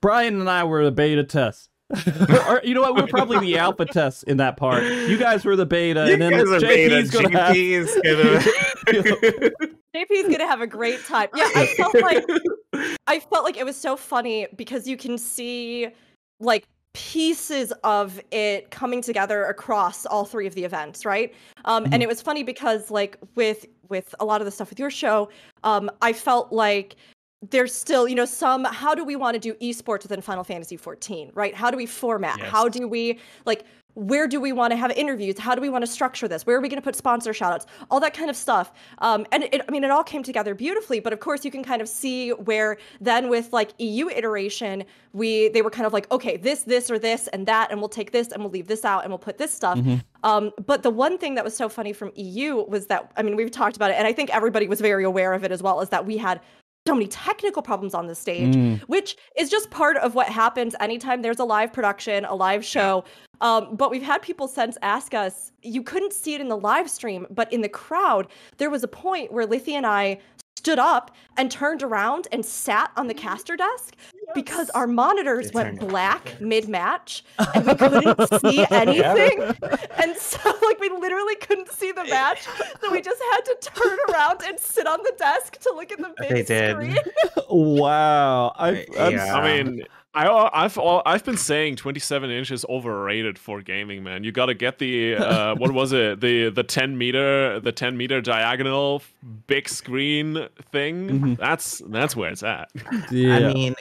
Brian 0.00 0.40
and 0.40 0.48
I 0.48 0.64
were 0.64 0.84
the 0.84 0.92
beta 0.92 1.24
test. 1.24 1.70
or 2.48 2.60
you 2.64 2.72
know 2.74 2.80
what? 2.80 2.96
We're 2.96 3.06
probably 3.06 3.38
the 3.40 3.58
alpha 3.58 3.84
test 3.84 4.24
in 4.24 4.38
that 4.38 4.56
part. 4.56 4.82
You 4.84 5.18
guys 5.18 5.44
were 5.44 5.54
the 5.54 5.66
beta, 5.66 6.06
You 6.06 6.14
and 6.14 6.22
then 6.22 6.30
guys 6.32 6.48
are 6.50 6.60
beta, 6.60 7.06
gonna 7.12 7.38
have. 7.38 7.54
JP 7.54 8.02
gonna- 8.02 9.74
JP's 9.94 10.22
gonna 10.30 10.46
have 10.46 10.60
a 10.60 10.66
great 10.66 11.04
time. 11.04 11.28
Yeah, 11.36 11.48
I 11.54 11.66
felt 11.76 11.94
like 11.94 12.24
I 13.06 13.20
felt 13.20 13.44
like 13.44 13.56
it 13.56 13.64
was 13.64 13.76
so 13.76 13.96
funny 13.96 14.46
because 14.56 14.88
you 14.88 14.96
can 14.96 15.18
see 15.18 15.88
like 16.40 16.66
pieces 16.94 17.72
of 17.82 18.20
it 18.30 18.70
coming 18.70 19.02
together 19.02 19.44
across 19.44 20.06
all 20.06 20.24
three 20.24 20.46
of 20.46 20.54
the 20.54 20.64
events, 20.64 21.04
right? 21.04 21.34
Um, 21.64 21.86
and 21.92 22.02
it 22.02 22.08
was 22.08 22.22
funny 22.22 22.42
because 22.42 22.90
like 22.90 23.18
with 23.34 23.66
with 23.90 24.14
a 24.18 24.24
lot 24.24 24.40
of 24.40 24.46
the 24.46 24.50
stuff 24.50 24.70
with 24.70 24.78
your 24.78 24.90
show, 24.90 25.28
um, 25.62 25.90
I 26.00 26.12
felt 26.12 26.52
like 26.52 26.96
there's 27.50 27.74
still, 27.74 28.08
you 28.08 28.14
know, 28.14 28.24
some 28.24 28.64
how 28.64 28.94
do 28.94 29.04
we 29.04 29.16
want 29.16 29.34
to 29.34 29.40
do 29.40 29.54
esports 29.54 30.04
within 30.04 30.20
Final 30.20 30.44
Fantasy 30.44 30.76
14, 30.76 31.30
right? 31.34 31.54
How 31.54 31.70
do 31.70 31.76
we 31.76 31.86
format? 31.86 32.40
How 32.40 32.68
do 32.68 32.88
we 32.88 33.18
like 33.44 33.64
where 33.94 34.26
do 34.26 34.40
we 34.40 34.52
want 34.52 34.72
to 34.72 34.76
have 34.76 34.90
interviews? 34.92 35.38
How 35.38 35.54
do 35.54 35.60
we 35.60 35.68
want 35.68 35.82
to 35.82 35.90
structure 35.90 36.28
this? 36.28 36.44
Where 36.46 36.56
are 36.56 36.60
we 36.60 36.68
going 36.68 36.80
to 36.80 36.84
put 36.84 36.96
sponsor 36.96 37.32
shoutouts? 37.32 37.66
All 37.90 38.00
that 38.00 38.14
kind 38.14 38.28
of 38.28 38.36
stuff. 38.36 38.72
Um, 38.98 39.26
and 39.32 39.44
it, 39.44 39.62
I 39.66 39.70
mean, 39.70 39.84
it 39.84 39.90
all 39.90 40.04
came 40.04 40.22
together 40.22 40.54
beautifully. 40.54 41.00
But 41.00 41.12
of 41.12 41.20
course, 41.20 41.44
you 41.44 41.50
can 41.50 41.64
kind 41.64 41.80
of 41.80 41.88
see 41.88 42.30
where 42.30 42.76
then 43.00 43.28
with 43.28 43.52
like 43.52 43.72
EU 43.78 44.08
iteration, 44.08 44.84
we 45.12 45.48
they 45.48 45.62
were 45.62 45.70
kind 45.70 45.86
of 45.86 45.92
like, 45.92 46.10
okay, 46.10 46.36
this, 46.36 46.62
this, 46.62 46.90
or 46.90 46.98
this, 46.98 47.28
and 47.28 47.46
that, 47.46 47.70
and 47.70 47.80
we'll 47.80 47.88
take 47.88 48.10
this, 48.10 48.32
and 48.32 48.42
we'll 48.42 48.50
leave 48.50 48.66
this 48.66 48.84
out, 48.84 49.04
and 49.04 49.10
we'll 49.10 49.18
put 49.18 49.38
this 49.38 49.52
stuff. 49.52 49.78
Um, 50.24 50.50
but 50.66 50.82
the 50.82 50.90
one 50.90 51.18
thing 51.18 51.34
that 51.36 51.44
was 51.44 51.56
so 51.56 51.68
funny 51.68 51.92
from 51.92 52.10
EU 52.16 52.64
was 52.64 52.86
that 52.86 53.12
I 53.16 53.22
mean, 53.22 53.36
we've 53.36 53.50
talked 53.50 53.76
about 53.76 53.90
it, 53.90 53.94
and 53.94 54.06
I 54.06 54.12
think 54.12 54.34
everybody 54.34 54.66
was 54.66 54.80
very 54.80 55.04
aware 55.04 55.34
of 55.34 55.44
it 55.44 55.52
as 55.52 55.62
well, 55.62 55.80
is 55.80 55.90
that 55.90 56.04
we 56.04 56.16
had 56.16 56.40
so 56.86 56.94
many 56.94 57.06
technical 57.06 57.62
problems 57.62 57.94
on 57.94 58.06
the 58.08 58.14
stage, 58.14 58.54
Mm. 58.54 58.80
which 58.82 59.16
is 59.36 59.48
just 59.50 59.70
part 59.70 59.96
of 59.96 60.14
what 60.14 60.28
happens 60.28 60.74
anytime 60.80 61.22
there's 61.22 61.38
a 61.38 61.44
live 61.44 61.72
production, 61.72 62.26
a 62.26 62.34
live 62.34 62.62
show. 62.62 63.04
Um, 63.40 63.74
but 63.74 63.90
we've 63.90 64.02
had 64.02 64.20
people 64.20 64.46
since 64.48 64.76
ask 64.82 65.14
us, 65.14 65.50
you 65.62 65.82
couldn't 65.82 66.12
see 66.12 66.34
it 66.34 66.42
in 66.42 66.48
the 66.48 66.58
live 66.58 66.90
stream, 66.90 67.26
but 67.30 67.50
in 67.50 67.62
the 67.62 67.70
crowd, 67.70 68.28
there 68.58 68.68
was 68.68 68.84
a 68.84 68.88
point 68.88 69.32
where 69.32 69.46
Lythi 69.46 69.72
and 69.72 69.86
I 69.86 70.18
stood 70.64 70.78
up 70.78 71.10
and 71.36 71.50
turned 71.50 71.82
around 71.82 72.26
and 72.32 72.42
sat 72.44 72.90
on 72.96 73.06
the 73.06 73.12
caster 73.12 73.54
desk. 73.54 73.96
because 74.34 74.70
our 74.70 74.86
monitors 74.86 75.48
It 75.48 75.54
went 75.54 75.78
black 75.78 76.24
black. 76.24 76.40
mid-match 76.40 77.22
and 77.54 77.66
we 77.66 77.74
couldn't 77.74 78.40
see 78.40 78.64
anything. 78.70 79.42
And 79.98 80.16
so 80.16 80.38
like 80.62 80.80
we 80.80 80.88
literally 80.88 81.36
couldn't 81.36 81.70
see 81.70 81.92
the 81.92 82.04
match. 82.04 82.46
So 82.80 82.90
we 82.90 83.02
just 83.02 83.20
had 83.32 83.40
to 83.42 83.56
turn 83.74 83.98
around 84.10 84.40
and 84.46 84.58
sit 84.58 84.86
on 84.86 84.98
the 85.02 85.12
desk 85.18 85.58
to 85.60 85.72
look 85.74 85.92
at 85.92 85.98
the 85.98 86.14
They 86.18 86.28
big 86.30 86.46
did. 86.46 86.72
screen. 86.76 86.96
wow. 87.50 88.54
I, 88.56 88.86
I'm 88.98 89.12
Yeah. 89.12 89.34
I 89.34 89.62
mean, 89.62 89.84
I 90.14 90.26
uh, 90.26 90.50
I've 90.52 90.78
I've 90.78 91.24
been 91.24 91.36
saying 91.36 91.76
27 91.76 92.30
inches 92.30 92.64
overrated 92.68 93.38
for 93.38 93.60
gaming, 93.62 94.02
man. 94.04 94.22
You 94.22 94.30
got 94.32 94.46
to 94.46 94.54
get 94.54 94.78
the 94.78 95.16
uh, 95.16 95.54
what 95.56 95.72
was 95.72 95.92
it? 95.92 96.20
The 96.20 96.50
the 96.50 96.62
10 96.62 96.96
meter 96.96 97.58
the 97.60 97.72
10 97.72 97.96
meter 97.96 98.20
diagonal 98.20 99.02
big 99.46 99.68
screen 99.68 100.48
thing. 100.72 101.08
Mhm. 101.08 101.36
That's 101.38 101.82
that's 101.88 102.14
where 102.14 102.30
it's 102.30 102.42
at. 102.42 102.70
yeah. 103.10 103.36
I 103.48 103.52
mean, 103.54 103.74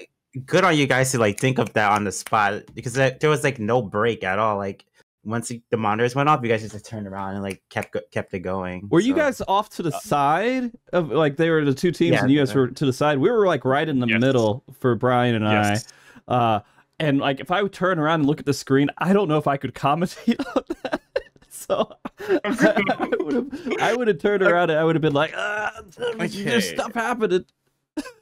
good 0.46 0.64
on 0.64 0.76
you 0.76 0.88
guys 0.88 1.12
to 1.12 1.20
like 1.20 1.40
think 1.40 1.60
of 1.60 1.72
that 1.74 1.92
on 1.92 2.04
the 2.04 2.12
spot 2.12 2.64
because 2.74 2.94
there, 2.94 3.16
there 3.22 3.30
was 3.30 3.44
like 3.44 3.60
no 3.60 3.82
break 3.82 4.24
at 4.24 4.40
all. 4.40 4.58
Like 4.58 4.86
once 5.26 5.50
the- 5.50 5.62
the 5.70 5.78
monitors 5.78 6.16
went 6.16 6.28
off, 6.30 6.40
you 6.42 6.50
guys 6.50 6.68
just 6.68 6.84
turned 6.84 7.06
around 7.08 7.36
and 7.36 7.44
like 7.44 7.62
kept 7.70 7.96
kept 8.12 8.34
it 8.34 8.40
going. 8.40 8.88
Were 8.90 9.00
you 9.02 9.14
guys 9.14 9.40
off 9.48 9.70
to 9.72 9.84
the 9.84 9.92
side 10.00 10.72
of 10.94 11.10
like 11.12 11.38
they 11.38 11.52
were 11.52 11.64
the 11.64 11.76
two 11.76 11.92
teams 11.92 12.14
Yeah, 12.14 12.22
and 12.24 12.32
you 12.32 12.40
guys 12.40 12.56
were 12.56 12.70
to 12.70 12.86
the 12.88 12.92
side? 12.94 13.20
We 13.20 13.30
were 13.30 13.46
like 13.46 13.64
right 13.66 13.88
in 13.88 14.00
the 14.00 14.08
Yes. 14.08 14.20
middle 14.20 14.64
for 14.80 14.96
Brian 14.96 15.36
and 15.36 15.46
Yes. 15.46 15.86
I. 15.86 15.94
Uh, 16.28 16.60
and 17.00 17.20
like 17.20 17.40
if 17.40 17.52
I 17.52 17.62
would 17.64 17.74
turn 17.74 18.00
around 18.00 18.22
and 18.22 18.28
look 18.28 18.40
at 18.40 18.46
the 18.46 18.54
screen, 18.54 18.90
I 18.98 19.14
don't 19.14 19.28
know 19.28 19.38
if 19.38 19.48
I 19.48 19.58
could 19.58 19.74
commentate 19.74 20.40
on 20.56 20.64
that. 20.84 21.02
So 21.50 21.92
I 22.20 23.08
would 23.20 23.34
have 23.36 23.82
I 23.82 23.94
would 23.96 24.08
have 24.08 24.20
turned 24.20 24.44
around 24.44 24.70
and 24.70 24.80
I 24.80 24.84
would 24.84 24.96
have 24.96 25.02
been 25.02 25.14
like, 25.14 25.34
ah, 25.36 25.72
Okay. 26.00 26.28
there's 26.44 26.70
stuff 26.70 26.94
happening. 26.94 27.46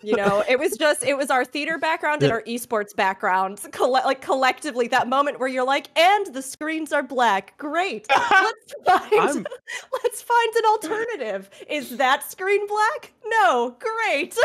You 0.04 0.18
know, 0.18 0.43
it 0.49 0.60
was 0.60 0.76
just 0.78 1.02
it 1.02 1.16
was 1.16 1.30
our 1.30 1.45
theater 1.45 1.78
background 1.78 2.24
and 2.24 2.32
our 2.34 2.41
esports 2.43 2.93
backgrounds, 2.93 3.70
colle- 3.72 3.93
like 3.93 4.20
collectively 4.20 4.89
that 4.89 5.08
moment 5.08 5.39
where 5.39 5.47
you're 5.47 5.66
like, 5.66 5.88
and 5.97 6.26
the 6.34 6.41
screens 6.41 6.91
are 6.91 7.02
black. 7.04 7.58
Great. 7.58 8.06
Let's 8.32 8.74
find 8.86 9.47
let's 9.93 10.22
find 10.22 10.56
an 10.56 10.66
alternative. 10.66 11.49
Is 11.70 11.95
that 11.97 12.30
screen 12.30 12.68
black? 12.68 13.14
No. 13.28 13.78
Great. 13.80 14.36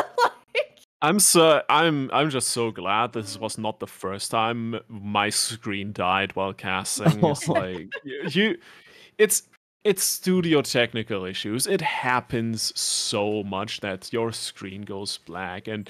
Like, 0.55 0.76
I'm 1.03 1.19
so 1.19 1.63
I'm 1.69 2.11
I'm 2.13 2.31
just 2.31 2.49
so 2.49 2.71
glad 2.71 3.13
this 3.13 3.39
was 3.39 3.59
not 3.59 3.81
the 3.81 3.87
first 3.87 4.31
time 4.31 4.81
my 4.89 5.29
screen 5.29 5.93
died 5.93 6.35
while 6.35 6.55
casting. 6.55 7.23
It's 7.25 7.49
like 7.61 7.89
you, 8.05 8.57
it's 9.19 9.43
it's 9.85 10.03
studio 10.03 10.63
technical 10.63 11.25
issues. 11.27 11.67
It 11.67 11.81
happens 11.83 12.79
so 12.79 13.43
much 13.43 13.81
that 13.81 14.13
your 14.13 14.33
screen 14.33 14.83
goes 14.83 15.19
black, 15.19 15.69
and 15.69 15.89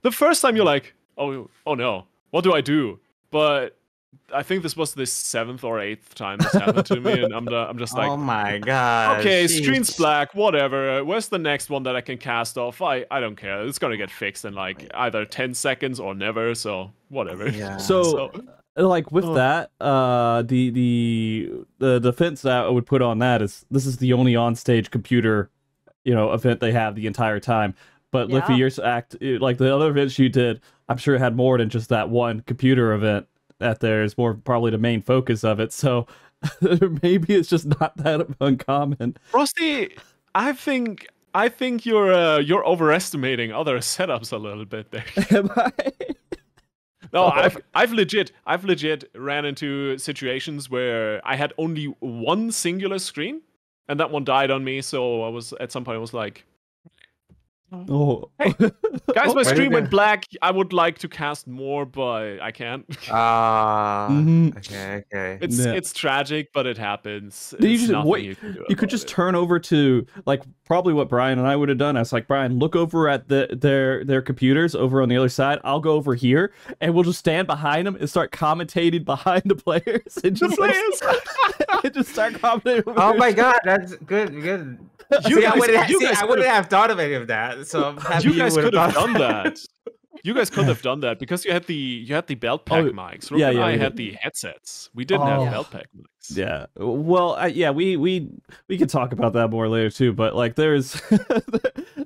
the 0.00 0.10
first 0.10 0.40
time 0.40 0.56
you're 0.56 0.64
like, 0.64 0.94
oh 1.18 1.50
oh 1.66 1.74
no, 1.74 2.06
what 2.30 2.44
do 2.44 2.54
I 2.54 2.62
do? 2.62 2.98
But 3.30 3.76
I 4.34 4.42
think 4.42 4.62
this 4.62 4.76
was 4.76 4.94
the 4.94 5.04
seventh 5.06 5.62
or 5.64 5.78
eighth 5.80 6.14
time 6.14 6.38
this 6.38 6.52
happened 6.52 6.86
to 6.86 7.00
me, 7.00 7.22
and 7.22 7.34
I'm 7.34 7.44
the, 7.44 7.56
I'm 7.68 7.78
just 7.78 7.94
like, 7.96 8.08
oh 8.10 8.16
my 8.16 8.58
god. 8.58 9.20
Okay, 9.20 9.46
screen's 9.46 9.94
black, 9.96 10.34
whatever. 10.34 11.00
Uh, 11.00 11.04
Where's 11.04 11.28
the 11.28 11.38
next 11.38 11.68
one 11.70 11.82
that 11.84 11.96
I 11.96 12.00
can 12.00 12.18
cast 12.18 12.56
off? 12.56 12.80
I, 12.82 13.04
I 13.10 13.20
don't 13.20 13.36
care. 13.36 13.62
It's 13.66 13.78
gonna 13.78 13.96
get 13.96 14.10
fixed 14.10 14.44
in 14.44 14.54
like 14.54 14.90
either 14.94 15.24
10 15.24 15.54
seconds 15.54 16.00
or 16.00 16.14
never, 16.14 16.54
so 16.54 16.92
whatever. 17.08 17.48
Yeah. 17.48 17.76
So, 17.78 18.30
like 18.76 19.12
with 19.12 19.26
Oh. 19.26 19.34
that, 19.34 19.70
uh, 19.80 20.40
the 20.42 20.70
the 20.70 21.52
the 21.78 21.98
defense 22.00 22.40
that 22.42 22.64
I 22.64 22.68
would 22.70 22.86
put 22.86 23.02
on 23.02 23.18
that 23.18 23.42
is 23.42 23.66
this 23.70 23.84
is 23.84 23.98
the 23.98 24.14
only 24.14 24.34
on-stage 24.34 24.90
computer, 24.90 25.50
you 26.04 26.14
know, 26.14 26.32
event 26.32 26.60
they 26.60 26.72
have 26.72 26.94
the 26.94 27.06
entire 27.06 27.38
time. 27.40 27.74
But 28.12 28.30
Yeah. 28.30 28.40
Lythi, 28.40 28.56
yours 28.58 28.78
act 28.78 29.16
it- 29.20 29.42
like 29.42 29.58
the 29.58 29.74
other 29.74 29.90
events 29.90 30.18
you 30.18 30.30
did. 30.30 30.60
I'm 30.88 30.96
sure 30.96 31.14
it 31.14 31.18
had 31.20 31.36
more 31.36 31.58
than 31.58 31.68
just 31.68 31.90
that 31.90 32.08
one 32.08 32.40
computer 32.46 32.92
event. 32.94 33.26
That 33.62 33.80
there 33.80 34.02
is 34.02 34.18
more 34.18 34.34
probably 34.34 34.70
the 34.70 34.78
main 34.78 35.00
focus 35.02 35.44
of 35.44 35.58
it. 35.60 35.72
So 35.72 36.06
maybe 37.02 37.34
it's 37.34 37.48
just 37.48 37.66
not 37.80 37.96
that 37.98 38.26
uncommon. 38.40 39.16
Frosty, 39.30 39.96
I 40.34 40.52
think 40.52 41.06
I 41.34 41.48
think 41.48 41.86
you're 41.86 42.12
uh, 42.12 42.38
you're 42.38 42.64
overestimating 42.66 43.52
other 43.52 43.78
setups 43.78 44.32
a 44.32 44.36
little 44.36 44.64
bit 44.64 44.90
there. 44.90 45.04
Am 45.30 45.50
I? 45.56 45.72
No, 47.12 47.24
Oh. 47.24 47.28
I've 47.28 47.58
I've 47.74 47.92
legit 47.92 48.32
I've 48.46 48.64
legit 48.64 49.10
ran 49.14 49.44
into 49.44 49.98
situations 49.98 50.70
where 50.70 51.20
I 51.26 51.36
had 51.36 51.52
only 51.58 51.86
one 52.00 52.50
singular 52.50 52.98
screen, 52.98 53.42
and 53.88 54.00
that 54.00 54.10
one 54.10 54.24
died 54.24 54.50
on 54.50 54.64
me. 54.64 54.80
So 54.82 55.22
I 55.22 55.28
was 55.28 55.52
at 55.60 55.70
some 55.72 55.84
point 55.84 55.96
I 55.96 56.00
was 56.00 56.14
like, 56.14 56.44
Oh, 57.88 58.30
Hey, 58.38 58.52
guys, 59.14 59.28
my 59.28 59.32
Where 59.32 59.44
screen 59.44 59.72
went 59.72 59.90
black. 59.90 60.26
I 60.42 60.50
would 60.50 60.72
like 60.72 60.98
to 60.98 61.08
cast 61.08 61.46
more, 61.46 61.86
but 61.86 62.38
I 62.40 62.50
can't. 62.50 62.84
Ah. 63.10 64.08
Mhm. 64.10 64.56
Okay. 64.58 65.02
Okay. 65.12 65.38
It's 65.40 65.58
Yeah. 65.58 65.72
it's 65.72 65.92
tragic, 65.92 66.48
but 66.52 66.66
it 66.66 66.76
happens. 66.76 67.54
You 67.58 67.78
just- 67.78 68.04
what- 68.06 68.22
you 68.22 68.34
can 68.36 68.58
you 68.68 68.76
could 68.76 68.90
just 68.90 69.04
it. 69.04 69.08
turn 69.08 69.34
over 69.34 69.58
to 69.60 70.06
like 70.26 70.42
probably 70.66 70.92
what 70.94 71.08
Brian 71.08 71.38
and 71.38 71.46
I 71.48 71.56
would 71.56 71.68
have 71.68 71.78
done. 71.78 71.96
I 71.96 72.00
was 72.00 72.12
like, 72.12 72.26
Brian, 72.26 72.58
look 72.58 72.76
over 72.76 73.08
at 73.08 73.28
the 73.28 73.48
their 73.58 74.04
their 74.04 74.22
computers 74.22 74.74
over 74.74 75.00
on 75.02 75.08
the 75.08 75.16
other 75.16 75.28
side. 75.28 75.58
I'll 75.64 75.80
go 75.80 75.92
over 75.92 76.14
here 76.14 76.52
and 76.80 76.94
we'll 76.94 77.04
just 77.04 77.18
stand 77.18 77.46
behind 77.46 77.86
them 77.86 77.96
and 77.96 78.08
start 78.08 78.32
commentating 78.32 79.04
behind 79.12 79.42
the 79.46 79.54
players 79.56 80.18
and 80.22 80.36
The 80.36 80.46
just 80.48 80.58
like, 80.58 80.72
players. 80.72 81.02
and 81.84 81.94
just 81.94 82.10
start 82.10 82.34
commentating. 82.34 82.86
over 82.86 83.00
Oh 83.00 83.14
my 83.14 83.32
god, 83.32 83.58
that's 83.64 83.94
good. 83.96 84.42
Good. 84.42 84.78
You 85.28 85.40
see, 85.40 85.46
I 85.46 85.50
guys- 85.50 85.60
wouldn't, 85.60 85.78
have, 85.78 85.90
you 85.90 85.98
see, 86.00 86.06
guys 86.06 86.22
I 86.22 86.24
wouldn't 86.24 86.48
have 86.48 86.66
thought 86.66 86.90
of 86.90 86.98
any 86.98 87.14
of 87.14 87.26
that. 87.28 87.66
So 87.66 87.84
I'm 87.84 87.96
happy 87.98 88.28
You 88.28 88.34
guys 88.36 88.54
would 88.56 88.64
could 88.64 88.74
have 88.74 88.94
done 88.94 89.12
that. 89.14 89.58
You 90.24 90.34
guys 90.34 90.50
could 90.50 90.66
have 90.66 90.82
done 90.82 91.00
that 91.00 91.18
because 91.18 91.44
you 91.44 91.52
had 91.52 91.64
the 91.66 91.74
you 91.74 92.14
had 92.14 92.28
the 92.28 92.36
belt 92.36 92.62
oh, 92.66 92.70
pack 92.70 92.84
Oh, 92.84 92.90
mics. 92.92 93.28
Rook 93.30 93.40
yeah, 93.40 93.48
and 93.48 93.58
yeah, 93.58 93.64
I 93.64 93.72
we 93.72 93.78
had 93.78 93.96
the 93.96 94.12
headsets. 94.12 94.88
We 94.94 95.04
didn't 95.04 95.22
Oh. 95.26 95.42
have 95.44 95.52
belt 95.52 95.70
pack 95.72 95.86
mics. 95.98 96.36
Yeah. 96.36 96.66
Well, 96.76 97.34
I, 97.34 97.48
yeah, 97.48 97.70
we 97.70 97.96
we 97.96 98.28
we 98.68 98.78
could 98.78 98.88
talk 98.88 99.12
about 99.12 99.32
that 99.32 99.48
more 99.48 99.68
later 99.68 99.90
too. 99.90 100.12
But 100.12 100.36
like, 100.36 100.54
there's 100.54 100.92
the 101.10 101.42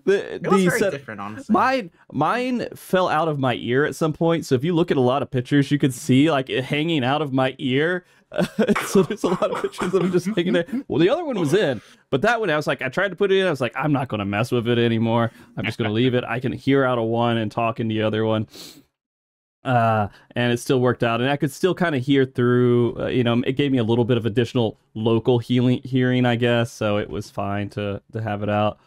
the, 0.07 0.35
It 0.37 0.47
was 0.47 0.61
the 0.63 0.69
very 0.69 0.79
set- 0.81 0.93
different, 0.93 1.21
honestly. 1.21 1.53
Mine, 1.53 1.91
mine 2.11 2.69
fell 2.75 3.09
out 3.09 3.29
of 3.29 3.39
my 3.39 3.55
ear 3.57 3.85
at 3.85 3.95
some 3.95 4.15
point. 4.15 4.47
So 4.47 4.55
if 4.55 4.65
you 4.65 4.75
look 4.75 4.91
at 4.91 4.97
a 4.97 5.01
lot 5.03 5.21
of 5.21 5.31
pictures, 5.31 5.71
you 5.71 5.79
could 5.79 5.93
see 5.93 6.31
like 6.31 6.49
it 6.49 6.65
hanging 6.65 7.05
out 7.05 7.21
of 7.21 7.35
my 7.35 7.55
ear. 7.59 8.05
so 8.87 9.03
there's 9.03 9.25
a 9.25 9.29
lot 9.29 9.51
of 9.51 9.63
pictures 9.63 9.95
of 9.95 10.05
it 10.05 10.11
just 10.11 10.27
hanging 10.27 10.53
there. 10.53 10.67
Well, 10.89 10.99
the 10.99 11.09
other 11.09 11.25
one 11.25 11.39
was 11.39 11.55
in, 11.55 11.81
but 12.11 12.23
that 12.23 12.41
one 12.41 12.51
I 12.51 12.57
was 12.57 12.67
like, 12.67 12.83
I 12.83 12.89
tried 12.89 13.09
to 13.09 13.17
put 13.17 13.31
it 13.31 13.39
in. 13.39 13.47
I 13.47 13.51
was 13.51 13.61
like, 13.61 13.73
I'm 13.77 13.93
not 13.93 14.09
gonna 14.09 14.25
mess 14.25 14.51
with 14.51 14.69
it 14.69 14.79
anymore. 14.79 15.31
I'm 15.57 15.65
just 15.65 15.79
gonna 15.79 15.93
leave 15.93 16.15
it. 16.15 16.25
I 16.25 16.41
can 16.41 16.53
hear 16.53 16.85
out 16.85 16.99
of 16.99 17.05
one 17.05 17.37
and 17.37 17.51
talk 17.51 17.81
in 17.81 17.89
the 17.89 18.03
other 18.03 18.25
one. 18.25 18.49
Uh, 19.65 20.09
and 20.37 20.53
it 20.53 20.59
still 20.59 20.81
worked 20.81 21.03
out, 21.03 21.21
and 21.21 21.29
I 21.29 21.37
could 21.37 21.51
still 21.51 21.75
kind 21.75 21.95
of 21.97 22.05
hear 22.05 22.25
through. 22.25 23.01
Uh, 23.01 23.07
you 23.09 23.25
know, 23.25 23.43
it 23.45 23.53
gave 23.53 23.73
me 23.73 23.79
a 23.79 23.85
little 23.85 24.05
bit 24.05 24.17
of 24.17 24.25
additional 24.25 24.79
local 24.95 25.39
healing 25.39 25.81
hearing, 25.83 26.25
I 26.25 26.37
guess. 26.37 26.73
So 26.73 26.99
it 26.99 27.11
was 27.11 27.31
fine 27.31 27.69
to 27.71 28.01
to 28.13 28.23
have 28.23 28.43
it 28.43 28.49
out. 28.49 28.79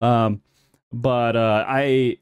Um, 0.00 0.42
but 0.92 1.36
uh, 1.36 1.64
I 1.68 2.18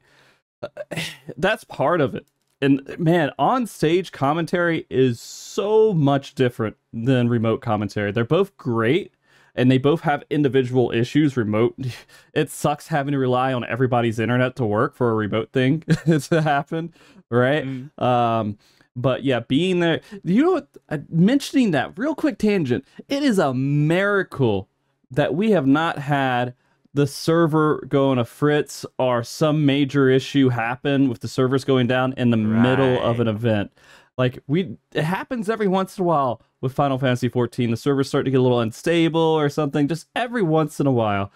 that's 1.37 1.63
part 1.63 2.01
of 2.01 2.15
it. 2.15 2.25
And 2.63 2.97
man, 2.97 3.31
on 3.37 3.67
stage 3.67 4.13
commentary 4.13 4.85
is 4.89 5.19
so 5.19 5.93
much 5.93 6.33
different 6.33 6.77
than 6.93 7.27
remote 7.27 7.61
commentary. 7.61 8.11
They're 8.13 8.23
both 8.23 8.55
great 8.55 9.13
and 9.53 9.69
they 9.69 9.77
both 9.77 10.01
have 10.01 10.23
individual 10.29 10.91
issues 10.91 11.35
remote. 11.35 11.75
It 12.33 12.49
sucks 12.49 12.87
having 12.87 13.11
to 13.11 13.19
rely 13.19 13.53
on 13.53 13.63
everybody's 13.65 14.17
internet 14.17 14.55
to 14.55 14.65
work 14.65 14.95
for 14.95 15.11
a 15.11 15.13
remote 15.13 15.51
thing 15.51 15.81
to 16.29 16.41
happen, 16.41 16.93
right? 17.29 17.65
Mm. 17.65 18.01
Um 18.01 18.57
but 18.95 19.23
yeah, 19.23 19.41
being 19.41 19.79
there, 19.79 20.01
you 20.23 20.43
know 20.43 20.51
what? 20.53 20.69
uh, 20.87 20.99
Mentioning 21.09 21.71
that 21.71 21.97
real 21.97 22.15
quick 22.15 22.37
tangent, 22.37 22.85
it 23.09 23.23
is 23.23 23.39
a 23.39 23.53
miracle 23.53 24.69
that 25.11 25.35
we 25.35 25.51
have 25.51 25.67
not 25.67 25.97
had 25.99 26.53
the 26.93 27.07
server 27.07 27.83
going 27.87 28.19
a 28.19 28.25
fritz 28.25 28.85
or 28.99 29.23
some 29.23 29.65
major 29.65 30.09
issue 30.09 30.49
happen 30.49 31.09
with 31.09 31.21
the 31.21 31.27
servers 31.27 31.63
going 31.63 31.87
down 31.87 32.13
in 32.17 32.29
the 32.29 32.37
middle 32.37 33.01
of 33.01 33.19
an 33.19 33.27
event. 33.27 33.71
Like 34.17 34.39
we, 34.47 34.77
it 34.93 35.03
happens 35.03 35.49
every 35.49 35.67
once 35.67 35.97
in 35.97 36.03
a 36.03 36.05
while 36.05 36.41
with 36.61 36.73
Final 36.73 36.99
Fantasy 36.99 37.29
14. 37.29 37.71
The 37.71 37.77
servers 37.77 38.07
start 38.07 38.25
to 38.25 38.31
get 38.31 38.39
a 38.39 38.43
little 38.43 38.59
unstable 38.59 39.19
or 39.19 39.49
something, 39.49 39.87
just 39.87 40.07
every 40.15 40.43
once 40.43 40.79
in 40.79 40.85
a 40.85 40.91
while. 40.91 41.31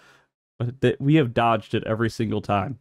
But 0.60 0.80
th- 0.82 0.98
we 1.00 1.16
have 1.16 1.34
dodged 1.34 1.74
it 1.74 1.84
every 1.86 2.10
single 2.12 2.42
time 2.42 2.78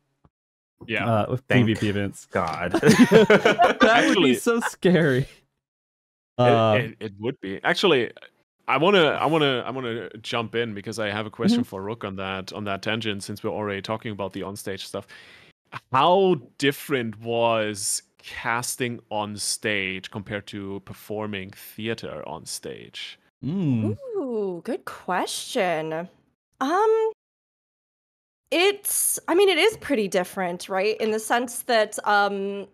Yeah. 0.87 1.07
uh, 1.22 1.27
with 1.31 1.45
Thank 1.49 1.66
PvP 1.68 1.85
events. 1.85 2.27
God. 2.31 2.72
That 2.81 4.05
would 4.09 4.22
be 4.22 4.35
so 4.35 4.61
scary. 4.61 5.20
It- 5.20 5.29
Uh, 6.39 6.79
it, 6.81 6.97
it 7.01 7.12
would 7.18 7.41
be 7.41 7.59
actually. 7.64 8.11
I 8.69 8.79
wanna, 8.79 9.11
I 9.11 9.27
wanna, 9.27 9.61
I 9.67 9.71
wanna 9.71 10.11
jump 10.23 10.55
in 10.55 10.75
because 10.75 10.99
I 10.99 11.09
have 11.11 11.27
a 11.27 11.31
question 11.31 11.62
Mm-hmm. 11.62 11.69
for 11.69 11.83
Rook 11.83 12.05
on 12.05 12.17
that 12.17 12.53
on 12.53 12.64
that 12.64 12.83
tangent. 12.83 13.23
Since 13.23 13.43
we're 13.43 13.51
already 13.51 13.83
talking 13.83 14.12
about 14.12 14.33
the 14.33 14.41
onstage 14.41 14.81
stuff, 14.81 15.07
how 15.93 16.37
different 16.59 17.21
was 17.21 18.03
casting 18.19 19.01
on 19.11 19.37
stage 19.37 20.11
compared 20.11 20.47
to 20.49 20.81
performing 20.85 21.51
theater 21.53 22.27
on 22.27 22.45
stage? 22.45 23.19
mm, 23.45 23.97
Ooh, 24.17 24.62
good 24.64 24.85
question. 24.85 26.09
Um 26.61 27.12
it's 28.51 29.19
I 29.29 29.35
mean 29.35 29.49
it 29.49 29.59
is 29.59 29.77
pretty 29.79 30.09
different, 30.09 30.69
right? 30.69 30.97
In 31.01 31.11
the 31.11 31.19
sense 31.21 31.62
that 31.62 31.99
um 32.07 32.67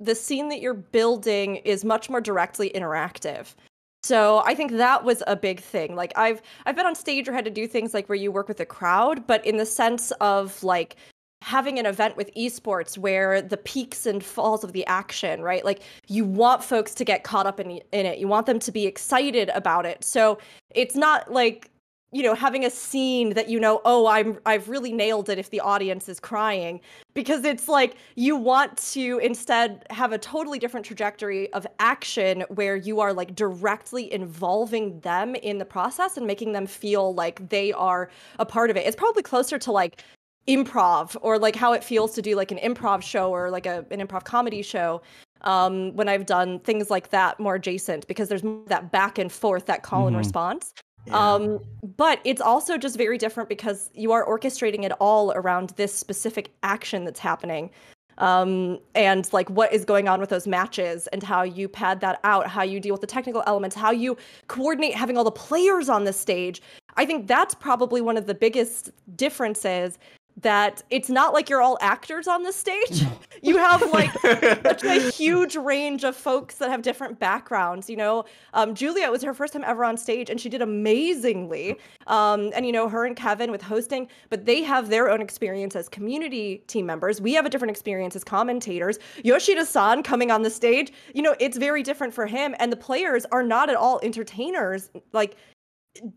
the 0.00 0.14
scene 0.14 0.48
that 0.50 0.60
you're 0.60 0.74
building 0.74 1.56
is 1.56 1.84
much 1.84 2.10
more 2.10 2.20
directly 2.20 2.70
interactive. 2.74 3.54
So 4.02 4.42
I 4.44 4.54
think 4.54 4.72
that 4.72 5.04
was 5.04 5.22
a 5.26 5.36
big 5.36 5.60
thing. 5.60 5.96
Like 5.96 6.12
I've 6.16 6.40
I've 6.64 6.76
been 6.76 6.86
on 6.86 6.94
stage 6.94 7.28
or 7.28 7.32
had 7.32 7.44
to 7.44 7.50
do 7.50 7.66
things 7.66 7.92
like 7.94 8.08
where 8.08 8.16
you 8.16 8.30
work 8.30 8.48
with 8.48 8.60
a 8.60 8.66
crowd, 8.66 9.26
but 9.26 9.44
in 9.44 9.56
the 9.56 9.66
sense 9.66 10.12
of 10.20 10.62
like 10.62 10.96
having 11.42 11.78
an 11.78 11.86
event 11.86 12.16
with 12.16 12.32
esports 12.34 12.96
where 12.96 13.42
the 13.42 13.56
peaks 13.56 14.06
and 14.06 14.24
falls 14.24 14.64
of 14.64 14.72
the 14.72 14.86
action, 14.86 15.42
right? 15.42 15.64
Like 15.64 15.82
you 16.08 16.24
want 16.24 16.64
folks 16.64 16.94
to 16.94 17.04
get 17.04 17.24
caught 17.24 17.46
up 17.46 17.60
in 17.60 17.80
in 17.92 18.06
it. 18.06 18.18
You 18.18 18.28
want 18.28 18.46
them 18.46 18.58
to 18.60 18.72
be 18.72 18.86
excited 18.86 19.50
about 19.50 19.86
it. 19.86 20.02
So 20.04 20.38
it's 20.70 20.96
not 20.96 21.32
like 21.32 21.70
you 22.16 22.22
know 22.22 22.34
having 22.34 22.64
a 22.64 22.70
scene 22.70 23.34
that 23.34 23.46
you 23.50 23.60
know 23.60 23.82
oh 23.84 24.06
i'm 24.06 24.38
i've 24.46 24.70
really 24.70 24.90
nailed 24.90 25.28
it 25.28 25.38
if 25.38 25.50
the 25.50 25.60
audience 25.60 26.08
is 26.08 26.18
crying 26.18 26.80
because 27.12 27.44
it's 27.44 27.68
like 27.68 27.96
you 28.14 28.34
want 28.36 28.74
to 28.78 29.18
instead 29.18 29.86
have 29.90 30.12
a 30.12 30.18
totally 30.18 30.58
different 30.58 30.86
trajectory 30.86 31.52
of 31.52 31.66
action 31.78 32.40
where 32.48 32.74
you 32.74 33.00
are 33.00 33.12
like 33.12 33.34
directly 33.34 34.10
involving 34.10 34.98
them 35.00 35.34
in 35.34 35.58
the 35.58 35.64
process 35.66 36.16
and 36.16 36.26
making 36.26 36.52
them 36.52 36.66
feel 36.66 37.12
like 37.12 37.46
they 37.50 37.70
are 37.74 38.10
a 38.38 38.46
part 38.46 38.70
of 38.70 38.78
it 38.78 38.86
it's 38.86 38.96
probably 38.96 39.22
closer 39.22 39.58
to 39.58 39.70
like 39.70 40.02
improv 40.48 41.16
or 41.20 41.38
like 41.38 41.54
how 41.54 41.74
it 41.74 41.84
feels 41.84 42.14
to 42.14 42.22
do 42.22 42.34
like 42.34 42.50
an 42.50 42.58
improv 42.58 43.02
show 43.02 43.30
or 43.30 43.50
like 43.50 43.66
a, 43.66 43.84
an 43.90 44.00
improv 44.00 44.24
comedy 44.24 44.62
show 44.62 45.02
um, 45.42 45.94
when 45.94 46.08
I've 46.08 46.24
done 46.24 46.60
things 46.60 46.90
like 46.90 47.10
that 47.10 47.38
more 47.38 47.56
adjacent 47.56 48.06
because 48.06 48.28
there's 48.28 48.42
that 48.66 48.90
back 48.90 49.18
and 49.18 49.30
forth, 49.30 49.66
that 49.66 49.82
call 49.82 50.06
and 50.06 50.16
Mhm. 50.16 50.18
response. 50.18 50.72
Yeah. 51.06 51.34
Um, 51.34 51.60
but 51.96 52.20
it's 52.24 52.40
also 52.40 52.76
just 52.76 52.96
very 52.96 53.18
different 53.18 53.48
because 53.48 53.90
you 53.94 54.12
are 54.12 54.26
orchestrating 54.26 54.84
it 54.84 54.92
all 55.00 55.32
around 55.32 55.70
this 55.76 55.94
specific 55.94 56.50
action 56.62 57.04
that's 57.04 57.20
happening. 57.20 57.70
Um, 58.18 58.78
and 58.94 59.30
like 59.32 59.50
what 59.50 59.72
is 59.72 59.84
going 59.84 60.08
on 60.08 60.20
with 60.20 60.30
those 60.30 60.46
matches 60.46 61.06
and 61.08 61.22
how 61.22 61.42
you 61.42 61.68
pad 61.68 62.00
that 62.00 62.18
out, 62.24 62.46
how 62.46 62.62
you 62.62 62.80
deal 62.80 62.94
with 62.94 63.02
the 63.02 63.06
technical 63.06 63.42
elements, 63.46 63.76
how 63.76 63.90
you 63.90 64.16
coordinate 64.48 64.94
having 64.94 65.18
all 65.18 65.24
the 65.24 65.30
players 65.30 65.88
on 65.88 66.04
the 66.04 66.12
stage. 66.12 66.62
I 66.96 67.04
think 67.04 67.26
that's 67.26 67.54
probably 67.54 68.00
one 68.00 68.16
of 68.16 68.26
the 68.26 68.34
biggest 68.34 68.90
differences 69.16 69.98
that 70.42 70.82
it's 70.90 71.08
not 71.08 71.32
like 71.32 71.48
you're 71.48 71.62
all 71.62 71.78
actors 71.80 72.28
on 72.28 72.42
the 72.42 72.52
stage. 72.52 73.02
you 73.42 73.56
have 73.56 73.82
like 73.92 74.10
such 74.62 74.84
a 74.84 75.10
huge 75.10 75.56
range 75.56 76.04
of 76.04 76.14
folks 76.14 76.56
that 76.56 76.68
have 76.68 76.82
different 76.82 77.18
backgrounds. 77.18 77.88
You 77.88 77.96
know, 77.96 78.24
um, 78.52 78.74
Julia 78.74 79.10
was 79.10 79.22
her 79.22 79.32
first 79.32 79.54
time 79.54 79.64
ever 79.66 79.84
on 79.84 79.96
stage, 79.96 80.28
and 80.28 80.38
she 80.40 80.48
did 80.48 80.60
amazingly. 80.60 81.76
Um, 82.06 82.50
and 82.54 82.66
you 82.66 82.72
know, 82.72 82.88
her 82.88 83.06
and 83.06 83.16
Kevin 83.16 83.50
with 83.50 83.62
hosting, 83.62 84.08
but 84.28 84.44
they 84.44 84.62
have 84.62 84.90
their 84.90 85.10
own 85.10 85.22
experience 85.22 85.74
as 85.74 85.88
community 85.88 86.62
team 86.66 86.84
members. 86.84 87.20
We 87.20 87.32
have 87.32 87.46
a 87.46 87.50
different 87.50 87.70
experience 87.70 88.14
as 88.14 88.22
commentators. 88.22 88.98
Yoshida-san 89.24 90.02
coming 90.02 90.30
on 90.30 90.42
the 90.42 90.50
stage, 90.50 90.92
you 91.14 91.22
know, 91.22 91.34
it's 91.40 91.56
very 91.56 91.82
different 91.82 92.12
for 92.12 92.26
him. 92.26 92.54
And 92.58 92.70
the 92.70 92.76
players 92.76 93.24
are 93.32 93.42
not 93.42 93.70
at 93.70 93.76
all 93.76 94.00
entertainers. 94.02 94.90
Like, 95.12 95.36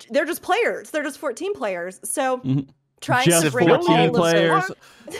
they're 0.10 0.26
just 0.26 0.42
players. 0.42 0.90
They're 0.90 1.04
just 1.04 1.20
14 1.20 1.54
players. 1.54 2.02
So. 2.04 2.40
Mhm. 2.40 2.68
Trying 3.02 3.26
to 3.26 3.30
Just 3.32 3.52
bring 3.52 3.70
all 3.70 3.78
14 3.82 4.00
of 4.08 4.14
those- 4.14 4.20
players. 4.22 4.64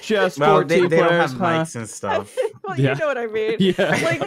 Just 0.02 0.38
well, 0.38 0.58
14 0.58 0.68
they, 0.68 0.88
they 0.88 0.98
don't 0.98 1.12
have 1.12 1.32
huh? 1.34 1.46
mics 1.46 1.76
and 1.76 1.90
stuff. 1.90 2.36
well, 2.64 2.80
Yeah. 2.80 2.94
you 2.94 3.00
know 3.00 3.08
what 3.08 3.18
I 3.18 3.26
mean. 3.28 3.56
Yeah. 3.60 4.00
Like 4.04 4.22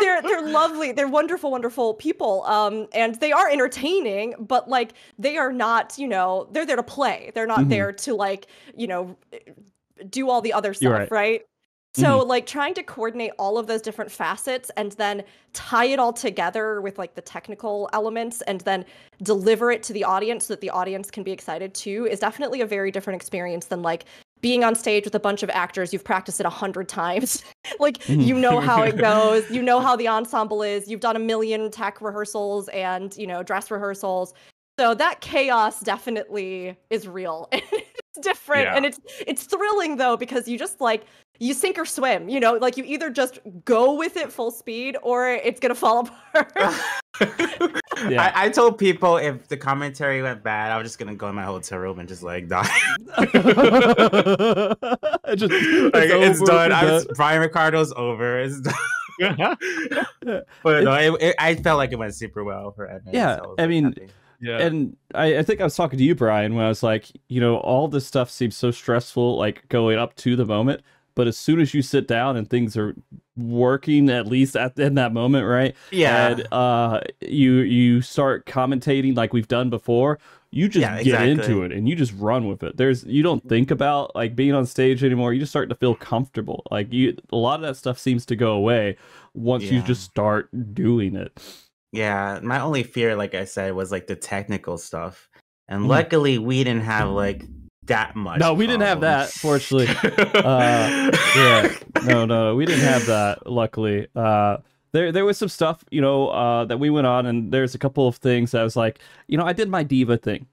they're 0.00 0.20
they're 0.22 0.48
lovely. 0.48 0.90
They're 0.92 1.06
wonderful, 1.08 1.50
wonderful 1.50 1.94
people. 1.94 2.42
Um, 2.44 2.88
and 2.92 3.14
they 3.16 3.30
are 3.32 3.48
entertaining, 3.48 4.34
but 4.38 4.68
like 4.68 4.94
they 5.18 5.36
are 5.36 5.52
not. 5.52 5.96
You 5.96 6.08
know, 6.08 6.48
they're 6.50 6.66
there 6.66 6.76
to 6.76 6.82
play. 6.82 7.30
They're 7.34 7.46
not 7.46 7.60
Mhm. 7.60 7.68
there 7.68 7.92
to 7.92 8.14
like 8.14 8.46
you 8.76 8.88
know 8.88 9.16
do 10.08 10.28
all 10.30 10.40
the 10.40 10.52
other 10.54 10.74
stuff, 10.74 10.92
right. 10.92 11.10
right? 11.10 11.42
So 11.94 12.18
like 12.20 12.46
trying 12.46 12.74
to 12.74 12.82
coordinate 12.82 13.32
all 13.38 13.58
of 13.58 13.66
those 13.66 13.82
different 13.82 14.12
facets 14.12 14.70
and 14.76 14.92
then 14.92 15.24
tie 15.52 15.86
it 15.86 15.98
all 15.98 16.12
together 16.12 16.80
with 16.80 16.98
like 16.98 17.14
the 17.14 17.20
technical 17.20 17.90
elements 17.92 18.42
and 18.42 18.60
then 18.60 18.84
deliver 19.22 19.72
it 19.72 19.82
to 19.84 19.92
the 19.92 20.04
audience 20.04 20.46
so 20.46 20.54
that 20.54 20.60
the 20.60 20.70
audience 20.70 21.10
can 21.10 21.24
be 21.24 21.32
excited 21.32 21.74
too 21.74 22.06
is 22.08 22.20
definitely 22.20 22.60
a 22.60 22.66
very 22.66 22.92
different 22.92 23.16
experience 23.20 23.66
than 23.66 23.82
like 23.82 24.04
being 24.40 24.62
on 24.64 24.74
stage 24.74 25.04
with 25.04 25.14
a 25.16 25.20
bunch 25.20 25.42
of 25.42 25.50
actors 25.50 25.92
you've 25.92 26.04
practiced 26.04 26.38
it 26.40 26.46
a 26.46 26.50
hundred 26.50 26.88
times. 27.02 27.42
Like 27.80 27.98
Mhm. 28.04 28.24
you 28.24 28.34
know 28.38 28.60
how 28.60 28.82
it 28.84 28.96
goes. 29.10 29.50
You 29.50 29.60
know 29.60 29.80
how 29.80 29.96
the 29.96 30.06
ensemble 30.08 30.62
is. 30.62 30.88
You've 30.88 31.00
done 31.00 31.16
a 31.16 31.20
million 31.20 31.70
tech 31.70 32.00
rehearsals 32.00 32.68
and 32.68 33.14
you 33.16 33.26
know 33.26 33.42
dress 33.42 33.70
rehearsals. 33.70 34.32
So 34.78 34.94
that 34.94 35.20
chaos 35.20 35.80
definitely 35.80 36.78
is 36.88 37.06
real 37.06 37.50
it's 38.16 38.26
different 38.26 38.62
Yeah. 38.64 38.76
and 38.76 38.84
it's 38.86 39.00
it's 39.26 39.44
thrilling 39.44 39.96
though 39.96 40.16
because 40.16 40.48
you 40.48 40.58
just 40.58 40.80
like 40.80 41.04
you 41.38 41.54
sink 41.54 41.78
or 41.78 41.84
swim 41.86 42.28
you 42.28 42.40
know 42.40 42.54
like 42.54 42.76
you 42.76 42.84
either 42.84 43.08
just 43.10 43.38
go 43.64 43.94
with 43.94 44.16
it 44.16 44.32
full 44.32 44.50
speed 44.50 44.96
or 45.02 45.28
it's 45.28 45.60
gonna 45.60 45.74
fall 45.74 46.08
apart 46.34 46.52
Yeah. 48.08 48.32
I, 48.34 48.46
I 48.46 48.48
told 48.48 48.78
people 48.78 49.18
if 49.18 49.48
the 49.48 49.56
commentary 49.56 50.22
went 50.22 50.42
bad, 50.42 50.72
I 50.72 50.78
was 50.78 50.86
just 50.86 50.98
gonna 50.98 51.14
go 51.14 51.28
in 51.28 51.34
my 51.34 51.44
hotel 51.44 51.78
room 51.78 51.98
and 51.98 52.08
just 52.08 52.22
like 52.22 52.48
die. 52.48 52.62
Just, 55.36 55.52
like, 55.52 56.08
it's, 56.08 56.40
over 56.40 56.46
done. 56.46 56.72
I 56.72 56.84
was. 56.84 57.06
Brian 57.16 57.40
Ricardo's 57.42 57.92
over. 57.94 58.40
It's 58.40 58.60
done. 58.60 58.74
but 60.62 60.84
no, 60.84 60.94
it, 60.94 61.22
it, 61.22 61.34
I 61.38 61.56
felt 61.56 61.76
like 61.76 61.92
it 61.92 61.98
went 61.98 62.14
super 62.14 62.42
well 62.42 62.72
for 62.72 62.88
Edmund. 62.90 63.14
Yeah, 63.14 63.36
so 63.36 63.48
was, 63.50 63.54
I 63.58 63.62
like, 63.62 63.68
mean, 63.68 63.84
happy. 63.84 64.08
Yeah. 64.40 64.66
And 64.66 64.96
I, 65.14 65.38
I 65.38 65.42
think 65.42 65.60
I 65.60 65.64
was 65.64 65.76
talking 65.76 65.98
to 65.98 66.04
you, 66.04 66.14
Brian, 66.14 66.54
when 66.54 66.64
I 66.64 66.68
was 66.68 66.82
like, 66.82 67.06
you 67.28 67.40
know, 67.40 67.56
all 67.58 67.88
this 67.88 68.06
stuff 68.06 68.30
seems 68.30 68.56
so 68.56 68.70
stressful, 68.70 69.36
like 69.36 69.68
going 69.68 69.98
up 69.98 70.14
to 70.16 70.36
the 70.36 70.44
moment. 70.44 70.82
But 71.14 71.26
as 71.28 71.36
soon 71.36 71.60
as 71.60 71.74
you 71.74 71.82
sit 71.82 72.06
down 72.06 72.36
and 72.36 72.48
things 72.48 72.76
are 72.76 72.94
working, 73.36 74.08
at 74.10 74.26
least 74.26 74.56
at 74.56 74.78
in 74.78 74.94
that 74.94 75.12
moment, 75.12 75.46
right? 75.46 75.74
yeah, 75.90 76.38
And 76.38 76.44
uh, 76.52 77.00
you 77.20 77.54
you 77.60 78.00
start 78.02 78.46
commentating 78.46 79.16
like 79.16 79.32
we've 79.32 79.48
done 79.48 79.70
before. 79.70 80.18
You 80.52 80.68
just 80.68 80.88
Yeah, 80.88 81.02
get 81.02 81.20
into 81.20 81.62
it 81.62 81.72
and 81.72 81.88
you 81.88 81.94
just 81.96 82.12
run 82.16 82.46
with 82.48 82.62
it. 82.62 82.76
There's 82.76 83.04
you 83.04 83.22
don't 83.22 83.46
think 83.48 83.70
about 83.70 84.14
like 84.14 84.34
being 84.36 84.52
on 84.54 84.66
stage 84.66 85.04
anymore. 85.04 85.32
You 85.32 85.40
just 85.40 85.52
start 85.52 85.68
to 85.70 85.74
feel 85.76 85.94
comfortable. 85.94 86.64
Like 86.70 86.92
you, 86.92 87.16
a 87.32 87.36
lot 87.36 87.56
of 87.56 87.62
that 87.62 87.76
stuff 87.76 87.98
seems 87.98 88.24
to 88.26 88.36
go 88.36 88.52
away 88.52 88.96
once 89.34 89.70
you 89.70 89.82
just 89.82 90.02
start 90.04 90.48
doing 90.74 91.14
it. 91.16 91.40
Yeah. 91.92 92.40
My 92.42 92.60
only 92.60 92.82
fear, 92.82 93.16
like 93.16 93.34
I 93.34 93.44
said, 93.44 93.74
was 93.74 93.90
like 93.90 94.06
the 94.06 94.16
technical 94.16 94.78
stuff, 94.78 95.28
and 95.68 95.84
Mhm. 95.84 95.88
luckily 95.88 96.38
we 96.38 96.62
didn't 96.64 96.82
have 96.82 97.08
like 97.08 97.44
that 97.86 98.14
much. 98.14 98.38
No, 98.40 98.54
we 98.54 98.66
didn't 98.66 98.82
have 98.82 99.00
that, 99.00 99.30
fortunately. 99.30 99.88
Uh, 100.34 101.10
yeah, 101.36 101.74
no, 102.04 102.24
no, 102.24 102.54
we 102.54 102.64
didn't 102.66 102.84
have 102.84 103.06
that. 103.06 103.46
Luckily, 103.50 104.06
uh, 104.14 104.58
there 104.92 105.10
there 105.12 105.24
was 105.24 105.38
some 105.38 105.48
stuff, 105.48 105.84
you 105.90 106.00
know, 106.00 106.28
uh, 106.28 106.64
that 106.66 106.78
we 106.78 106.90
went 106.90 107.06
on, 107.06 107.26
and 107.26 107.52
there's 107.52 107.74
a 107.74 107.78
couple 107.78 108.06
of 108.08 108.16
things 108.16 108.52
that 108.52 108.60
I 108.60 108.64
was 108.64 108.76
like, 108.76 109.00
you 109.28 109.36
know, 109.36 109.44
I 109.44 109.52
did 109.52 109.68
my 109.68 109.82
diva 109.82 110.16
thing. 110.16 110.46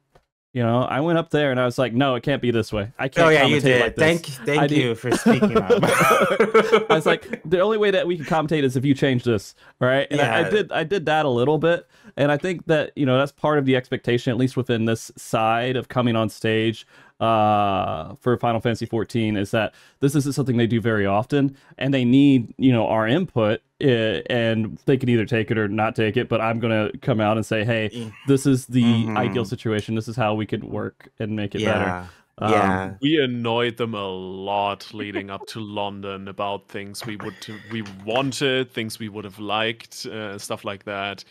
You 0.57 0.63
know, 0.63 0.81
I 0.81 1.01
went 1.01 1.19
up 1.19 1.29
there 1.29 1.51
and 1.51 1.59
I 1.59 1.65
was 1.65 1.77
like, 1.77 1.93
no, 1.93 2.15
it 2.15 2.23
can't 2.23 2.41
be 2.41 2.49
this 2.49 2.73
way. 2.73 2.91
I 2.97 3.09
can't. 3.09 3.27
Oh 3.27 3.29
yeah, 3.29 3.45
you 3.45 3.61
did. 3.61 3.79
Like 3.79 3.95
thank, 3.95 4.25
thank 4.25 4.59
I 4.59 4.65
did- 4.65 4.79
you 4.79 4.95
for 4.95 5.11
speaking 5.11 5.55
up. 5.55 5.69
I 5.83 6.85
was 6.89 7.05
like, 7.05 7.43
the 7.45 7.59
only 7.59 7.77
way 7.77 7.91
that 7.91 8.07
we 8.07 8.17
can 8.17 8.25
commentate 8.25 8.63
is 8.63 8.75
if 8.75 8.83
you 8.83 8.95
change 8.95 9.23
this, 9.23 9.53
right? 9.79 10.07
And 10.09 10.19
I, 10.19 10.47
I 10.47 10.49
did, 10.49 10.71
I 10.71 10.83
did 10.83 11.05
that 11.05 11.27
a 11.27 11.29
little 11.29 11.59
bit, 11.59 11.85
and 12.17 12.31
I 12.31 12.37
think 12.37 12.65
that 12.65 12.91
you 12.95 13.05
know 13.05 13.17
that's 13.17 13.31
part 13.31 13.57
of 13.59 13.65
the 13.65 13.75
expectation, 13.75 14.31
at 14.31 14.37
least 14.37 14.57
within 14.57 14.85
this 14.85 15.11
side 15.15 15.75
of 15.77 15.87
coming 15.87 16.15
on 16.15 16.27
stage 16.29 16.85
uh 17.19 18.13
for 18.21 18.37
Final 18.37 18.59
Fantasy 18.61 18.85
14 18.85 19.37
is 19.37 19.49
that 19.49 19.73
this 20.01 20.13
isn't 20.13 20.33
something 20.33 20.55
they 20.57 20.67
do 20.67 20.79
very 20.79 21.07
often 21.07 21.57
and 21.79 21.91
they 21.91 22.05
need 22.05 22.53
you 22.57 22.71
know 22.71 22.85
our 22.87 23.07
input 23.07 23.59
uh, 23.83 23.87
and 24.29 24.77
they 24.85 24.97
can 24.97 25.09
either 25.09 25.25
take 25.25 25.49
it 25.49 25.57
or 25.57 25.67
not 25.67 25.95
take 25.95 26.15
it 26.15 26.29
but 26.29 26.39
I'm 26.41 26.59
going 26.59 26.91
to 26.91 26.95
come 26.99 27.19
out 27.19 27.35
and 27.37 27.43
say 27.43 27.63
hey 27.63 28.11
this 28.27 28.45
is 28.45 28.67
the 28.67 28.83
Mhm. 29.07 29.17
ideal 29.17 29.45
situation 29.45 29.95
this 29.95 30.07
is 30.07 30.15
how 30.15 30.35
we 30.35 30.45
could 30.45 30.63
work 30.63 31.09
and 31.19 31.35
make 31.35 31.55
it 31.55 31.65
better 31.65 31.85
yeah, 31.85 32.07
Um, 32.39 32.51
yeah. 32.51 32.93
we 33.01 33.19
annoyed 33.23 33.77
them 33.77 33.95
a 33.95 34.07
lot 34.07 34.93
leading 34.93 35.31
up 35.31 35.47
to 35.47 35.59
London 35.59 36.27
about 36.27 36.67
things 36.67 37.03
we 37.03 37.15
would 37.15 37.33
we 37.71 37.81
wanted, 38.05 38.71
things 38.71 38.99
we 38.99 39.09
would 39.09 39.25
have 39.25 39.39
liked, 39.39 40.05
uh, 40.05 40.37
stuff 40.37 40.63
like 40.63 40.83
that. 40.83 41.23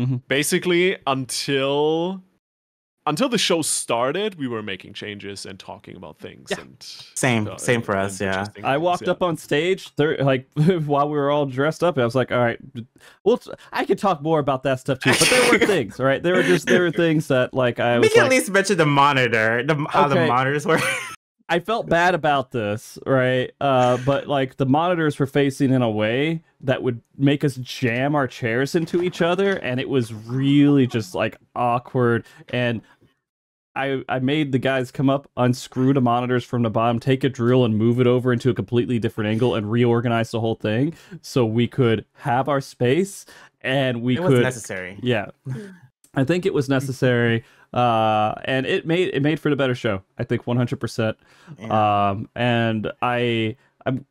Mhm. 0.00 0.22
Basically, 0.28 0.96
until 1.06 2.22
until 3.06 3.28
the 3.28 3.36
show 3.36 3.60
started, 3.60 4.36
we 4.36 4.48
were 4.48 4.62
making 4.62 4.94
changes 4.94 5.44
and 5.44 5.58
talking 5.58 5.94
about 5.94 6.18
things. 6.18 6.48
Yeah. 6.50 6.60
And 6.62 6.76
Same- 6.80 7.46
uh, 7.46 7.58
same 7.58 7.82
for 7.82 7.94
us, 7.94 8.18
yeah. 8.18 8.30
adjusting 8.30 8.64
I 8.64 8.78
walked 8.78 9.02
yeah. 9.02 9.10
up 9.10 9.22
on 9.22 9.36
stage, 9.36 9.90
thir- 9.90 10.16
like 10.22 10.48
while 10.86 11.08
we 11.10 11.16
were 11.18 11.30
all 11.30 11.44
dressed 11.44 11.84
up. 11.84 11.98
I 11.98 12.04
was 12.04 12.14
like, 12.14 12.32
"All 12.32 12.38
right, 12.38 12.58
well, 13.24 13.36
t- 13.36 13.50
I 13.72 13.84
could 13.84 13.98
talk 13.98 14.22
more 14.22 14.38
about 14.38 14.62
that 14.62 14.80
stuff 14.80 15.00
too." 15.00 15.10
But 15.10 15.28
there 15.28 15.52
were 15.52 15.58
things, 15.66 15.98
right? 15.98 16.22
There 16.22 16.34
were 16.34 16.42
just 16.42 16.66
there 16.66 16.80
were 16.80 16.90
things 16.92 17.28
that 17.28 17.52
like 17.52 17.78
I 17.78 17.98
We 17.98 18.08
can 18.08 18.22
like, 18.22 18.32
at 18.32 18.36
least 18.38 18.50
mention 18.50 18.78
the 18.78 18.86
monitor, 18.86 19.62
the, 19.62 19.86
how 19.90 20.08
the 20.08 20.26
monitors 20.26 20.64
work. 20.66 20.80
I 21.48 21.58
felt 21.58 21.88
bad 21.88 22.14
about 22.14 22.52
this, 22.52 22.98
right? 23.06 23.52
Uh, 23.60 23.98
but 24.06 24.26
like 24.26 24.56
the 24.56 24.66
monitors 24.66 25.18
were 25.18 25.26
facing 25.26 25.72
in 25.72 25.82
a 25.82 25.90
way 25.90 26.42
that 26.62 26.82
would 26.82 27.02
make 27.18 27.44
us 27.44 27.56
jam 27.56 28.14
our 28.14 28.26
chairs 28.26 28.74
into 28.74 29.02
each 29.02 29.20
other, 29.20 29.56
and 29.58 29.78
it 29.78 29.88
was 29.88 30.14
really 30.14 30.86
just 30.86 31.14
like 31.14 31.36
awkward. 31.54 32.24
And 32.48 32.80
I, 33.76 34.02
I 34.08 34.20
made 34.20 34.52
the 34.52 34.58
guys 34.58 34.90
come 34.90 35.10
up, 35.10 35.30
unscrew 35.36 35.92
the 35.92 36.00
monitors 36.00 36.44
from 36.44 36.62
the 36.62 36.70
bottom, 36.70 37.00
take 37.00 37.24
a 37.24 37.28
drill 37.28 37.64
and 37.64 37.76
move 37.76 38.00
it 38.00 38.06
over 38.06 38.32
into 38.32 38.48
a 38.48 38.54
completely 38.54 38.98
different 38.98 39.28
angle 39.28 39.54
and 39.54 39.70
reorganize 39.70 40.30
the 40.30 40.40
whole 40.40 40.54
thing 40.54 40.94
so 41.22 41.44
we 41.44 41.66
could 41.66 42.04
have 42.14 42.48
our 42.48 42.60
space 42.60 43.26
and 43.60 44.02
we 44.02 44.16
it 44.16 44.22
could 44.22 44.42
necessary. 44.42 44.98
yeah. 45.02 45.30
I 46.16 46.24
think 46.24 46.46
it 46.46 46.54
was 46.54 46.68
necessary. 46.68 47.44
Uh, 47.72 48.34
and 48.44 48.66
it 48.66 48.86
made 48.86 49.08
it 49.12 49.20
made 49.22 49.40
for 49.40 49.50
the 49.50 49.56
better 49.56 49.74
show. 49.74 50.02
I 50.18 50.24
think 50.24 50.44
100%. 50.44 51.16
Um, 51.70 52.28
and 52.36 52.92
I, 53.02 53.56
I'm, 53.84 54.06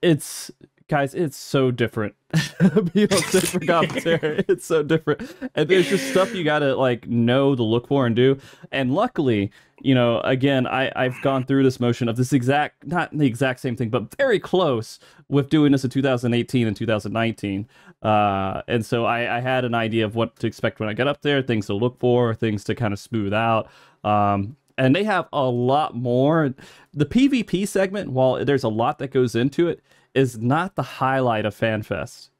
it's 0.00 0.50
guys, 0.88 1.14
it's 1.14 1.36
so 1.36 1.70
different. 1.70 2.14
For 2.58 3.60
commentary, 3.66 4.44
it's 4.48 4.66
so 4.66 4.82
different, 4.82 5.34
and 5.54 5.66
there's 5.68 5.88
just 5.88 6.10
stuff 6.10 6.34
you 6.34 6.44
gotta 6.44 6.76
like 6.76 7.08
know 7.08 7.54
to 7.54 7.62
look 7.62 7.88
for 7.88 8.06
and 8.06 8.14
do. 8.14 8.36
And 8.70 8.94
luckily, 8.94 9.50
you 9.80 9.94
know, 9.94 10.20
again, 10.20 10.66
I 10.66 10.90
I've 10.96 11.20
gone 11.22 11.44
through 11.44 11.62
this 11.62 11.80
motion 11.80 12.08
of 12.08 12.16
this 12.16 12.32
exact, 12.32 12.86
not 12.86 13.16
the 13.16 13.26
exact 13.26 13.60
same 13.60 13.76
thing, 13.76 13.88
but 13.88 14.14
very 14.16 14.38
close 14.38 14.98
with 15.28 15.50
doing 15.50 15.72
this 15.72 15.84
in 15.84 15.90
2018 15.90 16.66
and 16.66 16.76
2019. 16.76 17.68
Uh, 18.02 18.62
and 18.68 18.84
so 18.84 19.04
I, 19.04 19.38
I 19.38 19.40
had 19.40 19.64
an 19.64 19.74
idea 19.74 20.04
of 20.04 20.14
what 20.14 20.36
to 20.38 20.46
expect 20.46 20.80
when 20.80 20.88
I 20.88 20.92
get 20.92 21.08
up 21.08 21.22
there, 21.22 21.42
things 21.42 21.66
to 21.66 21.74
look 21.74 21.98
for, 21.98 22.34
things 22.34 22.64
to 22.64 22.74
kind 22.74 22.92
of 22.92 22.98
smooth 22.98 23.32
out. 23.32 23.68
Um, 24.04 24.56
and 24.76 24.94
they 24.94 25.04
have 25.04 25.26
a 25.32 25.44
lot 25.44 25.94
more. 25.94 26.54
The 26.94 27.06
PvP 27.06 27.66
segment, 27.66 28.10
while 28.12 28.44
there's 28.44 28.64
a 28.64 28.68
lot 28.68 28.98
that 29.00 29.10
goes 29.10 29.34
into 29.34 29.68
it, 29.68 29.82
is 30.14 30.38
not 30.38 30.76
the 30.76 30.82
highlight 30.82 31.44
of 31.44 31.54
FanFest. 31.54 32.30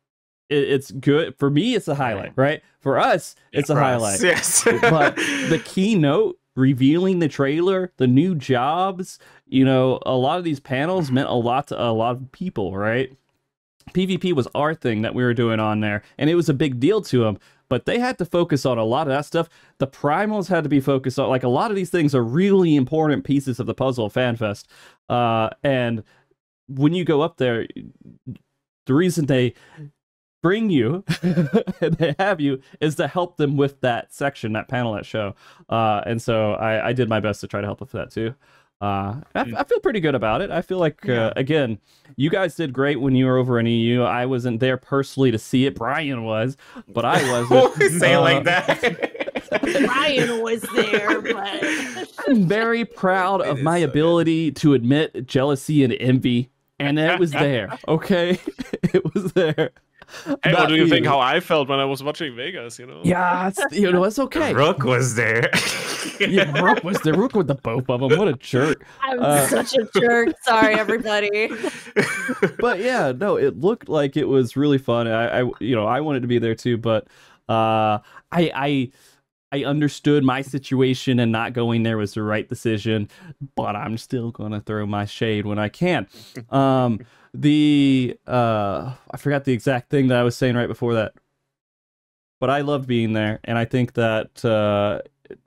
It, 0.49 0.70
it's 0.70 0.91
good 0.93 1.36
for 1.36 1.51
me. 1.51 1.74
It's 1.74 1.89
a 1.89 1.97
highlight, 1.97 2.32
right? 2.36 2.62
For 2.80 2.99
us, 2.99 3.34
it's 3.53 3.70
a 3.70 3.74
For 3.74 3.82
us, 3.82 3.84
highlight. 3.84 4.22
Yes. 4.22 4.64
but 4.64 5.16
the 5.49 5.61
keynote 5.64 6.39
revealing 6.59 7.21
the 7.21 7.29
trailer, 7.29 7.93
the 7.97 8.07
new 8.07 8.35
jobs, 8.35 9.19
you 9.47 9.65
know, 9.65 10.01
a 10.05 10.17
lot 10.17 10.39
of 10.39 10.45
these 10.45 10.61
panels 10.61 11.11
meant 11.11 11.29
a 11.29 11.35
lot 11.35 11.69
to 11.69 11.81
a 11.81 11.93
lot 11.93 12.17
of 12.17 12.33
people, 12.33 12.77
right? 12.77 13.17
PvP 13.95 14.35
was 14.35 14.49
our 14.55 14.75
thing 14.75 15.03
that 15.03 15.15
we 15.15 15.23
were 15.23 15.33
doing 15.33 15.61
on 15.61 15.81
there, 15.81 16.03
and 16.19 16.29
it 16.29 16.35
was 16.35 16.49
a 16.49 16.55
big 16.55 16.81
deal 16.81 17.01
to 17.03 17.21
them. 17.21 17.39
But 17.71 17.87
they 17.87 17.99
had 17.99 18.19
to 18.19 18.25
focus 18.25 18.67
on 18.67 18.79
a 18.79 18.85
lot 18.85 19.07
of 19.07 19.13
that 19.13 19.27
stuff. 19.27 19.49
The 19.79 19.87
primals 19.87 20.49
had 20.49 20.65
to 20.65 20.71
be 20.71 20.81
focused 20.81 21.19
on, 21.19 21.29
like 21.29 21.43
a 21.43 21.49
lot 21.49 21.71
of 21.71 21.77
these 21.77 21.91
things 21.91 22.15
are 22.15 22.25
really 22.25 22.77
important 22.77 23.25
pieces 23.25 23.61
of 23.61 23.67
the 23.67 23.75
puzzle 23.75 24.07
of 24.07 24.15
FanFest. 24.15 24.65
Uh, 25.09 25.51
and 25.63 26.03
when 26.67 26.93
you 26.93 27.05
go 27.05 27.21
up 27.21 27.37
there, 27.37 27.67
the 28.87 28.95
reason 28.95 29.27
they 29.27 29.55
bring 30.43 30.70
you 30.70 31.05
and 31.22 31.95
they 31.99 32.14
have 32.18 32.41
you 32.41 32.61
is 32.80 32.95
to 32.97 33.09
help 33.09 33.36
them 33.36 33.57
with 33.57 33.80
that 33.80 34.12
section, 34.14 34.53
that 34.53 34.68
panel, 34.68 34.93
that 34.95 35.05
show. 35.07 35.34
Uh, 35.68 36.01
and 36.07 36.20
so 36.22 36.53
I, 36.55 36.89
I 36.89 36.93
did 36.93 37.09
my 37.09 37.20
best 37.20 37.41
to 37.43 37.49
try 37.49 37.61
to 37.61 37.66
help 37.66 37.80
with 37.80 37.93
that 37.93 38.11
too. 38.11 38.34
Uh, 38.80 39.20
I, 39.34 39.41
I 39.57 39.64
feel 39.64 39.80
pretty 39.80 39.99
good 39.99 40.14
about 40.14 40.41
it. 40.41 40.53
I 40.53 40.62
feel 40.62 40.78
like 40.78 41.01
Yeah. 41.05 41.26
uh, 41.26 41.32
again, 41.34 41.78
you 42.14 42.30
guys 42.30 42.55
did 42.55 42.72
great 42.72 43.01
when 43.01 43.16
you 43.16 43.26
were 43.26 43.36
over 43.36 43.59
in 43.59 43.66
EU. 43.66 44.03
I 44.03 44.24
wasn't 44.26 44.61
there 44.61 44.76
personally 44.76 45.32
to 45.32 45.39
see 45.39 45.66
it. 45.66 45.74
Brian 45.74 46.22
was, 46.22 46.57
but 46.86 47.05
I 47.05 47.20
wasn't. 47.51 47.93
Say 48.01 48.14
Uh, 48.14 48.20
like 48.20 48.45
that. 48.45 49.14
Ryan 49.89 50.43
was 50.43 50.62
there, 50.74 51.20
but 51.20 52.09
I'm 52.28 52.47
very 52.47 52.84
proud 52.84 53.41
It 53.41 53.49
of 53.49 53.61
my 53.62 53.80
so 53.80 53.86
good. 53.86 53.91
ability 53.91 54.53
to 54.53 54.74
admit 54.74 55.26
jealousy 55.26 55.82
and 55.82 55.93
envy, 55.95 56.51
and 56.78 56.99
it 57.01 57.18
was 57.18 57.32
there. 57.32 57.76
Okay, 57.89 58.39
it 58.95 59.12
was 59.14 59.32
there. 59.32 59.70
Hey, 60.43 60.53
what 60.55 60.69
do 60.69 60.75
you 60.75 60.85
for 60.85 60.91
think 60.91 61.07
how 61.07 61.21
I 61.21 61.41
felt 61.41 61.69
when 61.69 61.79
I 61.79 61.85
was 61.85 62.03
watching 62.03 62.35
Vegas? 62.35 62.79
You 62.79 62.87
know. 62.87 63.01
Yeah, 63.05 63.49
it's, 63.49 63.77
you 63.77 63.91
know 63.91 64.05
it's 64.05 64.19
okay. 64.19 64.55
Rook 64.55 64.85
was 64.85 65.15
there. 65.15 65.51
Yeah, 66.21 66.51
Rook 66.61 66.83
was 66.83 67.01
there. 67.03 67.15
Rook 67.15 67.35
with 67.35 67.47
the 67.47 67.55
both 67.55 67.89
of 67.89 68.01
them. 68.01 68.19
What 68.19 68.27
a 68.27 68.33
jerk. 68.33 68.85
I'm 69.03 69.21
Uh, 69.21 69.47
such 69.47 69.75
a 69.77 69.89
jerk. 70.01 70.35
Sorry, 70.43 70.75
everybody. 70.75 71.49
but 72.59 72.81
yeah, 72.81 73.13
no, 73.13 73.37
it 73.37 73.61
looked 73.61 73.89
like 73.89 74.17
it 74.17 74.27
was 74.27 74.57
really 74.57 74.79
fun. 74.79 75.07
I, 75.07 75.41
I 75.43 75.51
you 75.61 75.77
know, 75.77 75.87
I 75.87 76.01
wanted 76.01 76.23
to 76.23 76.29
be 76.29 76.39
there 76.39 76.57
too, 76.57 76.77
but 76.77 77.07
uh, 77.49 78.03
I, 78.33 78.51
I, 78.55 78.93
I 79.53 79.65
understood 79.65 80.25
my 80.25 80.43
situation 80.43 81.21
and 81.21 81.31
not 81.31 81.53
going 81.53 81.85
there 81.85 81.99
was 81.99 82.15
the 82.15 82.23
right 82.23 82.49
decision. 82.49 83.09
But 83.55 83.77
I'm 83.77 83.97
still 83.97 84.33
gonna 84.33 84.61
throw 84.61 84.87
my 84.87 85.05
shade 85.05 85.47
when 85.47 85.59
I 85.59 85.69
can. 85.69 86.09
Um, 86.51 87.01
the 87.35 88.18
uh, 88.26 88.93
I 89.11 89.16
forgot 89.16 89.45
the 89.45 89.53
exact 89.53 89.91
thing 89.91 90.09
that 90.09 90.18
I 90.18 90.22
was 90.22 90.37
saying 90.37 90.57
right 90.57 90.66
before 90.66 90.95
that. 90.95 91.12
But 92.41 92.51
I 92.51 92.61
loved 92.61 92.87
being 92.87 93.14
there, 93.14 93.41
and 93.45 93.59
I 93.59 93.64
think 93.64 93.95
that 93.95 94.45
uh, 94.45 95.01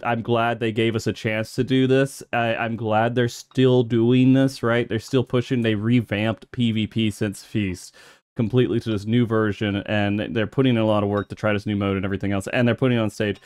I'm 0.04 0.22
glad 0.22 0.60
they 0.60 0.72
gave 0.72 0.96
us 0.96 1.08
a 1.08 1.14
chance 1.14 1.56
to 1.56 1.64
do 1.64 1.88
this. 1.88 2.22
I, 2.34 2.56
I'm 2.56 2.76
glad 2.76 3.16
they're 3.16 3.30
still 3.30 3.84
doing 3.84 4.34
this, 4.34 4.62
right? 4.62 4.88
They're 4.88 5.00
still 5.00 5.24
pushing. 5.24 5.62
They 5.62 5.76
revamped 5.76 6.52
PvP 6.52 7.14
since 7.14 7.44
Feast 7.44 7.96
completely 8.36 8.80
to 8.80 8.90
this 8.90 9.06
new 9.06 9.26
version, 9.26 9.78
and 9.86 10.20
they're 10.36 10.48
putting 10.48 10.76
in 10.76 10.82
a 10.82 10.86
lot 10.86 11.04
of 11.04 11.10
work 11.10 11.30
to 11.30 11.36
try 11.36 11.54
this 11.54 11.66
new 11.66 11.76
mode 11.76 11.96
and 11.96 12.06
everything 12.06 12.32
else, 12.32 12.48
and 12.48 12.68
they're 12.68 12.76
putting 12.76 12.98
on 12.98 13.10
stage. 13.10 13.40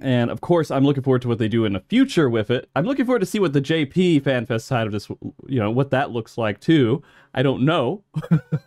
And 0.00 0.30
of 0.30 0.40
course, 0.40 0.70
I'm 0.70 0.84
looking 0.84 1.02
forward 1.02 1.22
to 1.22 1.28
what 1.28 1.38
they 1.38 1.48
do 1.48 1.64
in 1.64 1.74
the 1.74 1.80
future 1.80 2.30
with 2.30 2.50
it. 2.50 2.68
I'm 2.74 2.86
looking 2.86 3.04
forward 3.04 3.20
to 3.20 3.26
see 3.26 3.38
what 3.38 3.52
the 3.52 3.60
JP 3.60 4.22
FanFest 4.22 4.62
side 4.62 4.86
of 4.86 4.92
this, 4.92 5.08
you 5.46 5.60
know, 5.60 5.70
what 5.70 5.90
that 5.90 6.10
looks 6.10 6.38
like 6.38 6.60
too. 6.60 7.02
I 7.34 7.42
don't 7.42 7.64
know, 7.64 8.02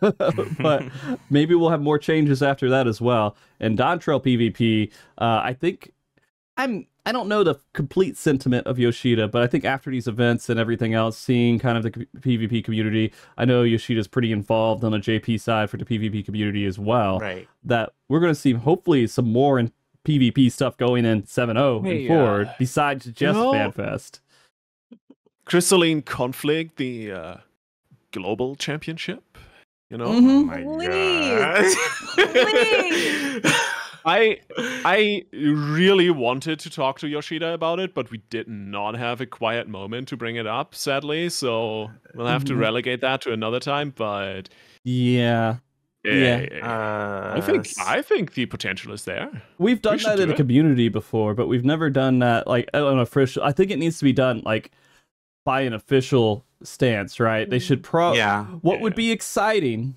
but 0.58 0.84
maybe 1.30 1.54
we'll 1.54 1.70
have 1.70 1.82
more 1.82 1.98
changes 1.98 2.42
after 2.42 2.70
that 2.70 2.86
as 2.86 3.00
well. 3.00 3.36
And 3.60 3.76
Dontrell 3.76 4.22
PvP, 4.22 4.90
uh, 5.18 5.40
I 5.42 5.52
think 5.52 5.92
I'm 6.56 6.86
I 7.06 7.12
don't 7.12 7.28
know 7.28 7.44
the 7.44 7.56
complete 7.74 8.16
sentiment 8.16 8.66
of 8.66 8.78
Yoshida, 8.78 9.28
but 9.28 9.42
I 9.42 9.46
think 9.46 9.66
after 9.66 9.90
these 9.90 10.08
events 10.08 10.48
and 10.48 10.58
everything 10.58 10.94
else, 10.94 11.18
seeing 11.18 11.58
kind 11.58 11.76
of 11.76 11.82
the 11.82 11.90
PvP 11.90 12.64
community, 12.64 13.12
I 13.36 13.44
know 13.44 13.62
Yoshida's 13.62 14.08
pretty 14.08 14.32
involved 14.32 14.84
on 14.84 14.92
the 14.92 14.98
JP 14.98 15.38
side 15.40 15.68
for 15.68 15.76
the 15.76 15.84
PvP 15.84 16.24
community 16.24 16.64
as 16.64 16.78
well. 16.78 17.18
right. 17.18 17.46
That 17.62 17.92
we're 18.08 18.20
going 18.20 18.32
to 18.32 18.40
see 18.40 18.52
hopefully 18.52 19.06
some 19.06 19.30
more 19.30 19.58
in 19.58 19.70
PvP 20.04 20.50
stuff 20.52 20.76
going 20.76 21.04
in 21.04 21.22
7.0 21.22 21.84
Hey, 21.84 21.98
and 22.00 22.08
forward, 22.08 22.46
uh, 22.48 22.52
besides 22.58 23.06
just 23.06 23.38
know- 23.38 23.52
FanFest. 23.52 24.20
Crystalline 25.46 26.02
Conflict, 26.02 26.76
the 26.76 27.12
uh, 27.12 27.36
global 28.12 28.56
championship. 28.56 29.22
You 29.90 29.98
know, 29.98 30.06
Mhm. 30.08 30.46
My 30.46 30.62
Please. 30.62 31.74
God. 33.44 33.52
I 34.06 34.38
I 34.84 35.24
really 35.32 36.10
wanted 36.10 36.58
to 36.60 36.70
talk 36.70 36.98
to 37.00 37.08
Yoshida 37.08 37.52
about 37.54 37.78
it, 37.80 37.94
but 37.94 38.10
we 38.10 38.18
did 38.28 38.48
not 38.48 38.96
have 38.96 39.20
a 39.22 39.26
quiet 39.26 39.66
moment 39.68 40.08
to 40.08 40.16
bring 40.16 40.36
it 40.36 40.46
up, 40.46 40.74
sadly. 40.74 41.28
So 41.30 41.90
we'll 42.14 42.26
have 42.26 42.44
to 42.44 42.52
Mhm. 42.54 42.58
relegate 42.60 43.00
that 43.02 43.20
to 43.22 43.32
another 43.32 43.60
time. 43.60 43.94
But 43.96 44.48
Yeah. 44.84 45.56
Yeah. 46.04 46.46
eh, 46.50 46.60
Uh, 46.60 47.34
I 47.36 47.40
think 47.40 47.66
I 47.80 48.02
think 48.02 48.34
the 48.34 48.46
potential 48.46 48.92
is 48.92 49.04
there. 49.04 49.42
We've 49.58 49.80
done 49.80 49.98
should 49.98 50.10
that 50.10 50.16
do 50.16 50.22
in 50.22 50.28
the 50.28 50.34
it. 50.34 50.38
community 50.38 50.88
before, 50.88 51.34
but 51.34 51.46
we've 51.46 51.64
never 51.64 51.90
done 51.90 52.18
that 52.20 52.46
like 52.46 52.68
on 52.74 52.84
an 52.94 52.98
official. 52.98 53.42
I 53.42 53.52
think 53.52 53.70
it 53.70 53.78
needs 53.78 53.98
to 53.98 54.04
be 54.04 54.12
done 54.12 54.42
like 54.44 54.70
by 55.44 55.62
an 55.62 55.72
official 55.72 56.44
stance, 56.62 57.18
right? 57.20 57.48
They 57.48 57.58
should 57.58 57.82
pro. 57.82 58.12
yeah. 58.14 58.44
What 58.62 58.80
would 58.80 58.94
be 58.94 59.10
exciting 59.10 59.96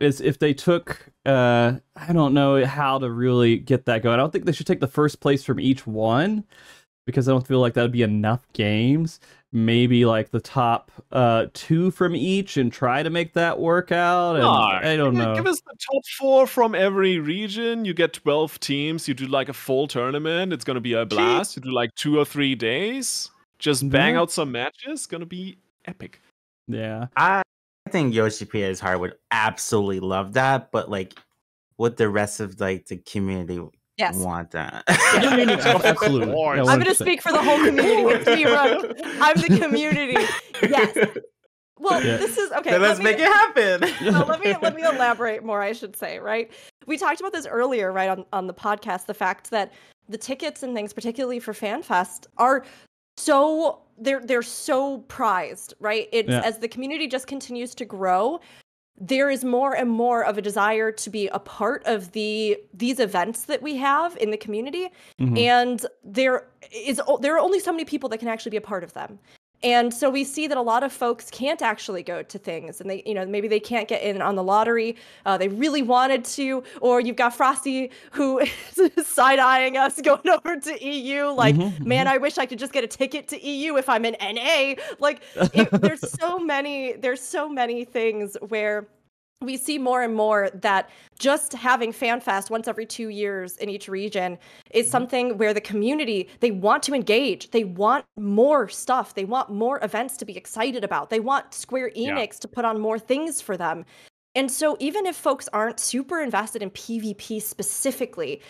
is 0.00 0.20
if 0.20 0.38
they 0.38 0.52
took. 0.54 1.10
uh 1.24 1.74
I 1.96 2.12
don't 2.12 2.34
know 2.34 2.64
how 2.66 2.98
to 2.98 3.10
really 3.10 3.56
get 3.58 3.86
that 3.86 4.02
going. 4.02 4.14
I 4.14 4.22
don't 4.22 4.32
think 4.32 4.44
they 4.44 4.52
should 4.52 4.66
take 4.66 4.80
the 4.80 4.86
first 4.86 5.20
place 5.20 5.42
from 5.42 5.58
each 5.58 5.86
one 5.86 6.44
because 7.06 7.28
I 7.28 7.32
don't 7.32 7.46
feel 7.46 7.60
like 7.60 7.74
that 7.74 7.82
would 7.82 7.92
be 7.92 8.02
enough 8.02 8.46
games. 8.52 9.20
Maybe 9.52 10.04
like 10.04 10.30
the 10.32 10.40
top 10.40 10.90
uh 11.12 11.46
two 11.54 11.90
from 11.92 12.14
each 12.14 12.56
and 12.58 12.70
try 12.70 13.02
to 13.02 13.08
make 13.08 13.32
that 13.34 13.58
work 13.58 13.90
out. 13.92 14.34
And 14.34 14.42
Nah, 14.44 14.80
I 14.82 14.96
don't 14.96 15.14
give- 15.14 15.22
know. 15.24 15.34
Give 15.34 15.46
us 15.46 15.60
the 15.60 15.74
top 15.90 16.02
four 16.18 16.46
from 16.46 16.74
every 16.74 17.18
region. 17.18 17.84
You 17.86 17.94
get 17.94 18.12
12 18.12 18.60
teams. 18.60 19.08
You 19.08 19.14
do 19.14 19.26
like 19.26 19.48
a 19.48 19.54
full 19.54 19.86
tournament. 19.88 20.52
It's 20.52 20.64
going 20.64 20.74
to 20.74 20.80
be 20.82 20.92
a 20.92 21.06
blast. 21.06 21.56
You 21.56 21.62
do 21.62 21.70
like 21.72 21.94
two 21.94 22.18
or 22.18 22.24
three 22.26 22.54
days. 22.54 23.30
Just 23.58 23.88
bang 23.88 24.14
Yeah. 24.14 24.20
out 24.22 24.30
some 24.30 24.52
matches. 24.52 25.06
Going 25.06 25.20
to 25.20 25.26
be 25.26 25.56
epic. 25.86 26.20
yeah. 26.68 27.06
I 27.16 27.42
think 27.90 28.12
Yoshi 28.14 28.44
P.S. 28.44 28.80
Heart 28.80 28.98
would 29.00 29.14
absolutely 29.30 30.00
love 30.00 30.32
that, 30.34 30.72
but 30.72 30.90
like, 30.90 31.14
would 31.78 31.96
the 31.96 32.08
rest 32.08 32.40
of 32.40 32.60
like 32.60 32.86
the 32.86 32.96
community 32.96 33.60
Yes. 33.96 34.16
want 34.16 34.50
that? 34.50 34.84
Absolutely. 34.88 36.32
course. 36.32 36.56
Yeah, 36.58 36.64
I'm 36.64 36.78
going 36.78 36.84
to 36.90 36.94
speak 36.94 37.22
for 37.22 37.32
the 37.32 37.42
whole 37.42 37.56
community. 37.64 38.02
It's 38.14 38.26
me, 38.26 38.44
Rook. 38.44 38.96
I'm 39.20 39.36
the 39.40 39.58
community. 39.60 40.16
Yes. 40.62 40.96
Well, 41.78 42.02
Yeah. 42.02 42.16
this 42.16 42.36
is 42.38 42.50
okay. 42.52 42.70
then 42.70 42.80
let's 42.82 42.98
let 43.00 43.04
make 43.04 43.18
it 43.18 43.26
happen. 43.26 43.88
so 44.14 44.24
let 44.26 44.40
me 44.40 44.54
let 44.62 44.74
me 44.74 44.82
elaborate 44.94 45.44
more. 45.44 45.62
I 45.62 45.72
should 45.72 45.94
say, 45.96 46.18
right? 46.18 46.50
We 46.86 46.96
talked 46.96 47.20
about 47.20 47.32
this 47.32 47.46
earlier, 47.46 47.92
right 47.92 48.08
on 48.08 48.24
on 48.32 48.46
the 48.46 48.54
podcast. 48.54 49.06
The 49.06 49.14
fact 49.14 49.50
that 49.50 49.72
the 50.08 50.18
tickets 50.18 50.62
and 50.62 50.74
things, 50.74 50.92
particularly 50.92 51.38
for 51.38 51.52
FanFest, 51.52 52.26
are 52.38 52.64
so 53.18 53.80
they're 53.98 54.20
they're 54.20 54.42
so 54.42 54.98
prized, 55.08 55.74
right? 55.80 56.08
It's 56.12 56.28
Yeah. 56.30 56.40
as 56.44 56.58
the 56.58 56.68
community 56.68 57.06
just 57.06 57.26
continues 57.26 57.74
to 57.76 57.84
grow. 57.84 58.40
There 58.98 59.28
is 59.30 59.44
more 59.44 59.74
and 59.76 59.90
more 59.90 60.24
of 60.24 60.38
a 60.38 60.42
desire 60.42 60.90
to 60.90 61.10
be 61.10 61.28
a 61.28 61.38
part 61.38 61.82
of 61.86 62.12
the 62.12 62.58
these 62.72 62.98
events 62.98 63.44
that 63.44 63.62
we 63.62 63.76
have 63.76 64.16
in 64.16 64.30
the 64.30 64.36
community 64.36 64.88
Mhm. 65.20 65.38
and 65.38 65.86
there 66.02 66.46
is 66.72 67.00
there 67.20 67.34
are 67.36 67.40
only 67.40 67.60
so 67.60 67.72
many 67.72 67.84
people 67.84 68.08
that 68.08 68.18
can 68.18 68.28
actually 68.28 68.50
be 68.50 68.56
a 68.56 68.62
part 68.62 68.82
of 68.84 68.92
them 68.94 69.18
and 69.62 69.92
so 69.92 70.10
we 70.10 70.24
see 70.24 70.46
that 70.46 70.56
a 70.56 70.62
lot 70.62 70.82
of 70.82 70.92
folks 70.92 71.30
can't 71.30 71.62
actually 71.62 72.02
go 72.02 72.22
to 72.22 72.38
things 72.38 72.80
and 72.80 72.90
they 72.90 73.02
you 73.06 73.14
know 73.14 73.24
maybe 73.26 73.48
they 73.48 73.60
can't 73.60 73.88
get 73.88 74.02
in 74.02 74.20
on 74.20 74.34
the 74.34 74.42
lottery 74.42 74.96
uh, 75.24 75.36
they 75.38 75.48
really 75.48 75.82
wanted 75.82 76.24
to 76.24 76.62
or 76.80 77.00
you've 77.00 77.16
got 77.16 77.34
frosty 77.34 77.90
who 78.12 78.38
is 78.76 79.06
side-eyeing 79.06 79.76
us 79.76 80.00
going 80.00 80.28
over 80.28 80.58
to 80.58 80.84
eu 80.84 81.32
like 81.32 81.56
Mhm, 81.56 81.84
man 81.86 82.06
i 82.06 82.18
wish 82.18 82.38
i 82.38 82.46
could 82.46 82.58
just 82.58 82.72
get 82.72 82.84
a 82.84 82.86
ticket 82.86 83.28
to 83.28 83.46
eu 83.46 83.76
if 83.76 83.88
i'm 83.88 84.04
in 84.04 84.16
na 84.34 84.74
like 84.98 85.22
it, 85.54 85.70
there's 85.80 86.10
so 86.20 86.38
many 86.38 86.92
there's 86.94 87.20
so 87.20 87.48
many 87.48 87.84
things 87.84 88.36
where 88.48 88.86
we 89.42 89.56
see 89.56 89.78
more 89.78 90.02
and 90.02 90.14
more 90.14 90.50
that 90.54 90.88
just 91.18 91.52
having 91.52 91.92
FanFest 91.92 92.50
once 92.50 92.68
every 92.68 92.86
two 92.86 93.08
years 93.08 93.56
in 93.58 93.68
each 93.68 93.86
region 93.86 94.38
is 94.70 94.86
mm-hmm. 94.86 94.92
something 94.92 95.38
where 95.38 95.52
the 95.52 95.60
community 95.60 96.28
they 96.40 96.50
want 96.50 96.82
to 96.84 96.94
engage. 96.94 97.50
They 97.50 97.64
want 97.64 98.04
more 98.16 98.68
stuff. 98.68 99.14
They 99.14 99.26
want 99.26 99.50
more 99.50 99.78
events 99.84 100.16
to 100.18 100.24
be 100.24 100.36
excited 100.36 100.84
about. 100.84 101.10
They 101.10 101.20
want 101.20 101.52
Square 101.52 101.92
Yeah. 101.94 102.16
Enix 102.16 102.38
to 102.40 102.48
put 102.48 102.64
on 102.64 102.80
more 102.80 102.98
things 102.98 103.40
for 103.40 103.56
them. 103.56 103.84
And 104.34 104.50
so 104.50 104.76
even 104.80 105.06
if 105.06 105.16
folks 105.16 105.48
aren't 105.52 105.80
super 105.80 106.20
invested 106.20 106.62
in 106.62 106.70
PvP 106.70 107.40
specifically, 107.40 108.42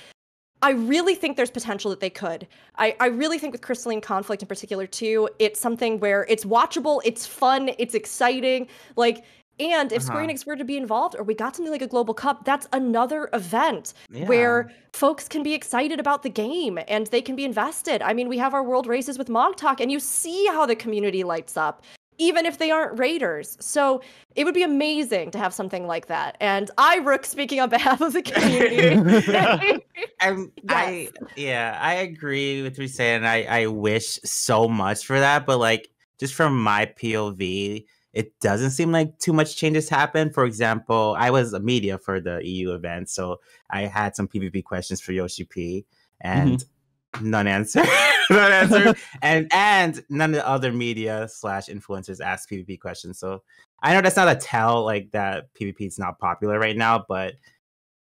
I 0.63 0.71
really 0.71 1.15
think 1.15 1.37
there's 1.37 1.51
potential 1.51 1.91
that 1.91 2.01
they 2.01 2.11
could. 2.11 2.49
I, 2.77 2.97
I 2.99 3.07
really 3.07 3.39
think 3.39 3.53
with 3.53 3.61
Crystalline 3.61 4.01
Conflict 4.01 4.43
in 4.43 4.49
particular 4.49 4.87
too, 4.87 5.29
it's 5.39 5.61
something 5.61 6.01
where 6.01 6.25
it's 6.29 6.45
watchable, 6.45 7.01
it's 7.05 7.27
fun, 7.27 7.71
it's 7.79 7.95
exciting. 7.95 8.69
Like, 8.97 9.25
and 9.59 9.93
if 9.93 10.03
Square 10.03 10.25
Uh-huh. 10.25 10.31
Enix 10.33 10.47
were 10.47 10.57
to 10.57 10.65
be 10.65 10.77
involved, 10.77 11.17
or 11.19 11.23
we 11.25 11.35
got 11.35 11.57
something 11.57 11.73
like 11.73 11.83
a 11.83 11.87
Global 11.87 12.15
Cup, 12.15 12.45
that's 12.45 12.67
another 12.73 13.29
event 13.33 13.95
Yeah. 14.11 14.27
where 14.27 14.71
folks 14.93 15.29
can 15.29 15.43
be 15.43 15.55
excited 15.55 15.99
about 16.01 16.23
the 16.23 16.29
game 16.31 16.79
and 16.89 17.07
they 17.09 17.23
can 17.23 17.37
be 17.37 17.45
invested. 17.45 18.03
I 18.03 18.13
mean, 18.13 18.29
we 18.29 18.39
have 18.39 18.55
our 18.55 18.63
world 18.63 18.87
races 18.87 19.19
with 19.19 19.29
Mog 19.29 19.57
Talk, 19.57 19.81
and 19.81 19.91
you 19.91 20.01
see 20.01 20.47
how 20.47 20.67
the 20.67 20.77
community 20.77 21.25
lights 21.25 21.57
up, 21.57 21.83
even 22.19 22.47
if 22.47 22.59
they 22.59 22.71
aren't 22.71 22.99
raiders. 22.99 23.57
So 23.61 24.01
it 24.35 24.45
would 24.45 24.55
be 24.55 24.63
amazing 24.63 25.31
to 25.33 25.39
have 25.39 25.53
something 25.55 25.87
like 25.87 26.07
that. 26.07 26.37
And 26.41 26.71
I, 26.79 26.99
Rook, 26.99 27.25
speaking 27.27 27.61
on 27.61 27.69
behalf 27.69 28.01
of 28.01 28.13
the 28.15 28.23
community. 28.31 29.83
I'm, 30.21 30.53
I 30.69 31.09
yeah, 31.37 31.79
I 31.81 31.95
agree 31.95 32.63
with 32.63 32.73
what 32.73 32.79
you're 32.79 32.89
saying. 32.89 33.25
I 33.25 33.45
I 33.63 33.67
wish 33.67 34.19
so 34.25 34.67
much 34.69 35.05
for 35.07 35.19
that, 35.21 35.45
but 35.47 35.59
like 35.59 35.89
just 36.19 36.33
from 36.35 36.63
my 36.63 36.87
POV, 36.87 37.85
it 38.17 38.41
doesn't 38.41 38.71
seem 38.71 38.93
like 38.93 39.19
too 39.19 39.35
much 39.35 39.57
changes 39.57 39.91
happen. 39.91 40.33
For 40.33 40.47
example, 40.47 41.15
I 41.19 41.31
was 41.31 41.53
a 41.53 41.61
media 41.61 41.99
for 41.99 42.19
the 42.19 42.41
EU 42.43 42.73
event, 42.73 43.11
so 43.11 43.41
I 43.71 43.83
had 43.83 44.17
some 44.17 44.27
PvP 44.27 44.65
questions 44.65 45.03
for 45.03 45.13
Yoshi 45.13 45.45
P, 45.45 45.85
and 46.23 46.61
mm-hmm. 46.61 47.31
none 47.31 47.47
answered, 47.47 47.87
none 48.31 48.53
answered, 48.53 48.97
and 49.23 49.49
and 49.53 50.03
none 50.09 50.31
of 50.31 50.37
the 50.37 50.49
other 50.49 50.73
media 50.73 51.29
slash 51.31 51.67
influencers 51.67 52.23
asked 52.25 52.49
PvP 52.49 52.81
questions. 52.81 53.19
So 53.19 53.43
I 53.83 53.93
know 53.93 54.01
that's 54.01 54.17
not 54.17 54.35
a 54.35 54.35
tell 54.35 54.83
like 54.83 55.11
that 55.11 55.53
PvP 55.53 55.87
is 55.87 55.99
not 55.99 56.19
popular 56.19 56.59
right 56.59 56.77
now, 56.77 57.05
but 57.07 57.35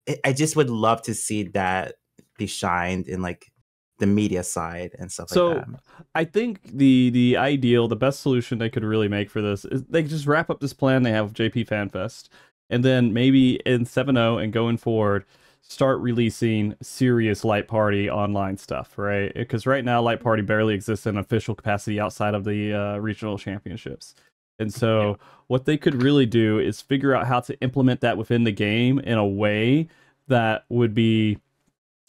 I- 0.08 0.20
I 0.24 0.32
just 0.32 0.56
would 0.56 0.70
love 0.70 1.02
to 1.02 1.14
see 1.14 1.42
that 1.48 1.96
be 2.38 2.46
shined 2.46 3.06
in 3.06 3.20
like 3.20 3.49
the 4.00 4.06
media 4.06 4.42
side 4.42 4.96
and 4.98 5.12
stuff 5.12 5.28
So, 5.28 5.48
like 5.50 5.66
that. 5.66 5.80
I 6.14 6.24
think 6.24 6.60
the 6.64 7.10
the 7.10 7.36
ideal, 7.36 7.86
the 7.88 7.96
best 7.96 8.20
solution 8.20 8.58
they 8.58 8.68
could 8.70 8.84
really 8.84 9.08
make 9.08 9.30
for 9.30 9.40
this 9.40 9.64
is 9.64 9.84
they 9.84 10.02
just 10.02 10.26
wrap 10.26 10.50
up 10.50 10.60
this 10.60 10.72
plan 10.72 11.04
they 11.04 11.12
have 11.12 11.26
with 11.26 11.34
JP 11.34 11.68
FanFest, 11.68 12.28
and 12.70 12.84
then 12.84 13.12
maybe 13.12 13.56
in 13.66 13.84
7.0 13.84 14.42
and 14.42 14.52
going 14.52 14.76
forward, 14.76 15.24
start 15.62 16.00
releasing 16.00 16.74
serious 16.82 17.44
Light 17.44 17.68
Party 17.68 18.10
online 18.10 18.56
stuff, 18.56 18.98
right? 18.98 19.32
Because 19.34 19.66
right 19.66 19.84
now 19.84 20.02
Light 20.02 20.20
Party 20.20 20.42
barely 20.42 20.74
exists 20.74 21.06
in 21.06 21.16
official 21.16 21.54
capacity 21.54 22.00
outside 22.00 22.34
of 22.34 22.44
the 22.44 22.74
uh, 22.74 22.96
regional 22.98 23.38
championships. 23.38 24.14
And 24.58 24.72
so, 24.74 25.18
what 25.46 25.64
they 25.64 25.76
could 25.78 26.02
really 26.02 26.26
do 26.26 26.58
is 26.58 26.80
figure 26.80 27.14
out 27.14 27.26
how 27.26 27.40
to 27.40 27.58
implement 27.60 28.00
that 28.02 28.16
within 28.18 28.44
the 28.44 28.52
game 28.52 28.98
in 28.98 29.16
a 29.18 29.26
way 29.26 29.88
that 30.28 30.64
would 30.68 30.94
be 30.94 31.38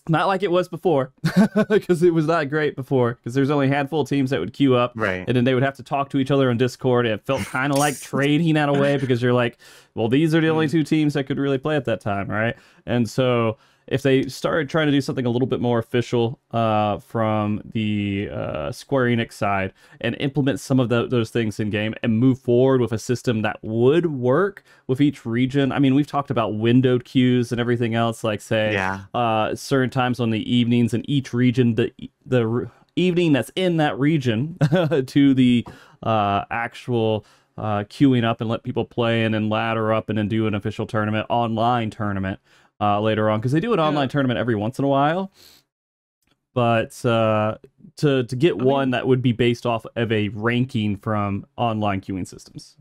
not 0.10 0.28
like 0.28 0.42
it 0.44 0.52
was 0.52 0.68
before, 0.68 1.14
because 1.70 2.02
it 2.02 2.14
was 2.14 2.26
not 2.26 2.50
great 2.50 2.76
before. 2.76 3.14
Because 3.14 3.34
there's 3.34 3.50
only 3.50 3.68
a 3.68 3.70
handful 3.70 4.02
of 4.02 4.10
teams 4.10 4.32
that 4.32 4.40
would 4.40 4.54
queue 4.54 4.76
up, 4.76 4.94
Right. 4.96 5.24
and 5.28 5.38
then 5.38 5.44
they 5.44 5.54
would 5.54 5.64
have 5.64 5.76
to 5.76 5.84
talk 5.84 6.10
to 6.10 6.18
each 6.18 6.32
other 6.32 6.50
on 6.50 6.58
Discord. 6.58 7.06
It 7.06 7.26
felt 7.26 7.42
kind 7.42 7.72
of 7.72 7.78
like 7.78 8.00
trading 8.02 8.56
in 8.56 8.70
a 8.70 8.74
way 8.74 8.98
because 8.98 9.22
you're 9.22 9.34
like, 9.34 9.58
well, 9.94 10.08
these 10.08 10.34
are 10.34 10.42
the 10.42 10.50
only 10.50 10.68
mm. 10.68 10.72
two 10.72 10.84
teams 10.84 11.14
that 11.14 11.26
could 11.26 11.38
really 11.38 11.58
play 11.58 11.76
at 11.76 11.86
that 11.86 12.02
time, 12.02 12.28
right? 12.30 12.56
And 12.86 13.10
so 13.10 13.58
if 13.88 14.02
they 14.04 14.24
started 14.24 14.70
trying 14.70 14.86
to 14.88 14.92
do 14.92 15.02
something 15.02 15.26
a 15.26 15.30
little 15.30 15.48
bit 15.48 15.60
more 15.60 15.80
official 15.80 16.40
uh, 16.52 16.98
from 17.00 17.62
the 17.74 18.30
uh, 18.32 18.72
Square 18.72 19.08
Enix 19.08 19.34
side 19.34 19.74
and 20.00 20.16
implement 20.20 20.60
some 20.60 20.80
of 20.80 20.90
tho- 20.90 21.08
those 21.08 21.30
things 21.30 21.60
in 21.60 21.70
game 21.70 21.94
and 22.04 22.18
move 22.18 22.40
forward 22.40 22.80
with 22.80 22.92
a 22.94 23.00
system 23.00 23.42
that 23.42 23.58
would 23.62 24.06
work 24.06 24.64
with 24.88 25.02
each 25.02 25.26
region. 25.26 25.72
I 25.72 25.80
mean, 25.80 25.96
we've 25.96 26.08
talked 26.08 26.30
about 26.32 26.56
windowed 26.56 27.04
queues 27.06 27.52
and 27.52 27.60
everything 27.60 27.96
else, 27.96 28.24
like 28.24 28.40
say 28.42 28.74
Yeah. 28.74 29.02
uh, 29.14 29.56
certain 29.56 29.90
times 29.90 30.20
on 30.20 30.30
the 30.30 30.54
evenings 30.54 30.94
in 30.94 31.10
each 31.10 31.34
region, 31.34 31.76
the 31.76 31.92
the 32.26 32.70
evening 32.96 33.34
that's 33.34 33.52
in 33.56 33.78
that 33.78 33.98
region 33.98 34.58
to 35.08 35.34
the 35.34 35.66
uh, 36.04 36.44
actual 36.52 37.26
uh, 37.58 37.84
queuing 37.86 38.24
up 38.24 38.42
and 38.42 38.50
let 38.50 38.64
people 38.64 38.86
play 38.86 39.24
and 39.24 39.34
then 39.34 39.50
ladder 39.50 39.94
up 39.94 40.10
and 40.10 40.18
then 40.18 40.28
do 40.28 40.48
an 40.48 40.54
official 40.56 40.86
tournament, 40.88 41.26
online 41.30 41.90
tournament 41.90 42.40
uh, 42.82 43.00
later 43.00 43.30
on 43.30 43.40
because 43.40 43.52
they 43.52 43.60
do 43.62 43.72
an 43.74 43.80
online 43.80 44.10
tournament 44.10 44.40
every 44.40 44.56
once 44.56 44.80
in 44.80 44.86
a 44.86 44.88
while. 44.90 45.32
But 46.54 47.04
uh, 47.06 47.58
to 47.98 48.24
to 48.24 48.36
get 48.36 48.58
mean- 48.58 48.66
one 48.66 48.90
that 48.92 49.08
would 49.08 49.22
be 49.22 49.32
based 49.32 49.66
off 49.66 49.86
of 49.96 50.12
a 50.12 50.28
ranking 50.30 50.98
from 50.98 51.46
online 51.56 52.02
queuing 52.02 52.28
systems. 52.28 52.76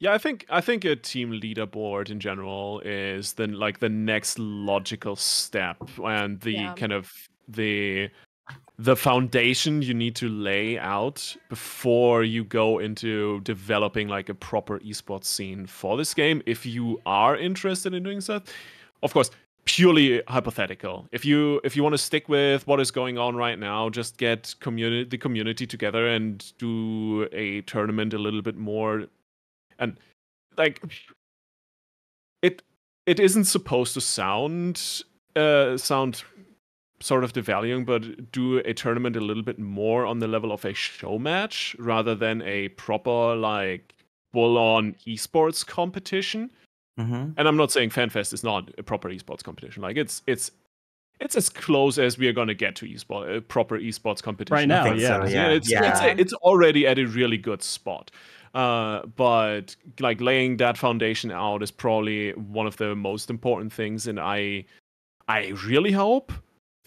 Yeah, 0.00 0.14
I 0.14 0.18
think 0.18 0.46
I 0.48 0.60
think 0.60 0.84
a 0.84 0.94
team 0.96 1.32
leaderboard 1.32 2.08
in 2.08 2.20
general 2.20 2.80
is 2.84 3.32
then 3.34 3.54
like 3.54 3.80
the 3.80 3.88
next 3.88 4.38
logical 4.38 5.16
step 5.16 5.76
and 6.02 6.40
the 6.40 6.52
Yeah. 6.52 6.74
kind 6.74 6.92
of 6.92 7.12
the 7.48 8.08
the 8.78 8.94
foundation 8.96 9.82
you 9.82 9.92
need 9.92 10.14
to 10.16 10.28
lay 10.28 10.78
out 10.78 11.36
before 11.48 12.22
you 12.22 12.44
go 12.44 12.78
into 12.78 13.40
developing 13.40 14.06
like 14.08 14.28
a 14.28 14.34
proper 14.34 14.78
esports 14.78 15.24
scene 15.24 15.66
for 15.66 15.96
this 15.96 16.14
game 16.14 16.40
if 16.46 16.64
you 16.64 17.02
are 17.04 17.36
interested 17.36 17.92
in 17.92 18.02
doing 18.04 18.20
so. 18.20 18.40
Of 19.02 19.12
course, 19.12 19.30
purely 19.64 20.22
hypothetical. 20.28 21.06
If 21.12 21.24
you 21.24 21.60
if 21.62 21.76
you 21.76 21.82
want 21.82 21.92
to 21.92 21.98
stick 21.98 22.28
with 22.28 22.66
what 22.66 22.80
is 22.80 22.90
going 22.90 23.18
on 23.18 23.36
right 23.36 23.58
now, 23.58 23.90
just 23.90 24.16
get 24.16 24.54
community 24.60 25.04
the 25.04 25.18
community 25.18 25.66
together 25.66 26.08
and 26.08 26.52
do 26.58 27.28
a 27.32 27.60
tournament 27.62 28.14
a 28.14 28.18
little 28.18 28.42
bit 28.42 28.56
more 28.56 29.06
and 29.78 29.96
like 30.56 30.82
it 32.42 32.62
it 33.06 33.20
isn't 33.20 33.44
supposed 33.44 33.94
to 33.94 34.00
sound 34.00 35.02
uh 35.36 35.76
sound 35.76 36.24
sort 37.00 37.22
of 37.22 37.32
devaluing 37.32 37.86
but 37.86 38.32
do 38.32 38.58
a 38.58 38.74
tournament 38.74 39.16
a 39.16 39.20
little 39.20 39.42
bit 39.42 39.58
more 39.58 40.04
on 40.04 40.18
the 40.18 40.26
level 40.26 40.50
of 40.50 40.64
a 40.64 40.74
show 40.74 41.18
match 41.18 41.76
rather 41.78 42.14
than 42.14 42.42
a 42.42 42.68
proper 42.70 43.36
like 43.36 43.94
full 44.32 44.58
on 44.58 44.94
esports 45.06 45.64
competition 45.64 46.50
hmm 46.98 47.30
and 47.36 47.46
i'm 47.48 47.56
not 47.56 47.70
saying 47.70 47.90
fanfest 47.90 48.32
is 48.32 48.42
not 48.42 48.70
a 48.76 48.82
proper 48.82 49.08
esports 49.08 49.42
competition 49.42 49.82
like 49.82 49.96
it's 49.96 50.22
it's 50.26 50.50
it's 51.20 51.36
as 51.36 51.48
close 51.48 51.98
as 51.98 52.18
we 52.18 52.28
are 52.28 52.32
going 52.32 52.48
to 52.48 52.54
get 52.54 52.76
to 52.76 52.86
esport 52.86 53.36
a 53.36 53.40
proper 53.40 53.78
esports 53.78 54.22
competition 54.22 54.54
Right 54.54 54.68
now, 54.68 54.92
yeah. 54.92 55.20
so, 55.20 55.24
yeah, 55.26 55.48
yeah. 55.48 55.48
it's 55.48 55.70
yeah. 55.70 56.04
It's, 56.04 56.20
it's 56.20 56.32
already 56.34 56.86
at 56.86 56.98
a 56.98 57.04
really 57.04 57.36
good 57.38 57.62
spot. 57.62 58.10
Uh, 58.54 59.04
but 59.16 59.76
like 60.00 60.20
laying 60.20 60.56
that 60.56 60.78
foundation 60.78 61.30
out 61.30 61.62
is 61.62 61.70
probably 61.70 62.32
one 62.32 62.66
of 62.66 62.76
the 62.76 62.94
most 62.94 63.30
important 63.30 63.72
things, 63.72 64.06
and 64.06 64.18
I, 64.18 64.64
I 65.28 65.48
really 65.66 65.92
hope 65.92 66.32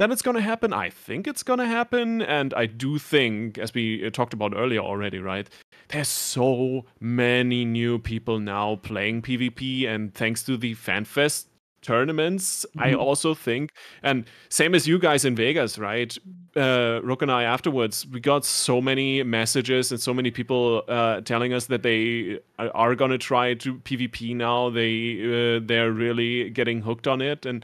that 0.02 0.10
it's 0.12 0.24
gonna 0.24 0.42
happen. 0.42 0.74
I 0.74 0.90
think 0.90 1.28
it's 1.28 1.44
gonna 1.44 1.68
happen, 1.68 2.24
and 2.24 2.56
I 2.56 2.66
do 2.66 2.98
think, 2.98 3.60
as 3.60 3.72
we 3.72 4.04
uh, 4.04 4.10
talked 4.10 4.34
about 4.34 4.52
earlier 4.56 4.80
already, 4.80 5.20
right? 5.20 5.48
There's 5.90 6.08
so 6.08 6.86
many 7.00 7.66
new 7.66 8.00
people 8.00 8.40
now 8.40 8.78
playing 8.78 9.22
PvP, 9.22 9.86
and 9.86 10.12
thanks 10.16 10.42
to 10.46 10.58
the 10.58 10.74
FanFest 10.74 11.46
tournaments, 11.84 12.66
I 12.80 12.92
Mhm. 12.94 12.98
also 12.98 13.36
think, 13.36 13.70
and 14.02 14.26
same 14.50 14.74
as 14.74 14.88
you 14.88 14.98
guys 14.98 15.24
in 15.24 15.36
Vegas, 15.36 15.78
right? 15.78 16.18
uh, 16.58 17.00
Rook 17.02 17.22
and 17.22 17.32
I 17.32 17.44
afterwards, 17.44 18.06
we 18.12 18.20
got 18.20 18.44
so 18.44 18.82
many 18.82 19.24
messages 19.24 19.90
and 19.92 20.02
so 20.02 20.14
many 20.14 20.32
people 20.32 20.84
uh, 20.90 21.22
telling 21.22 21.54
us 21.54 21.68
that 21.68 21.82
they 21.82 22.40
are- 22.60 22.72
are 22.76 22.94
gonna 22.96 23.18
try 23.18 23.54
to 23.54 23.76
PvP 23.76 24.34
now. 24.34 24.70
They 24.70 24.96
uh, 25.24 25.62
they're 25.64 25.94
really 25.94 26.50
getting 26.50 26.82
hooked 26.82 27.08
on 27.08 27.22
it, 27.22 27.46
and 27.46 27.64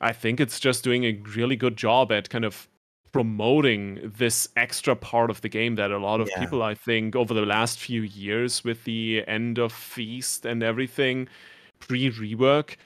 I 0.00 0.12
think 0.12 0.40
it's 0.40 0.58
just 0.58 0.82
doing 0.84 1.04
a 1.04 1.12
really 1.36 1.56
good 1.56 1.76
job 1.76 2.10
at 2.10 2.30
kind 2.30 2.44
of 2.44 2.68
promoting 3.12 4.12
this 4.16 4.48
extra 4.56 4.94
part 4.94 5.30
of 5.30 5.40
the 5.40 5.48
game 5.48 5.74
that 5.74 5.90
a 5.90 5.98
lot 5.98 6.20
of 6.20 6.28
Yeah. 6.30 6.40
people, 6.40 6.62
I 6.62 6.74
think, 6.74 7.16
over 7.16 7.34
the 7.34 7.44
last 7.44 7.78
few 7.78 8.02
years 8.02 8.62
with 8.62 8.84
the 8.84 9.24
end 9.26 9.58
of 9.58 9.72
Feast 9.72 10.46
and 10.46 10.62
everything, 10.62 11.28
pre 11.80 12.10
rework, 12.10 12.76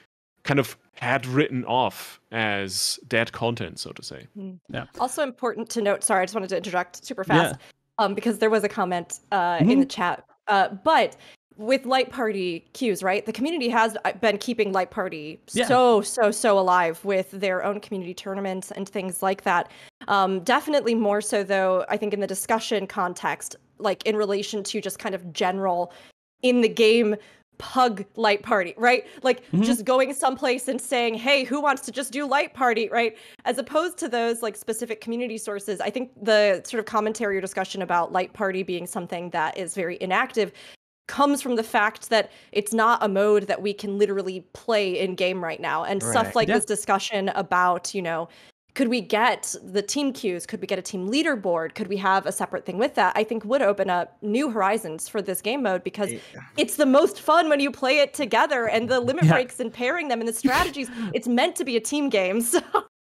kind 0.43 0.59
of 0.59 0.77
had 0.95 1.25
written 1.25 1.63
off 1.65 2.19
as 2.31 2.99
dead 3.07 3.31
content, 3.33 3.79
so 3.79 3.91
to 3.91 4.01
say. 4.01 4.27
Yeah. 4.69 4.85
Also 4.99 5.21
important 5.23 5.69
to 5.71 5.81
note. 5.81 6.03
Sorry, 6.03 6.21
I 6.21 6.25
just 6.25 6.33
wanted 6.33 6.49
to 6.49 6.57
interject 6.57 7.05
super 7.05 7.23
fast, 7.23 7.55
um, 7.99 8.15
because 8.15 8.39
there 8.39 8.49
was 8.49 8.63
a 8.63 8.69
comment 8.69 9.19
uh, 9.31 9.57
in 9.61 9.79
the 9.79 9.85
chat. 9.85 10.23
Uh, 10.47 10.69
but 10.69 11.17
with 11.57 11.85
Light 11.85 12.11
Party 12.11 12.65
queues, 12.73 13.01
right? 13.01 13.25
The 13.25 13.31
community 13.31 13.69
has 13.69 13.95
uh, 14.05 14.11
been 14.13 14.37
keeping 14.37 14.71
Light 14.73 14.91
Party 14.91 15.39
Yeah. 15.53 15.65
so 15.67 16.01
so 16.01 16.31
so 16.31 16.59
alive 16.59 17.03
with 17.05 17.31
their 17.31 17.63
own 17.63 17.79
community 17.79 18.13
tournaments 18.13 18.71
and 18.71 18.87
things 18.87 19.23
like 19.23 19.43
that. 19.43 19.71
Um, 20.07 20.41
definitely 20.41 20.95
more 20.95 21.21
so 21.21 21.43
though. 21.43 21.85
I 21.89 21.97
think 21.97 22.13
in 22.13 22.19
the 22.19 22.27
discussion 22.27 22.87
context, 22.87 23.55
like 23.79 24.05
in 24.05 24.15
relation 24.15 24.63
to 24.63 24.81
just 24.81 24.99
kind 24.99 25.15
of 25.15 25.31
general 25.33 25.91
in 26.41 26.61
the 26.61 26.69
game 26.69 27.15
pug 27.57 28.03
light 28.17 28.43
party, 28.43 28.73
right? 28.75 29.05
Like 29.23 29.49
Mhm. 29.53 29.63
just 29.63 29.85
going 29.85 30.13
someplace 30.13 30.67
and 30.67 30.79
saying, 30.81 31.13
"Hey, 31.13 31.45
who 31.45 31.61
wants 31.61 31.83
to 31.83 31.91
just 31.93 32.11
do 32.11 32.25
light 32.25 32.53
party?" 32.53 32.89
right? 32.89 33.17
As 33.45 33.57
opposed 33.57 33.97
to 33.99 34.09
those 34.09 34.41
like 34.43 34.57
specific 34.57 34.99
community 34.99 35.37
sources. 35.37 35.79
I 35.79 35.89
think 35.89 36.11
the 36.21 36.61
sort 36.65 36.79
of 36.79 36.85
commentary 36.85 37.37
or 37.37 37.41
discussion 37.41 37.81
about 37.81 38.11
light 38.11 38.33
party 38.33 38.61
being 38.61 38.85
something 38.85 39.29
that 39.29 39.57
is 39.57 39.73
very 39.73 39.97
inactive 40.01 40.51
comes 41.07 41.41
from 41.41 41.55
the 41.55 41.63
fact 41.63 42.09
that 42.09 42.31
it's 42.51 42.73
not 42.73 43.03
a 43.03 43.07
mode 43.07 43.43
that 43.47 43.61
we 43.61 43.73
can 43.73 43.97
literally 43.97 44.41
play 44.53 44.97
in 44.99 45.15
game 45.15 45.43
right 45.43 45.59
now 45.59 45.83
and 45.83 46.01
stuff 46.01 46.35
like 46.35 46.47
Yeah. 46.47 46.55
this 46.55 46.65
discussion 46.65 47.29
about, 47.29 47.93
you 47.93 48.01
know, 48.01 48.27
could 48.73 48.89
we 48.89 48.99
get 48.99 49.55
the 49.63 49.81
team 49.81 50.11
queues? 50.11 50.45
Could 50.45 50.59
we 50.59 50.67
get 50.67 50.77
a 50.77 50.81
team 50.81 51.07
leaderboard? 51.09 51.75
Could 51.75 51.87
we 51.87 51.95
have 51.97 52.25
a 52.25 52.31
separate 52.31 52.65
thing 52.65 52.77
with 52.77 52.95
that? 52.95 53.13
I 53.15 53.23
think 53.23 53.45
would 53.45 53.61
open 53.61 53.89
up 53.89 54.17
new 54.21 54.49
horizons 54.49 55.07
for 55.07 55.21
this 55.21 55.41
game 55.41 55.63
mode 55.63 55.83
because 55.83 56.11
Yeah. 56.11 56.19
it's 56.57 56.75
the 56.75 56.85
most 56.85 57.21
fun 57.21 57.47
when 57.47 57.61
you 57.61 57.71
play 57.71 57.99
it 57.99 58.13
together 58.13 58.67
and 58.67 58.89
the 58.89 58.99
limit 58.99 59.25
Yeah. 59.25 59.31
breaks 59.33 59.59
and 59.61 59.71
pairing 59.71 60.09
them 60.09 60.19
and 60.19 60.27
the 60.27 60.33
strategies. 60.33 60.89
it's 61.13 61.27
meant 61.27 61.55
to 61.55 61.63
be 61.63 61.77
a 61.77 61.81
team 61.81 62.09
game. 62.09 62.41
So 62.51 62.59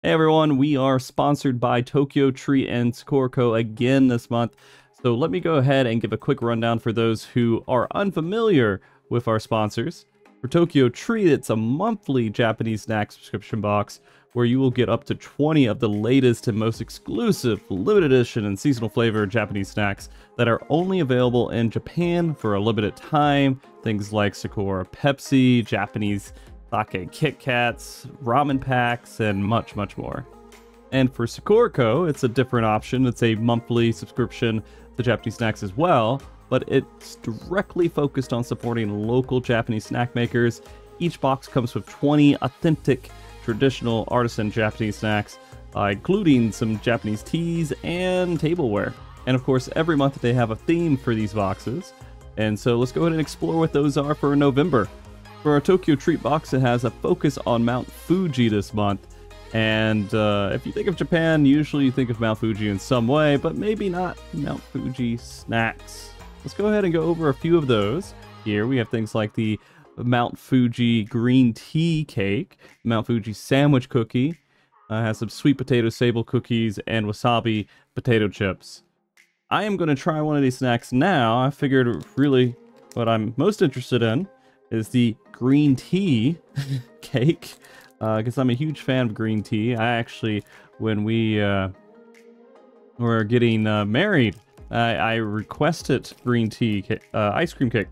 Hey 0.04 0.12
everyone, 0.12 0.56
we 0.58 0.76
are 0.76 1.00
sponsored 1.00 1.58
by 1.58 1.80
Tokyo 1.82 2.30
Treat 2.30 2.68
and 2.68 2.94
Sakura 2.94 3.28
Co 3.28 3.54
again 3.54 4.06
this 4.06 4.30
month. 4.30 4.54
So 5.00 5.14
let 5.14 5.30
me 5.30 5.38
go 5.38 5.54
ahead 5.54 5.86
and 5.86 6.00
give 6.00 6.12
a 6.12 6.18
quick 6.18 6.42
rundown 6.42 6.80
for 6.80 6.92
those 6.92 7.24
who 7.24 7.62
are 7.68 7.86
unfamiliar 7.94 8.80
with 9.10 9.28
our 9.28 9.38
sponsors. 9.38 10.06
For 10.40 10.48
Tokyo 10.48 10.88
Treat, 10.88 11.28
it's 11.28 11.50
a 11.50 11.56
monthly 11.56 12.28
Japanese 12.28 12.82
snack 12.82 13.12
subscription 13.12 13.60
box 13.60 14.00
where 14.32 14.44
you 14.44 14.58
will 14.58 14.72
get 14.72 14.88
up 14.88 15.04
to 15.04 15.14
20 15.14 15.66
of 15.66 15.78
the 15.78 15.88
latest 15.88 16.48
and 16.48 16.58
most 16.58 16.80
exclusive 16.80 17.62
limited 17.70 18.10
edition 18.10 18.46
and 18.46 18.58
seasonal 18.58 18.88
flavor 18.88 19.24
Japanese 19.24 19.68
snacks 19.68 20.08
that 20.36 20.48
are 20.48 20.60
only 20.68 20.98
available 20.98 21.50
in 21.50 21.70
Japan 21.70 22.34
for 22.34 22.54
a 22.54 22.60
limited 22.60 22.96
time. 22.96 23.60
Things 23.84 24.12
like 24.12 24.34
Sakura 24.34 24.84
Pepsi, 24.84 25.64
Japanese 25.64 26.32
sake 26.72 27.12
Kit 27.12 27.38
Kats, 27.38 28.08
ramen 28.24 28.60
packs, 28.60 29.20
and 29.20 29.44
much, 29.44 29.76
much 29.76 29.96
more. 29.96 30.26
And 30.90 31.12
for 31.12 31.26
Sakura 31.26 31.70
Co, 31.70 32.04
it's 32.04 32.24
a 32.24 32.28
different 32.28 32.66
option. 32.66 33.06
It's 33.06 33.22
a 33.22 33.34
monthly 33.36 33.92
subscription 33.92 34.62
to 34.98 35.02
Japanese 35.02 35.36
snacks 35.36 35.62
as 35.62 35.74
well, 35.76 36.20
but 36.50 36.64
it's 36.66 37.16
directly 37.16 37.88
focused 37.88 38.32
on 38.32 38.44
supporting 38.44 39.06
local 39.06 39.40
Japanese 39.40 39.86
snack 39.86 40.14
makers. 40.14 40.60
Each 40.98 41.20
box 41.20 41.48
comes 41.48 41.74
with 41.74 41.86
20 41.86 42.36
authentic, 42.36 43.10
traditional 43.44 44.06
artisan 44.08 44.50
Japanese 44.50 44.96
snacks, 44.96 45.38
uh, 45.74 45.84
including 45.92 46.52
some 46.52 46.78
Japanese 46.80 47.22
teas 47.22 47.72
and 47.82 48.38
tableware. 48.38 48.92
And 49.26 49.34
of 49.34 49.44
course, 49.44 49.68
every 49.76 49.96
month 49.96 50.20
they 50.20 50.34
have 50.34 50.50
a 50.50 50.56
theme 50.56 50.96
for 50.96 51.14
these 51.14 51.32
boxes. 51.32 51.92
And 52.36 52.58
so 52.58 52.76
let's 52.76 52.92
go 52.92 53.02
ahead 53.02 53.12
and 53.12 53.20
explore 53.20 53.58
what 53.58 53.72
those 53.72 53.96
are 53.96 54.14
for 54.14 54.34
November. 54.34 54.88
For 55.42 55.52
our 55.52 55.60
Tokyo 55.60 55.94
Treat 55.94 56.22
box, 56.22 56.52
it 56.52 56.60
has 56.60 56.84
a 56.84 56.90
focus 56.90 57.38
on 57.46 57.64
Mount 57.64 57.90
Fuji 57.90 58.48
this 58.48 58.74
month. 58.74 59.06
And 59.52 60.12
uh, 60.14 60.50
if 60.52 60.66
you 60.66 60.72
think 60.72 60.88
of 60.88 60.96
Japan, 60.96 61.46
usually 61.46 61.84
you 61.84 61.92
think 61.92 62.10
of 62.10 62.20
Mount 62.20 62.38
Fuji 62.38 62.68
in 62.68 62.78
some 62.78 63.08
way, 63.08 63.36
but 63.36 63.56
maybe 63.56 63.88
not 63.88 64.18
Mount 64.34 64.62
Fuji 64.62 65.16
snacks. 65.16 66.12
Let's 66.44 66.54
go 66.54 66.66
ahead 66.66 66.84
and 66.84 66.92
go 66.92 67.02
over 67.02 67.28
a 67.28 67.34
few 67.34 67.56
of 67.56 67.66
those. 67.66 68.14
Here 68.44 68.66
we 68.66 68.76
have 68.76 68.88
things 68.88 69.14
like 69.14 69.34
the 69.34 69.58
Mount 69.96 70.38
Fuji 70.38 71.04
green 71.04 71.52
tea 71.54 72.04
cake, 72.04 72.58
Mount 72.84 73.06
Fuji 73.06 73.32
sandwich 73.32 73.88
cookie, 73.88 74.38
uh, 74.90 75.02
has 75.02 75.18
some 75.18 75.28
sweet 75.28 75.58
potato 75.58 75.88
sable 75.88 76.24
cookies, 76.24 76.78
and 76.86 77.06
wasabi 77.06 77.66
potato 77.94 78.28
chips. 78.28 78.82
I 79.50 79.64
am 79.64 79.76
going 79.76 79.88
to 79.88 79.94
try 79.94 80.20
one 80.20 80.36
of 80.36 80.42
these 80.42 80.58
snacks 80.58 80.92
now. 80.92 81.42
I 81.42 81.50
figured 81.50 82.04
really 82.16 82.54
what 82.94 83.08
I'm 83.08 83.34
most 83.36 83.62
interested 83.62 84.02
in 84.02 84.28
is 84.70 84.88
the 84.88 85.16
green 85.32 85.74
tea 85.74 86.36
cake 87.00 87.54
because 87.98 88.38
I'm 88.38 88.50
a 88.50 88.54
huge 88.54 88.80
fan 88.80 89.06
of 89.06 89.14
green 89.14 89.42
tea. 89.42 89.74
I 89.74 89.96
actually, 89.96 90.44
when 90.78 91.04
we 91.04 91.40
uh, 91.42 91.68
were 92.98 93.24
getting 93.24 93.66
uh, 93.66 93.84
married, 93.84 94.36
I, 94.70 94.94
I 94.94 95.14
requested 95.16 96.12
green 96.24 96.50
tea 96.50 96.84
uh, 97.14 97.32
ice 97.34 97.52
cream 97.52 97.70
cake 97.70 97.88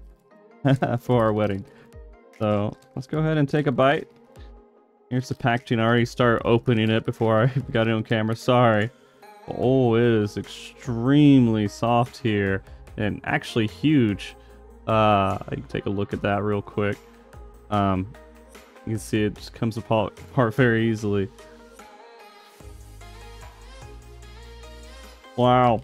for 1.00 1.24
our 1.24 1.32
wedding. 1.32 1.64
So 2.38 2.76
let's 2.94 3.06
go 3.06 3.18
ahead 3.18 3.38
and 3.38 3.48
take 3.48 3.66
a 3.66 3.72
bite. 3.72 4.08
Here's 5.10 5.28
the 5.28 5.34
packaging. 5.34 5.80
I 5.80 5.84
already 5.84 6.04
started 6.04 6.46
opening 6.46 6.90
it 6.90 7.06
before 7.06 7.42
I 7.42 7.46
got 7.70 7.88
it 7.88 7.92
on 7.92 8.02
camera. 8.02 8.36
Sorry. 8.36 8.90
Oh, 9.48 9.94
it 9.94 10.02
is 10.02 10.36
extremely 10.36 11.68
soft 11.68 12.16
here 12.18 12.62
and 12.96 13.20
actually 13.24 13.68
huge. 13.68 14.34
Uh, 14.88 15.38
I 15.48 15.54
can 15.54 15.62
take 15.64 15.86
a 15.86 15.90
look 15.90 16.12
at 16.12 16.22
that 16.22 16.42
real 16.42 16.62
quick. 16.62 16.98
Um, 17.70 18.12
you 18.86 18.92
can 18.92 18.98
see 18.98 19.24
it 19.24 19.34
just 19.34 19.52
comes 19.52 19.76
apart, 19.76 20.18
very 20.54 20.88
easily. 20.88 21.28
Wow. 25.36 25.82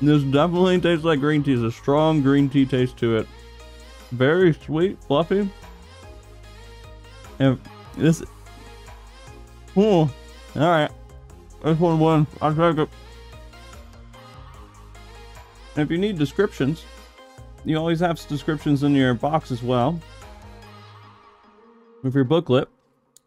This 0.00 0.22
definitely 0.22 0.80
tastes 0.80 1.04
like 1.04 1.20
green 1.20 1.42
tea. 1.42 1.54
It's 1.54 1.62
a 1.62 1.72
strong 1.72 2.22
green 2.22 2.48
tea 2.48 2.66
taste 2.66 2.96
to 2.98 3.16
it. 3.16 3.26
Very 4.12 4.52
sweet, 4.52 5.02
fluffy. 5.04 5.48
And 7.40 7.60
this. 7.96 8.22
Oh, 9.76 10.10
alright. 10.56 10.90
This 11.64 11.78
one 11.78 11.98
won. 11.98 12.26
I'll 12.40 12.54
take 12.54 12.78
it. 12.78 12.88
If 15.76 15.90
you 15.90 15.98
need 15.98 16.16
descriptions, 16.16 16.84
you 17.64 17.76
always 17.76 17.98
have 18.00 18.24
descriptions 18.28 18.84
in 18.84 18.94
your 18.94 19.14
box 19.14 19.50
as 19.50 19.62
well. 19.62 20.00
With 22.04 22.14
your 22.14 22.24
booklet. 22.24 22.68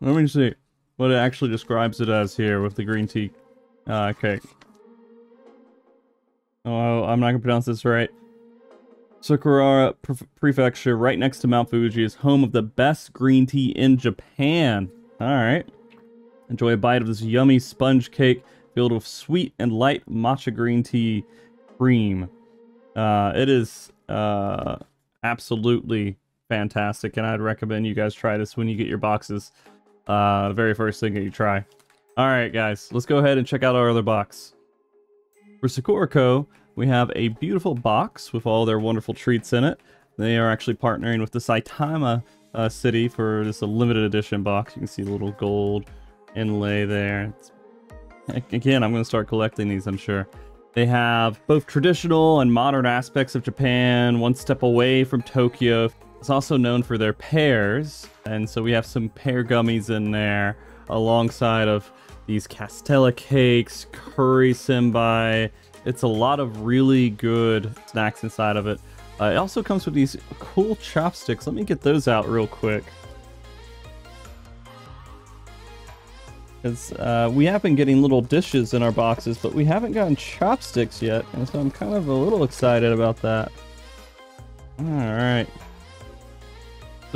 Let 0.01 0.15
me 0.15 0.27
see 0.27 0.53
what 0.97 1.09
it 1.09 1.15
actually 1.15 1.49
describes 1.49 1.99
it 1.99 2.09
as 2.09 2.37
here 2.37 2.61
with 2.61 2.75
the 2.75 2.83
green 2.83 3.07
tea 3.07 3.31
uh, 3.87 4.13
cake. 4.13 4.43
Oh, 6.63 7.03
I'm 7.03 7.19
not 7.19 7.27
gonna 7.27 7.39
pronounce 7.39 7.65
this 7.65 7.83
right. 7.85 8.11
Sakurara 9.19 9.95
Pre- 10.03 10.27
Prefecture, 10.35 10.95
right 10.95 11.17
next 11.17 11.39
to 11.39 11.47
Mount 11.47 11.71
Fuji, 11.71 12.03
is 12.03 12.13
home 12.13 12.43
of 12.43 12.51
the 12.51 12.61
best 12.61 13.13
green 13.13 13.47
tea 13.47 13.71
in 13.71 13.97
Japan. 13.97 14.91
All 15.19 15.27
right. 15.27 15.67
Enjoy 16.51 16.73
a 16.73 16.77
bite 16.77 17.01
of 17.01 17.07
this 17.07 17.23
yummy 17.23 17.57
sponge 17.57 18.11
cake 18.11 18.43
filled 18.75 18.91
with 18.91 19.07
sweet 19.07 19.55
and 19.57 19.73
light 19.73 20.03
matcha 20.07 20.53
green 20.53 20.83
tea 20.83 21.25
cream. 21.79 22.29
Uh, 22.95 23.33
it 23.35 23.49
is 23.49 23.91
uh, 24.07 24.75
absolutely 25.23 26.15
fantastic, 26.49 27.17
and 27.17 27.25
I'd 27.25 27.41
recommend 27.41 27.85
you 27.85 27.93
guys 27.93 28.13
try 28.13 28.37
this 28.37 28.57
when 28.57 28.67
you 28.67 28.75
get 28.75 28.87
your 28.87 28.97
boxes. 28.97 29.51
Uh, 30.07 30.49
the 30.49 30.53
very 30.53 30.73
first 30.73 30.99
thing 30.99 31.13
that 31.13 31.23
you 31.23 31.31
try. 31.31 31.65
All 32.15 32.27
right, 32.27 32.51
guys, 32.51 32.89
let's 32.91 33.05
go 33.05 33.17
ahead 33.17 33.37
and 33.37 33.45
check 33.45 33.63
out 33.63 33.75
our 33.75 33.89
other 33.89 34.01
box. 34.01 34.53
For 35.59 35.67
Sakura 35.67 36.07
Co, 36.07 36.47
we 36.75 36.87
have 36.87 37.11
a 37.15 37.29
beautiful 37.29 37.75
box 37.75 38.33
with 38.33 38.45
all 38.45 38.65
their 38.65 38.79
wonderful 38.79 39.13
treats 39.13 39.53
in 39.53 39.63
it. 39.63 39.79
They 40.17 40.37
are 40.37 40.49
actually 40.49 40.75
partnering 40.75 41.19
with 41.19 41.31
the 41.31 41.39
Saitama 41.39 42.23
uh, 42.53 42.69
city 42.69 43.07
for 43.07 43.43
this 43.43 43.61
limited 43.61 44.03
edition 44.03 44.41
box. 44.43 44.75
You 44.75 44.81
can 44.81 44.87
see 44.87 45.03
a 45.03 45.05
little 45.05 45.31
gold 45.33 45.89
inlay 46.35 46.85
there. 46.85 47.23
It's- 47.23 47.51
again, 48.51 48.83
I'm 48.83 48.91
going 48.91 49.01
to 49.01 49.07
start 49.07 49.27
collecting 49.27 49.67
these, 49.67 49.87
I'm 49.87 49.97
sure. 49.97 50.27
They 50.73 50.85
have 50.85 51.39
both 51.47 51.65
traditional 51.65 52.41
and 52.41 52.51
modern 52.53 52.85
aspects 52.85 53.35
of 53.35 53.43
Japan, 53.43 54.19
one 54.19 54.35
step 54.35 54.63
away 54.63 55.03
from 55.03 55.21
Tokyo. 55.21 55.89
It's 56.19 56.29
also 56.29 56.57
known 56.57 56.83
for 56.83 56.97
their 56.97 57.13
pears, 57.13 58.07
and 58.25 58.49
so 58.49 58.61
we 58.61 58.71
have 58.71 58.85
some 58.85 59.09
pear 59.09 59.43
gummies 59.43 59.89
in 59.89 60.11
there 60.11 60.57
alongside 60.89 61.67
of 61.67 61.91
these 62.25 62.47
castella 62.47 63.15
cakes, 63.15 63.87
curry 63.91 64.53
senbei. 64.53 65.49
It's 65.85 66.01
a 66.01 66.07
lot 66.07 66.39
of 66.39 66.61
really 66.61 67.11
good 67.11 67.73
snacks 67.85 68.23
inside 68.23 68.57
of 68.57 68.67
it. 68.67 68.79
Uh, 69.21 69.25
it 69.25 69.35
also 69.37 69.63
comes 69.63 69.85
with 69.85 69.93
these 69.93 70.17
cool 70.39 70.75
chopsticks. 70.77 71.47
Let 71.47 71.55
me 71.55 71.63
get 71.63 71.81
those 71.81 72.07
out 72.07 72.27
real 72.27 72.47
quick. 72.47 72.83
Because 76.61 76.91
uh, 76.93 77.31
we 77.31 77.45
have 77.45 77.61
been 77.61 77.75
getting 77.75 78.01
little 78.01 78.21
dishes 78.21 78.73
in 78.73 78.83
our 78.83 78.91
boxes, 78.91 79.37
but 79.37 79.53
we 79.53 79.63
haven't 79.63 79.93
gotten 79.93 80.15
chopsticks 80.15 81.01
yet, 81.01 81.23
and 81.33 81.47
so 81.47 81.59
I'm 81.59 81.71
kind 81.71 81.93
of 81.93 82.07
a 82.07 82.13
little 82.13 82.43
excited 82.43 82.91
about 82.91 83.17
that. 83.21 83.51
All 84.79 84.85
right. 84.85 85.47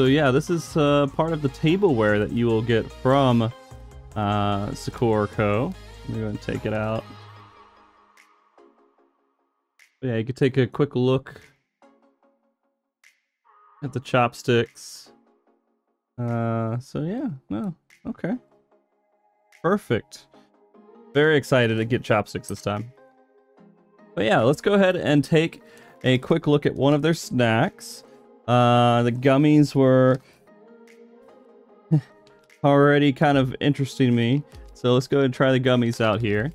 So 0.01 0.07
yeah, 0.07 0.31
this 0.31 0.49
is 0.49 0.75
uh, 0.75 1.05
part 1.15 1.31
of 1.31 1.43
the 1.43 1.49
tableware 1.49 2.17
that 2.17 2.31
you 2.31 2.47
will 2.47 2.63
get 2.63 2.91
from 2.91 3.53
uh, 4.15 4.73
Sakura 4.73 5.27
Co. 5.27 5.71
Let 6.07 6.17
me 6.17 6.23
go 6.23 6.27
and 6.29 6.41
take 6.41 6.65
it 6.65 6.73
out. 6.73 7.03
Yeah, 10.01 10.15
you 10.15 10.25
can 10.25 10.33
take 10.33 10.57
a 10.57 10.65
quick 10.65 10.95
look 10.95 11.39
at 13.83 13.93
the 13.93 13.99
chopsticks. 13.99 15.11
Uh, 16.17 16.79
so 16.79 17.03
yeah, 17.03 17.29
no, 17.51 17.75
okay, 18.07 18.33
perfect. 19.61 20.25
Very 21.13 21.37
excited 21.37 21.75
to 21.75 21.85
get 21.85 22.01
chopsticks 22.01 22.47
this 22.47 22.63
time. 22.63 22.91
But 24.15 24.25
yeah, 24.25 24.41
let's 24.41 24.61
go 24.61 24.73
ahead 24.73 24.95
and 24.95 25.23
take 25.23 25.61
a 26.03 26.17
quick 26.17 26.47
look 26.47 26.65
at 26.65 26.73
one 26.73 26.95
of 26.95 27.03
their 27.03 27.13
snacks. 27.13 28.03
Uh, 28.47 29.03
the 29.03 29.11
gummies 29.11 29.75
were 29.75 30.19
already 32.63 33.13
kind 33.13 33.37
of 33.37 33.55
interesting 33.59 34.15
me. 34.15 34.43
So 34.73 34.93
let's 34.93 35.07
go 35.07 35.19
and 35.19 35.33
try 35.33 35.51
the 35.51 35.59
gummies 35.59 36.01
out 36.01 36.21
here. 36.21 36.51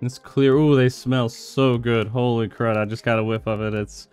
It's 0.00 0.18
clear. 0.18 0.54
Ooh, 0.54 0.76
they 0.76 0.88
smell 0.88 1.28
so 1.28 1.78
good. 1.78 2.08
Holy 2.08 2.48
crud, 2.48 2.76
I 2.76 2.84
just 2.84 3.04
got 3.04 3.18
a 3.18 3.24
whiff 3.24 3.46
of 3.46 3.62
it. 3.62 3.72
It's... 3.72 4.08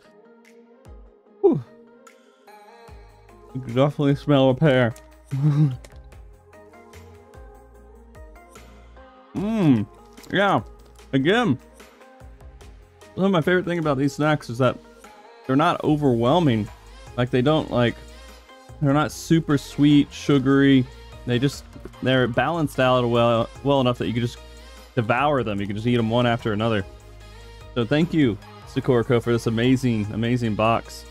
Whew. 1.41 1.61
Definitely 3.67 4.15
smell 4.15 4.51
a 4.51 4.55
pear. 4.55 4.93
Mmm. 9.35 9.85
Yeah. 10.31 10.61
Again, 11.13 11.59
one 13.15 13.25
of 13.25 13.31
my 13.31 13.41
favorite 13.41 13.65
thing 13.65 13.79
about 13.79 13.97
these 13.97 14.13
snacks 14.13 14.49
is 14.49 14.57
that 14.59 14.77
they're 15.51 15.57
not 15.57 15.83
overwhelming. 15.83 16.65
Like 17.17 17.29
they 17.29 17.41
don't 17.41 17.69
like 17.69 17.95
they're 18.81 18.93
not 18.93 19.11
super 19.11 19.57
sweet, 19.57 20.07
sugary. 20.09 20.85
They 21.25 21.39
just 21.39 21.65
they're 22.01 22.29
balanced 22.29 22.79
out 22.79 23.05
well 23.05 23.49
well 23.65 23.81
enough 23.81 23.97
that 23.97 24.07
you 24.07 24.13
can 24.13 24.21
just 24.21 24.37
devour 24.95 25.43
them. 25.43 25.59
You 25.59 25.67
can 25.67 25.75
just 25.75 25.85
eat 25.85 25.97
them 25.97 26.09
one 26.09 26.25
after 26.25 26.53
another. 26.53 26.85
So 27.75 27.83
thank 27.83 28.13
you, 28.13 28.37
Sakura 28.65 29.03
for 29.03 29.33
this 29.33 29.47
amazing, 29.47 30.07
amazing 30.13 30.55
box. 30.55 31.03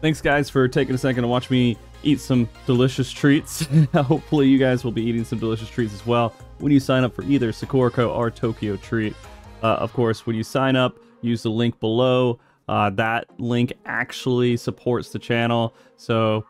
Thanks 0.00 0.22
guys 0.22 0.48
for 0.48 0.66
taking 0.68 0.94
a 0.94 0.98
second 0.98 1.24
to 1.24 1.28
watch 1.28 1.50
me 1.50 1.76
eat 2.02 2.18
some 2.20 2.48
delicious 2.64 3.12
treats. 3.12 3.68
Hopefully 3.94 4.48
you 4.48 4.56
guys 4.56 4.84
will 4.84 4.92
be 4.92 5.02
eating 5.02 5.24
some 5.24 5.38
delicious 5.38 5.68
treats 5.68 5.92
as 5.92 6.06
well 6.06 6.32
when 6.60 6.72
you 6.72 6.80
sign 6.80 7.04
up 7.04 7.14
for 7.14 7.24
either 7.24 7.52
Sakura 7.52 8.06
or 8.06 8.30
Tokyo 8.30 8.76
Treat. 8.76 9.14
Uh, 9.62 9.74
of 9.74 9.92
course, 9.92 10.24
when 10.24 10.34
you 10.34 10.42
sign 10.42 10.76
up, 10.76 10.96
use 11.20 11.42
the 11.42 11.50
link 11.50 11.78
below. 11.78 12.38
Uh, 12.68 12.90
that 12.90 13.26
link 13.38 13.72
actually 13.84 14.56
supports 14.56 15.10
the 15.10 15.18
channel. 15.18 15.74
So 15.96 16.44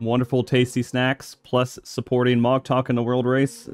wonderful, 0.00 0.44
tasty 0.44 0.82
snacks 0.82 1.36
plus 1.42 1.78
supporting 1.84 2.40
Mog 2.40 2.64
Talk 2.64 2.88
in 2.90 2.96
the 2.96 3.02
World 3.02 3.26
Race 3.26 3.68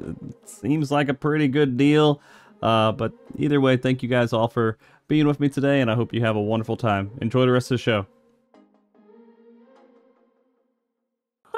seems 0.45 0.91
like 0.91 1.09
a 1.09 1.13
pretty 1.13 1.47
good 1.47 1.77
deal. 1.77 2.21
Uh, 2.61 2.91
but 2.91 3.13
either 3.37 3.61
way, 3.61 3.77
thank 3.77 4.03
you 4.03 4.09
guys 4.09 4.33
all 4.33 4.47
for 4.47 4.77
being 5.07 5.27
with 5.27 5.39
me 5.39 5.47
today, 5.49 5.79
and 5.81 5.89
I 5.89 5.95
hope 5.95 6.13
you 6.13 6.21
have 6.21 6.35
a 6.35 6.41
wonderful 6.41 6.75
time. 6.77 7.11
Enjoy 7.21 7.41
the 7.45 7.51
rest 7.51 7.71
of 7.71 7.75
the 7.77 7.81
show. 7.81 8.05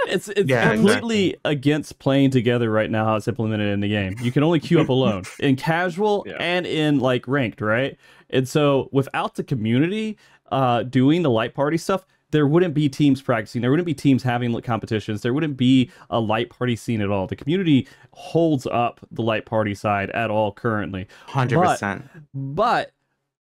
It's 0.07 0.29
it's 0.29 0.49
Yeah, 0.49 0.71
completely 0.73 1.27
exactly. 1.31 1.51
against 1.51 1.99
playing 1.99 2.31
together 2.31 2.71
right 2.71 2.89
now 2.89 3.05
how 3.05 3.15
it's 3.15 3.27
implemented 3.27 3.71
in 3.71 3.81
the 3.81 3.87
game. 3.87 4.15
You 4.21 4.31
can 4.31 4.41
only 4.43 4.59
queue 4.59 4.79
up 4.81 4.89
alone 4.89 5.23
in 5.39 5.55
casual 5.55 6.23
Yeah. 6.27 6.37
and 6.39 6.65
in 6.65 6.99
like 6.99 7.27
ranked, 7.27 7.61
right? 7.61 7.97
And 8.31 8.47
so 8.47 8.89
without 8.91 9.35
the 9.35 9.43
community 9.43 10.17
uh, 10.51 10.83
doing 10.83 11.21
the 11.21 11.29
light 11.29 11.53
party 11.53 11.77
stuff, 11.77 12.05
there 12.31 12.47
wouldn't 12.47 12.73
be 12.73 12.89
teams 12.89 13.21
practicing. 13.21 13.61
There 13.61 13.69
wouldn't 13.69 13.85
be 13.85 13.93
teams 13.93 14.23
having 14.23 14.59
competitions. 14.61 15.21
There 15.21 15.33
wouldn't 15.33 15.57
be 15.57 15.91
a 16.09 16.19
light 16.19 16.49
party 16.49 16.75
scene 16.75 17.01
at 17.01 17.09
all. 17.09 17.27
The 17.27 17.35
community 17.35 17.87
holds 18.13 18.65
up 18.65 19.01
the 19.11 19.21
light 19.21 19.45
party 19.45 19.75
side 19.75 20.09
at 20.11 20.31
all 20.31 20.51
currently. 20.53 21.07
Hundred 21.27 21.61
percent. 21.61 22.09
But 22.33 22.93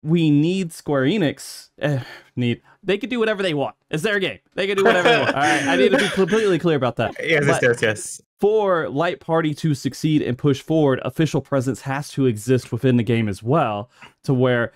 we 0.02 0.30
need 0.30 0.72
Square 0.72 1.04
Enix. 1.04 1.68
Eh, 1.80 2.00
need 2.36 2.62
they 2.82 2.98
could 2.98 3.10
do 3.10 3.18
whatever 3.20 3.42
they 3.42 3.54
want. 3.54 3.76
It's 3.90 4.02
their 4.02 4.18
game. 4.18 4.38
They 4.54 4.66
can 4.66 4.76
do 4.76 4.84
whatever 4.84 5.08
they 5.08 5.18
want. 5.20 5.34
All 5.34 5.40
right, 5.40 5.62
I 5.66 5.76
need 5.76 5.90
to 5.92 5.98
be 5.98 6.08
completely 6.14 6.58
clear 6.58 6.76
about 6.76 6.96
that. 6.96 7.14
Yes, 7.22 7.46
But- 7.46 7.62
yes, 7.62 7.82
yes. 7.82 8.22
for 8.40 8.88
Light 8.88 9.20
Party 9.20 9.54
to 9.54 9.74
succeed 9.74 10.20
and 10.22 10.36
push 10.36 10.60
forward, 10.60 11.00
official 11.04 11.40
presence 11.40 11.82
has 11.82 12.08
to 12.10 12.26
exist 12.26 12.72
within 12.72 12.96
the 12.96 13.04
game 13.04 13.28
as 13.28 13.40
well, 13.42 13.88
to 14.24 14.34
where 14.34 14.72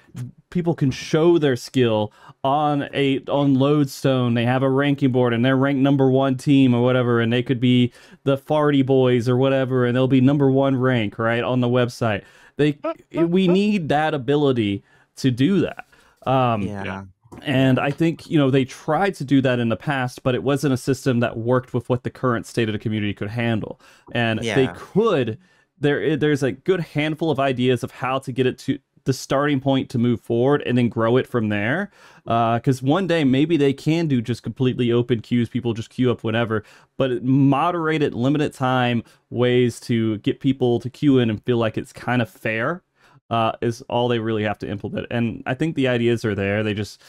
people 0.51 0.74
can 0.74 0.93
show 0.93 1.37
their 1.39 1.57
skill 1.57 2.12
on 2.45 2.89
a 2.95 3.18
on 3.29 3.55
Lodestone. 3.55 4.35
They 4.35 4.45
have 4.45 4.62
a 4.62 4.70
ranking 4.70 5.11
board 5.11 5.35
and 5.35 5.45
they're 5.45 5.57
ranked 5.57 5.81
number 5.83 6.09
one 6.09 6.37
team 6.37 6.72
or 6.74 6.83
whatever, 6.83 7.20
and 7.20 7.33
they 7.33 7.43
could 7.43 7.59
be 7.59 7.93
the 8.22 8.39
Farty 8.39 8.87
Boys 8.87 9.29
or 9.29 9.37
whatever, 9.37 9.85
and 9.85 9.97
they'll 9.97 10.07
be 10.07 10.20
number 10.20 10.49
one 10.49 10.77
rank 10.77 11.18
right 11.18 11.43
on 11.43 11.61
the 11.61 11.68
website. 11.68 12.22
They 12.57 12.79
we 13.12 13.49
need 13.49 13.89
that 13.89 14.14
ability 14.14 14.85
to 15.17 15.31
do 15.31 15.61
that. 15.61 15.87
Um, 16.27 16.62
Yeah. 16.62 16.85
yeah. 16.85 17.05
and 17.43 17.79
I 17.79 17.91
think, 17.91 18.31
you 18.31 18.39
know, 18.39 18.51
they 18.51 18.64
tried 18.64 19.14
to 19.17 19.25
do 19.25 19.41
that 19.43 19.59
in 19.59 19.69
the 19.69 19.77
past, 19.77 20.23
but 20.23 20.35
it 20.35 20.43
wasn't 20.43 20.73
a 20.73 20.77
system 20.77 21.21
that 21.21 21.37
worked 21.37 21.75
with 21.75 21.89
what 21.89 22.03
the 22.03 22.11
current 22.11 22.47
state 22.47 22.69
of 22.69 22.73
the 22.73 22.79
community 22.79 23.12
could 23.12 23.29
handle. 23.29 23.81
And 24.12 24.41
they 24.57 24.69
could 24.75 25.39
there 25.79 26.17
there's 26.17 26.43
a 26.43 26.53
good 26.53 26.81
handful 26.81 27.31
of 27.31 27.39
ideas 27.39 27.83
of 27.83 27.91
how 27.91 28.19
to 28.21 28.33
get 28.33 28.47
it 28.47 28.59
to 28.61 28.79
the 29.05 29.12
starting 29.12 29.61
point 29.61 29.89
to 29.91 29.99
move 29.99 30.21
forward 30.21 30.62
and 30.67 30.77
then 30.77 30.89
grow 30.89 31.17
it 31.17 31.27
from 31.27 31.49
there. 31.49 31.91
Because 32.25 32.83
one 32.83 33.07
day 33.07 33.23
maybe 33.23 33.57
they 33.57 33.73
can 33.73 34.09
do 34.09 34.21
just 34.21 34.43
completely 34.43 34.91
open 34.91 35.21
queues, 35.21 35.49
people 35.49 35.75
just 35.75 35.91
queue 35.91 36.11
up 36.11 36.25
whenever, 36.25 36.64
but 36.97 37.23
moderated, 37.23 38.14
limited 38.14 38.53
time 38.53 39.05
ways 39.31 39.79
to 39.81 40.19
get 40.19 40.41
people 40.41 40.81
to 40.81 40.91
queue 40.91 41.19
in 41.19 41.31
and 41.31 41.43
feel 41.45 41.59
like 41.59 41.79
it's 41.79 41.93
kind 41.93 42.21
of 42.21 42.29
fair 42.29 42.83
uh, 43.31 43.53
is 43.61 43.83
all 43.83 44.09
they 44.09 44.18
really 44.18 44.45
have 44.45 44.59
to 44.59 44.68
implement. 44.68 45.07
And 45.11 45.43
I 45.47 45.55
think 45.55 45.74
the 45.74 45.89
ideas 45.89 46.24
are 46.24 46.35
there. 46.35 46.62
They 46.62 46.74
just 46.74 47.03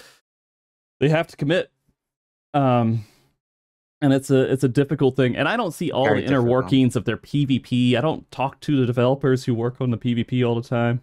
they 0.99 1.09
have 1.09 1.27
to 1.27 1.37
commit. 1.37 1.71
Um, 2.53 3.05
and 4.01 4.13
it's 4.13 4.29
a 4.29 4.51
it's 4.51 4.63
a 4.63 4.69
difficult 4.69 5.15
thing. 5.15 5.35
And 5.35 5.47
I 5.47 5.57
don't 5.57 5.73
see 5.73 5.91
all 5.91 6.05
Very 6.05 6.21
the 6.21 6.27
inner 6.27 6.37
difficult. 6.37 6.51
workings 6.51 6.95
of 6.95 7.05
their 7.05 7.17
PvP. 7.17 7.95
I 7.95 8.01
don't 8.01 8.29
talk 8.31 8.59
to 8.61 8.79
the 8.79 8.85
developers 8.85 9.45
who 9.45 9.53
work 9.53 9.81
on 9.81 9.91
the 9.91 9.97
PvP 9.97 10.47
all 10.47 10.55
the 10.55 10.67
time. 10.67 11.01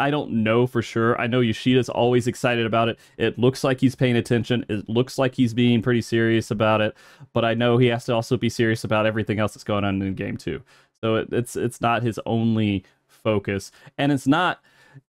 I 0.00 0.10
don't 0.12 0.44
know 0.44 0.68
for 0.68 0.80
sure. 0.80 1.20
I 1.20 1.26
know 1.26 1.40
Yoshida's 1.40 1.88
always 1.88 2.28
excited 2.28 2.64
about 2.64 2.88
it. 2.88 3.00
It 3.16 3.36
looks 3.36 3.64
like 3.64 3.80
he's 3.80 3.96
paying 3.96 4.16
attention. 4.16 4.64
It 4.68 4.88
looks 4.88 5.18
like 5.18 5.34
he's 5.34 5.52
being 5.52 5.82
pretty 5.82 6.02
serious 6.02 6.52
about 6.52 6.80
it. 6.80 6.96
But 7.32 7.44
I 7.44 7.54
know 7.54 7.78
he 7.78 7.86
has 7.86 8.04
to 8.04 8.14
also 8.14 8.36
be 8.36 8.48
serious 8.48 8.84
about 8.84 9.06
everything 9.06 9.40
else 9.40 9.54
that's 9.54 9.64
going 9.64 9.82
on 9.84 10.00
in 10.00 10.08
the 10.08 10.10
game 10.10 10.36
too. 10.36 10.62
So 11.00 11.16
it, 11.16 11.28
it's 11.32 11.56
it's 11.56 11.80
not 11.80 12.04
his 12.04 12.20
only 12.26 12.84
focus, 13.18 13.70
and 13.98 14.12
it's 14.12 14.26
not 14.26 14.60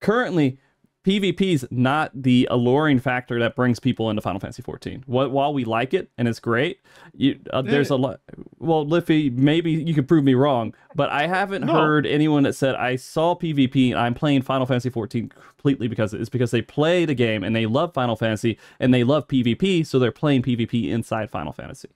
currently 0.01 0.59
PvP 1.05 1.55
is 1.55 1.67
not 1.71 2.11
the 2.15 2.47
alluring 2.51 2.99
factor 2.99 3.39
that 3.39 3.57
brings 3.57 3.81
people 3.81 4.11
into 4.11 4.21
Final 4.21 4.41
Fantasy 4.41 4.61
14. 4.61 5.05
Wh- 5.07 5.33
While 5.33 5.55
we 5.55 5.65
like 5.65 5.95
it 5.95 6.11
and 6.19 6.29
it's 6.29 6.41
great, 6.41 6.81
you, 7.15 7.39
uh, 7.51 7.63
there's 7.63 7.89
a 7.89 7.97
lot. 7.97 8.21
Well, 8.59 8.85
Lythi, 8.85 9.33
maybe 9.33 9.71
you 9.71 9.95
could 9.95 10.07
prove 10.07 10.25
me 10.25 10.35
wrong, 10.35 10.75
but 10.95 11.09
I 11.09 11.27
haven't 11.27 11.65
No. 11.65 11.73
heard 11.73 12.05
anyone 12.05 12.43
that 12.43 12.55
said 12.55 12.75
I 12.75 12.97
saw 12.97 13.35
PvP 13.35 13.91
and 13.91 13.99
I'm 13.99 14.13
playing 14.13 14.43
Final 14.43 14.67
Fantasy 14.67 14.91
14 14.91 15.29
completely 15.31 15.89
because 15.89 16.13
it's 16.13 16.29
because 16.29 16.51
they 16.51 16.61
play 16.61 17.07
the 17.07 17.15
game 17.15 17.43
and 17.43 17.57
they 17.57 17.65
love 17.65 17.95
Final 17.95 18.17
Fantasy 18.17 18.59
and 18.79 18.93
they 18.93 19.05
love 19.05 19.29
PvP, 19.29 19.87
so 19.87 19.99
they're 19.99 20.13
playing 20.13 20.43
PvP 20.43 20.89
inside 20.91 21.31
Final 21.31 21.53
Fantasy. 21.53 21.89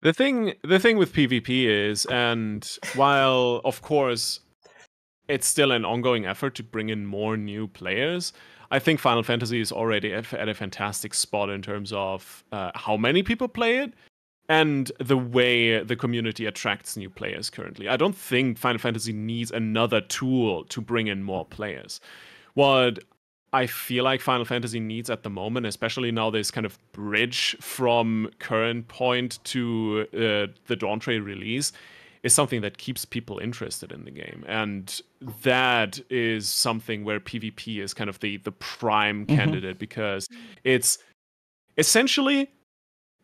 The 0.00 0.14
thing 0.14 0.54
the 0.62 0.78
thing 0.78 0.96
with 0.96 1.12
PvP 1.12 1.64
is, 1.66 2.06
and 2.06 2.66
while 2.94 3.60
of 3.64 3.82
course 3.82 4.40
it's 5.28 5.46
still 5.46 5.72
an 5.72 5.84
ongoing 5.84 6.26
effort 6.26 6.54
to 6.56 6.62
bring 6.62 6.88
in 6.88 7.06
more 7.06 7.36
new 7.36 7.66
players, 7.66 8.32
I 8.70 8.78
think 8.78 9.00
Final 9.00 9.22
Fantasy 9.22 9.60
is 9.60 9.72
already 9.72 10.12
at 10.12 10.32
at 10.34 10.48
a 10.48 10.54
fantastic 10.54 11.14
spot 11.14 11.50
in 11.50 11.62
terms 11.62 11.92
of 11.92 12.44
uh, 12.52 12.72
how 12.74 12.96
many 12.96 13.22
people 13.22 13.48
play 13.48 13.78
it 13.78 13.92
and 14.48 14.92
the 15.00 15.16
way 15.16 15.82
the 15.82 15.96
community 15.96 16.46
attracts 16.46 16.96
new 16.96 17.10
players 17.10 17.50
currently. 17.50 17.88
I 17.88 17.96
don't 17.96 18.16
think 18.16 18.58
Final 18.58 18.78
Fantasy 18.78 19.12
needs 19.12 19.50
another 19.50 20.00
tool 20.00 20.64
to 20.64 20.80
bring 20.80 21.08
in 21.08 21.22
more 21.22 21.44
players. 21.44 22.00
What 22.54 23.00
I 23.52 23.66
feel 23.66 24.04
like 24.04 24.20
Final 24.20 24.44
Fantasy 24.44 24.80
needs 24.80 25.10
at 25.10 25.22
the 25.22 25.30
moment, 25.30 25.66
especially 25.66 26.12
now 26.12 26.30
this 26.30 26.50
kind 26.50 26.66
of 26.66 26.78
bridge 26.92 27.56
from 27.60 28.30
current 28.38 28.88
point 28.88 29.38
to 29.44 30.06
uh, 30.12 30.52
the 30.66 30.76
Dawntrail 30.76 31.24
release, 31.24 31.72
is 32.26 32.34
something 32.34 32.60
that 32.60 32.76
keeps 32.76 33.04
people 33.04 33.38
interested 33.38 33.92
in 33.92 34.04
the 34.04 34.10
game. 34.10 34.44
And 34.48 35.00
that 35.42 36.00
is 36.10 36.48
something 36.48 37.04
where 37.04 37.20
PvP 37.20 37.78
is 37.80 37.94
kind 37.94 38.10
of 38.10 38.18
the, 38.20 38.36
the 38.38 38.52
prime 38.52 39.24
Mhm. 39.26 39.36
candidate 39.36 39.78
because 39.78 40.26
it's 40.64 40.98
essentially 41.78 42.50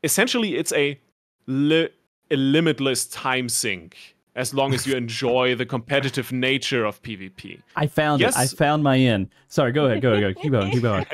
essentially 0.05 0.57
it's 0.57 0.73
a 0.73 0.99
li- 1.47 1.89
a 2.31 2.37
limitless 2.37 3.07
time 3.07 3.49
sink 3.49 4.16
as 4.35 4.55
long 4.55 4.73
as 4.73 4.87
you 4.87 4.95
enjoy 5.05 5.55
the 5.55 5.66
competitive 5.66 6.33
nature 6.33 6.85
of 6.85 7.03
PvP. 7.03 7.61
I 7.77 7.87
found 7.87 8.23
it. 8.23 8.35
I 8.37 8.47
found 8.47 8.83
my 8.83 8.97
in. 8.97 9.29
Sorry, 9.49 9.73
go 9.73 9.87
ahead. 9.87 10.01
Go 10.01 10.12
ahead. 10.15 10.35
Go. 10.35 10.41
Keep 10.43 10.53
going. 10.53 10.70
Keep 10.73 10.83
going. 10.83 11.07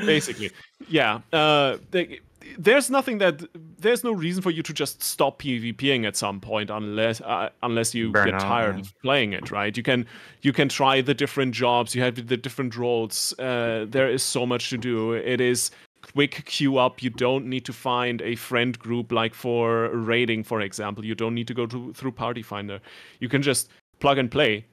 basically 0.06 0.50
yeah 0.88 1.20
uh 1.32 1.78
they, 1.92 2.20
there's 2.58 2.90
nothing 2.90 3.18
that 3.18 3.42
there's 3.78 4.04
no 4.04 4.12
reason 4.12 4.42
for 4.42 4.50
you 4.50 4.62
to 4.62 4.72
just 4.72 5.02
stop 5.02 5.40
pvping 5.40 6.06
at 6.06 6.16
some 6.16 6.40
point 6.40 6.70
unless 6.70 7.20
uh, 7.20 7.50
unless 7.62 7.94
you 7.94 8.10
Burn 8.10 8.26
get 8.26 8.34
out, 8.34 8.40
tired 8.40 8.76
yeah. 8.76 8.80
of 8.82 9.02
playing 9.02 9.32
it 9.32 9.50
right? 9.50 9.76
You 9.76 9.82
can 9.82 10.06
you 10.42 10.52
can 10.52 10.68
try 10.68 11.00
the 11.00 11.14
different 11.14 11.54
jobs 11.54 11.94
you 11.94 12.02
have 12.02 12.26
the 12.26 12.36
different 12.36 12.76
roles 12.76 13.34
uh, 13.38 13.86
there 13.88 14.08
is 14.08 14.22
so 14.22 14.46
much 14.46 14.70
to 14.70 14.78
do. 14.78 15.12
It 15.12 15.40
is 15.40 15.70
quick 16.14 16.44
queue 16.46 16.78
up 16.78 17.02
you 17.02 17.10
don't 17.10 17.46
need 17.46 17.64
to 17.64 17.72
find 17.72 18.20
a 18.22 18.34
friend 18.34 18.76
group 18.78 19.12
like 19.12 19.34
for 19.34 19.88
raiding 19.90 20.42
for 20.42 20.60
example 20.60 21.04
you 21.04 21.14
don't 21.14 21.34
need 21.34 21.46
to 21.46 21.54
go 21.54 21.66
to, 21.66 21.92
through 21.92 22.12
party 22.12 22.42
finder. 22.42 22.80
You 23.20 23.28
can 23.28 23.42
just 23.42 23.68
plug 24.00 24.18
and 24.18 24.30
play 24.30 24.64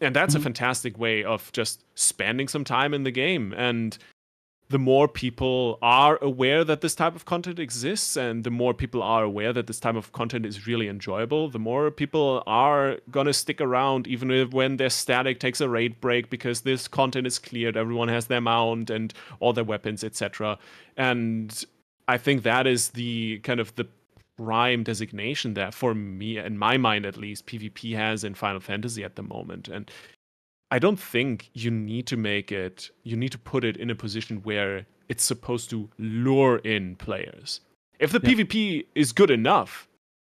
and 0.00 0.14
that's 0.14 0.34
a 0.34 0.40
fantastic 0.40 0.98
way 0.98 1.24
of 1.24 1.50
just 1.52 1.82
spending 1.94 2.48
some 2.48 2.64
time 2.64 2.92
in 2.92 3.02
the 3.02 3.10
game 3.10 3.54
and 3.56 3.98
the 4.68 4.78
more 4.78 5.06
people 5.06 5.78
are 5.80 6.18
aware 6.20 6.64
that 6.64 6.80
this 6.80 6.94
type 6.94 7.14
of 7.14 7.24
content 7.24 7.58
exists 7.58 8.16
and 8.16 8.42
the 8.42 8.50
more 8.50 8.74
people 8.74 9.02
are 9.02 9.22
aware 9.22 9.52
that 9.52 9.66
this 9.66 9.78
type 9.78 9.94
of 9.94 10.12
content 10.12 10.44
is 10.44 10.66
really 10.66 10.88
enjoyable 10.88 11.48
the 11.48 11.58
more 11.58 11.90
people 11.90 12.42
are 12.46 12.98
going 13.10 13.26
to 13.26 13.32
stick 13.32 13.60
around 13.60 14.06
even 14.06 14.30
if 14.30 14.52
when 14.52 14.76
their 14.76 14.90
static 14.90 15.38
takes 15.38 15.60
a 15.60 15.68
raid 15.68 16.00
break 16.00 16.30
because 16.30 16.62
this 16.62 16.88
content 16.88 17.26
is 17.26 17.38
cleared 17.38 17.76
everyone 17.76 18.08
has 18.08 18.26
their 18.26 18.40
mount 18.40 18.90
and 18.90 19.14
all 19.40 19.52
their 19.52 19.64
weapons 19.64 20.02
etc 20.02 20.58
and 20.96 21.64
i 22.08 22.18
think 22.18 22.42
that 22.42 22.66
is 22.66 22.90
the 22.90 23.38
kind 23.40 23.60
of 23.60 23.74
the 23.76 23.86
prime 24.36 24.82
designation 24.82 25.54
that 25.54 25.74
for 25.74 25.94
me 25.94 26.38
in 26.38 26.58
my 26.58 26.76
mind 26.76 27.06
at 27.06 27.16
least. 27.16 27.46
Pvp 27.46 27.94
has 27.96 28.24
in 28.24 28.34
final 28.34 28.60
fantasy 28.60 29.02
at 29.02 29.16
the 29.16 29.22
moment. 29.22 29.68
And 29.68 29.90
I 30.70 30.78
don't 30.78 30.98
think 30.98 31.50
you 31.54 31.70
need 31.70 32.06
to 32.08 32.16
make 32.16 32.50
it, 32.50 32.90
you 33.04 33.16
need 33.16 33.32
to 33.32 33.38
put 33.38 33.64
it 33.64 33.76
in 33.76 33.88
a 33.90 33.94
position 33.94 34.38
where 34.42 34.86
it's 35.08 35.22
supposed 35.22 35.70
to 35.70 35.88
lure 35.98 36.56
in 36.58 36.96
players. 36.96 37.60
If 38.00 38.10
the 38.10 38.20
Yeah. 38.22 38.30
PvP 38.34 38.86
is 38.94 39.12
good 39.12 39.30
enough, 39.30 39.88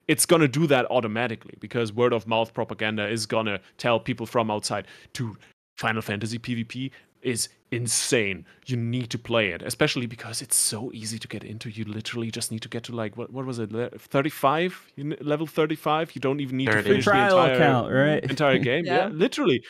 it's 0.08 0.26
going 0.26 0.42
to 0.42 0.48
do 0.48 0.68
that 0.68 0.90
automatically 0.90 1.54
because 1.60 1.94
word 1.94 2.12
of 2.14 2.28
mouth 2.28 2.54
propaganda 2.54 3.08
is 3.08 3.26
going 3.26 3.46
to 3.46 3.60
tell 3.78 4.00
people 4.00 4.26
from 4.26 4.50
outside, 4.52 4.88
to 5.14 5.38
Final 5.78 6.02
Fantasy 6.02 6.40
PvP 6.40 6.92
is 7.22 7.48
insane. 7.72 8.46
You 8.66 8.76
need 8.76 9.10
to 9.12 9.18
play 9.18 9.50
it, 9.50 9.62
especially 9.62 10.08
because 10.08 10.42
it's 10.42 10.58
so 10.58 10.92
easy 10.94 11.18
to 11.20 11.28
get 11.28 11.44
into. 11.44 11.70
You 11.70 11.86
literally 11.86 12.32
just 12.32 12.52
need 12.52 12.62
to 12.64 12.70
get 12.70 12.84
to 12.84 12.92
like, 12.92 13.16
what, 13.16 13.32
what 13.32 13.46
was 13.46 13.60
it, 13.60 13.70
35? 13.72 14.92
You 14.98 15.16
Level 15.22 15.48
35? 15.48 16.16
You 16.16 16.22
don't 16.22 16.42
even 16.42 16.58
need 16.58 16.66
to 16.66 16.74
30. 16.74 16.90
finish 16.90 17.06
the 17.06 17.12
Trial 17.12 17.40
entire 17.40 17.56
account, 17.56 17.94
right? 17.94 18.24
entire 18.24 18.58
game. 18.70 18.86
yeah. 18.86 18.96
Yeah. 18.96 19.08
literally. 19.08 19.64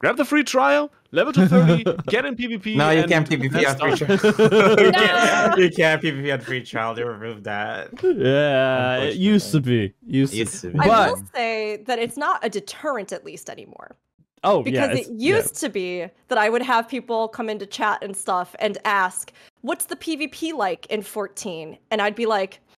Grab 0.00 0.16
the 0.16 0.24
free 0.24 0.42
trial, 0.44 0.90
level 1.12 1.30
to 1.34 1.46
30, 1.46 1.84
get 2.08 2.24
in 2.24 2.34
PvP. 2.34 2.74
No, 2.76 2.88
you 2.90 3.04
can't 3.04 3.28
PvP 3.28 3.52
let's 3.52 3.78
on 3.80 3.96
free 3.96 4.06
trial. 4.06 4.78
you, 4.78 4.90
No. 4.90 4.92
can't, 4.92 5.58
you 5.58 5.70
can't 5.70 6.02
PvP 6.02 6.32
on 6.32 6.40
free 6.40 6.64
trial. 6.64 6.94
They 6.94 7.04
removed 7.04 7.44
that. 7.44 7.90
Yeah, 8.02 8.96
it 9.02 9.16
used 9.16 9.52
to 9.52 9.60
be. 9.60 9.92
Used, 10.06 10.32
Used 10.32 10.54
to. 10.62 10.72
to 10.72 10.72
be. 10.72 10.78
I 10.80 10.86
But 10.86 11.10
will 11.10 11.22
say 11.34 11.82
that 11.86 11.98
it's 11.98 12.16
not 12.16 12.42
a 12.42 12.48
deterrent, 12.48 13.12
at 13.12 13.26
least 13.26 13.50
anymore. 13.50 13.94
oh 14.42 14.58
yeah. 14.58 14.62
because 14.64 14.78
yeah, 14.88 14.92
it 14.94 14.98
it's- 15.00 15.10
yeah. 15.18 15.36
used 15.36 15.54
to 15.56 15.68
be 15.68 16.06
that 16.28 16.38
I 16.38 16.48
would 16.48 16.62
have 16.62 16.88
people 16.88 17.28
come 17.28 17.50
into 17.50 17.66
chat 17.66 17.98
and 18.02 18.16
stuff 18.16 18.56
and 18.58 18.78
ask, 18.86 19.32
"What's 19.60 19.84
the 19.84 19.96
PvP 19.96 20.54
like 20.54 20.86
in 20.86 21.02
14?" 21.02 21.76
And 21.90 22.00
I'd 22.00 22.14
be 22.14 22.24
like, 22.24 22.52
There's 22.66 22.69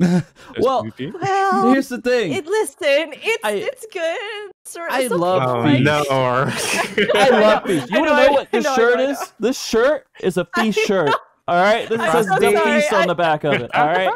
Well, 0.60 0.84
PvP. 0.84 1.12
"Well, 1.20 1.72
Here's 1.72 1.88
the 1.88 2.00
thing. 2.00 2.32
it, 2.32 2.46
listen, 2.46 3.12
it's 3.14 3.44
I- 3.44 3.52
it's 3.52 3.86
good." 3.92 4.50
Sort 4.64 4.90
I 4.92 5.08
some 5.08 5.20
love 5.20 5.40
people 5.42 5.56
Oh 5.56 5.62
might- 5.62 5.72
feast. 5.78 5.84
no! 5.84 7.14
I 7.20 7.28
love 7.30 7.64
feast. 7.64 7.92
I 7.92 7.94
You 7.96 8.00
want 8.00 8.08
to 8.10 8.14
I- 8.14 8.26
know 8.26 8.32
what 8.32 8.50
this 8.52 8.64
know, 8.64 8.74
shirt 8.76 8.98
know, 8.98 9.10
is? 9.10 9.32
This 9.40 9.60
shirt 9.62 10.06
is 10.20 10.36
a 10.36 10.44
feast 10.56 10.78
shirt. 10.86 11.10
All 11.48 11.60
right, 11.62 11.88
this 11.88 12.00
I'm 12.00 12.12
says 12.12 12.26
so 12.28 12.38
the 12.38 12.60
feast 12.60 12.92
on 12.92 13.08
the 13.08 13.14
back 13.14 13.44
of 13.44 13.54
it. 13.54 13.74
All 13.74 13.86
right. 13.86 14.10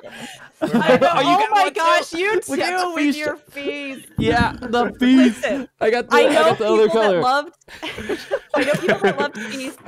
I 0.62 0.96
know- 0.98 1.10
Oh, 1.14 1.20
you 1.20 1.28
oh 1.28 1.38
got 1.38 1.50
my 1.50 1.62
one 1.64 1.68
too? 1.68 1.74
gosh, 1.74 2.12
you 2.12 2.40
We 2.48 2.56
too 2.56 2.92
with 2.94 2.96
feast 2.96 3.18
your 3.18 3.36
feast. 3.36 4.08
Yeah, 4.18 4.52
the 4.60 4.92
feast. 4.98 5.42
Listen, 5.42 5.68
I 5.80 5.90
got 5.90 6.08
the, 6.08 6.16
I 6.16 6.20
I, 6.20 6.26
know 6.28 6.34
got 6.34 6.58
the 6.58 6.66
other 6.68 6.86
people 6.86 7.00
that 7.02 7.20
loved. 7.20 7.54
I 8.54 8.64
know 8.64 8.72
people 8.74 8.98
that 9.00 9.18
loved 9.18 9.38
feast 9.40 9.78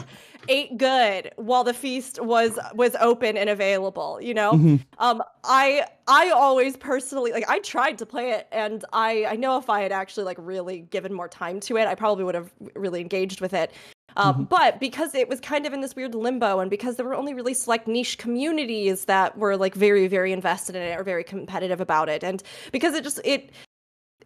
ate 0.49 0.77
good 0.79 1.33
while 1.37 1.65
the 1.65 1.75
feast 1.75 2.21
was 2.23 2.59
was 2.75 2.95
open 3.01 3.37
and 3.37 3.49
available. 3.51 4.21
You 4.21 4.35
know, 4.35 4.53
Mhm. 4.53 4.81
um, 4.99 5.23
I 5.45 5.87
I 6.09 6.31
always 6.31 6.77
personally 6.77 7.33
like 7.33 7.49
I 7.49 7.59
tried 7.61 7.99
to 7.99 8.07
play 8.07 8.31
it, 8.31 8.47
and 8.53 8.85
I 8.93 9.27
I 9.27 9.37
know 9.37 9.59
if 9.59 9.69
I 9.71 9.81
had 9.83 9.93
actually 9.93 10.25
like 10.25 10.39
really 10.41 10.81
given 10.81 11.13
more 11.13 11.29
time 11.29 11.61
to 11.61 11.77
it, 11.77 11.87
I 11.87 11.95
probably 11.95 12.25
would 12.25 12.35
have 12.35 12.53
really 12.75 13.01
engaged 13.01 13.41
with 13.41 13.53
it. 13.55 13.73
Um, 14.17 14.47
But 14.49 14.81
because 14.81 15.15
it 15.15 15.29
was 15.29 15.41
kind 15.41 15.67
of 15.67 15.75
in 15.75 15.83
this 15.83 15.95
weird 15.95 16.15
limbo, 16.15 16.61
and 16.61 16.71
because 16.71 16.97
there 16.97 17.05
were 17.05 17.15
only 17.15 17.35
really 17.35 17.53
select 17.53 17.87
niche 17.87 18.17
communities 18.17 19.05
that 19.05 19.37
were 19.37 19.59
like 19.59 19.75
very 19.75 20.07
very 20.09 20.33
invested 20.33 20.75
in 20.75 20.83
it 20.83 20.99
or 20.99 21.05
very 21.05 21.23
competitive 21.23 21.81
about 21.83 22.09
it, 22.09 22.25
and 22.25 22.43
because 22.73 22.95
it 22.95 23.05
just 23.05 23.21
it 23.25 23.51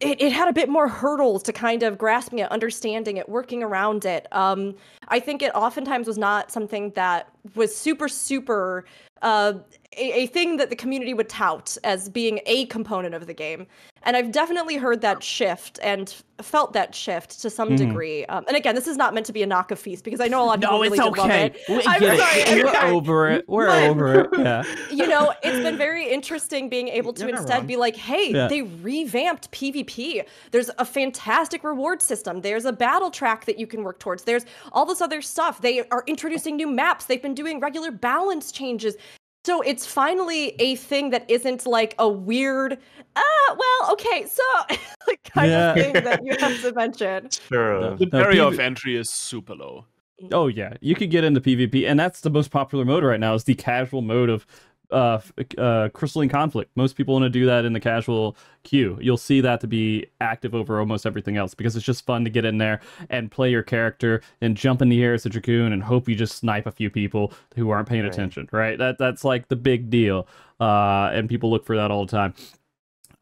it, 0.01 0.20
it 0.20 0.32
had 0.32 0.48
a 0.48 0.52
bit 0.52 0.68
more 0.68 0.89
hurdles 0.89 1.43
to 1.44 1.52
kind 1.52 1.82
of 1.82 1.98
grasping 1.98 2.39
it, 2.39 2.51
understanding 2.51 3.18
it, 3.18 3.28
working 3.28 3.62
around 3.62 4.05
it. 4.05 4.27
Um, 4.32 4.74
I 5.09 5.20
think 5.20 5.43
it 5.43 5.55
oftentimes 5.55 6.06
was 6.06 6.18
not 6.18 6.51
something 6.51 6.90
that 6.90 7.28
was 7.55 7.74
super, 7.77 8.09
super 8.09 8.85
uh, 9.22 9.55
a, 9.97 10.20
a 10.22 10.26
thing 10.28 10.56
that 10.56 10.70
the 10.70 10.76
community 10.76 11.14
would 11.14 11.28
tout 11.28 11.76
as 11.82 12.09
being 12.09 12.40
a 12.47 12.66
component 12.66 13.14
of 13.14 13.26
the 13.26 13.34
game. 13.34 13.66
And 14.05 14.16
I've 14.16 14.30
definitely 14.32 14.76
heard 14.76 15.01
that 15.02 15.22
shift 15.22 15.78
and 15.82 16.14
felt 16.40 16.72
that 16.72 16.94
shift 16.94 17.42
to 17.42 17.51
some 17.51 17.70
Mhm. 17.70 17.76
degree. 17.76 18.24
Um, 18.26 18.44
and 18.48 18.56
again, 18.56 18.74
this 18.74 18.86
is 18.86 18.97
not 18.97 19.12
meant 19.12 19.26
to 19.26 19.32
be 19.32 19.42
a 19.42 19.47
knock 19.47 19.70
of 19.72 19.78
Feast 19.78 20.05
because 20.05 20.20
I 20.20 20.28
know 20.28 20.42
a 20.42 20.47
lot 20.47 20.55
of 20.55 20.60
people 20.62 20.76
No, 20.78 20.82
really 20.82 20.97
it's 20.97 21.05
did 21.06 21.18
love 21.18 21.26
okay. 21.26 21.47
it. 21.47 21.60
We 21.68 21.82
I'm 21.86 22.01
get 22.01 22.18
sorry. 22.18 22.40
It. 22.40 22.64
We're 22.64 22.72
sorry. 22.72 22.90
over 22.92 23.28
it. 23.30 23.44
We're 23.48 23.66
But- 23.66 23.82
over 23.90 24.20
it. 24.20 24.28
Yeah. 24.38 24.62
you 24.90 25.06
know, 25.06 25.34
it's 25.42 25.62
been 25.62 25.76
very 25.76 26.09
interesting 26.09 26.70
being 26.70 26.88
able 26.88 27.12
to 27.12 27.26
You're 27.26 27.36
instead 27.36 27.66
be 27.66 27.76
like, 27.76 27.97
hey, 27.97 28.30
Yeah. 28.32 28.47
they 28.48 28.62
revamped 28.62 29.51
PvP. 29.51 30.22
There's 30.51 30.70
a 30.78 30.84
fantastic 30.86 31.62
reward 31.62 32.01
system. 32.01 32.40
There's 32.40 32.64
a 32.64 32.72
battle 32.72 33.10
track 33.10 33.44
that 33.44 33.59
you 33.59 33.66
can 33.66 33.82
work 33.82 33.98
towards. 33.98 34.22
There's 34.22 34.47
all 34.72 34.86
this 34.86 35.02
other 35.02 35.20
stuff. 35.20 35.60
They 35.60 35.80
are 35.90 36.05
introducing 36.06 36.56
new 36.56 36.68
maps. 36.68 37.05
They've 37.05 37.20
been 37.20 37.34
doing 37.34 37.60
regular 37.60 37.90
balance 37.90 38.51
changes. 38.51 38.97
So 39.44 39.62
it's 39.62 39.86
finally 39.86 40.48
a 40.58 40.76
thing 40.76 41.10
that 41.10 41.28
isn't 41.30 41.66
like 41.66 41.94
a 41.98 42.08
weird, 42.08 42.78
ah, 43.16 43.56
well, 43.58 43.92
okay, 43.92 44.26
so 44.26 44.42
like 45.06 45.22
kind 45.24 45.50
Yeah. 45.50 45.70
of 45.70 45.74
thing 45.74 46.02
that 46.02 46.20
you 46.22 46.36
have 46.40 46.60
to 46.60 46.72
mention. 46.76 47.30
True. 47.48 47.96
The 47.98 48.06
No, 48.06 48.10
barrier 48.10 48.42
PV 48.42 48.52
of 48.54 48.58
entry 48.60 48.96
is 48.96 49.10
super 49.10 49.54
low. 49.54 49.86
Oh 50.32 50.48
yeah, 50.48 50.74
you 50.82 50.94
could 50.94 51.10
get 51.10 51.24
into 51.24 51.40
PvP, 51.40 51.88
and 51.88 51.98
that's 51.98 52.20
the 52.20 52.28
most 52.28 52.50
popular 52.50 52.84
mode 52.84 53.02
right 53.02 53.18
now. 53.18 53.32
Is 53.34 53.44
the 53.44 53.54
casual 53.54 54.02
mode 54.02 54.28
of 54.28 54.46
uh, 54.92 55.20
uh, 55.58 55.88
crystalline 55.90 56.28
conflict. 56.28 56.70
Most 56.76 56.96
people 56.96 57.14
want 57.14 57.24
to 57.24 57.30
do 57.30 57.46
that 57.46 57.64
in 57.64 57.72
the 57.72 57.80
casual 57.80 58.36
queue. 58.62 58.98
You'll 59.00 59.16
see 59.16 59.40
that 59.40 59.60
to 59.60 59.66
be 59.66 60.06
active 60.20 60.54
over 60.54 60.78
almost 60.80 61.06
everything 61.06 61.36
else 61.36 61.54
because 61.54 61.76
it's 61.76 61.84
just 61.86 62.04
fun 62.04 62.24
to 62.24 62.30
get 62.30 62.44
in 62.44 62.58
there 62.58 62.80
and 63.08 63.30
play 63.30 63.50
your 63.50 63.62
character 63.62 64.22
and 64.40 64.56
jump 64.56 64.82
in 64.82 64.88
the 64.88 65.02
air 65.02 65.14
as 65.14 65.24
a 65.26 65.28
dragoon 65.28 65.72
and 65.72 65.82
hope 65.82 66.08
you 66.08 66.14
just 66.14 66.36
snipe 66.36 66.66
a 66.66 66.72
few 66.72 66.90
people 66.90 67.32
who 67.56 67.70
aren't 67.70 67.88
paying 67.88 68.02
Right. 68.02 68.12
attention. 68.12 68.48
Right? 68.52 68.78
That 68.78 68.98
that's 68.98 69.24
like 69.24 69.48
the 69.48 69.56
big 69.56 69.90
deal, 69.90 70.26
uh, 70.60 71.10
and 71.12 71.28
people 71.28 71.50
look 71.50 71.64
for 71.64 71.76
that 71.76 71.90
all 71.90 72.04
the 72.06 72.10
time. 72.10 72.34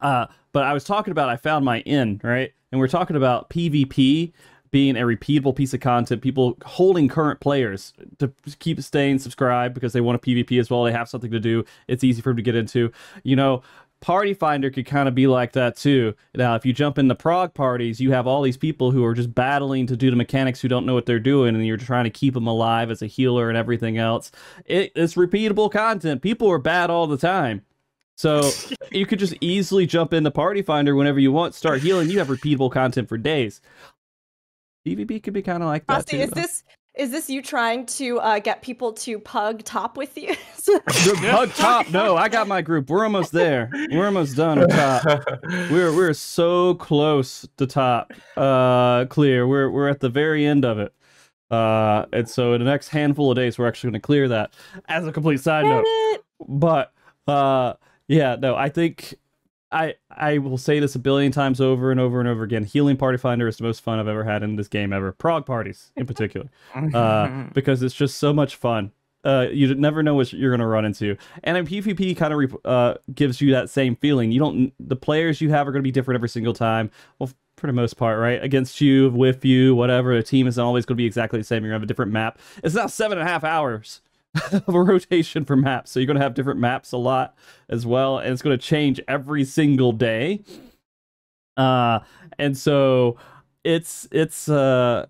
Uh, 0.01 0.27
but 0.51 0.63
I 0.63 0.73
was 0.73 0.83
talking 0.83 1.11
about 1.11 1.29
I 1.29 1.35
found 1.35 1.65
my 1.65 1.81
in 1.81 2.19
right, 2.23 2.51
and 2.71 2.79
we're 2.79 2.87
talking 2.87 3.15
about 3.15 3.49
PvP 3.49 4.31
being 4.71 4.95
a 4.95 5.01
repeatable 5.01 5.55
piece 5.55 5.73
of 5.73 5.79
content, 5.79 6.21
people 6.21 6.57
holding 6.65 7.07
current 7.07 7.39
players 7.39 7.93
to 8.19 8.31
keep 8.59 8.81
staying 8.81 9.19
subscribed 9.19 9.73
because 9.73 9.93
they 9.93 10.01
want 10.01 10.15
a 10.15 10.19
PvP 10.19 10.59
as 10.59 10.69
well. 10.69 10.83
They 10.83 10.91
have 10.91 11.09
something 11.09 11.31
to 11.31 11.39
do. 11.39 11.63
It's 11.87 12.03
easy 12.03 12.21
for 12.21 12.29
them 12.29 12.37
to 12.37 12.43
get 12.43 12.55
into. 12.55 12.91
You 13.23 13.35
know, 13.35 13.63
Party 14.01 14.33
Finder 14.33 14.69
could 14.69 14.85
kind 14.85 15.09
of 15.09 15.15
be 15.15 15.27
like 15.27 15.53
that 15.53 15.75
too. 15.75 16.15
Now, 16.35 16.55
if 16.55 16.65
you 16.65 16.71
jump 16.71 16.97
into 16.97 17.15
prog 17.15 17.53
parties, 17.53 17.99
you 17.99 18.11
have 18.11 18.27
all 18.27 18.41
these 18.41 18.57
people 18.57 18.91
who 18.91 19.03
are 19.03 19.13
just 19.13 19.33
battling 19.35 19.87
to 19.87 19.97
do 19.97 20.09
the 20.09 20.15
mechanics 20.15 20.61
who 20.61 20.67
don't 20.67 20.85
know 20.85 20.93
what 20.93 21.05
they're 21.05 21.19
doing, 21.19 21.55
and 21.55 21.65
you're 21.65 21.77
trying 21.77 22.05
to 22.05 22.09
keep 22.09 22.33
them 22.33 22.47
alive 22.47 22.91
as 22.91 23.01
a 23.01 23.07
healer 23.07 23.49
and 23.49 23.57
everything 23.57 23.97
else. 23.97 24.31
It, 24.65 24.91
it's 24.95 25.15
repeatable 25.15 25.71
content. 25.71 26.21
People 26.21 26.49
are 26.49 26.59
bad 26.59 26.89
all 26.89 27.07
the 27.07 27.17
time. 27.17 27.63
So 28.15 28.49
you 28.91 29.05
could 29.05 29.19
just 29.19 29.33
easily 29.41 29.85
jump 29.85 30.13
into 30.13 30.31
Party 30.31 30.61
Finder 30.61 30.95
whenever 30.95 31.19
you 31.19 31.31
want, 31.31 31.55
start 31.55 31.81
healing. 31.81 32.09
You 32.09 32.19
have 32.19 32.27
repeatable 32.27 32.71
content 32.71 33.09
for 33.09 33.17
days. 33.17 33.61
PvP 34.95 35.23
could 35.23 35.33
be 35.33 35.41
kind 35.41 35.63
of 35.63 35.67
like 35.69 35.85
that 35.87 35.93
Frosty, 35.93 36.17
too. 36.17 36.23
is 36.23 36.29
though. 36.31 36.41
this 36.41 36.63
is 36.95 37.11
this 37.11 37.29
you 37.29 37.41
trying 37.41 37.85
to 37.85 38.19
uh, 38.19 38.39
get 38.39 38.61
people 38.61 38.91
to 38.91 39.19
pug 39.19 39.63
top 39.63 39.95
with 39.95 40.17
you? 40.17 40.35
Pug 41.21 41.49
top? 41.53 41.89
No, 41.91 42.17
I 42.17 42.27
got 42.27 42.47
my 42.47 42.61
group. 42.61 42.89
We're 42.89 43.05
almost 43.05 43.31
there. 43.31 43.69
We're 43.91 44.05
almost 44.07 44.35
done 44.35 44.59
with 44.59 44.71
top. 44.71 45.05
We're 45.71 45.95
we're 45.95 46.13
so 46.13 46.75
close 46.75 47.47
to 47.57 47.65
top. 47.65 48.11
Uh, 48.35 49.05
clear. 49.05 49.47
We're 49.47 49.69
we're 49.69 49.87
at 49.87 50.01
the 50.01 50.09
very 50.09 50.45
end 50.45 50.65
of 50.65 50.77
it. 50.79 50.93
Uh, 51.49 52.05
and 52.11 52.27
so 52.27 52.53
in 52.53 52.59
the 52.59 52.65
next 52.69 52.89
handful 52.89 53.31
of 53.31 53.35
days, 53.37 53.57
we're 53.57 53.67
actually 53.67 53.91
going 53.91 54.01
to 54.01 54.05
clear 54.05 54.27
that. 54.27 54.53
As 54.89 55.07
a 55.07 55.11
complete 55.11 55.39
side 55.39 55.63
Get 55.63 55.69
note, 55.69 55.85
it? 55.85 56.21
but 56.47 56.91
uh 57.27 57.73
yeah, 58.07 58.35
no, 58.35 58.55
I 58.55 58.69
think 58.69 59.15
I 59.71 59.95
I 60.09 60.37
will 60.39 60.57
say 60.57 60.79
this 60.79 60.95
a 60.95 60.99
billion 60.99 61.31
times 61.31 61.61
over 61.61 61.91
and 61.91 61.99
over 61.99 62.19
and 62.19 62.27
over 62.27 62.43
again. 62.43 62.63
Healing 62.63 62.97
Party 62.97 63.17
Finder 63.17 63.47
is 63.47 63.57
the 63.57 63.63
most 63.63 63.81
fun 63.81 63.99
I've 63.99 64.07
ever 64.07 64.23
had 64.23 64.43
in 64.43 64.55
this 64.55 64.67
game 64.67 64.91
ever. 64.93 65.11
Prog 65.11 65.45
parties 65.45 65.91
in 65.95 66.05
particular, 66.05 66.49
uh, 66.93 67.45
because 67.53 67.83
it's 67.83 67.95
just 67.95 68.17
so 68.17 68.33
much 68.33 68.55
fun. 68.55 68.91
Uh, 69.23 69.47
you 69.51 69.73
never 69.75 70.01
know 70.01 70.15
what 70.15 70.31
you're 70.31 70.49
going 70.49 70.61
to 70.61 70.65
run 70.65 70.85
into, 70.85 71.17
and 71.43 71.57
in 71.57 71.67
PvP 71.67 72.15
kind 72.15 72.33
of 72.33 72.57
uh, 72.65 72.95
gives 73.13 73.41
you 73.41 73.51
that 73.51 73.69
same 73.69 73.95
feeling. 73.97 74.31
You 74.31 74.39
don't 74.39 74.73
the 74.79 74.95
players 74.95 75.41
you 75.41 75.49
have 75.49 75.67
are 75.67 75.71
going 75.71 75.81
to 75.81 75.87
be 75.87 75.91
different 75.91 76.15
every 76.15 76.29
single 76.29 76.53
time. 76.53 76.89
Well, 77.19 77.29
for 77.57 77.67
the 77.67 77.73
most 77.73 77.97
part, 77.97 78.17
right? 78.19 78.41
Against 78.41 78.79
you, 78.79 79.09
with 79.09 79.43
you, 79.43 79.75
whatever. 79.75 80.15
The 80.15 80.23
team 80.23 80.47
isn't 80.47 80.63
always 80.63 80.85
going 80.85 80.95
to 80.95 81.01
be 81.01 81.05
exactly 81.05 81.39
the 81.39 81.43
same. 81.43 81.63
You're 81.63 81.71
going 81.71 81.79
to 81.79 81.81
have 81.81 81.83
a 81.83 81.87
different 81.87 82.13
map. 82.13 82.39
It's 82.63 82.73
now 82.73 82.87
seven 82.87 83.17
and 83.17 83.27
a 83.27 83.29
half 83.29 83.43
hours 83.43 83.99
of 84.51 84.73
a 84.75 84.81
rotation 84.81 85.45
for 85.45 85.55
maps. 85.55 85.91
So 85.91 85.99
you're 85.99 86.07
going 86.07 86.17
to 86.17 86.23
have 86.23 86.33
different 86.33 86.59
maps 86.59 86.91
a 86.91 86.97
lot 86.97 87.35
as 87.69 87.85
well. 87.85 88.17
And 88.19 88.31
it's 88.31 88.41
going 88.41 88.57
to 88.57 88.63
change 88.63 88.99
every 89.07 89.43
single 89.43 89.91
day. 89.91 90.41
Uh, 91.57 91.99
and 92.37 92.57
so 92.57 93.17
it's, 93.63 94.07
it's, 94.11 94.47
uh, 94.47 95.07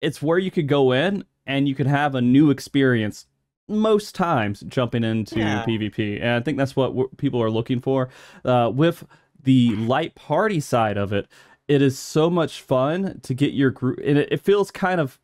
it's 0.00 0.22
where 0.22 0.38
you 0.38 0.50
could 0.50 0.68
go 0.68 0.92
in 0.92 1.24
and 1.46 1.68
you 1.68 1.74
could 1.74 1.86
have 1.86 2.14
a 2.14 2.20
new 2.20 2.50
experience 2.50 3.26
most 3.68 4.14
times 4.14 4.60
jumping 4.68 5.04
into 5.04 5.38
Yeah. 5.38 5.64
PvP. 5.66 6.20
And 6.20 6.30
I 6.30 6.40
think 6.40 6.58
that's 6.58 6.76
what 6.76 6.88
w- 6.88 7.10
people 7.16 7.42
are 7.42 7.50
looking 7.50 7.80
for. 7.80 8.08
Uh, 8.44 8.70
with 8.72 9.04
the 9.42 9.74
light 9.76 10.14
party 10.14 10.60
side 10.60 10.96
of 10.96 11.12
it, 11.12 11.28
it 11.68 11.80
is 11.82 11.98
so 11.98 12.28
much 12.28 12.60
fun 12.60 13.20
to 13.22 13.34
get 13.34 13.52
your 13.54 13.70
group, 13.70 13.98
and 14.04 14.18
it, 14.18 14.28
it 14.32 14.40
feels 14.40 14.70
kind 14.70 15.00
of. 15.00 15.18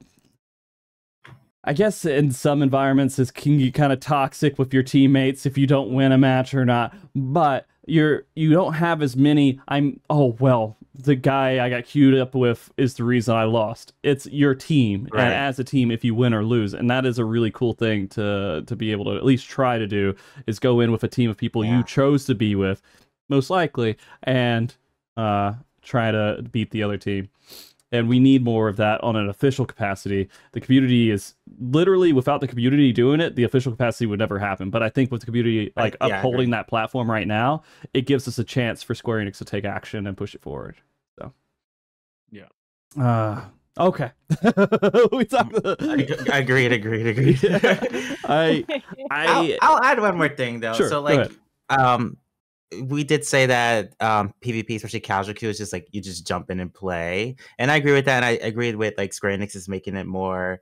I 1.69 1.74
guess 1.74 2.05
in 2.07 2.31
some 2.31 2.62
environments, 2.62 3.19
it 3.19 3.35
can 3.35 3.59
get 3.59 3.74
kind 3.74 3.93
of 3.93 4.01
toxic 4.01 4.59
with 4.59 4.73
your 4.73 4.82
teammates 4.82 5.45
if 5.45 5.59
you 5.59 5.66
don't 5.66 5.93
win 5.93 6.12
a 6.12 6.19
match 6.19 6.55
or 6.55 6.65
not. 6.65 6.95
But 7.15 7.66
you're 7.86 8.24
you 8.35 8.51
don't 8.53 8.74
have 8.74 9.03
as 9.03 9.16
many. 9.16 9.61
I'm 9.69 10.01
oh 10.09 10.36
well, 10.40 10.77
the 10.95 11.15
guy 11.15 11.65
I 11.65 11.69
got 11.70 11.85
queued 11.85 12.19
up 12.19 12.35
with 12.35 12.70
is 12.77 12.95
the 12.95 13.05
reason 13.05 13.35
I 13.35 13.45
lost. 13.45 13.93
It's 14.03 14.27
your 14.27 14.55
team, 14.55 15.09
Right. 15.12 15.24
and 15.24 15.32
as 15.35 15.59
a 15.59 15.65
team, 15.65 15.90
if 15.90 16.05
you 16.05 16.15
win 16.15 16.32
or 16.35 16.43
lose, 16.45 16.73
and 16.74 16.90
that 16.90 17.05
is 17.07 17.19
a 17.19 17.24
really 17.24 17.51
cool 17.51 17.74
thing 17.74 18.09
to 18.09 18.62
to 18.66 18.74
be 18.77 18.90
able 18.93 19.05
to 19.07 19.16
at 19.16 19.24
least 19.24 19.47
try 19.49 19.77
to 19.78 19.86
do 19.86 20.15
is 20.47 20.59
go 20.59 20.81
in 20.81 20.90
with 20.90 21.05
a 21.05 21.09
team 21.09 21.28
of 21.31 21.36
people 21.36 21.65
Yeah. 21.65 21.78
you 21.78 21.85
chose 21.85 22.24
to 22.27 22.35
be 22.35 22.55
with, 22.55 22.81
most 23.28 23.51
likely, 23.51 23.97
and 24.23 24.74
uh, 25.19 25.55
try 25.82 26.11
to 26.12 26.45
beat 26.51 26.70
the 26.70 26.82
other 26.82 26.97
team. 26.97 27.28
And 27.90 28.06
we 28.09 28.19
need 28.19 28.44
more 28.44 28.69
of 28.69 28.77
that 28.77 29.02
on 29.02 29.16
an 29.16 29.28
official 29.31 29.65
capacity. 29.65 30.28
The 30.52 30.60
community 30.60 31.10
is 31.10 31.35
literally 31.59 32.12
without 32.12 32.40
the 32.43 32.48
community 32.48 32.93
doing 32.93 33.20
it, 33.20 33.35
the 33.35 33.44
official 33.44 33.73
capacity 33.73 34.05
would 34.06 34.19
never 34.19 34.39
happen. 34.39 34.69
But 34.69 34.82
I 34.82 34.90
think 34.90 35.10
with 35.10 35.20
the 35.23 35.27
community 35.27 35.73
like 35.77 35.97
I 36.01 36.06
agree. 36.06 36.19
upholding 36.19 36.51
that 36.51 36.69
platform 36.69 37.10
right 37.10 37.27
now, 37.27 37.62
it 37.94 38.02
gives 38.02 38.28
us 38.28 38.39
a 38.39 38.44
chance 38.44 38.82
for 38.82 38.94
Square 38.94 39.24
Enix 39.24 39.39
to 39.39 39.44
take 39.47 39.65
action 39.65 40.06
and 40.06 40.16
push 40.16 40.35
it 40.35 40.43
forward. 40.43 40.77
So 41.19 41.32
Yeah. 42.31 42.44
Uh 43.01 43.44
okay. 43.78 44.10
we 45.12 45.24
talked 45.24 45.55
Ag- 45.66 46.28
agreed, 46.31 46.73
agreed, 46.73 47.06
agreed. 47.12 47.39
I 48.27 48.65
I'll, 49.10 49.43
I 49.44 49.59
I'll 49.62 49.82
add 49.82 49.98
one 49.98 50.16
more 50.19 50.28
thing 50.28 50.60
though. 50.60 50.74
Sure, 50.74 50.89
so 50.90 51.01
go 51.01 51.05
like 51.05 51.31
ahead. 51.70 51.81
um 51.81 52.19
we 52.82 53.05
did 53.05 53.24
say 53.24 53.47
that 53.47 53.95
um 54.01 54.32
PvP, 54.40 54.77
especially 54.77 55.01
casual 55.01 55.35
queue, 55.35 55.49
is 55.49 55.59
just 55.59 55.73
like 55.73 55.89
you 55.93 56.01
just 56.01 56.27
jump 56.27 56.51
in 56.51 56.61
and 56.61 56.73
play. 56.73 57.36
And 57.59 57.70
I 57.70 57.77
agree 57.77 57.93
with 57.93 58.05
that. 58.07 58.16
And 58.16 58.24
I 58.24 58.31
agreed 58.47 58.77
with 58.77 58.95
like 58.99 59.12
Square 59.12 59.39
Enix 59.39 59.57
is 59.57 59.69
making 59.69 59.97
it 59.97 60.07
more 60.07 60.61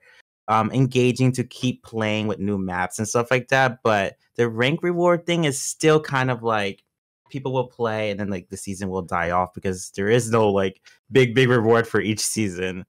um 0.48 0.70
engaging 0.72 1.32
to 1.32 1.44
keep 1.44 1.82
playing 1.82 2.26
with 2.28 2.38
new 2.38 2.58
maps 2.58 2.98
and 2.98 3.08
stuff 3.08 3.30
like 3.30 3.48
that. 3.48 3.78
But 3.82 4.16
the 4.36 4.48
rank 4.48 4.82
reward 4.82 5.26
thing 5.26 5.44
is 5.44 5.60
still 5.60 6.00
kind 6.00 6.30
of 6.30 6.42
like 6.42 6.82
people 7.28 7.52
will 7.52 7.66
play 7.66 8.10
and 8.10 8.20
then 8.20 8.30
like 8.30 8.48
the 8.48 8.56
season 8.56 8.88
will 8.88 9.02
die 9.02 9.30
off 9.30 9.52
because 9.52 9.90
there 9.96 10.08
is 10.08 10.30
no 10.30 10.48
like 10.48 10.80
big 11.10 11.34
big 11.34 11.48
reward 11.48 11.86
for 11.88 12.00
each 12.00 12.20
season. 12.20 12.84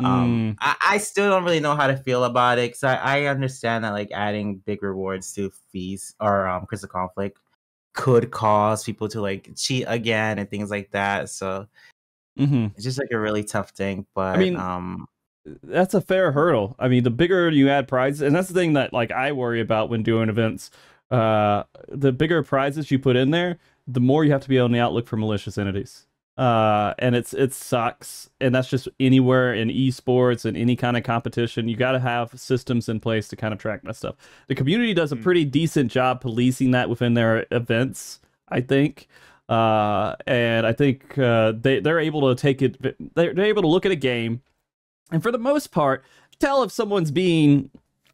Mm. 0.00 0.06
Um, 0.06 0.56
I, 0.60 0.76
I 0.90 0.98
still 0.98 1.28
don't 1.30 1.44
really 1.44 1.60
know 1.60 1.76
how 1.76 1.86
to 1.88 1.96
feel 1.96 2.24
about 2.24 2.58
it 2.58 2.70
because 2.70 2.84
I, 2.84 2.94
I 2.96 3.24
understand 3.24 3.84
that 3.84 3.90
like 3.90 4.10
adding 4.12 4.58
big 4.58 4.82
rewards 4.82 5.32
to 5.34 5.50
Feast 5.72 6.14
or 6.20 6.46
um 6.46 6.66
crystal 6.66 6.88
conflict 6.88 7.38
could 7.94 8.30
cause 8.30 8.84
people 8.84 9.08
to 9.08 9.20
like 9.20 9.50
cheat 9.56 9.84
again 9.86 10.38
and 10.38 10.48
things 10.48 10.70
like 10.70 10.90
that. 10.92 11.28
So 11.28 11.66
mhm. 12.38 12.72
it's 12.74 12.84
just 12.84 12.98
like 12.98 13.10
a 13.12 13.18
really 13.18 13.44
tough 13.44 13.70
thing. 13.70 14.06
But 14.14 14.36
I 14.36 14.38
mean, 14.38 14.56
um, 14.56 15.06
that's 15.62 15.94
a 15.94 16.00
fair 16.00 16.32
hurdle. 16.32 16.76
I 16.78 16.88
mean, 16.88 17.04
the 17.04 17.10
bigger 17.10 17.50
you 17.50 17.68
add 17.68 17.88
prizes, 17.88 18.22
and 18.22 18.34
that's 18.34 18.48
the 18.48 18.54
thing 18.54 18.74
that 18.74 18.92
like 18.92 19.10
I 19.10 19.32
worry 19.32 19.60
about 19.60 19.88
when 19.88 20.02
doing 20.02 20.28
events. 20.28 20.70
Uh, 21.10 21.64
the 21.88 22.10
bigger 22.10 22.42
prizes 22.42 22.90
you 22.90 22.98
put 22.98 23.16
in 23.16 23.32
there, 23.32 23.58
the 23.86 24.00
more 24.00 24.24
you 24.24 24.32
have 24.32 24.40
to 24.40 24.48
be 24.48 24.58
on 24.58 24.72
the 24.72 24.78
outlook 24.78 25.06
for 25.06 25.18
malicious 25.18 25.58
entities. 25.58 26.06
Uh, 26.38 26.94
and 26.98 27.14
it's 27.14 27.34
it 27.34 27.52
sucks, 27.52 28.30
and 28.40 28.54
that's 28.54 28.68
just 28.68 28.88
anywhere 28.98 29.52
in 29.52 29.68
esports 29.68 30.46
and 30.46 30.56
any 30.56 30.74
kind 30.76 30.96
of 30.96 31.02
competition. 31.02 31.68
You 31.68 31.76
got 31.76 31.92
to 31.92 32.00
have 32.00 32.30
systems 32.40 32.88
in 32.88 33.00
place 33.00 33.28
to 33.28 33.36
kind 33.36 33.52
of 33.52 33.60
track 33.60 33.82
that 33.82 33.96
stuff. 33.96 34.14
The 34.48 34.54
community 34.54 34.94
does 34.94 35.12
a 35.12 35.16
Hmm. 35.16 35.22
pretty 35.22 35.44
decent 35.44 35.90
job 35.92 36.20
policing 36.22 36.70
that 36.70 36.88
within 36.88 37.14
their 37.14 37.46
events, 37.50 38.20
I 38.48 38.62
think. 38.62 39.08
Uh, 39.48 40.16
and 40.26 40.66
I 40.66 40.72
think 40.72 41.18
uh, 41.18 41.52
they 41.52 41.80
they're 41.80 41.98
able 42.00 42.34
to 42.34 42.40
take 42.40 42.62
it. 42.62 42.80
They're, 43.14 43.34
they're 43.34 43.44
able 43.44 43.62
to 43.62 43.68
look 43.68 43.84
at 43.84 43.92
a 43.92 43.96
game 43.96 44.40
and 45.10 45.22
for 45.22 45.30
the 45.30 45.38
most 45.38 45.70
part, 45.72 46.02
tell 46.38 46.62
if 46.62 46.72
someone's 46.72 47.10
being 47.10 47.68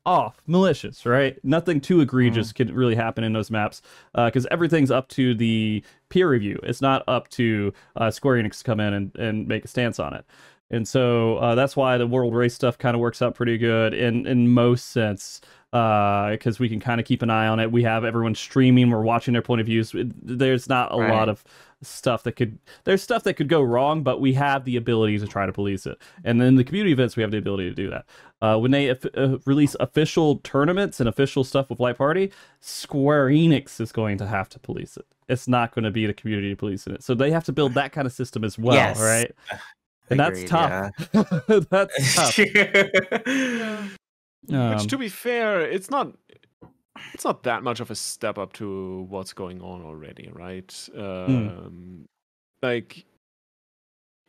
off, 0.08 0.42
malicious, 0.46 1.04
right? 1.04 1.38
Nothing 1.44 1.80
too 1.80 2.00
egregious 2.00 2.52
can 2.52 2.74
really 2.74 2.94
happen 2.94 3.22
in 3.24 3.32
those 3.34 3.50
maps 3.50 3.82
because 4.14 4.46
everything's 4.50 4.90
up 4.90 5.08
to 5.10 5.34
the 5.34 5.84
peer 6.08 6.28
review. 6.30 6.58
It's 6.62 6.80
not 6.80 7.04
up 7.06 7.28
to 7.30 7.72
uh, 7.96 8.10
Square 8.10 8.42
Enix 8.42 8.58
to 8.58 8.64
come 8.64 8.80
in 8.80 8.94
and, 8.94 9.14
and 9.16 9.46
make 9.46 9.64
a 9.64 9.68
stance 9.68 9.98
on 9.98 10.14
it. 10.14 10.24
And 10.70 10.86
so 10.86 11.36
uh, 11.38 11.54
that's 11.54 11.76
why 11.76 11.96
the 11.98 12.06
world 12.06 12.34
race 12.34 12.54
stuff 12.54 12.76
kind 12.78 12.94
of 12.94 13.00
works 13.00 13.22
out 13.22 13.34
pretty 13.34 13.56
good 13.58 13.94
in 13.94 14.26
in 14.26 14.48
most 14.48 14.90
sense 14.90 15.40
because 15.70 16.58
we 16.58 16.68
can 16.68 16.80
kind 16.80 17.00
of 17.00 17.06
keep 17.06 17.22
an 17.22 17.30
eye 17.30 17.46
on 17.46 17.60
it. 17.60 17.70
We 17.72 17.82
have 17.84 18.04
everyone 18.04 18.34
streaming, 18.34 18.90
we're 18.90 19.02
watching 19.02 19.32
their 19.32 19.42
point 19.42 19.60
of 19.60 19.66
views. 19.66 19.92
There's 19.94 20.68
not 20.68 20.88
a 20.94 20.98
Right. 20.98 21.10
lot 21.12 21.28
of 21.28 21.44
stuff 21.82 22.22
that 22.24 22.32
could 22.32 22.58
there's 22.84 23.02
stuff 23.02 23.22
that 23.24 23.34
could 23.34 23.48
go 23.48 23.62
wrong, 23.62 24.02
but 24.02 24.20
we 24.20 24.32
have 24.34 24.64
the 24.64 24.76
ability 24.76 25.18
to 25.18 25.26
try 25.26 25.46
to 25.46 25.52
police 25.52 25.86
it. 25.86 25.98
And 26.24 26.40
then 26.40 26.56
the 26.56 26.64
community 26.64 26.92
events, 26.92 27.16
we 27.16 27.22
have 27.22 27.30
the 27.30 27.38
ability 27.38 27.68
to 27.68 27.74
do 27.74 27.90
that. 27.90 28.04
Uh, 28.40 28.58
when 28.58 28.70
they 28.70 28.90
uh, 28.90 28.96
release 29.46 29.74
official 29.80 30.36
tournaments 30.38 31.00
and 31.00 31.08
official 31.08 31.44
stuff 31.44 31.70
with 31.70 31.80
Light 31.80 31.98
Party, 31.98 32.32
Square 32.60 33.28
Enix 33.28 33.80
is 33.80 33.92
going 33.92 34.18
to 34.18 34.26
have 34.26 34.48
to 34.50 34.58
police 34.58 34.96
it. 34.96 35.06
It's 35.28 35.46
not 35.48 35.74
going 35.74 35.84
to 35.84 35.90
be 35.90 36.06
the 36.06 36.14
community 36.14 36.54
policing 36.54 36.94
it. 36.94 37.02
So 37.02 37.14
they 37.14 37.30
have 37.30 37.44
to 37.44 37.52
build 37.52 37.74
that 37.74 37.92
kind 37.92 38.06
of 38.06 38.12
system 38.12 38.44
as 38.44 38.58
well, 38.58 38.74
Yes. 38.74 39.00
right? 39.00 39.30
And 40.10 40.18
that's 40.18 40.38
agreed, 40.38 40.48
tough. 40.48 40.90
that's 41.70 42.14
tough. 42.14 42.38
Um, 44.50 44.70
Which, 44.76 44.86
to 44.86 44.96
be 44.96 45.08
fair, 45.10 45.60
it's 45.60 45.90
not. 45.90 46.12
It's 47.14 47.24
not 47.24 47.42
that 47.44 47.62
much 47.62 47.80
of 47.80 47.90
a 47.90 47.94
step 47.94 48.38
up 48.38 48.52
to 48.54 49.06
what's 49.08 49.32
going 49.32 49.60
on 49.60 49.82
already, 49.82 50.28
right? 50.32 50.88
Hmm. 50.94 51.00
Um, 51.02 52.04
Like, 52.62 53.04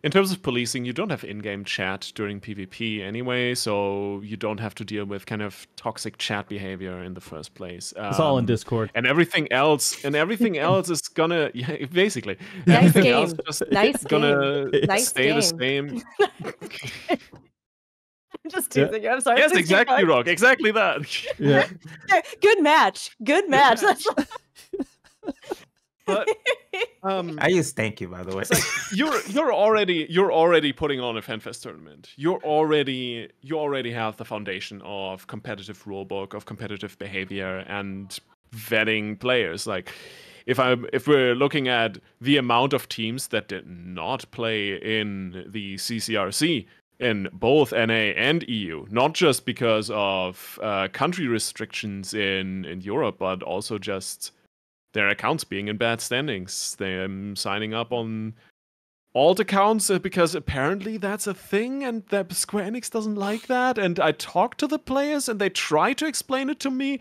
in 0.02 0.12
terms 0.12 0.32
of 0.32 0.42
policing, 0.42 0.86
you 0.86 0.94
don't 0.94 1.10
have 1.10 1.26
in-game 1.26 1.66
chat 1.66 2.12
during 2.16 2.40
PvP 2.40 3.02
anyway, 3.02 3.54
so 3.54 4.22
you 4.24 4.38
don't 4.38 4.60
have 4.60 4.74
to 4.76 4.86
deal 4.86 5.04
with 5.04 5.26
kind 5.26 5.42
of 5.42 5.68
toxic 5.76 6.18
chat 6.18 6.48
behavior 6.48 7.04
in 7.04 7.16
the 7.16 7.20
first 7.22 7.54
place. 7.54 7.92
it's 7.98 8.18
all 8.20 8.38
in 8.38 8.44
Um, 8.44 8.46
Discord. 8.46 8.92
and 8.96 9.06
everything 9.06 9.52
else 9.52 10.06
and 10.06 10.16
everything 10.16 10.58
else 10.70 10.90
is 10.90 11.02
gonna 11.02 11.52
yeah 11.56 11.86
basically 11.92 12.38
Nice 12.66 12.78
everything 12.96 13.12
else 13.12 13.34
game. 13.34 13.42
just 13.46 13.64
Nice 13.72 14.04
gonna 14.06 14.70
Nice 14.88 15.10
stay 15.10 15.32
the 15.34 15.58
game. 15.58 16.00
same 16.00 16.04
I'm 18.46 18.52
just 18.58 18.76
Yeah. 18.76 18.86
teasing 18.88 19.04
you. 19.04 19.10
I'm 19.10 19.22
sorry. 19.22 19.40
yes 19.40 19.52
Please 19.52 19.60
exactly 19.60 20.04
rock 20.04 20.28
exactly 20.28 20.72
that 20.72 21.00
Yeah. 21.40 21.68
Good 22.42 22.62
match. 22.62 23.12
Good 23.24 23.50
match. 23.50 23.82
That's 23.82 24.06
but 26.06 26.28
um 27.04 27.38
I 27.42 27.50
use 27.50 27.72
thank 27.72 28.02
you 28.02 28.08
by 28.08 28.24
the 28.24 28.36
way. 28.36 28.44
like 28.50 28.64
you're 28.92 29.22
you're 29.28 29.54
already 29.54 30.08
you're 30.10 30.32
already 30.34 30.74
putting 30.74 31.00
on 31.00 31.18
a 31.18 31.22
fanfest 31.22 31.62
tournament 31.62 32.10
you're 32.16 32.40
already 32.44 33.30
you 33.42 33.60
already 33.60 33.92
have 33.92 34.18
the 34.18 34.26
foundation 34.26 34.82
of 34.84 35.28
competitive 35.28 35.84
rulebook 35.84 36.34
of 36.34 36.46
competitive 36.46 36.98
behavior 36.98 37.60
and 37.68 38.20
vetting 38.56 39.20
players 39.20 39.68
like 39.68 39.92
if 40.48 40.60
i 40.60 40.76
if 40.92 41.08
we're 41.08 41.36
looking 41.36 41.68
at 41.68 42.00
the 42.20 42.38
amount 42.38 42.74
of 42.74 42.90
teams 42.90 43.28
that 43.28 43.48
did 43.48 43.68
not 43.68 44.26
play 44.32 44.74
in 44.82 45.44
the 45.48 45.76
ccrc 45.76 46.66
in 47.00 47.30
both 47.32 47.72
NA 47.72 48.12
and 48.18 48.44
EU, 48.48 48.86
not 48.90 49.14
just 49.14 49.46
because 49.46 49.90
of 49.94 50.60
uh, 50.62 50.88
country 50.92 51.28
restrictions 51.28 52.14
in, 52.14 52.66
in 52.66 52.82
Europe, 52.82 53.18
but 53.20 53.42
also 53.42 53.78
just 53.78 54.32
their 54.94 55.08
accounts 55.08 55.44
being 55.44 55.68
in 55.68 55.78
bad 55.78 56.02
standings, 56.02 56.76
them 56.76 57.36
signing 57.36 57.74
up 57.74 57.94
on 57.94 58.34
alt 59.16 59.40
accounts 59.40 59.90
uh, 59.90 59.98
because 59.98 60.36
apparently 60.36 60.96
that's 60.96 61.26
a 61.26 61.34
thing 61.34 61.84
and 61.84 62.06
that 62.08 62.32
Square 62.32 62.72
Enix 62.72 62.92
doesn't 62.92 63.16
like 63.16 63.48
that. 63.48 63.78
And 63.78 64.00
I 64.00 64.12
talk 64.12 64.56
to 64.58 64.68
the 64.68 64.78
players 64.78 65.28
and 65.28 65.40
they 65.40 65.50
try 65.50 65.94
to 65.94 66.06
explain 66.06 66.50
it 66.50 66.60
to 66.62 66.70
me, 66.70 67.00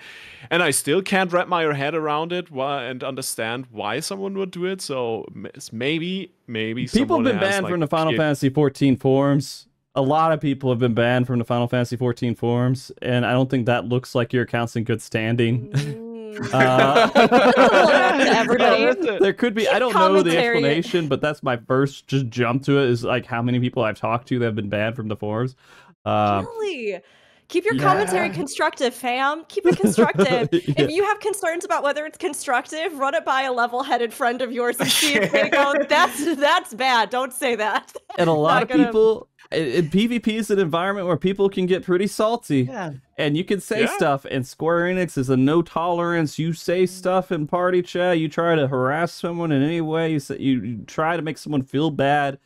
and 0.50 0.62
I 0.62 0.70
still 0.70 1.02
can't 1.02 1.32
wrap 1.32 1.48
my 1.48 1.74
head 1.74 1.94
around 1.94 2.32
it 2.32 2.50
why, 2.50 2.84
and 2.84 3.02
understand 3.02 3.66
why 3.70 4.00
someone 4.00 4.38
would 4.38 4.50
do 4.50 4.64
it. 4.66 4.80
So 4.80 5.26
maybe, 5.72 6.32
maybe 6.46 6.86
People 6.86 7.16
have 7.16 7.24
been 7.24 7.40
banned 7.40 7.64
like, 7.64 7.72
from 7.72 7.80
the 7.80 7.88
Final 7.88 8.16
Fantasy 8.16 8.48
14 8.48 8.96
forums. 8.96 9.66
A 9.98 10.02
lot 10.02 10.30
of 10.30 10.40
people 10.40 10.70
have 10.70 10.78
been 10.78 10.94
banned 10.94 11.26
from 11.26 11.40
the 11.40 11.44
Final 11.44 11.66
Fantasy 11.66 11.96
14 11.96 12.36
forums, 12.36 12.92
and 13.02 13.26
I 13.26 13.32
don't 13.32 13.50
think 13.50 13.66
that 13.66 13.86
looks 13.86 14.14
like 14.14 14.32
your 14.32 14.44
account's 14.44 14.76
in 14.76 14.84
good 14.84 15.02
standing. 15.02 15.70
Mm. 15.70 16.52
Uh, 16.52 17.10
everybody. 18.36 18.84
that's 18.84 19.20
there 19.20 19.32
could 19.32 19.54
be 19.54 19.66
I 19.66 19.80
don't 19.80 19.92
know 19.92 20.22
the 20.22 20.38
explanation, 20.38 21.08
but 21.08 21.20
that's 21.20 21.42
my 21.42 21.56
first 21.56 22.06
just 22.06 22.28
jump 22.28 22.62
to 22.66 22.78
it 22.78 22.90
is 22.90 23.02
like 23.02 23.26
how 23.26 23.42
many 23.42 23.58
people 23.58 23.82
I've 23.82 23.98
talked 23.98 24.28
to 24.28 24.38
that 24.38 24.44
have 24.44 24.54
been 24.54 24.68
banned 24.68 24.94
from 24.94 25.08
the 25.08 25.16
forums. 25.16 25.56
Uh, 26.04 26.44
really? 26.46 27.00
Keep 27.48 27.64
your 27.64 27.78
commentary 27.78 28.28
constructive, 28.28 28.94
fam. 28.94 29.42
Keep 29.48 29.66
it 29.66 29.78
constructive. 29.78 30.48
Yeah. 30.52 30.74
If 30.76 30.90
you 30.90 31.02
have 31.04 31.18
concerns 31.18 31.64
about 31.64 31.82
whether 31.82 32.06
it's 32.06 32.18
constructive, 32.18 32.98
run 32.98 33.14
it 33.14 33.24
by 33.24 33.42
a 33.42 33.52
level-headed 33.52 34.12
friend 34.12 34.42
of 34.42 34.52
yours 34.52 34.78
and 34.78 34.88
see 34.88 35.14
if 35.14 35.32
they 35.32 35.48
go, 35.48 35.74
"That's 35.88 36.36
that's 36.36 36.74
bad." 36.74 37.10
Don't 37.10 37.32
say 37.32 37.56
that. 37.56 37.96
and 38.18 38.28
a 38.28 38.32
lot 38.48 38.62
of 38.62 38.68
gonna- 38.68 38.84
people 38.86 39.28
and 39.50 39.66
and 39.68 39.90
PvP 39.90 40.28
is 40.28 40.50
an 40.50 40.58
environment 40.58 41.06
where 41.06 41.16
people 41.16 41.48
can 41.48 41.66
get 41.66 41.82
pretty 41.84 42.06
salty. 42.06 42.62
Yeah. 42.62 42.92
and 43.16 43.36
you 43.36 43.44
can 43.44 43.60
say 43.60 43.80
Yeah. 43.82 43.96
stuff 43.96 44.24
and 44.30 44.46
square 44.46 44.80
enix 44.80 45.16
is 45.18 45.28
a 45.30 45.36
no 45.36 45.62
tolerance 45.62 46.38
you 46.38 46.52
say 46.52 46.86
stuff 46.86 47.32
in 47.32 47.46
party 47.46 47.82
chat 47.82 48.18
you 48.18 48.28
try 48.28 48.54
to 48.54 48.68
harass 48.68 49.12
someone 49.12 49.50
in 49.52 49.62
any 49.62 49.80
way 49.80 50.12
you, 50.12 50.20
say, 50.20 50.38
you, 50.38 50.62
you 50.62 50.84
try 50.86 51.16
to 51.16 51.22
make 51.22 51.38
someone 51.38 51.62
feel 51.62 51.90
bad 51.90 52.38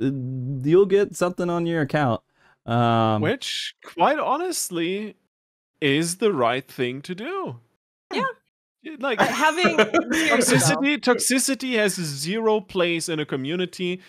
uh, 0.00 0.10
you'll 0.62 0.86
get 0.86 1.14
something 1.14 1.48
on 1.50 1.66
your 1.66 1.82
account 1.82 2.20
um 2.66 3.20
Which, 3.22 3.74
quite 3.84 4.18
honestly, 4.18 5.16
is 5.80 6.16
the 6.18 6.32
right 6.32 6.66
thing 6.70 7.02
to 7.02 7.14
do. 7.14 7.58
Yeah. 8.12 8.22
Like 8.98 9.20
Uh, 9.20 9.26
having 9.26 9.76
toxicity 10.30 10.98
toxicity 11.08 11.74
has 11.76 11.94
zero 11.94 12.60
place 12.60 13.08
in 13.08 13.20
a 13.20 13.24
community 13.26 14.00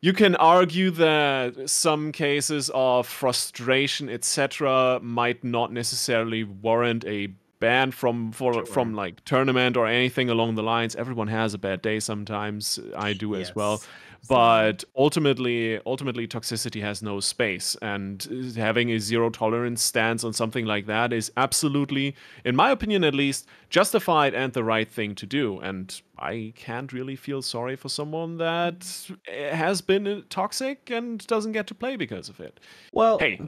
you 0.00 0.12
can 0.12 0.36
argue 0.36 0.90
that 0.92 1.68
some 1.68 2.12
cases 2.12 2.70
of 2.74 3.06
frustration 3.06 4.08
etc 4.08 5.00
might 5.02 5.42
not 5.44 5.72
necessarily 5.72 6.44
warrant 6.44 7.04
a 7.04 7.28
ban 7.60 7.90
from 7.90 8.30
for 8.32 8.52
Sure. 8.54 8.66
from 8.66 8.94
like 8.94 9.24
tournament 9.24 9.76
or 9.76 9.86
anything 9.86 10.30
along 10.30 10.54
the 10.54 10.62
lines 10.62 10.94
everyone 10.94 11.26
has 11.28 11.54
a 11.54 11.58
bad 11.58 11.82
day 11.82 11.98
sometimes 12.00 12.78
i 12.96 13.12
do 13.12 13.34
as 13.34 13.54
well 13.54 13.72
Yes. 13.72 13.88
But 14.28 14.84
ultimately 14.96 15.80
ultimately 15.86 16.26
toxicity 16.26 16.80
has 16.80 17.02
no 17.02 17.20
space. 17.20 17.76
And 17.82 18.54
having 18.56 18.90
a 18.90 18.98
zero 18.98 19.30
tolerance 19.30 19.82
stance 19.82 20.24
on 20.24 20.32
something 20.32 20.64
like 20.64 20.86
that 20.86 21.12
is 21.12 21.30
absolutely 21.36 22.14
in 22.44 22.56
my 22.56 22.70
opinion 22.70 23.04
at 23.04 23.14
least 23.14 23.46
justified 23.70 24.34
and 24.34 24.52
the 24.52 24.64
right 24.64 24.90
thing 24.90 25.14
to 25.16 25.26
do. 25.26 25.58
And 25.60 26.00
i 26.18 26.52
can't 26.56 26.92
really 26.92 27.14
feel 27.14 27.42
sorry 27.42 27.76
for 27.76 27.88
someone 27.88 28.38
that 28.38 29.08
has 29.28 29.80
been 29.80 30.24
toxic 30.28 30.90
and 30.90 31.24
doesn't 31.26 31.52
get 31.52 31.66
to 31.68 31.74
play 31.74 31.96
because 31.96 32.28
of 32.28 32.40
it. 32.40 32.58
Well 32.92 33.18
hey 33.18 33.40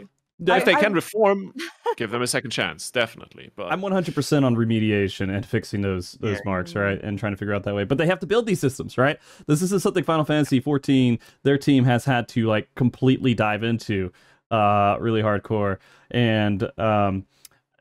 I- 0.48 0.58
if 0.58 0.64
they 0.64 0.74
I- 0.74 0.80
can 0.80 0.92
reform 0.92 1.52
give 1.96 2.10
them 2.10 2.22
a 2.22 2.26
second 2.26 2.50
chance 2.50 2.90
definitely 2.90 3.50
but 3.56 3.70
I'm 3.72 3.80
100% 3.82 4.44
on 4.44 4.56
remediation 4.56 5.34
and 5.34 5.44
fixing 5.44 5.82
those 5.82 6.12
those 6.20 6.36
Yeah. 6.36 6.42
marks, 6.44 6.74
right? 6.74 7.00
And 7.02 7.18
trying 7.18 7.32
to 7.32 7.36
figure 7.36 7.52
out 7.54 7.64
that 7.64 7.74
way. 7.74 7.84
But 7.84 7.98
they 7.98 8.06
have 8.06 8.20
to 8.20 8.26
build 8.26 8.46
these 8.46 8.60
systems, 8.60 8.96
right? 8.96 9.18
This 9.46 9.60
isn't 9.62 9.82
something 9.82 10.04
Final 10.04 10.24
Fantasy 10.24 10.60
14 10.60 11.18
their 11.42 11.58
team 11.58 11.84
has 11.84 12.04
had 12.04 12.28
to 12.28 12.46
like 12.46 12.74
completely 12.74 13.34
dive 13.34 13.62
into 13.62 14.12
uh 14.50 14.96
really 15.00 15.22
hardcore. 15.22 15.78
And 16.10 16.70
um 16.78 17.26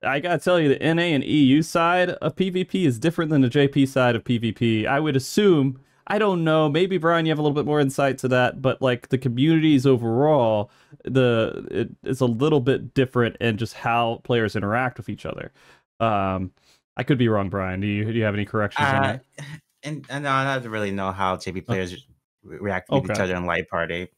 I 0.01 0.19
gotta 0.21 0.39
tell 0.39 0.59
you, 0.59 0.69
the 0.69 0.79
NA 0.93 1.01
and 1.13 1.23
EU 1.25 1.61
side 1.61 2.11
of 2.11 2.35
PvP 2.35 2.85
is 2.85 2.97
different 2.99 3.31
than 3.31 3.41
the 3.41 3.49
JP 3.49 3.85
side 3.87 4.15
of 4.15 4.23
PvP. 4.23 4.85
I 4.87 4.97
would 4.99 5.15
assume, 5.17 5.79
I 6.09 6.17
don't 6.17 6.43
know, 6.43 6.67
maybe 6.69 6.97
Brian, 6.97 7.25
you 7.25 7.31
have 7.31 7.39
a 7.39 7.41
little 7.41 7.55
bit 7.55 7.65
more 7.65 7.79
insight 7.79 8.17
to 8.19 8.27
that, 8.29 8.61
but 8.61 8.81
like 8.81 9.09
the 9.09 9.17
communities 9.17 9.85
overall, 9.85 10.71
the 11.03 11.67
it, 11.69 11.89
it's 12.03 12.19
a 12.19 12.25
little 12.25 12.59
bit 12.61 12.93
different 12.93 13.37
in 13.37 13.57
just 13.57 13.75
how 13.75 14.21
players 14.23 14.55
interact 14.55 14.97
with 14.97 15.07
each 15.09 15.25
other. 15.25 15.51
Um, 15.99 16.51
I 16.97 17.03
could 17.03 17.17
be 17.17 17.29
wrong, 17.29 17.49
Brian. 17.49 17.79
Do 17.79 17.87
you 17.87 18.05
do 18.05 18.17
you 18.17 18.23
have 18.23 18.33
any 18.33 18.45
corrections 18.45 18.87
on 18.87 18.95
Uh, 18.95 19.01
that? 19.01 19.45
and, 19.83 20.05
and 20.09 20.27
I 20.27 20.59
don't 20.59 20.69
really 20.71 20.91
know 20.91 21.11
how 21.11 21.37
JP 21.37 21.65
players 21.67 22.07
re- 22.43 22.57
react 22.57 22.89
with 22.89 23.05
each 23.05 23.19
other 23.19 23.35
in 23.35 23.45
light 23.45 23.69
party. 23.69 24.09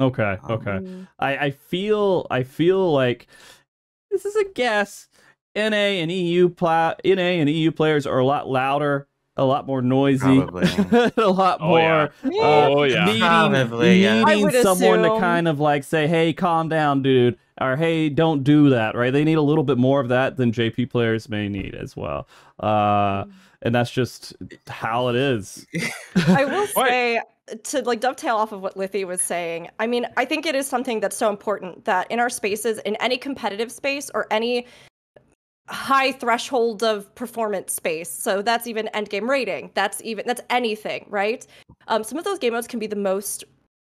Okay, 0.00 0.38
um, 0.42 0.50
okay. 0.50 0.70
Mm. 0.70 1.08
I, 1.18 1.36
I 1.36 1.50
feel 1.50 2.26
I 2.30 2.42
feel 2.42 2.92
like 2.92 3.26
this 4.10 4.24
is 4.24 4.36
a 4.36 4.44
guess. 4.54 5.08
NA 5.56 5.98
and 6.02 6.12
EU 6.12 6.48
pla- 6.50 6.94
NA 7.04 7.20
and 7.40 7.50
EU 7.50 7.72
players 7.72 8.06
are 8.06 8.18
a 8.18 8.24
lot 8.24 8.48
louder, 8.48 9.07
a 9.38 9.44
lot 9.44 9.66
more 9.66 9.80
noisy, 9.80 10.40
Probably. 10.42 10.68
a 11.16 11.30
lot 11.30 11.58
Oh, 11.60 11.68
more 11.68 11.78
yeah. 11.78 12.08
Yeah. 12.24 12.66
oh 12.68 12.82
yeah 12.82 13.04
needing, 13.06 13.20
Probably, 13.20 14.02
yeah. 14.02 14.22
I 14.26 14.34
needing 14.34 14.44
would 14.44 14.62
someone 14.62 15.02
to 15.02 15.18
kind 15.20 15.48
of 15.48 15.60
like 15.60 15.84
say, 15.84 16.06
"Hey, 16.06 16.32
calm 16.32 16.68
down, 16.68 17.02
dude," 17.02 17.38
or 17.60 17.76
"Hey, 17.76 18.08
don't 18.08 18.42
do 18.44 18.68
that." 18.70 18.94
Right? 18.94 19.12
They 19.12 19.24
need 19.24 19.38
a 19.38 19.42
little 19.42 19.64
bit 19.64 19.78
more 19.78 20.00
of 20.00 20.08
that 20.08 20.36
than 20.36 20.52
JP 20.52 20.90
players 20.90 21.28
may 21.28 21.48
need 21.48 21.74
as 21.74 21.96
well. 21.96 22.28
Uh, 22.60 23.24
and 23.62 23.74
that's 23.74 23.90
just 23.90 24.34
how 24.66 25.08
it 25.08 25.16
is. 25.16 25.66
I 26.26 26.44
will 26.44 26.66
say 26.86 27.20
to 27.64 27.80
like 27.82 28.00
dovetail 28.00 28.36
off 28.36 28.52
of 28.52 28.60
what 28.60 28.76
Lythi 28.76 29.06
was 29.06 29.22
saying. 29.22 29.68
I 29.78 29.86
mean, 29.86 30.06
I 30.16 30.24
think 30.24 30.44
it 30.46 30.54
is 30.54 30.66
something 30.66 31.00
that's 31.00 31.16
so 31.16 31.30
important 31.30 31.84
that 31.86 32.10
in 32.10 32.20
our 32.20 32.28
spaces, 32.28 32.78
in 32.80 32.94
any 32.96 33.16
competitive 33.16 33.72
space 33.72 34.10
or 34.14 34.26
any 34.30 34.66
high 35.68 36.12
threshold 36.12 36.82
of 36.82 37.14
performance 37.14 37.72
space, 37.72 38.10
so 38.10 38.42
that's 38.42 38.66
even 38.66 38.88
end 38.88 39.10
game 39.10 39.28
rating. 39.28 39.70
That's 39.74 40.02
even 40.02 40.26
that's 40.26 40.40
anything, 40.50 41.06
right? 41.08 41.46
Um, 41.88 42.04
some 42.04 42.18
of 42.18 42.24
those 42.24 42.38
game 42.38 42.52
modes 42.52 42.66
can 42.66 42.78
be 42.78 42.86
the 42.86 42.96
most 42.96 43.44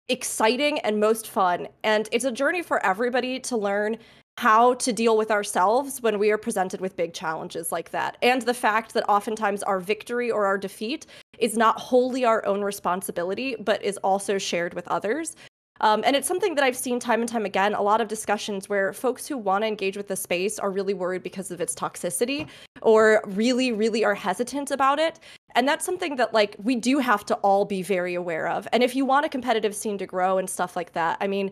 exciting 0.10 0.80
and 0.80 1.00
most 1.00 1.30
fun, 1.30 1.68
and 1.84 2.10
it's 2.12 2.26
a 2.26 2.32
journey 2.32 2.62
for 2.62 2.86
everybody 2.86 3.40
to 3.42 3.58
learn 3.58 3.98
how 4.38 4.74
to 4.74 4.92
deal 4.92 5.16
with 5.16 5.30
ourselves 5.30 6.02
when 6.02 6.18
we 6.18 6.32
are 6.32 6.38
presented 6.38 6.82
with 6.82 6.96
big 6.96 7.14
challenges 7.14 7.72
like 7.72 7.92
that. 7.92 8.18
And 8.22 8.42
the 8.42 8.54
fact 8.54 8.94
that 8.96 9.08
oftentimes 9.08 9.62
our 9.64 9.80
victory 9.80 10.32
or 10.32 10.46
our 10.46 10.58
defeat 10.58 11.06
is 11.38 11.56
not 11.56 11.80
wholly 11.80 12.26
our 12.26 12.46
own 12.46 12.62
responsibility, 12.62 13.56
but 13.60 13.84
is 13.84 13.98
also 13.98 14.38
shared 14.38 14.74
with 14.74 14.88
others. 14.88 15.36
Um, 15.82 16.04
and 16.06 16.16
it's 16.16 16.28
something 16.28 16.56
that 16.56 16.64
I've 16.64 16.78
seen 16.78 17.00
time 17.00 17.20
and 17.20 17.28
time 17.28 17.45
again. 17.45 17.74
A 17.74 17.82
lot 17.82 18.00
of 18.00 18.08
discussions 18.08 18.70
where 18.70 18.94
folks 18.94 19.28
who 19.28 19.38
want 19.38 19.64
to 19.64 19.68
engage 19.68 19.98
with 19.98 20.08
the 20.08 20.16
space 20.16 20.60
are 20.60 20.72
really 20.72 20.94
worried 20.94 21.24
because 21.24 21.52
of 21.52 21.60
its 21.60 21.76
toxicity 21.76 22.48
or 22.82 23.22
really, 23.26 23.72
really 23.72 24.06
are 24.06 24.16
hesitant 24.16 24.72
about 24.72 25.00
it. 25.00 25.20
And 25.56 25.68
that's 25.68 25.86
something 25.86 26.16
that, 26.16 26.34
like, 26.34 26.56
we 26.64 26.76
do 26.76 27.00
have 27.00 27.26
to 27.26 27.36
all 27.36 27.66
be 27.66 27.82
very 27.82 28.16
aware 28.16 28.48
of. 28.48 28.68
And 28.72 28.82
if 28.82 28.95
you 28.95 29.06
want 29.06 29.26
a 29.26 29.30
competitive 29.30 29.76
scene 29.76 29.98
to 29.98 30.06
grow 30.06 30.38
and 30.38 30.50
stuff 30.50 30.76
like 30.76 30.94
that, 30.94 31.18
I 31.22 31.28
mean, 31.28 31.52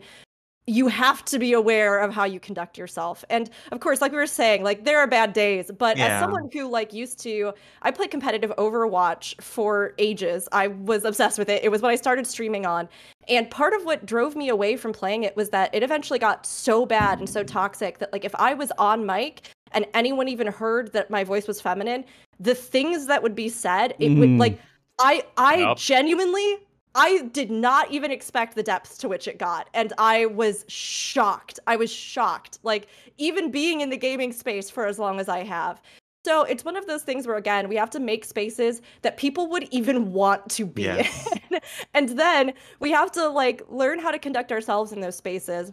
you 0.72 0.88
have 0.88 1.26
to 1.26 1.38
be 1.38 1.52
aware 1.52 2.00
of 2.00 2.14
how 2.14 2.24
you 2.24 2.40
conduct 2.40 2.78
yourself. 2.78 3.26
And 3.30 3.50
of 3.74 3.82
course, 3.82 4.00
like 4.00 4.14
we 4.14 4.18
were 4.18 4.26
saying, 4.26 4.64
like 4.64 4.86
there 4.86 5.00
are 5.00 5.08
bad 5.08 5.34
days, 5.34 5.70
but 5.78 5.98
as 6.00 6.18
someone 6.22 6.50
who 6.54 6.70
like 6.70 6.94
used 6.94 7.20
to 7.24 7.52
I 7.82 7.92
played 7.92 8.10
competitive 8.10 8.54
Overwatch 8.58 9.42
for 9.42 9.94
ages. 9.98 10.48
I 10.54 10.68
was 10.68 11.04
obsessed 11.04 11.38
with 11.38 11.50
it. 11.50 11.62
It 11.64 11.70
was 11.70 11.82
what 11.82 11.92
I 11.92 11.96
started 11.98 12.26
streaming 12.26 12.66
on. 12.66 12.88
And 13.28 13.50
part 13.52 13.74
of 13.74 13.84
what 13.84 14.06
drove 14.06 14.36
me 14.38 14.48
away 14.48 14.78
from 14.78 14.94
playing 14.94 15.24
it 15.24 15.36
was 15.36 15.50
that 15.50 15.76
it 15.76 15.84
eventually 15.84 16.20
got 16.20 16.46
so 16.46 16.86
bad 16.86 17.20
and 17.20 17.30
so 17.30 17.44
toxic 17.44 17.98
that 17.98 18.14
like 18.14 18.24
if 18.24 18.34
I 18.36 18.54
was 18.54 18.72
on 18.78 19.06
mic 19.06 19.50
and 19.74 19.86
anyone 19.94 20.30
even 20.30 20.48
heard 20.48 20.94
that 20.94 21.10
my 21.10 21.26
voice 21.26 21.48
was 21.48 21.60
feminine, 21.60 22.06
the 22.40 22.56
things 22.56 23.08
that 23.08 23.22
would 23.22 23.36
be 23.36 23.50
said, 23.50 23.94
it 24.00 24.10
would 24.18 24.30
Mm. 24.30 24.40
like 24.40 24.58
I 25.00 25.24
I 25.38 25.56
Yup. 25.56 25.78
genuinely 25.78 26.60
I 26.96 27.24
did 27.32 27.52
not 27.52 27.92
even 27.92 28.12
expect 28.12 28.56
the 28.56 28.64
depths 28.64 28.98
to 29.00 29.10
which 29.10 29.28
it 29.28 29.38
got. 29.38 29.70
And 29.74 29.94
I 29.98 30.26
was 30.26 30.66
shocked. 30.68 31.60
I 31.68 31.76
was 31.76 31.92
shocked. 31.92 32.60
Like, 32.64 32.88
even 33.18 33.52
being 33.52 33.82
in 33.82 33.90
the 33.90 33.98
gaming 33.98 34.34
space 34.34 34.70
for 34.70 34.86
as 34.86 35.00
long 35.00 35.20
as 35.20 35.30
I 35.30 35.44
have. 35.44 35.82
So 36.26 36.44
it's 36.44 36.64
one 36.64 36.76
of 36.76 36.86
those 36.86 37.02
things 37.02 37.26
where, 37.26 37.38
again, 37.38 37.68
we 37.68 37.76
have 37.78 37.90
to 37.92 38.00
make 38.00 38.26
spaces 38.26 38.82
that 39.02 39.18
people 39.18 39.48
would 39.48 39.68
even 39.72 40.12
want 40.14 40.50
to 40.52 40.66
be 40.66 40.84
Yes. 40.84 41.30
in. 41.50 41.60
and 41.94 42.10
then 42.10 42.54
we 42.80 42.92
have 42.92 43.12
to, 43.14 43.28
like, 43.28 43.64
learn 43.70 43.98
how 43.98 44.12
to 44.12 44.20
conduct 44.20 44.52
ourselves 44.52 44.92
in 44.92 45.00
those 45.00 45.16
spaces. 45.16 45.72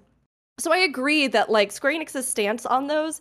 So 0.58 0.72
I 0.72 0.78
agree 0.78 1.26
that, 1.28 1.50
like, 1.50 1.70
Square 1.70 1.94
Enix's 1.94 2.26
stance 2.26 2.64
on 2.64 2.86
those 2.86 3.20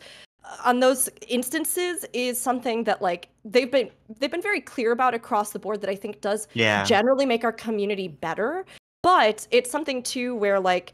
on 0.63 0.79
those 0.79 1.09
instances 1.27 2.05
is 2.13 2.39
something 2.39 2.83
that 2.85 3.01
like 3.01 3.29
they've 3.45 3.71
been 3.71 3.89
they've 4.19 4.31
been 4.31 4.41
very 4.41 4.61
clear 4.61 4.91
about 4.91 5.13
across 5.13 5.51
the 5.51 5.59
board 5.59 5.81
that 5.81 5.89
I 5.89 5.95
think 5.95 6.21
does 6.21 6.47
Yeah. 6.53 6.83
generally 6.83 7.25
make 7.25 7.43
our 7.43 7.51
community 7.51 8.07
better 8.07 8.65
but 9.03 9.47
it's 9.51 9.69
something 9.69 10.01
too 10.03 10.35
where 10.35 10.59
like 10.59 10.91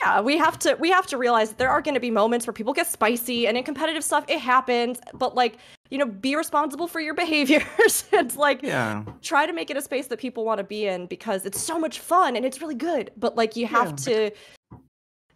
yeah 0.00 0.20
we 0.20 0.36
have 0.36 0.58
to 0.60 0.74
we 0.78 0.90
have 0.90 1.06
to 1.06 1.16
realize 1.16 1.48
that 1.48 1.58
there 1.58 1.70
are 1.70 1.80
going 1.80 1.94
to 1.94 2.00
be 2.00 2.10
moments 2.10 2.46
where 2.46 2.52
people 2.52 2.72
get 2.74 2.86
spicy 2.86 3.46
and 3.46 3.56
in 3.56 3.64
competitive 3.64 4.04
stuff 4.04 4.24
it 4.28 4.38
happens 4.38 5.00
but 5.14 5.34
like 5.34 5.56
you 5.90 5.96
know, 5.96 6.04
be 6.04 6.36
responsible 6.36 6.86
for 6.86 7.00
your 7.00 7.14
behaviors 7.24 8.04
and 8.12 8.36
like 8.36 8.62
Yeah. 8.62 9.04
try 9.22 9.46
to 9.46 9.52
make 9.54 9.70
it 9.70 9.76
a 9.78 9.82
space 9.82 10.08
that 10.08 10.18
people 10.18 10.44
want 10.44 10.58
to 10.58 10.64
be 10.64 10.86
in 10.86 11.06
because 11.06 11.46
it's 11.46 11.60
so 11.60 11.78
much 11.78 12.00
fun 12.00 12.36
and 12.36 12.44
it's 12.44 12.60
really 12.60 12.74
good. 12.74 13.10
But 13.16 13.36
like 13.36 13.56
you 13.56 13.66
have 13.66 13.96
to 14.04 14.30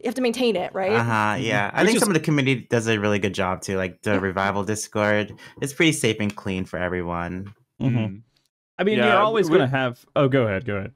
you 0.03 0.09
have 0.09 0.15
to 0.17 0.23
maintain 0.23 0.57
it, 0.57 0.75
right? 0.75 0.93
Uh 0.93 1.05
huh. 1.05 1.37
Yeah, 1.39 1.71
I 1.73 1.83
Which 1.83 1.87
think 1.87 1.97
is- 1.97 2.01
some 2.03 2.11
of 2.11 2.15
the 2.15 2.21
community 2.21 2.67
does 2.69 2.87
a 2.89 2.99
really 2.99 3.19
good 3.19 3.35
job 3.35 3.63
too. 3.63 3.77
Like 3.77 4.03
the 4.03 4.19
revival 4.21 4.65
Discord, 4.65 5.33
it's 5.61 5.73
pretty 5.73 5.93
safe 5.93 6.17
and 6.21 6.35
clean 6.35 6.65
for 6.65 6.79
everyone. 6.79 7.55
Mhm. 7.81 7.93
Mm. 7.95 8.23
I 8.79 8.85
mean, 8.85 8.99
Yeah, 8.99 9.07
you're 9.13 9.17
always 9.23 9.49
we- 9.49 9.57
going 9.59 9.71
to 9.71 9.77
have. 9.77 10.05
Oh, 10.17 10.29
go 10.29 10.43
ahead. 10.47 10.65
Go 10.65 10.77
ahead. 10.77 10.93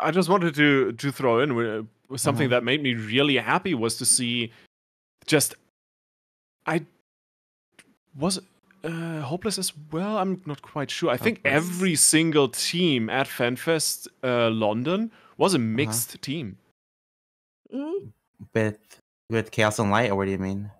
I 0.00 0.10
just 0.10 0.28
wanted 0.28 0.54
to 0.54 0.92
to 0.92 1.10
throw 1.12 1.40
in 1.40 1.50
uh, 1.52 2.16
something 2.16 2.46
Uh-huh. 2.46 2.56
that 2.60 2.64
made 2.64 2.82
me 2.82 2.94
really 2.94 3.36
happy 3.38 3.74
was 3.74 3.96
to 3.98 4.04
see 4.04 4.52
just 5.26 5.54
I 6.66 6.84
was 8.16 8.40
uh, 8.84 9.20
hopeless 9.22 9.58
as 9.58 9.72
well. 9.90 10.18
I'm 10.18 10.42
not 10.44 10.60
quite 10.62 10.90
sure. 10.90 11.10
I 11.10 11.16
think 11.16 11.40
every 11.44 11.94
single 11.96 12.48
team 12.48 13.08
at 13.08 13.26
FanFest 13.28 14.08
uh, 14.22 14.50
London 14.50 15.10
was 15.38 15.54
a 15.54 15.56
Uh-huh. 15.58 15.64
mixed 15.80 16.20
team. 16.22 16.58
Mm, 17.72 18.12
With 18.54 18.78
with 19.30 19.50
chaos 19.50 19.78
and 19.78 19.90
light, 19.90 20.10
or 20.10 20.16
what 20.16 20.26
do 20.26 20.30
you 20.32 20.38
mean? 20.38 20.70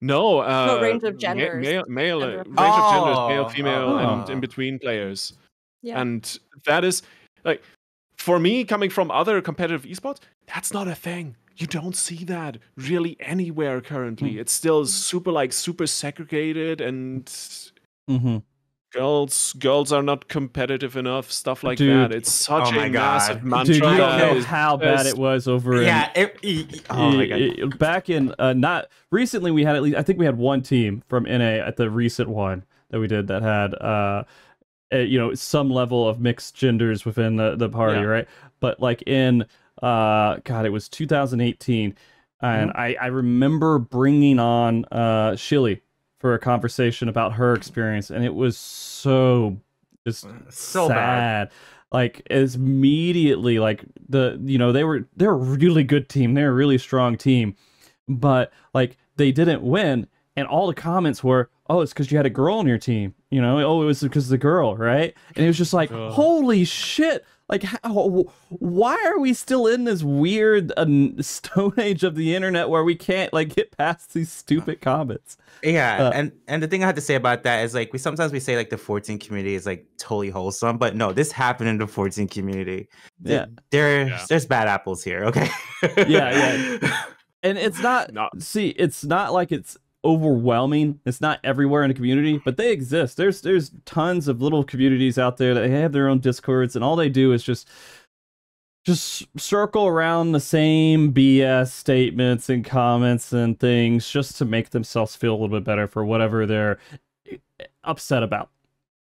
No, 0.00 0.40
uh, 0.40 0.78
range 0.82 1.02
of 1.04 1.14
ma- 1.14 1.18
genders. 1.18 1.64
male, 1.64 1.84
male 1.88 2.22
uh, 2.22 2.26
Gender. 2.26 2.50
range 2.50 2.76
of 2.78 2.92
genders, 2.92 3.16
male, 3.28 3.44
Oh, 3.46 3.48
female, 3.48 3.98
and 3.98 4.28
oh. 4.28 4.32
in 4.32 4.40
between 4.40 4.78
players. 4.78 5.32
yeah. 5.82 6.00
And 6.00 6.38
that 6.66 6.84
is 6.84 7.02
like 7.44 7.62
for 8.18 8.38
me 8.38 8.64
coming 8.64 8.90
from 8.90 9.10
other 9.10 9.40
competitive 9.40 9.84
esports, 9.84 10.20
that's 10.46 10.72
not 10.72 10.88
a 10.88 10.94
thing. 10.94 11.36
You 11.56 11.66
don't 11.66 11.94
see 11.96 12.24
that 12.24 12.58
really 12.76 13.16
anywhere 13.20 13.80
currently. 13.80 14.32
Hmm. 14.32 14.40
It's 14.40 14.52
still 14.52 14.84
super 14.86 15.30
like 15.32 15.52
super 15.52 15.86
segregated 15.86 16.80
and 16.80 17.24
Mm-hmm. 18.10 18.38
Girls 18.94 19.52
girls 19.54 19.92
are 19.92 20.02
not 20.02 20.28
competitive 20.28 20.96
enough, 20.96 21.30
stuff 21.30 21.62
like 21.64 21.78
Dude. 21.78 22.10
that. 22.10 22.16
It's 22.16 22.30
such 22.32 22.68
Oh 22.68 22.72
my 22.72 22.86
a 22.86 22.90
massive 22.90 23.42
mantra. 23.44 23.74
Dude, 23.74 23.82
you 23.84 23.96
don't 23.96 24.18
know 24.18 24.40
how 24.42 24.76
bad 24.76 25.06
it 25.06 25.16
was 25.18 25.48
over 25.48 25.76
in 25.80 25.84
Yeah. 25.86 26.10
It, 26.14 26.38
e- 26.42 26.66
e- 26.70 26.80
oh 26.90 27.12
my 27.12 27.26
god. 27.26 27.40
i- 27.42 27.62
i- 27.62 27.76
back 27.76 28.08
in 28.08 28.34
uh, 28.38 28.52
not 28.52 28.86
recently 29.10 29.50
we 29.50 29.64
had 29.64 29.76
at 29.76 29.82
least 29.82 29.96
I 29.96 30.02
think 30.02 30.18
we 30.18 30.24
had 30.24 30.38
one 30.38 30.62
team 30.62 31.02
from 31.08 31.24
NA 31.24 31.58
at 31.66 31.76
the 31.76 31.90
recent 31.90 32.28
one 32.28 32.64
that 32.90 33.00
we 33.00 33.06
did 33.08 33.26
that 33.26 33.42
had 33.42 33.74
uh 33.74 34.24
uh, 34.92 34.98
you 34.98 35.18
know 35.18 35.34
some 35.34 35.70
level 35.70 36.08
of 36.08 36.20
mixed 36.20 36.54
genders 36.54 37.04
within 37.04 37.36
the, 37.36 37.56
the 37.56 37.68
party 37.68 37.98
Yeah. 38.00 38.04
right 38.06 38.28
but 38.60 38.78
like 38.80 39.02
in 39.08 39.42
uh 39.82 40.36
god 40.44 40.66
it 40.66 40.70
was 40.70 40.88
2018 40.88 41.96
and 42.40 42.70
Mm-hmm. 42.70 42.78
I 42.78 42.96
I 43.00 43.06
remember 43.06 43.78
bringing 43.78 44.38
on 44.38 44.84
uh 44.92 45.34
Shilly 45.36 45.80
for 46.24 46.32
a 46.32 46.38
conversation 46.38 47.10
about 47.10 47.34
her 47.34 47.52
experience 47.52 48.08
and 48.08 48.24
it 48.24 48.34
was 48.34 48.56
so 48.56 49.58
just 50.06 50.24
uh, 50.24 50.30
So 50.48 50.88
sad. 50.88 50.96
bad. 50.96 51.50
Like 51.92 52.26
as 52.30 52.54
immediately, 52.54 53.58
like 53.58 53.84
the 54.08 54.40
you 54.42 54.56
know 54.56 54.72
they 54.72 54.84
were 54.84 55.06
they're 55.14 55.32
a 55.32 55.34
really 55.34 55.84
good 55.84 56.08
team. 56.08 56.32
They're 56.32 56.48
a 56.48 56.54
really 56.54 56.78
strong 56.78 57.18
team, 57.18 57.56
but 58.08 58.54
like 58.72 58.96
they 59.16 59.32
didn't 59.32 59.60
win, 59.62 60.06
and 60.34 60.48
all 60.48 60.66
the 60.66 60.72
comments 60.74 61.22
were, 61.22 61.50
"Oh, 61.68 61.82
it's 61.82 61.92
because 61.92 62.10
you 62.10 62.16
had 62.16 62.24
a 62.24 62.30
girl 62.30 62.56
on 62.56 62.66
your 62.66 62.78
team." 62.78 63.14
You 63.30 63.42
know, 63.42 63.58
oh, 63.58 63.82
it 63.82 63.84
was 63.84 64.00
because 64.02 64.30
the 64.30 64.38
girl, 64.38 64.74
right? 64.76 65.14
And 65.36 65.44
it 65.44 65.46
was 65.46 65.58
just 65.58 65.74
like, 65.74 65.92
Ugh. 65.92 66.10
holy 66.12 66.64
shit! 66.64 67.26
Like, 67.54 67.62
how, 67.84 68.24
why 68.50 69.02
are 69.06 69.18
we 69.18 69.32
still 69.32 69.66
in 69.66 69.84
this 69.84 70.02
weird 70.02 70.72
uh, 70.76 70.86
stone 71.22 71.72
age 71.78 72.02
of 72.02 72.16
the 72.16 72.34
internet 72.34 72.68
where 72.68 72.82
we 72.84 72.94
can't 72.96 73.32
like 73.32 73.54
get 73.54 73.76
past 73.76 74.12
these 74.12 74.30
stupid 74.30 74.80
comments? 74.80 75.36
Yeah, 75.62 76.08
Uh, 76.08 76.10
and 76.12 76.32
and 76.48 76.62
the 76.62 76.66
thing 76.68 76.82
I 76.82 76.86
have 76.86 76.96
to 76.96 77.00
say 77.00 77.14
about 77.14 77.44
that 77.44 77.64
is 77.64 77.74
like 77.74 77.92
we 77.92 77.98
sometimes 77.98 78.32
we 78.32 78.40
say 78.40 78.56
like 78.56 78.70
the 78.70 78.76
14 78.76 79.18
community 79.18 79.54
is 79.54 79.66
like 79.66 79.86
totally 79.98 80.30
wholesome, 80.30 80.78
but 80.78 80.94
no, 80.96 81.12
this 81.12 81.30
happened 81.32 81.68
in 81.70 81.78
the 81.78 81.86
14 81.86 82.28
community. 82.28 82.88
Th- 83.24 83.40
Yeah. 83.40 83.46
There's 83.70 84.08
Yeah. 84.10 84.24
there's 84.28 84.46
bad 84.46 84.68
apples 84.68 85.02
here, 85.04 85.24
okay? 85.26 85.48
Yeah, 85.96 86.76
yeah. 86.82 86.96
and 87.42 87.56
it's 87.56 87.80
not 87.80 88.12
No. 88.12 88.28
see 88.38 88.68
it's 88.70 89.04
not 89.04 89.32
like 89.32 89.52
it's 89.52 89.78
overwhelming. 90.04 91.00
It's 91.06 91.20
not 91.20 91.40
everywhere 91.44 91.82
in 91.82 91.88
the 91.88 91.94
community 91.94 92.38
but 92.44 92.56
they 92.56 92.72
exist. 92.72 93.16
There's 93.16 93.40
there's 93.40 93.70
tons 93.86 94.28
of 94.28 94.42
little 94.42 94.64
communities 94.64 95.18
out 95.18 95.36
there 95.38 95.54
that 95.54 95.70
have 95.70 95.92
their 95.92 96.08
own 96.08 96.18
discords 96.20 96.76
and 96.76 96.84
all 96.84 96.96
they 96.96 97.08
do 97.08 97.32
is 97.32 97.42
just 97.42 97.68
just 98.84 99.26
circle 99.40 99.86
around 99.86 100.32
the 100.32 100.40
same 100.40 101.12
bs 101.12 101.70
statements 101.70 102.50
and 102.50 102.64
comments 102.66 103.32
and 103.32 103.58
things 103.58 104.08
just 104.10 104.36
to 104.36 104.44
make 104.44 104.70
themselves 104.70 105.16
feel 105.16 105.32
a 105.32 105.36
little 105.36 105.48
bit 105.48 105.64
better 105.64 105.88
for 105.88 106.04
whatever 106.04 106.44
they're 106.44 106.78
upset 107.82 108.22
about. 108.22 108.50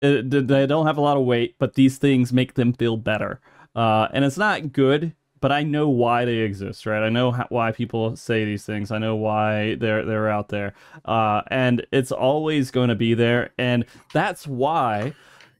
It- 0.01 0.29
they 0.47 0.67
don't 0.67 0.85
have 0.85 0.97
a 0.97 1.01
lot 1.01 1.17
of 1.17 1.25
weight 1.25 1.55
but 1.57 1.73
these 1.73 1.97
things 1.97 2.31
make 2.31 2.53
them 2.53 2.73
feel 2.73 2.97
better. 2.97 3.39
Uh, 3.75 4.07
and 4.13 4.23
it's 4.23 4.37
not 4.37 4.71
good 4.71 5.15
but 5.43 5.51
I 5.51 5.61
know 5.61 5.89
why 5.89 6.23
they 6.23 6.37
exist, 6.37 6.85
right? 6.85 7.03
I 7.03 7.09
know 7.09 7.33
how, 7.33 7.45
why 7.49 7.73
people 7.73 8.15
say 8.15 8.45
these 8.45 8.63
things. 8.63 8.91
I 8.91 8.97
know 8.97 9.17
why 9.17 9.75
they're 9.75 10.05
they're 10.05 10.29
out 10.29 10.47
there, 10.47 10.73
uh, 11.03 11.41
and 11.47 11.85
it's 11.91 12.13
always 12.13 12.71
going 12.71 12.87
to 12.87 12.95
be 12.95 13.13
there. 13.13 13.51
And 13.57 13.83
that's 14.13 14.47
why 14.47 15.13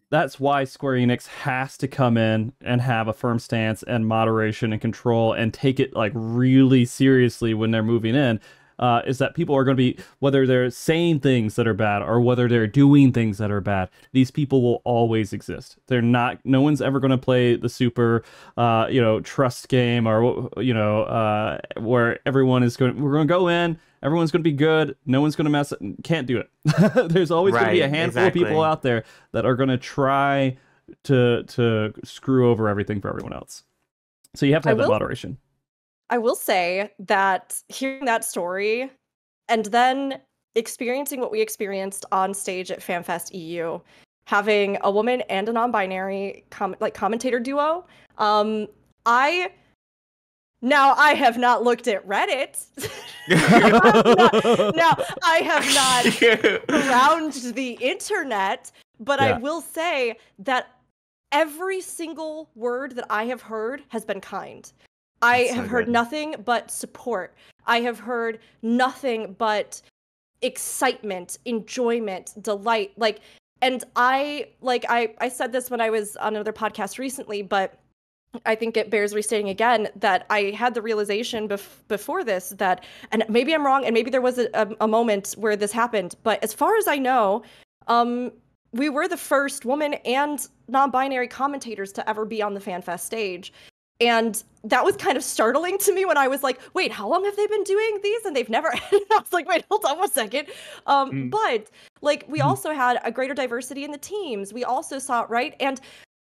that's 0.10 0.40
why 0.40 0.64
Square 0.64 1.00
Enix 1.00 1.28
has 1.28 1.78
to 1.80 1.90
come 1.90 2.16
in 2.16 2.54
and 2.62 2.80
have 2.80 3.10
a 3.10 3.14
firm 3.14 3.40
stance 3.40 3.84
and 3.84 4.08
moderation 4.08 4.72
and 4.72 4.82
control 4.82 5.34
and 5.34 5.54
take 5.54 5.82
it 5.82 5.94
like 5.94 6.14
really 6.16 6.86
seriously 6.86 7.54
when 7.54 7.72
they're 7.72 7.84
moving 7.84 8.16
in. 8.16 8.40
Uh, 8.80 9.02
is 9.06 9.18
that 9.20 9.36
people 9.36 9.56
are 9.56 9.64
going 9.64 9.78
to 9.78 9.82
be 9.82 9.98
whether 10.20 10.48
they're 10.48 10.70
saying 10.70 11.20
things 11.20 11.56
that 11.56 11.68
are 11.68 11.74
bad 11.74 12.02
or 12.02 12.20
whether 12.20 12.48
they're 12.48 12.68
doing 12.68 13.12
things 13.12 13.38
that 13.38 13.52
are 13.52 13.62
bad. 13.62 13.90
These 14.12 14.32
people 14.32 14.62
will 14.62 14.82
always 14.84 15.32
exist. 15.34 15.78
They're 15.88 16.02
not. 16.02 16.40
No 16.44 16.62
one's 16.62 16.82
ever 16.82 17.00
going 17.00 17.12
to 17.12 17.18
play 17.18 17.56
the 17.56 17.70
super, 17.70 18.24
uh, 18.58 18.88
you 18.90 19.00
know, 19.02 19.20
trust 19.22 19.70
game 19.70 20.08
or 20.08 20.50
you 20.62 20.74
know, 20.74 21.04
uh, 21.04 21.60
where 21.80 22.20
everyone 22.26 22.64
is 22.64 22.76
going. 22.78 23.00
We're 23.02 23.14
going 23.14 23.28
to 23.28 23.32
go 23.34 23.48
in. 23.48 23.78
Everyone's 24.02 24.32
going 24.32 24.44
to 24.44 24.50
be 24.50 24.56
good. 24.56 24.98
No 25.06 25.22
one's 25.22 25.36
going 25.36 25.46
to 25.46 25.52
mess. 25.52 25.72
It. 25.72 25.80
Can't 26.04 26.28
do 26.28 26.38
it. 26.38 26.50
There's 27.10 27.32
always 27.32 27.54
going 27.54 27.66
to 27.66 27.72
be 27.72 27.80
a 27.82 27.86
Right, 27.86 27.94
handful 27.96 28.26
of 28.26 28.34
people 28.34 28.62
out 28.62 28.82
there 28.82 29.06
that 29.32 29.46
are 29.46 29.56
going 29.56 29.70
to 29.70 29.78
try 29.78 30.58
to 31.04 31.44
to 31.44 31.94
screw 32.04 32.50
over 32.50 32.68
everything 32.68 33.00
for 33.00 33.08
everyone 33.10 33.34
else. 33.34 33.64
So 34.36 34.46
you 34.46 34.54
have 34.54 34.64
to 34.64 34.70
I 34.70 34.72
have 34.72 34.78
that 34.80 34.84
will- 34.86 34.92
moderation. 34.96 35.38
I 36.14 36.20
will 36.20 36.36
say 36.36 36.92
that 37.00 37.60
hearing 37.70 38.06
that 38.06 38.24
story 38.24 38.92
and 39.50 39.66
then 39.66 40.20
experiencing 40.54 41.20
what 41.20 41.32
we 41.32 41.42
experienced 41.42 42.06
on 42.12 42.36
stage 42.36 42.70
at 42.70 42.82
FanFest 42.82 43.34
EU, 43.34 43.80
having 44.28 44.78
a 44.84 44.92
woman 44.92 45.22
and 45.22 45.50
a 45.50 45.52
non-binary 45.52 46.46
com- 46.52 46.76
like 46.80 46.94
commentator 46.94 47.40
duo, 47.40 47.88
um, 48.20 48.68
I 49.08 49.54
now 50.62 50.94
I 50.94 51.16
have 51.16 51.40
not 51.40 51.64
looked 51.64 51.88
at 51.88 52.08
Reddit. 52.08 52.64
now 54.76 54.96
I 55.24 55.38
have 55.40 55.66
not 55.74 56.06
around 56.70 57.34
the 57.56 57.72
internet, 57.82 58.72
but 59.00 59.20
I 59.20 59.40
will 59.40 59.62
say 59.62 60.18
that 60.38 60.76
every 61.32 61.82
single 61.82 62.52
word 62.54 62.92
that 62.98 63.08
I 63.10 63.26
have 63.26 63.42
heard 63.42 63.82
has 63.88 64.06
been 64.06 64.22
kind. 64.22 64.72
I 65.24 65.48
so 65.48 65.56
have 65.56 65.68
heard 65.68 65.86
good. 65.86 65.92
nothing 65.92 66.36
but 66.44 66.70
support. 66.70 67.36
I 67.66 67.82
have 67.82 68.00
heard 68.00 68.40
nothing 68.62 69.36
but 69.38 69.82
excitement, 70.42 71.40
enjoyment, 71.46 72.34
delight. 72.42 72.92
Like, 72.98 73.22
and 73.62 73.84
I 73.96 74.48
like 74.62 74.86
I 74.90 75.16
I 75.20 75.30
said 75.30 75.52
this 75.52 75.72
when 75.72 75.82
I 75.82 75.90
was 75.90 76.16
on 76.18 76.36
another 76.36 76.54
podcast 76.54 77.00
recently, 77.00 77.42
but 77.42 77.80
I 78.46 78.56
think 78.56 78.76
it 78.78 78.90
bears 78.90 79.14
restating 79.14 79.50
again 79.50 79.90
that 79.96 80.26
I 80.30 80.52
had 80.58 80.74
the 80.74 80.82
realization 80.82 81.48
bef- 81.48 81.88
before 81.88 82.24
this 82.24 82.50
that, 82.58 82.84
and 83.12 83.24
maybe 83.30 83.54
I'm 83.54 83.66
wrong, 83.66 83.86
and 83.86 83.94
maybe 83.94 84.10
there 84.10 84.22
was 84.22 84.40
a, 84.40 84.50
a, 84.54 84.68
a 84.82 84.88
moment 84.88 85.36
where 85.38 85.56
this 85.56 85.72
happened, 85.72 86.16
but 86.24 86.44
as 86.44 86.52
far 86.52 86.76
as 86.76 86.88
I 86.88 86.98
know, 86.98 87.44
um, 87.88 88.32
we 88.72 88.90
were 88.90 89.08
the 89.08 89.18
first 89.18 89.66
woman 89.66 89.94
and 90.06 90.48
non-binary 90.68 91.28
commentators 91.28 91.92
to 91.94 92.10
ever 92.10 92.26
be 92.26 92.42
on 92.42 92.56
the 92.56 92.60
FanFest 92.60 93.02
stage. 93.02 93.54
And 94.02 94.42
that 94.64 94.84
was 94.84 94.96
kind 94.96 95.18
of 95.18 95.24
startling 95.24 95.78
to 95.80 95.94
me 95.94 96.06
when 96.06 96.18
I 96.18 96.28
was 96.28 96.42
like, 96.44 96.60
wait, 96.74 96.92
how 96.92 97.08
long 97.08 97.26
have 97.26 97.36
they 97.36 97.48
been 97.48 97.64
doing 97.64 98.00
these? 98.02 98.26
And 98.26 98.36
they've 98.36 98.50
never, 98.50 98.70
I 98.74 99.02
was 99.12 99.34
like, 99.34 99.48
wait, 99.48 99.66
hold 99.70 99.86
on 99.86 99.98
one 99.98 100.10
second. 100.12 100.48
Um, 100.88 101.12
Mm. 101.12 101.30
But 101.30 101.70
like, 102.02 102.26
we 102.28 102.40
Mhm. 102.40 102.46
also 102.46 102.74
had 102.74 103.00
a 103.04 103.12
greater 103.12 103.34
diversity 103.34 103.84
in 103.84 103.92
the 103.92 103.98
teams. 103.98 104.54
We 104.54 104.64
also 104.64 105.00
saw 105.00 105.24
it, 105.24 105.30
right? 105.30 105.56
And 105.60 105.80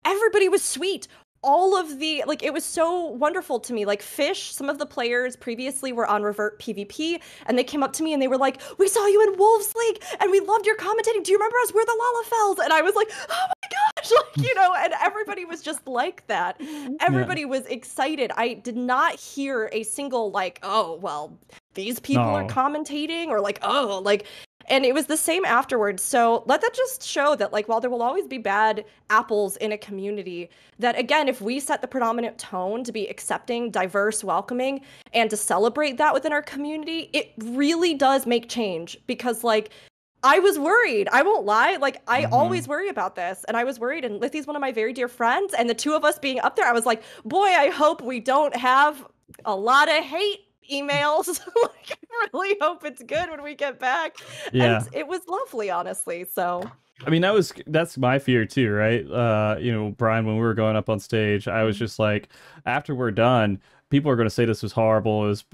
everybody 0.06 0.50
was 0.50 0.64
sweet. 0.64 1.08
All 1.44 1.76
of 1.78 2.00
the, 2.00 2.24
like, 2.26 2.42
it 2.44 2.54
was 2.54 2.64
so 2.64 3.06
wonderful 3.08 3.60
to 3.60 3.74
me. 3.74 3.86
Like, 3.86 4.02
Fish, 4.02 4.54
some 4.54 4.70
of 4.70 4.80
the 4.80 4.86
players 4.86 5.36
previously 5.36 5.92
were 5.92 6.08
on 6.08 6.24
Revert 6.24 6.60
PvP, 6.60 7.20
and 7.46 7.58
they 7.58 7.64
came 7.64 7.84
up 7.84 7.94
to 7.94 8.04
me 8.04 8.14
and 8.14 8.22
they 8.22 8.28
were 8.28 8.38
like, 8.38 8.62
we 8.78 8.88
saw 8.88 9.06
you 9.08 9.22
in 9.24 9.38
Wolves 9.38 9.74
League, 9.76 10.04
and 10.20 10.32
we 10.32 10.40
loved 10.40 10.66
your 10.66 10.78
commentating. 10.78 11.24
Do 11.24 11.32
you 11.32 11.38
remember 11.38 11.58
us? 11.64 11.74
We're 11.74 11.86
the 11.86 12.26
Lalafells. 12.32 12.64
And 12.64 12.74
I 12.74 12.82
was 12.82 12.96
like, 12.96 13.10
oh 13.30 13.48
my 13.48 13.70
gosh, 14.02 14.12
like, 14.38 14.46
you 14.46 14.56
know, 14.56 14.74
and 14.78 14.94
everybody 15.02 15.46
was 15.46 15.62
just 15.62 15.86
like 15.88 16.26
that 16.28 16.60
everybody 17.00 17.46
was 17.46 17.66
excited. 17.66 18.32
I 18.36 18.54
did 18.56 18.76
not 18.78 19.20
hear 19.20 19.70
a 19.72 19.84
single 19.84 20.32
like, 20.32 20.60
oh, 20.64 20.96
well, 21.02 21.38
these 21.74 22.00
people 22.00 22.24
are 22.24 22.44
No. 22.44 22.50
commentating 22.50 23.28
or 23.28 23.42
like, 23.42 23.60
oh, 23.62 24.02
like 24.04 24.26
And 24.68 24.86
it 24.86 24.94
was 24.94 25.08
the 25.08 25.18
same 25.18 25.46
afterwards. 25.46 26.02
So 26.02 26.44
let 26.46 26.62
that 26.62 26.74
just 26.74 27.04
show 27.04 27.36
that, 27.36 27.52
like, 27.52 27.68
while 27.68 27.82
there 27.82 27.90
will 27.90 28.02
always 28.02 28.28
be 28.28 28.38
bad 28.38 28.86
apples 29.10 29.58
in 29.58 29.72
a 29.72 29.78
community, 29.78 30.50
that 30.80 30.98
again, 30.98 31.28
if 31.28 31.42
we 31.42 31.60
set 31.60 31.82
the 31.82 31.88
predominant 31.88 32.38
tone 32.38 32.84
to 32.84 32.92
be 32.92 33.08
accepting, 33.08 33.72
diverse, 33.72 34.24
welcoming, 34.24 34.82
and 35.14 35.30
to 35.30 35.38
celebrate 35.38 35.98
that 35.98 36.14
within 36.14 36.32
our 36.32 36.42
community, 36.42 37.10
it 37.14 37.34
really 37.44 37.94
does 37.94 38.26
make 38.26 38.50
change. 38.50 38.98
Because, 39.08 39.44
like, 39.44 39.72
I 40.26 40.40
was 40.40 40.58
worried. 40.58 41.10
I 41.12 41.22
won't 41.22 41.46
lie. 41.46 41.76
Like 41.76 42.02
I 42.08 42.24
Mhm. 42.24 42.30
always 42.32 42.66
worry 42.66 42.88
about 42.88 43.16
this, 43.16 43.44
and 43.50 43.58
I 43.58 43.66
was 43.66 43.78
worried. 43.78 44.06
And 44.06 44.22
Lythi's 44.22 44.48
one 44.48 44.56
of 44.56 44.62
my 44.62 44.72
very 44.72 44.94
dear 44.94 45.10
friends, 45.10 45.54
and 45.54 45.70
the 45.70 45.74
two 45.74 45.96
of 45.96 46.06
us 46.06 46.18
being 46.18 46.40
up 46.40 46.56
there, 46.56 46.66
I 46.66 46.72
was 46.72 46.86
like, 46.86 47.04
boy, 47.26 47.48
I 47.48 47.70
hope 47.70 48.02
we 48.02 48.22
don't 48.22 48.56
have 48.56 49.06
a 49.44 49.54
lot 49.54 49.90
of 49.90 50.02
hate 50.04 50.46
emails. 50.72 51.28
like, 51.64 51.98
I 52.12 52.28
really 52.34 52.58
hope 52.62 52.86
it's 52.86 53.04
good 53.04 53.30
when 53.30 53.44
we 53.44 53.56
get 53.56 53.80
back. 53.80 54.18
Yeah. 54.52 54.78
And 54.78 54.90
it 54.94 55.08
was 55.08 55.22
lovely, 55.28 55.70
honestly. 55.70 56.26
So 56.26 56.70
I 57.06 57.10
mean, 57.10 57.22
that 57.22 57.34
was 57.34 57.54
that's 57.68 57.98
my 57.98 58.20
fear 58.20 58.46
too, 58.46 58.72
right? 58.72 59.10
Uh, 59.10 59.58
you 59.60 59.72
know, 59.72 59.90
Brian, 59.92 60.26
when 60.26 60.36
we 60.36 60.42
were 60.42 60.54
going 60.54 60.76
up 60.76 60.90
on 60.90 61.00
stage, 61.00 61.48
I 61.48 61.64
was 61.64 61.78
just 61.78 62.00
like, 62.00 62.30
after 62.66 62.96
we're 62.96 63.12
done, 63.12 63.60
people 63.90 64.10
are 64.10 64.16
going 64.16 64.28
to 64.28 64.34
say 64.34 64.46
this 64.46 64.64
was 64.64 64.72
horrible, 64.72 65.26
it 65.26 65.28
was 65.28 65.46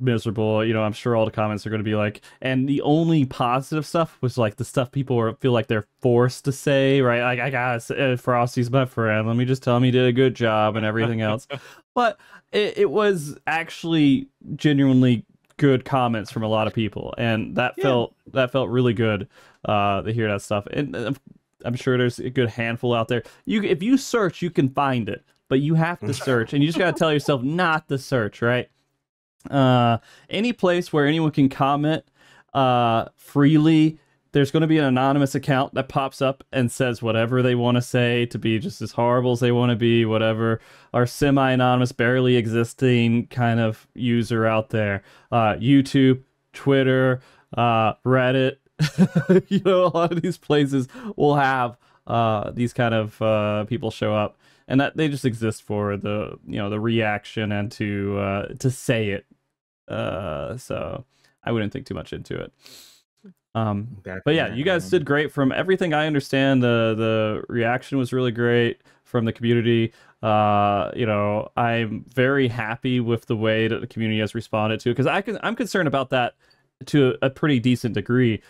miserable. 0.00 0.64
You 0.64 0.74
know, 0.74 0.82
I'm 0.82 0.92
sure 0.92 1.16
all 1.16 1.24
the 1.24 1.30
comments 1.30 1.66
are 1.66 1.70
going 1.70 1.80
to 1.80 1.84
be 1.84 1.94
like, 1.94 2.22
and 2.40 2.68
the 2.68 2.80
only 2.82 3.24
positive 3.24 3.86
stuff 3.86 4.18
was 4.20 4.36
like 4.36 4.56
the 4.56 4.64
stuff 4.64 4.90
people 4.90 5.18
are, 5.18 5.34
feel 5.34 5.52
like 5.52 5.66
they're 5.66 5.86
forced 6.00 6.44
to 6.46 6.52
say, 6.52 7.00
right? 7.00 7.22
Like, 7.22 7.40
I 7.40 7.50
got 7.50 7.90
uh, 7.90 8.16
Frosty's 8.16 8.70
my 8.70 8.84
friend. 8.84 9.26
Let 9.26 9.36
me 9.36 9.44
just 9.44 9.62
tell 9.62 9.76
him 9.76 9.82
he 9.82 9.90
did 9.90 10.06
a 10.06 10.12
good 10.12 10.34
job 10.34 10.76
and 10.76 10.84
everything 10.84 11.20
else. 11.20 11.46
but 11.94 12.18
it, 12.52 12.78
it 12.78 12.90
was 12.90 13.36
actually 13.46 14.28
genuinely 14.56 15.24
good 15.56 15.84
comments 15.84 16.30
from 16.30 16.42
a 16.42 16.48
lot 16.48 16.66
of 16.66 16.72
people, 16.72 17.14
and 17.18 17.54
that 17.56 17.74
Yeah. 17.76 17.84
felt 17.84 18.14
that 18.32 18.50
felt 18.50 18.70
really 18.70 18.94
good 18.94 19.28
uh, 19.64 20.02
to 20.02 20.12
hear 20.12 20.28
that 20.28 20.42
stuff. 20.42 20.66
And 20.72 20.96
uh, 20.96 21.12
I'm 21.64 21.74
sure 21.74 21.98
there's 21.98 22.18
a 22.18 22.30
good 22.30 22.48
handful 22.48 22.94
out 22.94 23.08
there. 23.08 23.22
You, 23.44 23.62
if 23.62 23.82
you 23.82 23.96
search, 23.98 24.40
you 24.40 24.50
can 24.50 24.68
find 24.70 25.08
it, 25.08 25.22
but 25.48 25.60
you 25.60 25.74
have 25.74 26.00
to 26.00 26.14
search, 26.14 26.52
and 26.54 26.62
you 26.62 26.68
just 26.68 26.78
gotta 26.78 26.96
tell 26.96 27.12
yourself 27.12 27.42
not 27.42 27.88
to 27.88 27.98
search, 27.98 28.40
right? 28.40 28.70
Uh, 29.50 29.98
any 30.28 30.52
place 30.52 30.92
where 30.92 31.06
anyone 31.06 31.30
can 31.30 31.48
comment 31.48 32.04
uh, 32.54 33.06
freely. 33.16 33.98
There's 34.32 34.50
going 34.50 34.60
to 34.60 34.66
be 34.66 34.78
an 34.78 34.84
anonymous 34.84 35.34
account 35.34 35.74
that 35.74 35.88
pops 35.88 36.22
up 36.22 36.44
and 36.52 36.70
says 36.70 37.02
whatever 37.02 37.42
they 37.42 37.54
want 37.54 37.76
to 37.76 37.82
say 37.82 38.26
to 38.26 38.38
be 38.38 38.58
just 38.58 38.80
as 38.80 38.92
horrible 38.92 39.32
as 39.32 39.40
they 39.40 39.52
want 39.52 39.70
to 39.70 39.76
be, 39.76 40.04
whatever. 40.04 40.60
Our 40.94 41.06
semi 41.06 41.50
anonymous, 41.50 41.92
barely 41.92 42.36
existing 42.36 43.26
kind 43.26 43.58
of 43.58 43.88
user 43.94 44.46
out 44.46 44.70
there. 44.70 45.02
Uh, 45.32 45.54
YouTube, 45.54 46.22
Twitter, 46.52 47.20
uh, 47.56 47.94
Reddit. 48.06 48.56
you 49.48 49.60
know, 49.64 49.84
a 49.84 49.92
lot 49.94 50.12
of 50.12 50.22
these 50.22 50.38
places 50.38 50.88
will 51.16 51.36
have 51.36 51.76
uh, 52.06 52.50
these 52.50 52.72
kind 52.72 52.94
of 52.94 53.20
uh, 53.20 53.64
people 53.66 53.90
show 53.90 54.14
up, 54.14 54.38
and 54.66 54.80
that 54.80 54.96
they 54.96 55.08
just 55.08 55.24
exist 55.24 55.62
for 55.62 55.96
the 55.96 56.38
you 56.46 56.56
know 56.56 56.70
the 56.70 56.80
reaction 56.80 57.52
and 57.52 57.70
to 57.72 58.18
uh, 58.18 58.46
to 58.58 58.70
say 58.70 59.10
it. 59.10 59.26
Uh, 59.88 60.56
so 60.56 61.04
I 61.44 61.52
wouldn't 61.52 61.72
think 61.72 61.86
too 61.86 61.94
much 61.94 62.12
into 62.12 62.38
it. 62.38 62.52
Um, 63.54 63.96
but 64.24 64.34
yeah, 64.34 64.54
you 64.54 64.64
guys 64.64 64.88
did 64.88 65.04
great. 65.04 65.32
From 65.32 65.52
everything 65.52 65.92
I 65.92 66.06
understand, 66.06 66.62
the 66.62 66.94
the 66.96 67.42
reaction 67.48 67.98
was 67.98 68.12
really 68.12 68.30
great 68.30 68.80
from 69.04 69.24
the 69.24 69.32
community. 69.32 69.92
Uh, 70.22 70.90
you 70.94 71.06
know, 71.06 71.50
I'm 71.56 72.04
very 72.14 72.46
happy 72.46 73.00
with 73.00 73.26
the 73.26 73.36
way 73.36 73.66
that 73.66 73.80
the 73.80 73.86
community 73.86 74.20
has 74.20 74.34
responded 74.34 74.80
to 74.80 74.90
it 74.90 74.92
because 74.92 75.06
I 75.06 75.20
can 75.20 75.38
I'm 75.42 75.56
concerned 75.56 75.88
about 75.88 76.10
that 76.10 76.34
to 76.86 77.16
a 77.22 77.30
pretty 77.30 77.58
decent 77.58 77.94
degree. 77.94 78.40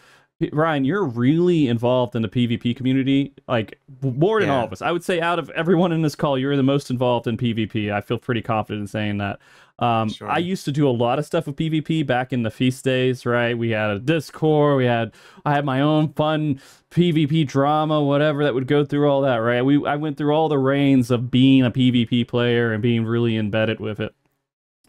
Brian, 0.53 0.85
you're 0.85 1.05
really 1.05 1.69
involved 1.69 2.17
in 2.17 2.23
the 2.23 2.29
PvP 2.29 2.75
community, 2.75 3.35
like 3.47 3.79
more 4.03 4.41
than 4.41 4.49
all 4.49 4.65
of 4.65 4.73
us. 4.73 4.81
I 4.81 4.91
would 4.91 5.05
say 5.05 5.21
out 5.21 5.39
of 5.39 5.51
everyone 5.51 5.93
in 5.93 6.01
this 6.03 6.15
call, 6.15 6.39
you're 6.39 6.57
the 6.57 6.63
most 6.63 6.91
involved 6.91 7.27
in 7.27 7.37
PvP. 7.37 7.93
I 7.93 8.01
feel 8.01 8.19
pretty 8.19 8.41
confident 8.41 8.83
in 8.83 8.87
saying 8.87 9.19
that. 9.19 9.39
Um, 9.79 10.09
Sure. 10.11 10.31
I 10.31 10.39
used 10.39 10.65
to 10.67 10.73
do 10.73 10.89
a 10.89 10.91
lot 10.91 11.19
of 11.19 11.27
stuff 11.27 11.47
with 11.47 11.57
PvP 11.57 12.07
back 12.07 12.33
in 12.33 12.43
the 12.43 12.51
feast 12.51 12.85
days, 12.85 13.25
right? 13.27 13.57
We 13.57 13.71
had 13.71 13.91
a 13.91 13.99
Discord, 13.99 14.77
we 14.79 14.85
had 14.85 15.13
I 15.45 15.53
had 15.53 15.65
my 15.65 15.81
own 15.81 16.13
fun 16.13 16.61
PvP 16.91 17.47
drama, 17.47 18.03
whatever 18.03 18.45
that 18.45 18.55
would 18.55 18.67
go 18.67 18.85
through 18.85 19.11
all 19.11 19.23
that, 19.23 19.37
right? 19.37 19.63
We 19.63 19.87
I 19.87 19.97
went 19.97 20.17
through 20.19 20.35
all 20.35 20.49
the 20.49 20.59
reigns 20.59 21.11
of 21.11 21.31
being 21.31 21.65
a 21.65 21.71
PvP 21.71 22.29
player 22.29 22.73
and 22.73 22.83
being 22.83 23.05
really 23.05 23.37
embedded 23.37 23.81
with 23.81 24.01
it. 24.01 24.15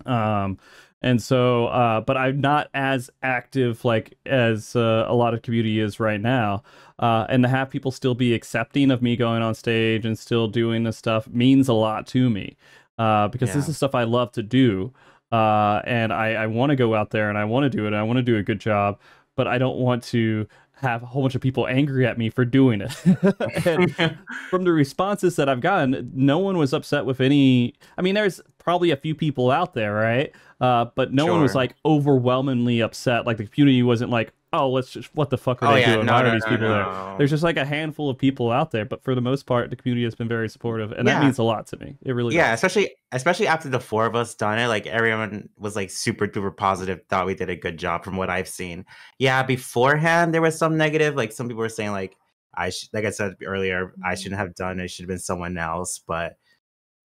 Um, 0.06 0.58
and 1.02 1.22
so, 1.22 1.68
uh, 1.68 2.02
but 2.02 2.16
I'm 2.16 2.40
not 2.42 2.70
as 2.74 3.10
active 3.24 3.84
like 3.84 4.18
as 4.26 4.76
uh, 4.76 5.06
a 5.08 5.16
lot 5.16 5.34
of 5.34 5.42
community 5.42 5.80
is 5.80 6.00
right 6.00 6.22
now. 6.22 6.64
Uh, 7.00 7.26
and 7.30 7.44
to 7.44 7.50
have 7.50 7.72
people 7.72 7.92
still 7.92 8.14
be 8.14 8.36
accepting 8.36 8.92
of 8.92 9.02
me 9.02 9.16
going 9.16 9.42
on 9.42 9.56
stage 9.56 10.06
and 10.06 10.18
still 10.18 10.48
doing 10.48 10.84
this 10.84 10.98
stuff 10.98 11.28
means 11.28 11.68
a 11.68 11.74
lot 11.74 12.06
to 12.06 12.30
me 12.30 12.56
uh, 13.00 13.28
because 13.30 13.52
this 13.54 13.68
is 13.68 13.78
stuff 13.78 13.96
I 13.96 14.04
love 14.04 14.32
to 14.34 14.44
do. 14.44 14.94
Uh, 15.32 15.82
and 15.86 16.14
I, 16.14 16.34
I 16.34 16.48
want 16.48 16.70
to 16.70 16.76
go 16.76 16.94
out 16.94 17.10
there 17.10 17.30
and 17.30 17.38
I 17.38 17.46
want 17.46 17.64
to 17.64 17.70
do 17.70 17.86
it. 17.86 17.88
And 17.88 17.96
I 17.96 18.04
want 18.04 18.18
to 18.18 18.24
do 18.24 18.38
a 18.38 18.44
good 18.44 18.60
job, 18.60 19.00
but 19.36 19.48
I 19.48 19.58
don't 19.58 19.78
want 19.78 20.04
to 20.06 20.48
have 20.82 21.04
a 21.04 21.06
whole 21.06 21.22
bunch 21.22 21.36
of 21.36 21.42
people 21.42 21.68
angry 21.68 22.06
at 22.08 22.18
me 22.18 22.30
for 22.30 22.44
doing 22.44 22.82
it. 22.82 22.92
from 24.50 24.64
the 24.64 24.72
responses 24.72 25.36
that 25.36 25.48
I've 25.48 25.62
gotten, 25.62 26.12
no 26.14 26.40
one 26.40 26.58
was 26.58 26.74
upset 26.74 27.06
with 27.06 27.22
any. 27.22 27.76
I 27.98 28.02
mean, 28.02 28.16
there's 28.16 28.42
probably 28.58 28.92
a 28.92 28.98
few 28.98 29.14
people 29.14 29.52
out 29.52 29.74
there, 29.74 29.94
right? 29.94 30.34
Uh, 30.60 30.86
but 30.96 31.14
no 31.14 31.28
one 31.28 31.42
was 31.42 31.56
like 31.56 31.76
overwhelmingly 31.86 32.82
upset. 32.82 33.26
Like 33.26 33.38
the 33.38 33.48
community 33.48 33.84
wasn't 33.84 34.10
like, 34.10 34.34
oh, 34.54 34.70
let's 34.70 34.92
just 34.92 35.14
what 35.16 35.30
the 35.30 35.38
fuck 35.38 35.62
are 35.64 35.70
Oh, 35.70 35.74
they 35.74 35.82
yeah, 35.82 35.96
doing? 35.96 36.06
no, 36.08 36.14
Why 36.14 36.24
are 36.24 36.32
these 36.32 36.44
no, 36.44 36.50
people 36.50 36.68
there? 36.70 37.16
There's 37.18 37.30
just 37.30 37.44
like 37.44 37.58
a 37.58 37.66
handful 37.66 38.10
of 38.10 38.18
people 38.18 38.52
out 38.52 38.72
there, 38.72 38.86
but 38.86 39.04
for 39.04 39.16
the 39.16 39.22
most 39.22 39.46
part, 39.46 39.70
the 39.70 39.76
community 39.76 40.04
has 40.04 40.16
been 40.16 40.28
very 40.28 40.50
supportive, 40.50 40.92
and 40.92 41.08
that 41.08 41.24
means 41.24 41.38
a 41.38 41.44
lot 41.44 41.68
to 41.68 41.78
me. 41.78 41.98
It 42.04 42.14
really 42.14 42.36
yeah, 42.36 42.52
does. 42.52 42.60
especially 42.64 42.96
especially 43.12 43.48
after 43.48 43.70
the 43.70 43.80
four 43.80 44.06
of 44.06 44.16
us 44.16 44.36
done 44.36 44.60
it, 44.60 44.68
like 44.68 44.88
everyone 44.88 45.50
was 45.58 45.76
like 45.76 45.90
super 45.90 46.28
duper 46.28 46.56
positive, 46.56 47.02
thought 47.10 47.26
we 47.26 47.36
did 47.36 47.50
a 47.50 47.56
good 47.56 47.78
job 47.78 48.04
from 48.04 48.18
what 48.18 48.30
I've 48.30 48.48
seen. 48.48 48.86
Yeah, 49.20 49.44
beforehand 49.44 50.34
there 50.34 50.42
was 50.42 50.58
some 50.58 50.78
negative, 50.78 51.16
like 51.16 51.32
some 51.32 51.48
people 51.48 51.62
were 51.62 51.70
saying 51.70 51.92
like 51.92 52.18
I 52.54 52.70
sh- 52.70 52.90
like 52.94 53.06
I 53.06 53.12
said 53.12 53.36
earlier, 53.46 53.94
I 54.04 54.14
mm-hmm. 54.14 54.22
shouldn't 54.22 54.40
have 54.40 54.56
done 54.56 54.80
it, 54.80 54.86
it 54.86 54.88
should 54.90 55.04
have 55.04 55.10
been 55.10 55.20
someone 55.20 55.58
else, 55.58 56.00
but 56.06 56.36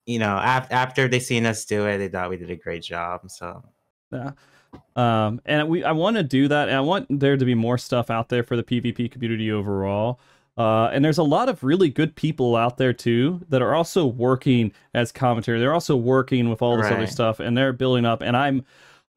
you 0.06 0.18
know, 0.18 0.36
af- 0.36 0.68
after 0.70 1.08
they 1.08 1.20
seen 1.20 1.46
us 1.46 1.64
do 1.64 1.86
it, 1.86 1.98
they 1.98 2.08
thought 2.08 2.30
we 2.30 2.36
did 2.36 2.50
a 2.50 2.56
great 2.56 2.82
job. 2.82 3.22
So 3.28 3.62
Yeah. 4.12 4.32
Um, 4.94 5.40
and 5.44 5.68
we 5.68 5.84
I 5.84 5.92
want 5.92 6.16
to 6.16 6.22
do 6.22 6.48
that, 6.48 6.68
and 6.68 6.76
I 6.76 6.80
want 6.80 7.06
there 7.20 7.36
to 7.36 7.44
be 7.44 7.54
more 7.54 7.78
stuff 7.78 8.10
out 8.10 8.28
there 8.28 8.42
for 8.42 8.56
the 8.56 8.62
PvP 8.62 9.10
community 9.10 9.50
overall. 9.52 10.20
Uh, 10.58 10.86
and 10.86 11.04
there's 11.04 11.18
a 11.18 11.22
lot 11.22 11.50
of 11.50 11.62
really 11.62 11.90
good 11.90 12.16
people 12.16 12.56
out 12.56 12.78
there 12.78 12.92
too 12.94 13.40
that 13.50 13.60
are 13.60 13.74
also 13.74 14.06
working 14.06 14.72
as 14.94 15.12
commentary. 15.12 15.58
They're 15.58 15.74
also 15.74 15.96
working 15.96 16.48
with 16.48 16.62
all 16.62 16.76
this 16.78 16.86
other 16.96 17.06
stuff, 17.06 17.40
and 17.40 17.56
they're 17.56 17.74
building 17.74 18.06
up. 18.06 18.22
And 18.22 18.36
I'm 18.36 18.64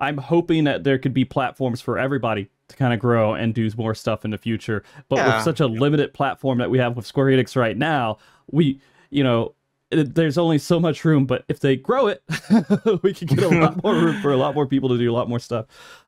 I'm 0.01 0.17
hoping 0.17 0.65
that 0.65 0.83
there 0.83 0.97
could 0.97 1.13
be 1.13 1.25
platforms 1.25 1.79
for 1.81 1.97
everybody 1.97 2.49
to 2.69 2.75
kind 2.75 2.93
of 2.93 2.99
grow 2.99 3.33
and 3.33 3.53
do 3.53 3.69
more 3.77 3.95
stuff 3.95 4.23
in 4.25 4.31
the 4.31 4.37
future. 4.37 4.83
But 5.07 5.17
Yeah. 5.19 5.35
with 5.35 5.43
such 5.43 5.59
a 5.59 5.67
limited 5.67 6.13
platform 6.13 6.57
that 6.59 6.69
we 6.69 6.77
have 6.77 6.95
with 6.95 7.05
Square 7.05 7.27
Enix 7.27 7.55
right 7.55 7.77
now, 7.77 8.17
we 8.51 8.79
you 9.09 9.23
know 9.23 9.53
there's 9.91 10.37
only 10.37 10.57
so 10.57 10.79
much 10.79 11.03
room. 11.05 11.25
But 11.25 11.45
if 11.47 11.59
they 11.59 11.75
grow 11.75 12.07
it, 12.07 12.23
we 13.03 13.13
can 13.13 13.27
get 13.27 13.43
a 13.43 13.49
lot 13.49 13.83
more 13.83 13.93
room 13.95 14.21
for 14.21 14.31
a 14.31 14.37
lot 14.37 14.55
more 14.55 14.67
people 14.67 14.89
to 14.89 14.97
do 14.97 15.11
a 15.11 15.15
lot 15.15 15.29
more 15.29 15.39
stuff, 15.39 15.65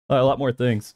uh, 0.09 0.15
a 0.15 0.23
lot 0.25 0.39
more 0.39 0.51
things. 0.51 0.93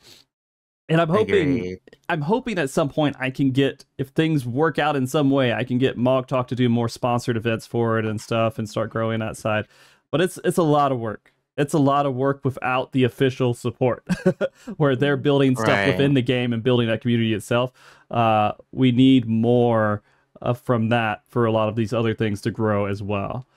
And 0.88 1.02
I'm 1.02 1.10
hoping 1.10 1.78
I'm 2.10 2.22
hoping 2.22 2.60
at 2.60 2.70
some 2.70 2.90
point 2.90 3.16
I 3.20 3.32
can 3.32 3.50
get 3.50 3.86
if 3.98 4.10
things 4.10 4.46
work 4.46 4.78
out 4.78 4.96
in 4.96 5.08
some 5.08 5.32
way, 5.32 5.52
I 5.52 5.64
can 5.64 5.80
get 5.80 5.98
Mog 5.98 6.28
Talk 6.28 6.48
to 6.50 6.56
do 6.56 6.70
more 6.70 6.88
sponsored 6.90 7.38
events 7.38 7.66
for 7.66 7.98
it 7.98 8.06
and 8.06 8.22
stuff 8.22 8.60
and 8.60 8.70
start 8.70 8.92
growing 8.92 9.20
that 9.22 9.36
side. 9.36 9.68
But 10.12 10.22
it's 10.22 10.38
it's 10.44 10.58
a 10.58 10.64
lot 10.64 10.92
of 10.92 11.00
work. 11.00 11.34
It's 11.58 11.74
a 11.74 11.80
lot 11.80 12.06
of 12.06 12.14
work 12.14 12.42
without 12.44 12.92
the 12.92 13.04
official 13.06 13.54
support, 13.56 14.04
where 14.78 14.96
they're 14.96 15.18
building 15.18 15.56
stuff 15.56 15.70
Right. 15.70 15.88
within 15.88 16.14
the 16.14 16.22
game 16.22 16.52
and 16.54 16.62
building 16.62 16.88
that 16.90 17.02
community 17.02 17.34
itself. 17.34 17.72
Uh, 18.12 18.52
we 18.72 18.92
need 18.92 19.26
more 19.26 20.04
uh, 20.42 20.54
from 20.54 20.90
that 20.90 21.24
for 21.28 21.46
a 21.46 21.52
lot 21.52 21.70
of 21.70 21.76
these 21.76 21.94
other 21.94 22.14
things 22.14 22.42
to 22.42 22.52
grow 22.52 22.86
as 22.86 23.02
well. 23.02 23.48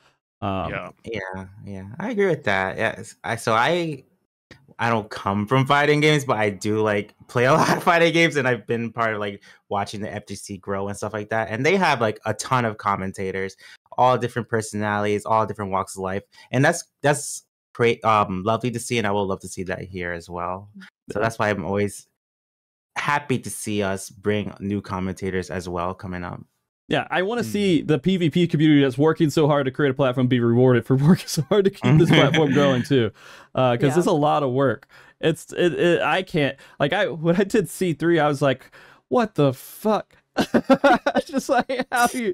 Um, 0.41 0.71
yeah. 0.71 0.91
Yeah, 1.05 1.47
yeah, 1.65 1.85
I 1.99 2.11
agree 2.11 2.27
with 2.27 2.45
that. 2.45 2.77
Yes, 2.77 3.17
I 3.25 3.37
so 3.37 3.55
I 3.55 4.05
I 4.79 4.91
don't 4.91 5.11
come 5.11 5.47
from 5.47 5.67
fighting 5.67 6.01
games, 6.01 6.25
but 6.25 6.37
I 6.37 6.51
do 6.51 6.81
like 6.81 7.15
play 7.29 7.47
a 7.47 7.53
lot 7.53 7.77
of 7.77 7.83
fighting 7.83 8.13
games, 8.13 8.37
and 8.37 8.47
I've 8.47 8.67
been 8.67 8.93
part 8.93 9.15
of 9.15 9.21
like 9.21 9.43
watching 9.69 10.01
the 10.01 10.09
FGC 10.09 10.61
grow 10.61 10.89
and 10.89 10.97
stuff 10.97 11.13
like 11.13 11.31
that. 11.31 11.49
And 11.51 11.67
they 11.67 11.77
have 11.77 12.01
like 12.01 12.21
a 12.27 12.35
ton 12.35 12.65
of 12.65 12.79
commentators, 12.79 13.57
all 13.97 14.17
different 14.17 14.49
personalities, 14.49 15.25
all 15.25 15.47
different 15.47 15.73
walks 15.73 15.97
of 15.97 16.03
life, 16.03 16.23
and 16.53 16.65
that's 16.65 16.85
that's 17.03 17.45
great, 17.73 18.05
um, 18.05 18.43
lovely 18.45 18.71
to 18.73 18.79
see, 18.81 18.99
and 18.99 19.07
I 19.07 19.11
will 19.11 19.27
love 19.27 19.41
to 19.41 19.49
see 19.49 19.65
that 19.65 19.83
here 19.83 20.13
as 20.13 20.29
well. 20.29 20.69
So 21.13 21.21
that's 21.21 21.39
why 21.39 21.49
I'm 21.49 21.65
always 21.65 22.09
happy 22.97 23.39
to 23.39 23.51
see 23.51 23.83
us 23.83 24.11
bring 24.11 24.53
new 24.61 24.81
commentators 24.83 25.51
as 25.51 25.69
well 25.69 25.95
coming 25.95 26.25
up. 26.25 26.41
Yeah, 26.89 27.07
I 27.11 27.21
want 27.23 27.39
to 27.41 27.45
Hmm. 27.45 27.53
see 27.53 27.83
the 27.83 27.99
PvP 27.99 28.51
community 28.51 28.81
that's 28.83 28.97
working 28.97 29.29
so 29.29 29.47
hard 29.47 29.67
to 29.67 29.71
create 29.71 29.91
a 29.91 29.95
platform 29.95 30.27
be 30.27 30.41
rewarded 30.41 30.87
for 30.87 30.97
working 31.09 31.27
so 31.29 31.43
hard 31.43 31.67
to 31.67 31.71
keep 31.71 31.99
this 31.99 32.09
platform 32.19 32.53
growing 32.53 32.83
too, 32.83 33.11
because 33.53 33.79
Yeah. 33.93 33.99
it's 33.99 34.07
a 34.07 34.13
lot 34.13 34.43
of 34.43 34.53
work. 34.53 34.89
It's 35.21 35.53
it, 35.53 35.75
it. 35.75 36.01
I 36.03 36.23
can't 36.23 36.57
like 36.81 36.93
I 36.93 37.09
when 37.09 37.37
I 37.37 37.45
did 37.45 37.69
C 37.69 37.93
three, 37.93 38.19
I 38.19 38.27
was 38.29 38.41
like, 38.41 38.71
what 39.09 39.35
the 39.35 39.53
fuck. 39.53 40.15
just 41.27 41.49
like 41.49 41.85
how 41.91 42.07
you 42.15 42.33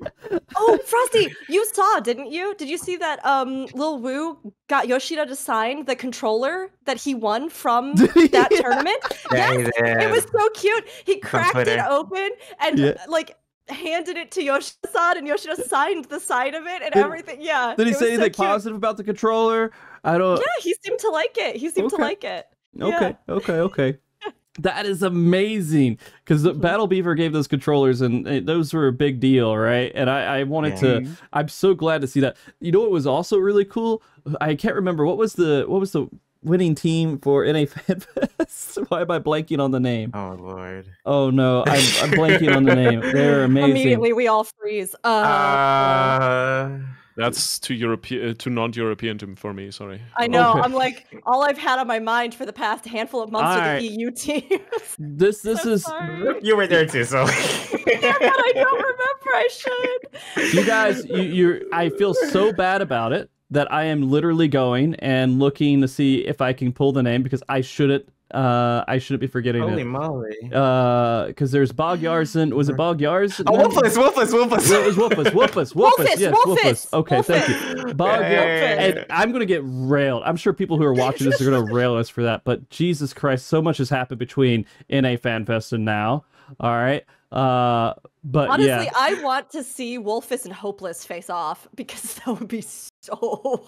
Oh, 0.56 0.78
Frosty, 0.84 1.34
you 1.48 1.64
saw, 1.72 2.00
didn't 2.00 2.30
you? 2.30 2.54
Did 2.56 2.68
you 2.68 2.76
see 2.76 2.96
that 2.98 3.24
um 3.24 3.64
Lil 3.74 3.98
Wu 3.98 4.52
got 4.68 4.86
Yoshida 4.86 5.24
to 5.26 5.34
sign 5.34 5.86
the 5.86 5.96
controller 5.96 6.68
that 6.84 6.98
he 6.98 7.14
won 7.14 7.48
from 7.48 7.94
that 7.96 8.48
Yeah. 8.52 8.60
tournament? 8.60 8.98
Yeah, 9.32 9.52
yes, 9.52 9.70
it 9.78 10.10
was 10.10 10.26
so 10.30 10.48
cute. 10.50 10.86
He 11.06 11.16
cracked 11.18 11.66
it 11.66 11.80
open 11.88 12.30
and 12.60 12.78
Yeah. 12.78 12.92
like 13.08 13.36
handed 13.68 14.16
it 14.16 14.30
to 14.32 14.42
Yoshida-san 14.42 15.18
and 15.18 15.26
Yoshida 15.26 15.56
signed 15.66 16.04
the 16.06 16.20
side 16.20 16.54
of 16.54 16.66
it 16.66 16.82
and 16.82 16.92
Did- 16.92 17.04
everything. 17.04 17.38
Yeah. 17.40 17.74
Did 17.76 17.86
he 17.86 17.92
say 17.94 18.10
was 18.10 18.18
so 18.18 18.22
anything 18.24 18.32
positive 18.32 18.76
about 18.76 18.96
the 18.96 19.04
controller? 19.04 19.72
I 20.04 20.18
don't. 20.18 20.38
Yeah, 20.38 20.44
he 20.62 20.74
seemed 20.82 20.98
to 21.00 21.08
like 21.10 21.36
it. 21.38 21.56
He 21.56 21.70
seemed 21.70 21.86
Okay. 21.86 21.96
to 21.96 22.02
like 22.02 22.24
it. 22.24 22.46
Okay, 22.80 23.16
okay, 23.28 23.52
okay. 23.60 23.98
That 24.60 24.86
is 24.86 25.02
amazing 25.02 25.98
because 26.24 26.44
Mhm. 26.44 26.60
Battle 26.60 26.86
Beaver 26.86 27.16
gave 27.16 27.32
those 27.32 27.48
controllers 27.48 28.00
and 28.00 28.24
uh, 28.28 28.40
those 28.44 28.72
were 28.72 28.86
a 28.86 28.92
big 28.92 29.18
deal, 29.18 29.56
right? 29.56 29.90
And 29.96 30.08
I, 30.08 30.38
I 30.38 30.42
wanted 30.44 30.74
Yeah. 30.74 31.00
to. 31.00 31.06
I'm 31.32 31.48
so 31.48 31.74
glad 31.74 32.02
to 32.02 32.06
see 32.06 32.20
that. 32.20 32.36
You 32.60 32.70
know 32.70 32.78
what 32.80 32.92
was 32.92 33.04
also 33.04 33.36
really 33.38 33.64
cool? 33.64 34.00
I 34.40 34.54
can't 34.54 34.76
remember 34.76 35.04
what 35.04 35.16
was 35.16 35.32
the 35.32 35.64
what 35.66 35.80
was 35.80 35.90
the 35.90 36.06
winning 36.44 36.74
team 36.74 37.18
for 37.18 37.44
NA 37.44 37.64
Fan 37.66 38.00
Fest. 38.00 38.78
Why 38.88 39.00
am 39.02 39.10
I 39.10 39.18
blanking 39.18 39.58
on 39.60 39.70
the 39.70 39.80
name? 39.80 40.10
Oh 40.14 40.36
lord. 40.38 40.86
Oh 41.04 41.30
no, 41.30 41.60
I'm, 41.66 41.72
I'm 42.02 42.10
blanking 42.12 42.54
on 42.54 42.64
the 42.64 42.74
name. 42.74 43.00
They're 43.00 43.44
amazing. 43.50 43.70
Immediately 43.70 44.12
we 44.12 44.28
all 44.28 44.44
freeze. 44.44 44.94
Uh, 45.04 45.08
Uh, 45.08 46.78
That's 47.16 47.60
too 47.60 47.74
European, 47.74 48.30
uh, 48.30 48.34
too 48.36 48.50
non-European 48.50 49.18
to, 49.18 49.36
for 49.36 49.54
me. 49.54 49.70
Sorry. 49.70 50.00
I 50.16 50.26
know. 50.26 50.50
Okay. 50.52 50.60
I'm 50.62 50.72
like 50.72 51.06
all 51.24 51.44
I've 51.44 51.58
had 51.58 51.78
on 51.78 51.86
my 51.86 52.00
mind 52.00 52.34
for 52.34 52.44
the 52.44 52.52
past 52.52 52.84
handful 52.86 53.22
of 53.22 53.30
months 53.30 53.46
are 53.56 53.60
Alright. 53.60 53.80
the 53.82 53.86
EU 53.88 54.10
teams. 54.26 54.96
This 54.98 55.40
this 55.42 55.62
So 55.62 55.70
is 55.70 55.84
sorry. 55.84 56.40
you 56.42 56.56
were 56.56 56.66
there 56.66 56.86
too, 56.86 57.04
so. 57.04 57.20
yeah, 57.24 58.00
but 58.18 58.22
I 58.22 58.52
don't 58.54 58.82
remember. 58.82 59.30
I 59.36 59.48
should. 59.50 60.54
you 60.54 60.64
guys 60.66 61.04
you 61.06 61.22
you're 61.22 61.60
I 61.72 61.88
feel 61.90 62.14
so 62.14 62.52
bad 62.52 62.82
about 62.82 63.12
it 63.12 63.30
that 63.54 63.72
I 63.72 63.84
am 63.84 64.10
literally 64.10 64.48
going 64.48 64.94
and 64.96 65.38
looking 65.38 65.80
to 65.80 65.88
see 65.88 66.18
if 66.26 66.40
I 66.40 66.52
can 66.52 66.72
pull 66.72 66.92
the 66.92 67.02
name 67.02 67.22
because 67.22 67.42
I 67.48 67.60
shouldn't 67.60 68.08
uh 68.32 68.82
I 68.88 68.98
shouldn't 68.98 69.20
be 69.20 69.26
forgetting 69.28 69.62
Holy 69.62 69.82
it. 69.82 69.84
moly. 69.84 70.50
Uh 70.52 71.26
because 71.26 71.52
there's 71.52 71.70
Bog 71.72 72.00
Yarson 72.00 72.52
was 72.52 72.68
it 72.68 72.76
Bog 72.76 72.98
Yarson? 72.98 73.44
Oh, 73.46 73.52
Wolfless, 73.52 73.96
Wolfless, 73.96 74.32
Wolfless. 74.32 74.70
It 74.72 74.84
was 74.86 74.96
Wolfus, 74.96 75.26
Wolfus, 75.26 75.72
Wolfus, 75.72 75.74
Wolfus, 75.74 76.18
yes, 76.18 76.34
Wolfus, 76.34 76.56
Wolfus. 76.56 76.92
Okay, 76.94 77.22
thank 77.22 77.86
you. 77.86 77.94
Bog 77.94 78.22
Hey. 78.22 78.92
And 78.96 79.06
I'm 79.10 79.30
gonna 79.30 79.46
get 79.46 79.62
railed. 79.64 80.22
I'm 80.24 80.36
sure 80.36 80.52
people 80.52 80.78
who 80.78 80.84
are 80.84 80.94
watching 80.94 81.30
this 81.30 81.40
are 81.40 81.48
gonna 81.48 81.72
rail 81.72 81.94
us 81.94 82.08
for 82.08 82.22
that. 82.24 82.42
But 82.44 82.68
Jesus 82.70 83.12
Christ, 83.12 83.46
so 83.46 83.62
much 83.62 83.78
has 83.78 83.88
happened 83.90 84.18
between 84.18 84.66
NA 84.90 85.10
FanFest 85.16 85.72
and 85.72 85.84
now. 85.84 86.24
All 86.58 86.72
right. 86.72 87.04
Uh, 87.30 87.94
but 88.24 88.48
Honestly, 88.48 88.66
yeah, 88.86 88.90
I 88.96 89.22
want 89.22 89.50
to 89.50 89.62
see 89.62 89.98
Wolfus 89.98 90.44
and 90.44 90.52
Hopeless 90.54 91.04
face 91.04 91.28
off 91.30 91.68
because 91.74 92.14
that 92.26 92.26
would 92.38 92.48
be 92.48 92.62
so 92.62 93.12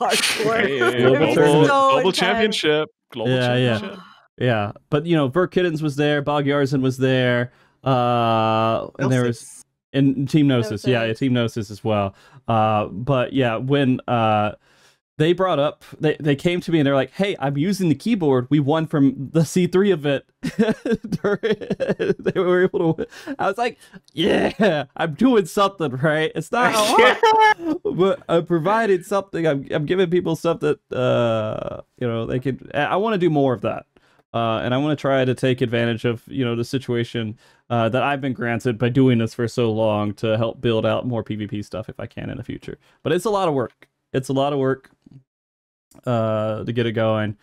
hardcore. 0.01 0.61
Hey, 0.63 0.79
It 0.81 1.01
Global 1.03 1.11
would 1.21 1.29
be 1.29 1.35
tournament. 1.35 1.35
global, 1.35 1.67
so 1.67 1.91
global 1.93 2.13
championship. 2.13 2.89
Global 3.13 3.33
Yeah, 3.33 3.55
yeah. 3.57 3.73
championship. 3.79 4.05
Yeah, 4.39 4.73
but 4.91 5.07
you 5.07 5.17
know, 5.17 5.29
Bert 5.29 5.53
Kiddens 5.53 5.83
was 5.83 5.97
there, 5.97 6.21
Bog 6.23 6.45
Yarzen 6.47 6.83
was 6.83 6.99
there, 6.99 7.53
uh, 7.85 8.89
and 8.99 9.11
there 9.11 9.25
was 9.25 9.63
and 9.93 10.29
Team 10.29 10.47
Gnosis, 10.47 10.87
yeah, 10.87 11.05
yeah, 11.05 11.15
Team 11.15 11.33
Gnosis 11.33 11.71
as 11.71 11.83
well. 11.83 12.15
Uh, 12.47 12.87
but 12.87 13.33
yeah, 13.33 13.57
when 13.57 13.99
uh, 14.09 14.53
they 15.19 15.33
brought 15.33 15.59
up, 15.59 15.85
they 15.99 16.17
they 16.21 16.37
came 16.37 16.61
to 16.61 16.71
me 16.71 16.79
and 16.79 16.87
they're 16.87 16.95
like, 16.95 17.13
"Hey, 17.13 17.37
I'm 17.39 17.57
using 17.57 17.89
the 17.89 17.95
keyboard 17.95 18.49
we 18.51 18.61
won 18.61 18.87
from 18.87 19.31
the 19.33 19.41
C3 19.41 19.91
event." 19.91 20.25
they 22.19 22.41
were 22.41 22.63
able 22.63 22.95
to. 22.95 22.99
Win. 22.99 23.07
I 23.39 23.49
was 23.49 23.57
like, 23.57 23.79
"Yeah, 24.13 24.85
I'm 24.97 25.15
doing 25.15 25.47
something 25.47 25.91
right. 25.93 26.31
It's 26.35 26.53
not 26.53 26.73
hard, 26.77 27.79
but 27.83 28.23
I 28.29 28.41
provided 28.41 29.07
something. 29.07 29.47
I'm 29.47 29.67
I'm 29.71 29.87
giving 29.87 30.11
people 30.11 30.37
stuff 30.37 30.61
that 30.61 30.81
uh, 30.93 31.81
you 31.99 32.07
know 32.07 32.27
they 32.27 32.39
could. 32.39 32.71
I 32.75 32.97
want 32.97 33.15
to 33.15 33.19
do 33.19 33.31
more 33.31 33.55
of 33.55 33.63
that." 33.63 33.87
Uh, 34.35 34.59
and 34.59 34.75
I 34.75 34.77
want 34.79 34.99
to 34.99 35.01
try 35.01 35.25
to 35.25 35.35
take 35.35 35.63
advantage 35.63 36.05
of 36.05 36.23
you 36.27 36.45
know 36.45 36.55
the 36.57 36.65
situation 36.65 37.39
uh, 37.71 37.89
that 37.89 38.03
I've 38.03 38.21
been 38.21 38.35
granted 38.35 38.77
by 38.77 38.91
doing 38.91 39.17
this 39.17 39.33
for 39.33 39.49
so 39.49 39.73
long 39.73 40.13
to 40.15 40.37
help 40.37 40.61
build 40.61 40.85
out 40.85 41.07
more 41.07 41.25
PvP 41.25 41.65
stuff 41.65 41.89
if 41.89 41.99
I 41.99 42.05
can 42.05 42.29
in 42.29 42.37
the 42.37 42.45
future. 42.45 42.79
But 43.03 43.13
it's 43.13 43.25
a 43.25 43.31
lot 43.31 43.49
of 43.49 43.55
work. 43.55 43.89
It's 44.13 44.29
a 44.29 44.35
lot 44.35 44.53
of 44.53 44.59
work 44.59 44.91
uh, 46.05 46.65
to 46.65 46.73
get 46.73 46.87
it 46.87 46.93
going. 46.93 47.37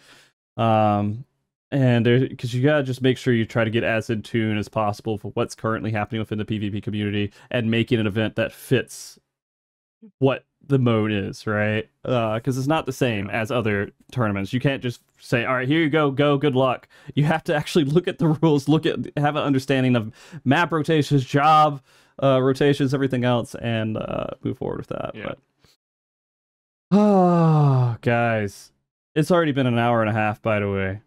Um, 0.57 1.25
and 1.71 2.05
there, 2.05 2.19
because 2.19 2.53
you 2.53 2.61
gotta 2.61 2.83
just 2.83 3.01
make 3.01 3.17
sure 3.17 3.33
you 3.33 3.45
try 3.45 3.63
to 3.63 3.71
get 3.71 3.83
as 3.83 4.09
in 4.09 4.21
tune 4.21 4.57
as 4.57 4.69
possible 4.69 5.17
for 5.17 5.31
what's 5.31 5.55
currently 5.55 5.91
happening 5.91 6.19
within 6.19 6.37
the 6.37 6.45
PvP 6.45 6.83
community 6.83 7.31
and 7.49 7.71
making 7.71 7.99
an 7.99 8.05
event 8.05 8.35
that 8.35 8.51
fits 8.51 9.17
what 10.19 10.45
the 10.67 10.79
mode 10.79 11.11
is, 11.11 11.45
right? 11.45 11.89
Uh, 12.05 12.35
because 12.35 12.57
it's 12.57 12.67
not 12.67 12.85
the 12.85 12.93
same 12.93 13.29
as 13.29 13.51
other 13.51 13.91
tournaments. 14.11 14.53
You 14.53 14.59
can't 14.59 14.81
just 14.81 15.01
say, 15.17 15.45
"All 15.45 15.55
right, 15.55 15.67
here 15.67 15.81
you 15.81 15.89
go, 15.89 16.11
go, 16.11 16.37
good 16.37 16.55
luck." 16.55 16.87
You 17.15 17.23
have 17.25 17.43
to 17.45 17.55
actually 17.55 17.85
look 17.85 18.07
at 18.07 18.19
the 18.19 18.27
rules, 18.27 18.67
look 18.69 18.85
at, 18.85 18.99
have 19.17 19.35
an 19.35 19.43
understanding 19.43 19.95
of 19.95 20.11
map 20.45 20.71
rotations, 20.71 21.25
job 21.25 21.81
uh, 22.21 22.41
rotations, 22.41 22.93
everything 22.93 23.23
else, 23.23 23.55
and 23.55 23.97
uh, 23.97 24.27
move 24.43 24.57
forward 24.57 24.77
with 24.77 24.87
that. 24.87 25.11
Yeah. 25.15 25.23
But 25.29 25.39
oh, 26.93 27.97
guys, 28.01 28.71
it's 29.15 29.31
already 29.31 29.51
been 29.51 29.67
an 29.67 29.79
hour 29.79 30.01
and 30.01 30.09
a 30.09 30.13
half, 30.13 30.41
by 30.41 30.59
the 30.59 30.69
way. 30.69 31.01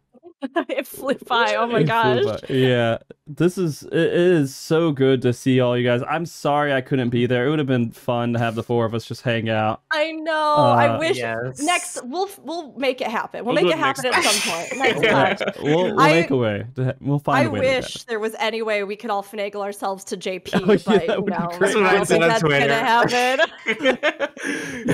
it 0.69 0.87
flew 0.87 1.15
by. 1.27 1.55
Oh 1.57 1.67
my 1.67 1.81
It 1.81 1.85
gosh. 1.85 2.41
Yeah, 2.49 2.99
this 3.27 3.59
is 3.59 3.83
it 3.85 3.93
is 3.95 4.55
so 4.55 4.93
good 4.93 5.23
to 5.23 5.33
see 5.33 5.61
all 5.61 5.77
you 5.77 5.85
guys. 5.85 6.03
I'm 6.09 6.27
sorry 6.27 6.73
I 6.73 6.81
couldn't 6.81 7.11
be 7.11 7.27
there. 7.27 7.47
It 7.47 7.51
would 7.51 7.59
have 7.59 7.69
been 7.69 7.91
fun 7.91 8.33
to 8.35 8.39
have 8.39 8.55
the 8.55 8.63
four 8.63 8.85
of 8.85 8.95
us 8.95 9.05
just 9.05 9.23
hang 9.23 9.49
out. 9.49 9.83
I 9.91 10.13
know. 10.13 10.33
I 10.55 10.89
Uh, 10.89 10.99
wish 10.99 11.17
yes. 11.19 11.61
next 11.63 12.01
we'll 12.05 12.29
we'll 12.43 12.73
make 12.79 13.01
it 13.01 13.09
happen. 13.09 13.45
We'll, 13.45 13.55
We'll 13.55 13.65
make 13.65 13.73
it 13.73 13.79
it 13.79 13.81
next 13.83 14.03
happen 14.05 14.19
at 14.19 14.23
time. 14.25 14.33
some 14.33 14.53
point. 14.53 14.77
Next 14.79 15.03
Yeah. 15.05 15.35
time. 15.35 15.53
We'll, 15.63 15.85
we'll 15.95 16.01
I- 16.01 16.11
make 16.13 16.31
a 16.31 16.37
way. 16.37 16.67
to 16.77 16.85
ha- 16.85 16.93
We'll 17.01 17.19
find 17.19 17.39
I 17.47 17.49
a 17.49 17.51
way. 17.51 17.61
to 17.61 17.67
wish 17.81 18.05
there 18.05 18.21
was 18.21 18.35
any 18.39 18.63
way 18.63 18.85
we 18.85 18.97
could 18.97 19.11
all 19.11 19.23
finagle 19.23 19.63
ourselves 19.63 20.05
to 20.05 20.17
JP, 20.17 20.51
Oh, 20.55 20.73
yeah, 20.73 20.79
but 20.87 21.07
that 21.07 21.23
would 21.23 21.27
be 21.27 21.39
no, 21.39 21.47
great. 21.59 21.61
That's 21.61 21.75
what 21.75 21.85
I 21.85 21.89
I 21.89 21.93
don't 21.95 22.07
think 22.07 22.23
that's 22.23 22.41
Twitter. 22.41 22.67
gonna 22.69 22.79
happen. 22.79 23.41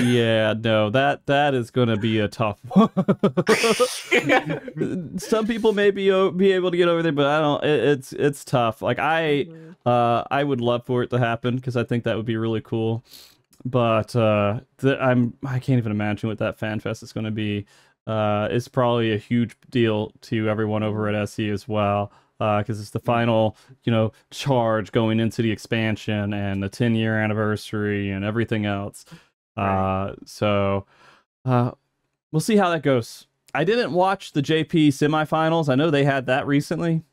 Yeah, 0.07 0.53
no, 0.61 0.89
that 0.89 1.25
that 1.27 1.53
is 1.53 1.69
gonna 1.71 1.97
be 1.97 2.19
a 2.19 2.27
tough 2.27 2.59
one. 2.69 2.89
Some 5.17 5.42
people 5.47 5.73
may 5.73 5.91
be 5.91 6.09
be 6.31 6.51
able 6.53 6.71
to 6.71 6.77
get 6.77 6.87
over 6.87 7.01
there, 7.01 7.11
but 7.11 7.25
I 7.25 7.39
don't. 7.39 7.63
It, 7.63 7.83
it's 7.83 8.13
it's 8.13 8.43
tough. 8.45 8.81
Like 8.81 8.99
I 8.99 9.47
Mhm. 9.49 9.75
uh 9.85 10.23
I 10.31 10.43
would 10.43 10.61
love 10.61 10.85
for 10.85 11.03
it 11.03 11.09
to 11.11 11.19
happen 11.19 11.55
because 11.55 11.75
I 11.77 11.83
think 11.83 12.03
that 12.05 12.15
would 12.17 12.25
be 12.25 12.37
really 12.37 12.61
cool. 12.61 13.03
But 13.65 14.15
uh, 14.15 14.59
th- 14.79 14.97
I'm 14.99 15.33
I 15.45 15.59
can't 15.59 15.77
even 15.77 15.91
imagine 15.91 16.27
what 16.29 16.39
that 16.39 16.57
fan 16.59 16.79
fest 16.79 17.03
is 17.03 17.13
going 17.13 17.25
to 17.25 17.31
be. 17.31 17.65
Uh, 18.05 18.49
it's 18.51 18.67
probably 18.67 19.13
a 19.13 19.17
huge 19.17 19.55
deal 19.69 20.11
to 20.21 20.49
everyone 20.49 20.83
over 20.83 21.07
at 21.07 21.15
SE 21.15 21.49
as 21.49 21.67
well. 21.67 22.11
Because 22.39 22.81
it's 22.81 22.89
the 22.89 22.99
final, 22.99 23.55
you 23.85 23.91
know, 23.91 24.11
charge 24.29 24.91
going 24.91 25.21
into 25.21 25.41
the 25.41 25.49
expansion 25.51 26.33
and 26.33 26.61
the 26.61 26.67
10 26.67 26.93
year 26.93 27.17
anniversary 27.17 28.11
and 28.11 28.25
everything 28.25 28.65
else. 28.65 29.05
Right. 29.55 30.09
Uh, 30.09 30.15
so 30.25 30.85
uh, 31.45 31.71
we'll 32.33 32.41
see 32.41 32.57
how 32.57 32.69
that 32.71 32.83
goes. 32.83 33.27
I 33.53 33.63
didn't 33.63 33.93
watch 33.93 34.31
the 34.33 34.41
JP 34.41 34.89
semifinals. 34.89 35.69
I 35.69 35.75
know 35.75 35.91
they 35.91 36.03
had 36.03 36.25
that 36.25 36.47
recently. 36.47 37.03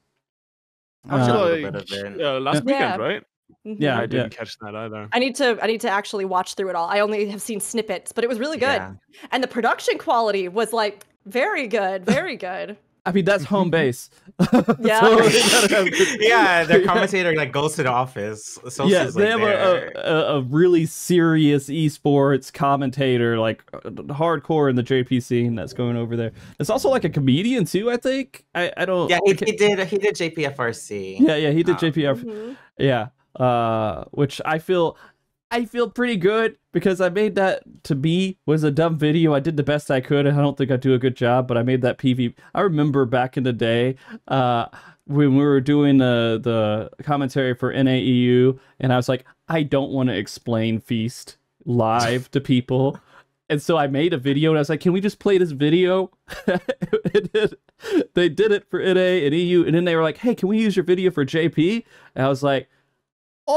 I 1.08 1.16
watched 1.16 1.30
a 1.30 1.34
Uh, 1.34 1.44
little 1.44 1.70
bit 1.72 1.82
of 1.82 2.14
it. 2.14 2.20
uh, 2.20 2.40
last 2.40 2.56
Yeah. 2.56 2.60
weekend, 2.96 3.02
right? 3.02 3.22
Mhm. 3.66 3.76
Yeah, 3.78 3.98
I 3.98 4.06
didn't 4.06 4.30
catch 4.30 4.56
that 4.60 4.74
either. 4.74 5.08
I 5.12 5.18
need 5.18 5.34
to 5.36 5.58
I 5.62 5.66
need 5.66 5.80
to 5.82 5.90
actually 5.90 6.24
watch 6.24 6.54
through 6.54 6.70
it 6.70 6.76
all. 6.76 6.88
I 6.88 7.00
only 7.00 7.26
have 7.28 7.42
seen 7.42 7.60
snippets, 7.60 8.12
but 8.12 8.24
it 8.24 8.28
was 8.28 8.38
really 8.38 8.56
good. 8.56 8.80
Yeah. 8.80 8.92
And 9.32 9.42
the 9.42 9.48
production 9.48 9.98
quality 9.98 10.48
was 10.48 10.72
like 10.72 11.04
very 11.26 11.66
good, 11.66 12.04
very 12.06 12.36
good. 12.36 12.76
I 13.06 13.12
mean, 13.12 13.24
that's 13.24 13.44
home 13.44 13.70
base. 13.70 14.10
Yeah. 14.81 15.01
So 15.01 15.16
they 15.16 15.40
gotta 15.40 15.74
have 15.74 15.90
good- 15.90 16.20
yeah, 16.20 16.64
their 16.64 16.85
commentator 16.85 17.35
like 17.35 17.52
goes 17.52 17.74
to 17.77 17.82
the 17.82 17.90
office. 17.90 18.59
So 18.68 18.86
yeah, 18.86 19.05
they 19.05 19.35
like, 19.35 19.40
have 19.40 19.40
there. 19.40 19.93
a, 19.97 20.01
a, 20.01 20.36
a 20.39 20.40
really 20.43 20.86
serious 20.86 21.68
esports 21.68 22.52
commentator, 22.52 23.39
like 23.39 23.62
uh, 23.74 23.90
hardcore 24.14 24.70
in 24.70 24.77
the 24.77 24.82
JP 24.82 25.22
scene 25.22 25.55
that's 25.55 25.72
going 25.72 25.97
over 25.97 26.16
there. 26.16 26.32
It's 26.59 26.70
also 26.70 26.89
like 26.89 27.05
a 27.05 27.10
comedian 27.10 27.64
too, 27.64 27.90
I 27.90 27.97
think. 27.97 28.44
I, 28.55 28.72
I 28.77 28.85
don't. 28.86 29.10
Yeah, 29.10 29.18
he, 29.24 29.32
he 29.32 29.52
did. 29.52 29.78
He 29.86 29.98
did 29.98 30.14
JPFRC. 30.14 31.20
yeah, 31.20 31.36
yeah, 31.36 31.51
he 31.51 31.62
did 31.62 31.74
Um, 31.74 31.81
JPF. 31.81 32.24
Mhm. 32.24 32.56
Yeah, 32.78 33.09
uh, 33.36 34.05
which 34.12 34.40
I 34.44 34.59
feel, 34.59 34.97
I 35.51 35.64
feel 35.64 35.90
pretty 35.90 36.16
good 36.16 36.56
because 36.72 37.01
I 37.01 37.09
made 37.09 37.35
that 37.35 37.62
to 37.85 37.94
be 37.94 38.39
was 38.47 38.62
a 38.62 38.70
dumb 38.70 38.97
video. 38.98 39.35
I 39.35 39.40
did 39.40 39.56
the 39.56 39.64
best 39.64 39.90
I 39.90 40.01
could. 40.01 40.27
I 40.27 40.31
don't 40.31 40.56
think 40.56 40.70
I 40.70 40.77
do 40.77 40.94
a 40.94 40.98
good 40.98 41.16
job, 41.16 41.48
but 41.48 41.59
I 41.59 41.62
made 41.62 41.82
that 41.82 41.98
PV. 41.98 42.35
I 42.55 42.60
remember 42.60 43.05
back 43.05 43.36
in 43.36 43.43
the 43.43 43.52
day, 43.52 43.97
uh, 44.28 44.66
when 45.06 45.35
we 45.36 45.44
were 45.44 45.60
doing 45.60 45.98
the 45.98 46.40
the 46.43 46.90
commentary 47.02 47.55
for 47.55 47.72
NAEU, 47.72 48.59
and 48.78 48.93
I 48.93 48.97
was 48.97 49.09
like, 49.09 49.24
I 49.48 49.64
don't 49.64 49.90
want 49.90 50.09
to 50.09 50.16
explain 50.16 50.78
Feast 50.81 51.36
live 51.64 52.31
to 52.31 52.40
people. 52.40 53.01
and 53.48 53.60
so 53.60 53.77
I 53.77 53.89
made 53.89 54.12
a 54.12 54.18
video 54.18 54.51
and 54.51 54.59
I 54.59 54.60
was 54.60 54.68
like, 54.68 54.81
"Can 54.81 54.93
we 54.93 55.01
just 55.01 55.18
play 55.18 55.36
this 55.36 55.51
video?" 55.51 56.12
they 58.14 58.28
did 58.28 58.52
it 58.52 58.70
for 58.70 58.78
NA 58.78 59.27
and 59.27 59.35
EU, 59.35 59.64
and 59.64 59.74
then 59.74 59.85
they 59.85 59.97
were 59.97 60.02
like, 60.05 60.18
"Hey, 60.18 60.36
can 60.36 60.48
we 60.48 60.59
use 60.59 60.77
your 60.77 60.85
video 60.85 61.10
for 61.10 61.24
JP?" 61.24 61.85
And 62.14 62.24
I 62.24 62.28
was 62.28 62.44
like, 62.44 62.68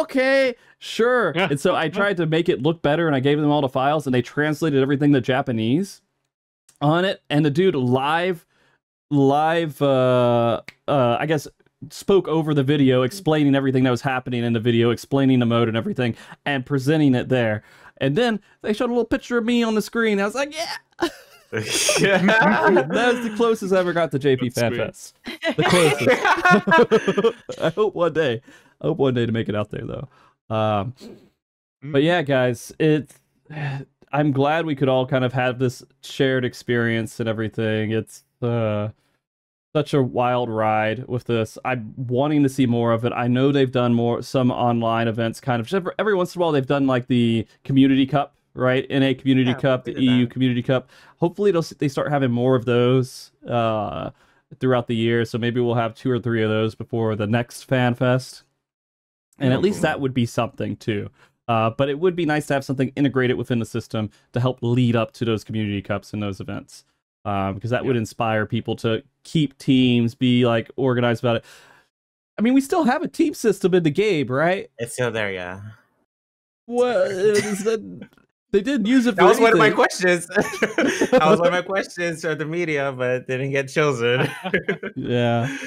"Okay, 0.02 0.56
sure." 0.80 1.32
and 1.36 1.60
so 1.60 1.76
I 1.76 1.90
tried 1.90 2.18
to 2.18 2.26
make 2.26 2.50
it 2.50 2.62
look 2.62 2.82
better, 2.82 3.08
and 3.08 3.16
I 3.16 3.20
gave 3.20 3.40
them 3.40 3.50
all 3.52 3.62
the 3.62 3.70
files, 3.70 4.06
and 4.08 4.14
they 4.14 4.22
translated 4.22 4.82
everything 4.82 5.14
to 5.14 5.22
Japanese 5.22 6.02
on 6.82 7.06
it, 7.06 7.22
and 7.30 7.46
the 7.46 7.50
dude 7.52 7.76
live, 7.76 8.46
live, 9.10 9.82
uh, 9.82 10.62
uh, 10.88 11.18
I 11.20 11.26
guess 11.26 11.48
spoke 11.90 12.28
over 12.28 12.54
the 12.54 12.64
video 12.64 13.02
explaining 13.04 13.56
everything 13.56 13.84
that 13.84 13.92
was 13.92 14.02
happening 14.02 14.44
in 14.44 14.54
the 14.54 14.60
video 14.60 14.90
explaining 14.92 15.40
the 15.40 15.46
mode 15.46 15.68
and 15.68 15.76
everything 15.76 16.16
and 16.46 16.66
presenting 16.66 17.16
it 17.16 17.30
there. 17.30 17.64
And 17.98 18.16
then 18.16 18.40
they 18.62 18.74
showed 18.74 18.88
a 18.88 18.94
little 18.94 19.06
picture 19.06 19.38
of 19.38 19.46
me 19.46 19.64
on 19.64 19.76
the 19.76 19.82
screen. 19.82 20.20
I 20.20 20.26
was 20.26 20.36
like 20.36 20.56
yeah. 20.56 20.76
That 21.54 23.14
was 23.14 23.30
the 23.30 23.34
closest 23.36 23.74
i 23.74 23.78
ever 23.80 23.94
got 23.94 24.10
to 24.12 24.18
jp 24.20 24.52
That's 24.54 24.60
fan 24.60 24.74
sweet. 24.74 24.86
fest. 24.86 25.16
The 25.56 25.64
closest. 25.64 27.60
I 27.62 27.70
hope 27.70 27.94
one 27.94 28.14
day 28.14 28.42
i 28.84 28.88
hope 28.88 28.98
one 28.98 29.14
day 29.14 29.26
to 29.26 29.32
make 29.32 29.50
it 29.50 29.56
out 29.56 29.70
there 29.70 29.86
though 29.86 30.56
um 30.56 30.94
but 31.82 32.04
yeah 32.04 32.22
guys 32.22 32.72
it's 32.80 33.20
i'm 34.12 34.32
glad 34.32 34.66
we 34.66 34.76
could 34.76 34.90
all 34.90 35.08
kind 35.08 35.26
of 35.26 35.34
have 35.34 35.58
this 35.60 35.84
shared 36.02 36.46
experience 36.46 37.20
and 37.20 37.28
everything 37.28 37.92
it's 37.92 38.24
uh 38.42 38.90
such 39.76 39.94
a 39.94 40.02
wild 40.02 40.50
ride 40.50 41.08
with 41.08 41.26
this. 41.26 41.58
I'm 41.66 41.94
wanting 41.98 42.44
to 42.44 42.50
see 42.50 42.68
more 42.68 42.92
of 42.92 43.06
it. 43.06 43.12
I 43.12 43.28
know 43.28 43.52
they've 43.52 43.72
done 43.72 43.94
more 43.94 44.22
some 44.22 44.52
online 44.52 45.08
events, 45.08 45.40
kind 45.40 45.60
of 45.60 45.74
every, 45.74 45.92
every 45.98 46.14
once 46.16 46.36
in 46.36 46.40
a 46.40 46.42
while. 46.42 46.52
They've 46.52 46.66
done 46.66 46.86
like 46.86 47.08
the 47.08 47.48
Community 47.64 48.06
Cup, 48.06 48.36
right? 48.54 48.86
NA 48.90 49.14
Community 49.18 49.50
Yeah, 49.50 49.58
Cup, 49.58 49.86
the 49.86 50.00
EU 50.00 50.26
that. 50.26 50.32
Community 50.32 50.62
Cup. 50.62 50.90
Hopefully, 51.18 51.52
they'll 51.52 51.64
they 51.80 51.88
start 51.88 52.12
having 52.12 52.30
more 52.32 52.56
of 52.56 52.66
those 52.66 53.32
uh, 53.48 54.12
throughout 54.60 54.86
the 54.88 54.96
year. 54.96 55.26
So 55.26 55.40
maybe 55.40 55.60
we'll 55.60 55.74
have 55.74 55.96
two 55.96 56.12
or 56.12 56.20
three 56.20 56.44
of 56.44 56.52
those 56.52 56.76
before 56.76 57.16
the 57.16 57.28
next 57.28 57.64
Fan 57.64 57.96
Fest, 57.96 58.44
and 59.44 59.54
at 59.54 59.62
least 59.62 59.82
that 59.82 60.00
would 60.00 60.14
be 60.14 60.26
something 60.26 60.76
too. 60.78 61.10
Uh, 61.48 61.70
but 61.70 61.90
it 61.90 62.00
would 62.00 62.16
be 62.16 62.26
nice 62.26 62.48
to 62.48 62.54
have 62.54 62.64
something 62.64 62.92
integrated 62.96 63.38
within 63.38 63.60
the 63.60 63.66
system 63.66 64.10
to 64.32 64.40
help 64.40 64.60
lead 64.62 64.96
up 64.96 65.12
to 65.12 65.26
those 65.26 65.44
community 65.44 65.82
cups 65.82 66.14
and 66.14 66.24
those 66.24 66.40
events 66.40 66.86
um, 67.26 67.56
because 67.56 67.70
that 67.70 67.86
would 67.86 67.96
inspire 67.96 68.46
people 68.46 68.76
to 68.78 69.04
keep 69.24 69.58
teams, 69.58 70.16
be 70.16 70.46
like 70.46 70.72
organized 70.76 71.24
about 71.24 71.38
it. 71.38 71.46
I 72.38 72.42
mean, 72.42 72.54
we 72.54 72.62
still 72.62 72.84
have 72.84 73.04
a 73.04 73.08
team 73.08 73.34
system 73.34 73.74
in 73.74 73.84
the 73.84 73.92
game, 73.92 74.28
right? 74.28 74.70
It's 74.78 74.94
still 74.94 75.12
there, 75.12 75.32
yeah. 75.32 75.62
Is 76.68 77.64
that? 77.64 78.10
They 78.54 78.62
didn't 78.62 78.86
use 78.86 79.08
it. 79.08 79.16
For 79.16 79.22
That 79.22 79.30
was 79.30 79.40
one 79.40 79.52
of 79.52 79.58
my 79.58 79.72
questions. 79.72 80.28
that 80.28 81.22
was 81.26 81.40
one 81.40 81.48
of 81.48 81.54
my 81.54 81.64
questions 81.64 82.22
to 82.22 82.36
the 82.36 82.46
media, 82.46 82.94
but 82.96 83.26
didn't 83.26 83.50
get 83.50 83.68
chosen. 83.68 84.30
Yeah. 84.96 85.58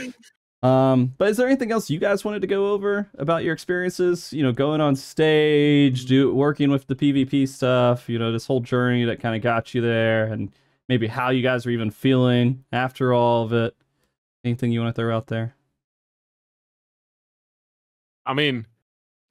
Um, 0.62 1.14
but 1.18 1.28
is 1.28 1.36
there 1.36 1.46
anything 1.46 1.70
else 1.70 1.90
you 1.90 1.98
guys 1.98 2.24
wanted 2.24 2.40
to 2.40 2.46
go 2.46 2.72
over 2.72 3.08
about 3.18 3.44
your 3.44 3.52
experiences? 3.52 4.32
You 4.32 4.42
know, 4.42 4.52
going 4.52 4.80
on 4.80 4.96
stage, 4.96 6.06
do 6.06 6.34
working 6.34 6.70
with 6.70 6.86
the 6.86 6.96
PvP 6.96 7.48
stuff. 7.48 8.08
You 8.08 8.18
know, 8.18 8.32
this 8.32 8.46
whole 8.46 8.60
journey 8.60 9.04
that 9.04 9.20
kind 9.20 9.36
of 9.36 9.42
got 9.42 9.74
you 9.74 9.80
there, 9.80 10.26
and 10.26 10.50
maybe 10.88 11.06
how 11.06 11.30
you 11.30 11.42
guys 11.42 11.66
are 11.66 11.70
even 11.70 11.90
feeling 11.90 12.64
after 12.72 13.12
all 13.12 13.44
of 13.44 13.52
it. 13.52 13.76
Anything 14.44 14.72
you 14.72 14.80
want 14.80 14.94
to 14.94 15.00
throw 15.00 15.14
out 15.14 15.26
there? 15.26 15.54
I 18.24 18.34
mean, 18.34 18.66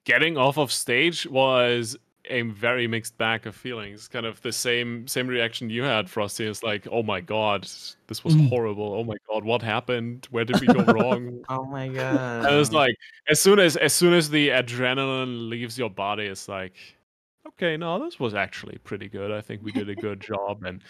getting 0.05 0.37
off 0.37 0.57
of 0.57 0.71
stage 0.71 1.25
was 1.27 1.97
a 2.29 2.41
very 2.43 2.87
mixed 2.87 3.17
bag 3.17 3.45
of 3.47 3.55
feelings. 3.55 4.07
Kind 4.07 4.25
of 4.25 4.41
the 4.41 4.51
same 4.51 5.07
same 5.07 5.27
reaction 5.27 5.69
you 5.69 5.83
had, 5.83 6.09
Frosty. 6.09 6.45
Is 6.45 6.63
like, 6.63 6.87
oh 6.91 7.03
my 7.03 7.21
god, 7.21 7.63
this 8.07 8.23
was 8.23 8.35
Mm. 8.35 8.49
horrible. 8.49 8.93
Oh 8.93 9.03
my 9.03 9.15
god, 9.29 9.43
what 9.43 9.61
happened? 9.61 10.27
Where 10.31 10.45
did 10.45 10.59
we 10.61 10.67
go 10.67 10.83
wrong? 10.93 11.43
oh 11.49 11.65
my 11.65 11.87
god. 11.87 12.45
I 12.45 12.55
was 12.55 12.71
like, 12.73 12.95
as 13.29 13.41
soon 13.41 13.59
as 13.59 13.77
as 13.77 13.93
soon 13.93 14.13
as 14.13 14.29
the 14.29 14.49
adrenaline 14.49 15.49
leaves 15.49 15.77
your 15.77 15.89
body, 15.89 16.25
it's 16.25 16.47
like, 16.49 16.73
okay, 17.47 17.77
no, 17.77 18.03
this 18.03 18.19
was 18.19 18.33
actually 18.33 18.77
pretty 18.83 19.07
good. 19.07 19.31
I 19.31 19.41
think 19.41 19.63
we 19.63 19.71
did 19.71 19.89
a 19.89 19.95
good 19.95 20.19
job. 20.19 20.63
And 20.63 20.81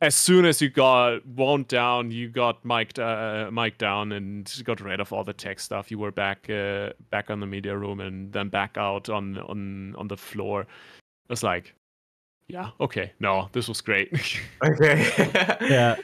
as 0.00 0.14
soon 0.14 0.44
as 0.44 0.62
you 0.62 0.68
got 0.68 1.26
wound 1.26 1.68
down, 1.68 2.10
you 2.10 2.28
got 2.28 2.64
mic'd, 2.64 2.98
uh, 2.98 3.50
mic'd 3.52 3.78
down 3.78 4.12
and 4.12 4.50
got 4.64 4.80
rid 4.80 5.00
of 5.00 5.12
all 5.12 5.24
the 5.24 5.32
tech 5.32 5.58
stuff. 5.58 5.90
You 5.90 5.98
were 5.98 6.12
back 6.12 6.48
uh, 6.48 6.90
back 7.10 7.30
on 7.30 7.40
the 7.40 7.46
media 7.46 7.76
room 7.76 8.00
and 8.00 8.32
then 8.32 8.48
back 8.48 8.76
out 8.76 9.08
on 9.08 9.38
on 9.38 9.94
on 9.96 10.08
the 10.08 10.16
floor. 10.16 10.66
It's 11.30 11.42
like, 11.42 11.74
yeah, 12.46 12.70
okay, 12.80 13.12
no, 13.20 13.48
this 13.52 13.68
was 13.68 13.80
great. 13.80 14.12
okay. 14.64 15.56
yeah. 15.62 15.96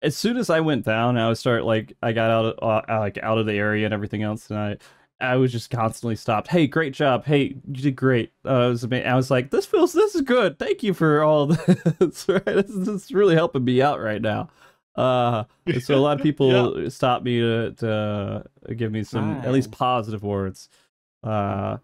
As 0.00 0.16
soon 0.16 0.36
as 0.36 0.48
I 0.48 0.60
went 0.60 0.84
down, 0.84 1.18
I 1.18 1.28
was 1.28 1.40
start 1.40 1.64
like 1.64 1.92
I 2.02 2.12
got 2.12 2.30
out 2.30 2.44
of 2.46 2.84
uh, 2.88 2.98
like 3.00 3.18
out 3.18 3.38
of 3.38 3.46
the 3.46 3.54
area 3.54 3.84
and 3.84 3.92
everything 3.92 4.22
else, 4.22 4.48
and 4.50 4.58
I 4.58 4.76
I 5.20 5.36
was 5.36 5.50
just 5.52 5.70
constantly 5.70 6.14
stopped. 6.16 6.48
Hey, 6.48 6.66
great 6.66 6.92
job! 6.94 7.24
Hey, 7.24 7.56
you 7.66 7.82
did 7.82 7.96
great. 7.96 8.32
Uh, 8.44 8.48
I 8.48 8.66
was 8.68 8.84
ama- 8.84 8.98
I 9.00 9.14
was 9.16 9.30
like, 9.30 9.50
this 9.50 9.66
feels 9.66 9.92
this 9.92 10.14
is 10.14 10.20
good. 10.22 10.58
Thank 10.58 10.82
you 10.82 10.94
for 10.94 11.22
all 11.22 11.46
this. 11.46 12.28
Right, 12.28 12.44
this, 12.44 12.70
is- 12.70 12.86
this 12.86 13.04
is 13.06 13.12
really 13.12 13.34
helping 13.34 13.64
me 13.64 13.82
out 13.82 14.00
right 14.00 14.22
now. 14.22 14.48
Uh, 14.94 15.44
so 15.80 15.94
a 15.94 16.00
lot 16.00 16.18
of 16.18 16.22
people 16.24 16.90
stopped 16.90 17.24
me 17.24 17.40
to 17.40 17.72
to 17.72 17.90
uh, 18.68 18.72
give 18.76 18.92
me 18.92 19.02
some 19.04 19.32
at 19.44 19.52
least 19.52 19.70
positive 19.72 20.22
words. 20.22 20.68
Uh, 21.24 21.78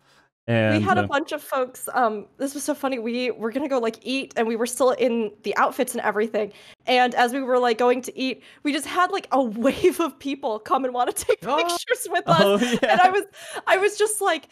and 0.46 0.76
we 0.76 0.82
had 0.82 0.98
uh, 0.98 1.04
a 1.04 1.06
bunch 1.06 1.32
of 1.32 1.42
folks 1.42 1.88
um 1.94 2.26
this 2.36 2.54
was 2.54 2.62
so 2.62 2.74
funny 2.74 2.98
we 2.98 3.30
were 3.30 3.50
gonna 3.50 3.68
go 3.68 3.78
like 3.78 3.98
eat 4.02 4.32
and 4.36 4.46
we 4.46 4.56
were 4.56 4.66
still 4.66 4.90
in 4.92 5.30
the 5.42 5.56
outfits 5.56 5.92
and 5.94 6.02
everything 6.02 6.52
and 6.86 7.14
as 7.14 7.32
we 7.32 7.40
were 7.40 7.58
like 7.58 7.78
going 7.78 8.02
to 8.02 8.16
eat 8.18 8.42
we 8.62 8.72
just 8.72 8.86
had 8.86 9.10
like 9.10 9.26
a 9.32 9.42
wave 9.66 10.00
of 10.00 10.18
people 10.18 10.58
come 10.58 10.84
and 10.84 10.92
want 10.92 11.14
to 11.14 11.24
take 11.24 11.38
Oh. 11.46 11.56
pictures 11.66 12.06
with 12.10 12.28
us 12.28 12.42
oh 12.42 12.78
and 12.88 13.00
i 13.00 13.10
was 13.10 13.24
i 13.66 13.76
was 13.76 13.96
just 13.96 14.20
like 14.20 14.48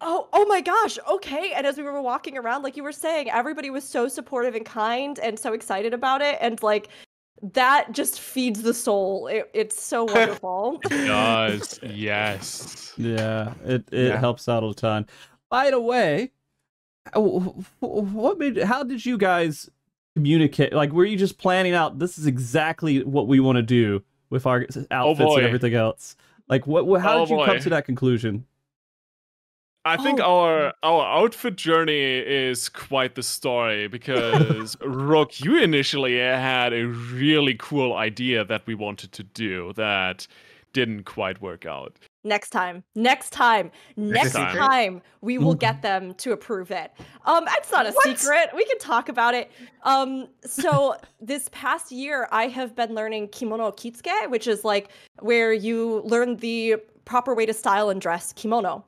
oh 0.00 0.28
oh 0.32 0.46
my 0.46 0.60
gosh 0.60 0.98
okay 1.08 1.52
and 1.54 1.66
as 1.66 1.76
we 1.76 1.82
were 1.82 2.00
walking 2.00 2.38
around 2.38 2.62
like 2.62 2.76
you 2.76 2.82
were 2.82 2.90
saying 2.92 3.30
everybody 3.30 3.68
was 3.70 3.84
so 3.84 4.08
supportive 4.08 4.54
and 4.54 4.64
kind 4.64 5.18
and 5.18 5.38
so 5.38 5.52
excited 5.52 5.92
about 5.92 6.22
it 6.22 6.38
and 6.40 6.62
like 6.62 6.88
that 7.42 7.92
just 7.92 8.18
feeds 8.20 8.62
the 8.62 8.72
soul 8.74 9.26
it, 9.26 9.50
it's 9.52 9.80
so 9.82 10.04
wonderful 10.12 10.78
Does 10.88 11.78
yes. 11.82 12.92
Yeah, 12.96 13.52
it 13.64 13.84
it 13.92 14.08
Yeah. 14.08 14.18
helps 14.18 14.48
out 14.48 14.64
a 14.64 14.72
ton. 14.74 15.06
By 15.50 15.70
the 15.70 15.80
way, 15.80 16.32
uh, 17.12 17.20
wh- 17.20 17.62
wh- 17.80 18.14
what 18.14 18.38
made 18.38 18.56
how 18.62 18.82
did 18.82 19.04
you 19.04 19.18
guys 19.18 19.68
communicate? 20.14 20.72
Like, 20.72 20.92
were 20.92 21.04
you 21.04 21.16
just 21.18 21.36
planning 21.38 21.74
out 21.74 21.98
this 21.98 22.18
is 22.18 22.26
exactly 22.26 23.04
what 23.04 23.28
we 23.28 23.38
want 23.38 23.56
to 23.56 23.62
do 23.62 24.02
with 24.30 24.46
our 24.46 24.66
outfits 24.90 25.34
and 25.36 25.44
everything 25.44 25.74
else? 25.74 26.16
Like, 26.48 26.66
what? 26.66 26.86
what 26.86 27.02
how 27.02 27.18
Oh, 27.18 27.26
did 27.26 27.38
you 27.38 27.44
come 27.44 27.58
to 27.60 27.70
that 27.70 27.84
conclusion? 27.84 28.46
I 29.86 29.96
think 29.96 30.18
Oh. 30.20 30.40
our 30.40 30.72
our 30.82 31.04
outfit 31.22 31.56
journey 31.56 32.18
is 32.18 32.68
quite 32.68 33.14
the 33.14 33.22
story 33.22 33.86
because 33.88 34.76
Rook, 34.84 35.40
you 35.40 35.56
initially 35.62 36.18
had 36.18 36.72
a 36.72 36.84
really 36.86 37.54
cool 37.54 37.94
idea 37.94 38.44
that 38.44 38.66
we 38.66 38.74
wanted 38.74 39.12
to 39.12 39.22
do 39.22 39.72
that 39.74 40.26
didn't 40.72 41.04
quite 41.04 41.40
work 41.40 41.64
out. 41.64 41.96
Next 42.24 42.50
time, 42.50 42.82
next 42.96 43.30
time, 43.30 43.70
next 43.96 44.32
time. 44.32 44.56
time, 44.56 45.02
we 45.20 45.38
will 45.38 45.54
get 45.54 45.80
them 45.82 46.12
to 46.14 46.32
approve 46.32 46.72
it. 46.72 46.90
Um, 47.24 47.44
it's 47.56 47.70
not 47.70 47.86
a 47.86 47.92
What? 47.92 48.18
secret. 48.18 48.50
We 48.54 48.64
can 48.64 48.78
talk 48.78 49.08
about 49.08 49.34
it. 49.34 49.50
Um, 49.84 50.26
so 50.44 50.96
this 51.20 51.48
past 51.52 51.92
year, 51.92 52.26
I 52.32 52.48
have 52.48 52.74
been 52.74 52.92
learning 52.94 53.28
kimono 53.28 53.70
kitsuke, 53.70 54.28
which 54.28 54.48
is 54.48 54.64
like 54.64 54.88
where 55.20 55.52
you 55.52 56.02
learn 56.04 56.36
the 56.38 56.76
proper 57.04 57.32
way 57.34 57.46
to 57.46 57.54
style 57.54 57.88
and 57.88 58.00
dress 58.00 58.32
kimono. 58.32 58.84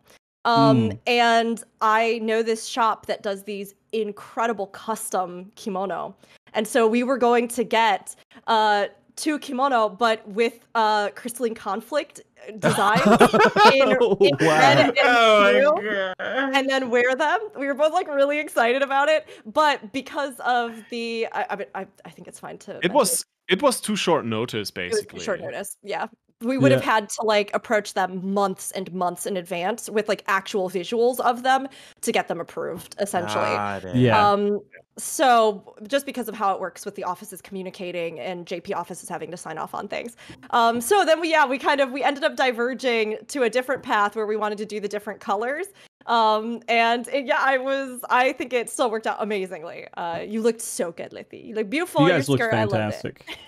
Um, 0.48 0.90
Mm. 0.90 0.98
and 1.06 1.64
I 1.80 2.18
know 2.28 2.42
this 2.42 2.66
shop 2.66 3.06
that 3.06 3.22
does 3.22 3.40
these 3.44 3.74
incredible 3.92 4.68
custom 4.68 5.50
kimono, 5.60 6.14
and 6.54 6.66
so 6.66 6.86
we 6.96 7.02
were 7.08 7.18
going 7.28 7.46
to 7.48 7.64
get 7.64 8.02
uh 8.46 8.86
two 9.16 9.38
kimono, 9.38 9.88
but 9.88 10.18
with 10.28 10.56
uh 10.74 11.08
crystalline 11.20 11.54
conflict 11.54 12.22
designs 12.60 13.02
in, 13.74 13.88
in 14.26 14.34
red 14.40 14.76
and 14.78 14.92
oh 15.02 15.74
blue 15.76 16.14
and 16.56 16.64
then 16.72 16.88
wear 16.88 17.14
them. 17.16 17.40
We 17.58 17.66
were 17.66 17.74
both 17.74 17.92
like 17.92 18.08
really 18.08 18.38
excited 18.38 18.80
about 18.82 19.08
it, 19.08 19.22
but 19.44 19.92
because 19.92 20.34
of 20.40 20.68
the, 20.90 21.26
I, 21.32 21.42
I, 21.50 21.80
I, 21.80 21.86
I 22.08 22.10
think 22.10 22.28
it's 22.28 22.40
fine 22.40 22.56
to. 22.58 22.70
It 22.70 22.92
mention 22.92 22.94
was 22.94 23.24
it 23.48 23.60
was 23.60 23.80
too 23.80 23.96
short 23.96 24.24
notice, 24.24 24.68
it 24.70 24.78
was 24.78 24.90
basically. 24.92 25.20
short 25.20 25.40
notice. 25.40 25.76
Yeah, 25.82 26.06
we 26.40 26.56
would 26.56 26.70
have 26.70 26.84
had 26.84 27.08
to 27.08 27.22
like 27.22 27.50
approach 27.52 27.94
them 27.94 28.32
months 28.32 28.70
and 28.72 28.92
months 28.92 29.26
in 29.26 29.36
advance 29.36 29.90
with 29.90 30.08
like 30.08 30.22
actual 30.28 30.70
visuals 30.70 31.18
of 31.20 31.42
them 31.42 31.66
to 32.02 32.12
get 32.12 32.28
them 32.28 32.40
approved, 32.40 32.94
essentially. 33.00 33.42
Got 33.44 33.84
it. 33.84 33.96
Yeah. 33.96 34.30
Um, 34.30 34.60
so 34.96 35.74
just 35.88 36.06
because 36.06 36.28
of 36.28 36.34
how 36.36 36.54
it 36.54 36.60
works 36.60 36.84
with 36.84 36.94
the 36.94 37.02
offices 37.04 37.42
communicating 37.42 38.20
and 38.20 38.46
JP 38.46 38.74
offices 38.76 39.08
having 39.08 39.30
to 39.32 39.36
sign 39.36 39.58
off 39.58 39.74
on 39.74 39.88
things. 39.88 40.16
Um, 40.50 40.80
so 40.80 41.04
then 41.04 41.20
we, 41.20 41.30
yeah, 41.30 41.44
we 41.44 41.58
kind 41.58 41.80
of, 41.80 41.90
we 41.90 42.02
ended 42.04 42.22
up 42.22 42.36
diverging 42.36 43.18
to 43.28 43.42
a 43.42 43.50
different 43.50 43.82
path 43.82 44.14
where 44.14 44.26
we 44.26 44.36
wanted 44.36 44.58
to 44.58 44.66
do 44.66 44.78
the 44.78 44.88
different 44.88 45.20
colors. 45.20 45.66
Um, 46.06 46.62
and 46.68 47.06
it- 47.08 47.26
yeah, 47.26 47.38
I 47.40 47.58
was. 47.58 48.00
I 48.08 48.32
think 48.32 48.52
it 48.52 48.70
still 48.70 48.90
worked 48.90 49.06
out 49.06 49.18
amazingly. 49.20 49.86
Uh, 49.94 50.20
you 50.26 50.40
looked 50.40 50.62
so 50.62 50.90
good, 50.90 51.10
Lythi. 51.10 51.44
You 51.44 51.54
look 51.54 51.68
beautiful. 51.68 52.02
You 52.02 52.06
in 52.06 52.10
your 52.12 52.18
guys 52.20 52.28
look 52.28 52.40
skirt. 52.40 52.54
I 52.54 52.66
fantastic. 52.66 53.38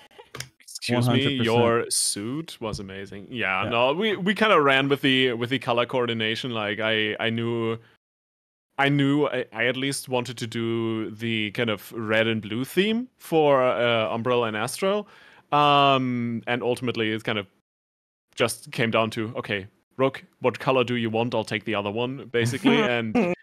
Excuse 0.80 1.08
me, 1.08 1.38
100%. 1.40 1.44
your 1.44 1.84
suit 1.90 2.56
was 2.60 2.80
amazing. 2.80 3.26
Yeah, 3.30 3.64
Yeah. 3.64 3.70
no, 3.70 3.92
we 3.92 4.16
we 4.16 4.34
kind 4.34 4.52
of 4.52 4.64
ran 4.64 4.88
with 4.88 5.02
the 5.02 5.34
with 5.34 5.50
the 5.50 5.58
color 5.58 5.86
coordination. 5.86 6.50
Like 6.52 6.80
I 6.80 7.16
I 7.20 7.30
knew. 7.30 7.78
I 8.78 8.88
knew 8.88 9.26
I, 9.26 9.44
I 9.52 9.66
at 9.66 9.76
least 9.76 10.08
wanted 10.08 10.38
to 10.38 10.46
do 10.46 11.10
the 11.10 11.50
kind 11.50 11.68
of 11.68 11.92
red 11.92 12.26
and 12.26 12.40
blue 12.40 12.64
theme 12.64 13.08
for 13.18 13.62
uh, 13.62 14.08
Umbra 14.10 14.40
and 14.44 14.56
Astra, 14.56 15.04
um, 15.52 16.42
and 16.46 16.62
ultimately 16.62 17.10
it 17.12 17.22
kind 17.22 17.38
of 17.38 17.46
just 18.34 18.72
came 18.72 18.90
down 18.90 19.10
to 19.10 19.34
okay, 19.36 19.66
Rook, 19.98 20.24
what 20.40 20.58
color 20.60 20.82
do 20.82 20.94
you 20.96 21.10
want? 21.10 21.34
I'll 21.34 21.44
take 21.44 21.64
the 21.64 21.74
other 21.74 21.90
one, 21.90 22.28
basically. 22.32 22.80
and 22.96 23.34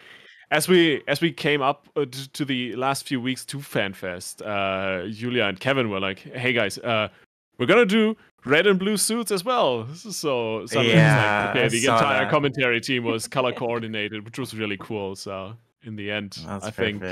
as 0.49 0.67
we 0.67 1.03
as 1.07 1.21
we 1.21 1.31
came 1.31 1.61
up 1.61 1.87
uh, 1.95 2.05
to 2.33 2.43
the 2.43 2.75
last 2.75 3.07
few 3.07 3.21
weeks 3.21 3.45
to 3.45 3.57
FanFest, 3.59 4.41
uh, 4.43 5.07
Julia 5.09 5.43
and 5.43 5.59
Kevin 5.59 5.91
were 5.91 5.99
like, 5.99 6.17
"Hey 6.17 6.51
guys, 6.51 6.79
uh, 6.79 7.09
we're 7.57 7.65
gonna 7.65 7.85
do 7.85 8.15
red 8.45 8.67
and 8.67 8.79
blue 8.79 8.97
suits 8.97 9.31
as 9.31 9.43
well." 9.43 9.87
So 9.95 10.65
suddenly 10.65 10.93
Yeah, 10.93 11.45
like, 11.47 11.55
okay, 11.55 11.65
I 11.65 11.69
the 11.69 11.77
entire 11.85 12.23
that. 12.25 12.31
commentary 12.31 12.81
team 12.81 13.03
was 13.03 13.27
color 13.37 13.51
coordinated, 13.53 14.25
which 14.25 14.39
was 14.39 14.53
really 14.55 14.77
cool. 14.77 15.15
So 15.15 15.53
in 15.83 15.95
the 15.95 16.11
end, 16.11 16.37
That's 16.45 16.65
I 16.65 16.71
think. 16.71 17.03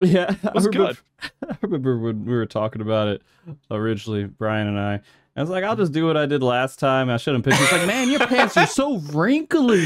Yeah, 0.00 0.34
I 0.44 0.50
was 0.52 0.66
remember, 0.66 0.94
good. 1.20 1.30
I 1.50 1.56
remember 1.62 1.98
when 1.98 2.24
we 2.24 2.32
were 2.34 2.46
talking 2.46 2.82
about 2.82 3.08
it 3.08 3.22
originally, 3.70 4.24
Brian 4.24 4.66
and 4.68 4.78
I. 4.78 5.00
I 5.36 5.40
was 5.40 5.50
like, 5.50 5.64
I'll 5.64 5.74
just 5.74 5.90
do 5.90 6.06
what 6.06 6.16
I 6.16 6.26
did 6.26 6.44
last 6.44 6.78
time. 6.78 7.10
I 7.10 7.16
showed 7.16 7.34
him 7.34 7.42
pictures. 7.42 7.68
He's 7.68 7.78
like, 7.78 7.88
man, 7.88 8.08
your 8.08 8.24
pants 8.24 8.56
are 8.56 8.68
so 8.68 8.98
wrinkly. 8.98 9.80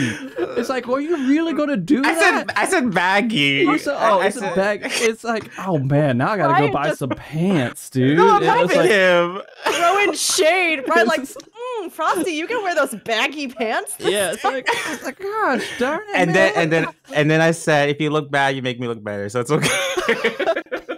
It's 0.59 0.69
like, 0.69 0.87
well, 0.87 1.01
you 1.01 1.17
really 1.27 1.55
gonna 1.55 1.79
do 1.79 2.01
I 2.05 2.13
that? 2.15 2.21
said 2.49 2.51
I 2.55 2.67
said 2.67 2.93
baggy. 2.93 3.65
You 3.65 3.79
said- 3.79 3.95
oh, 3.95 4.19
I- 4.19 4.25
I 4.25 4.27
it's 4.27 4.37
a 4.37 4.41
said- 4.41 4.55
bag. 4.55 4.81
It's 4.85 5.25
like, 5.25 5.51
oh 5.67 5.79
man, 5.79 6.19
now 6.19 6.33
I 6.33 6.37
gotta 6.37 6.67
go 6.67 6.71
buy 6.73 6.89
just- 6.89 6.99
some 6.99 7.09
pants, 7.11 7.89
dude. 7.89 8.19
No, 8.19 8.37
I'm 8.37 8.43
It 8.43 8.47
helping 8.47 8.77
like, 8.77 8.91
him. 8.91 9.41
Throwing 9.73 10.13
shade. 10.13 10.83
Brian, 10.87 11.07
like, 11.07 11.21
mm, 11.81 11.91
Frosty, 11.93 12.33
you 12.33 12.47
can 12.47 12.63
wear 12.63 12.75
those 12.75 12.95
baggy 12.97 13.49
pants. 13.49 13.97
yeah, 14.01 14.33
it's 14.33 14.45
like, 14.45 14.67
it's 14.69 15.03
like, 15.03 15.19
gosh, 15.19 15.65
darn 15.79 16.03
it, 16.11 16.15
And 16.15 16.35
then 16.35 16.53
and 16.57 16.71
then 16.71 16.89
and 17.15 17.31
then 17.31 17.41
I 17.41 17.53
said, 17.53 17.89
if 17.89 18.03
you 18.03 18.11
look 18.11 18.31
bad, 18.31 18.55
you 18.55 18.61
make 18.61 18.79
me 18.79 18.87
look 18.87 19.03
better. 19.03 19.31
So 19.31 19.41
it's 19.41 19.51
okay. 19.51 20.95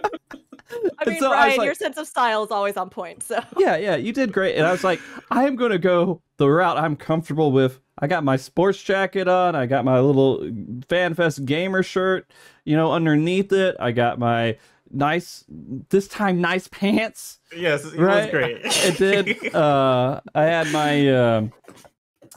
I 1.05 1.09
mean, 1.09 1.19
so 1.19 1.31
I 1.31 1.55
like- 1.55 1.65
your 1.65 1.73
sense 1.73 1.97
of 1.97 2.07
style 2.07 2.43
is 2.43 2.51
always 2.51 2.77
on 2.77 2.89
point. 2.89 3.23
So 3.23 3.39
yeah, 3.57 3.75
yeah, 3.77 3.95
you 3.95 4.13
did 4.13 4.31
great. 4.31 4.55
And 4.55 4.65
I 4.65 4.71
was 4.71 4.83
like, 4.83 4.99
I 5.31 5.45
am 5.45 5.55
gonna 5.55 5.77
go 5.79 6.21
the 6.37 6.49
route 6.49 6.77
I'm 6.77 6.95
comfortable 6.95 7.51
with. 7.51 7.79
I 7.99 8.07
got 8.07 8.23
my 8.23 8.35
sports 8.37 8.81
jacket 8.81 9.27
on. 9.27 9.55
I 9.55 9.65
got 9.67 9.85
my 9.85 9.99
little 9.99 10.39
FanFest 10.39 11.45
gamer 11.45 11.83
shirt, 11.83 12.31
you 12.65 12.75
know, 12.75 12.91
underneath 12.91 13.51
it. 13.53 13.75
I 13.79 13.91
got 13.91 14.17
my 14.17 14.57
nice, 14.89 15.43
this 15.47 16.07
time 16.07 16.41
nice 16.41 16.67
pants. 16.67 17.39
yes, 17.55 17.85
it 17.85 17.99
Right? 17.99 18.23
was 18.23 18.31
great. 18.31 18.61
It 18.63 18.97
did. 18.97 19.53
Uh, 19.55 20.19
I 20.33 20.43
had 20.43 20.71
my. 20.71 21.09
um 21.09 21.51
uh 21.53 21.87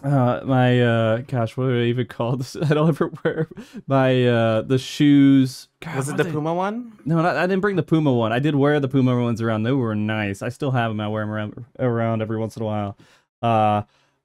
my 0.03 0.81
uh 0.83 1.19
gosh 1.29 1.57
what 1.57 1.67
do 1.67 1.81
I 1.81 1.85
even 1.85 2.07
call 2.07 2.37
this 2.37 2.57
I 2.63 2.75
don't 2.75 2.89
ever 2.89 3.13
wear 3.25 3.49
my 3.87 4.27
uh 4.27 4.63
the 4.63 4.79
shoes 4.79 5.69
God, 5.81 5.97
was 5.97 6.09
it 6.09 6.17
the 6.17 6.25
they- 6.25 6.33
Puma 6.33 6.53
one? 6.53 6.99
no, 7.05 7.23
not, 7.23 7.37
I 7.37 7.47
didn't 7.47 7.61
bring 7.61 7.77
the 7.77 7.83
Puma 7.83 8.13
one. 8.13 8.33
I 8.33 8.39
did 8.39 8.55
wear 8.57 8.81
the 8.81 8.89
Puma 8.89 9.21
ones 9.23 9.41
around. 9.41 9.63
They 9.63 9.73
were 9.73 9.95
nice. 9.95 10.43
I 10.43 10.49
still 10.49 10.71
have 10.73 10.91
them. 10.91 11.01
I 11.01 11.09
wear 11.09 11.23
them 11.23 11.31
around, 11.33 11.65
around 11.79 12.23
every 12.23 12.39
once 12.39 12.57
in 12.57 12.63
a 12.63 12.67
while. 12.67 12.97
Uh, 13.43 13.83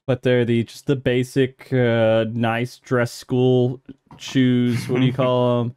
but 0.07 0.23
they're 0.23 0.45
the 0.45 0.63
just 0.63 0.87
the 0.87 0.95
basic, 0.95 1.71
uh, 1.71 2.25
nice 2.31 2.79
dress 2.79 3.11
school 3.11 3.79
shoes. 4.17 4.87
What 4.89 5.01
do 5.01 5.05
you 5.05 5.13
call 5.25 5.63
them? 5.63 5.75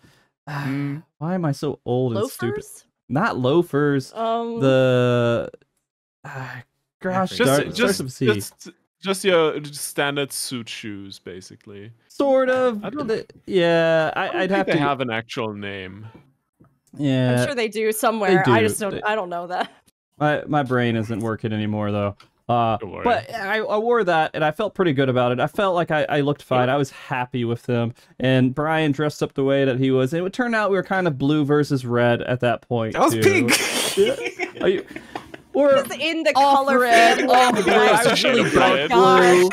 Mm. 0.49 1.03
Why 1.19 1.35
am 1.35 1.45
I 1.45 1.53
so 1.53 1.81
old 1.85 2.17
and 2.17 2.29
stupid? 2.31 2.65
Not 3.09 3.37
loafers. 3.39 4.13
Um, 4.15 4.61
The 4.61 5.51
ah, 6.25 6.63
gosh, 7.03 7.31
Just- 7.31 7.45
darn- 7.45 7.75
just 7.75 7.95
starts 7.97 8.19
just 8.19 8.59
just 8.65 8.71
just 9.03 9.25
your 9.25 9.63
standard 9.65 10.33
suit 10.33 10.69
shoes, 10.69 11.19
basically. 11.19 11.93
sort 12.09 12.49
of. 12.49 12.85
I 12.85 12.91
don't- 12.91 13.07
The- 13.07 13.27
yeah, 13.47 14.11
I 14.17 14.23
I, 14.23 14.27
don't 14.27 14.37
I'd 14.37 14.41
think 14.49 14.57
have 14.59 14.67
they 14.67 14.73
to. 14.75 14.79
have 14.79 15.01
an 15.01 15.11
actual 15.11 15.53
name. 15.55 16.07
yeah, 16.97 17.37
I'm 17.41 17.47
sure 17.47 17.55
they 17.55 17.69
do 17.69 17.93
somewhere. 17.93 18.43
I 18.47 18.61
do. 18.61 18.69
just 18.69 18.81
don't. 18.81 18.93
They- 18.93 19.03
I 19.03 19.15
don't 19.15 19.29
know 19.31 19.47
that. 19.49 19.71
My 20.19 20.43
my 20.47 20.63
brain 20.63 20.97
isn't 20.97 21.21
working 21.21 21.53
anymore 21.53 21.91
though. 21.91 22.17
Uh, 22.49 22.77
but 23.03 23.33
I, 23.33 23.59
I 23.61 23.79
wore 23.79 24.05
that 24.05 24.33
and 24.35 24.45
I 24.45 24.51
felt 24.51 24.75
pretty 24.75 24.93
good 24.93 25.09
about 25.09 25.33
it. 25.33 25.41
I 25.41 25.47
felt 25.47 25.75
like 25.75 25.91
I, 25.91 26.05
I 26.09 26.21
looked 26.21 26.43
fine. 26.43 26.69
I 26.69 26.77
was 26.77 26.91
happy 26.91 27.45
with 27.45 27.63
them. 27.63 27.95
And 28.21 28.55
Brian 28.55 28.93
dressed 28.93 29.23
up 29.23 29.33
the 29.35 29.45
way 29.45 29.65
that 29.65 29.79
he 29.79 29.91
was. 29.91 30.13
And 30.13 30.27
it 30.27 30.33
turned 30.35 30.55
out 30.55 30.71
we 30.71 30.77
were 30.77 30.83
kind 30.83 31.07
of 31.07 31.17
blue 31.17 31.45
versus 31.47 31.87
red 31.87 32.21
at 32.23 32.41
that 32.41 32.61
point. 32.69 32.93
That 32.93 33.03
was 33.03 33.15
too. 33.15 33.23
pink. 33.23 34.61
Are 34.61 34.69
you, 34.69 34.85
or 35.55 35.75
It's 35.77 35.95
in 35.97 36.23
the 36.23 36.33
off 36.35 36.57
color 36.67 36.79
red, 36.81 37.19
family. 37.19 37.35
off 37.35 37.55
blue. 37.65 37.73
I 37.73 37.97
It's 37.99 38.07
a 38.07 38.11
was 38.11 38.19
shade 38.19 38.29
really 38.37 38.47
of 38.47 38.89
dark 38.91 39.51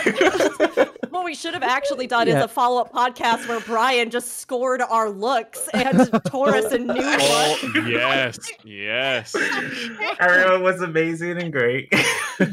red. 0.77 0.89
What 1.09 1.25
we 1.25 1.33
should 1.33 1.53
have 1.55 1.63
actually 1.63 2.05
done 2.07 2.27
Yeah. 2.27 2.37
is 2.39 2.43
a 2.45 2.47
follow-up 2.47 2.93
podcast 2.93 3.47
where 3.47 3.59
Brian 3.61 4.09
just 4.11 4.39
scored 4.39 4.81
our 4.81 5.09
looks 5.09 5.67
and 5.73 6.09
tore 6.25 6.49
us 6.55 6.71
a 6.71 6.77
new 6.77 6.93
one. 6.93 7.17
Oh 7.25 7.85
yes, 7.87 8.37
yes. 8.63 9.35
Everyone 10.19 10.61
was 10.63 10.81
amazing 10.81 11.41
and 11.41 11.51
great. 11.51 11.91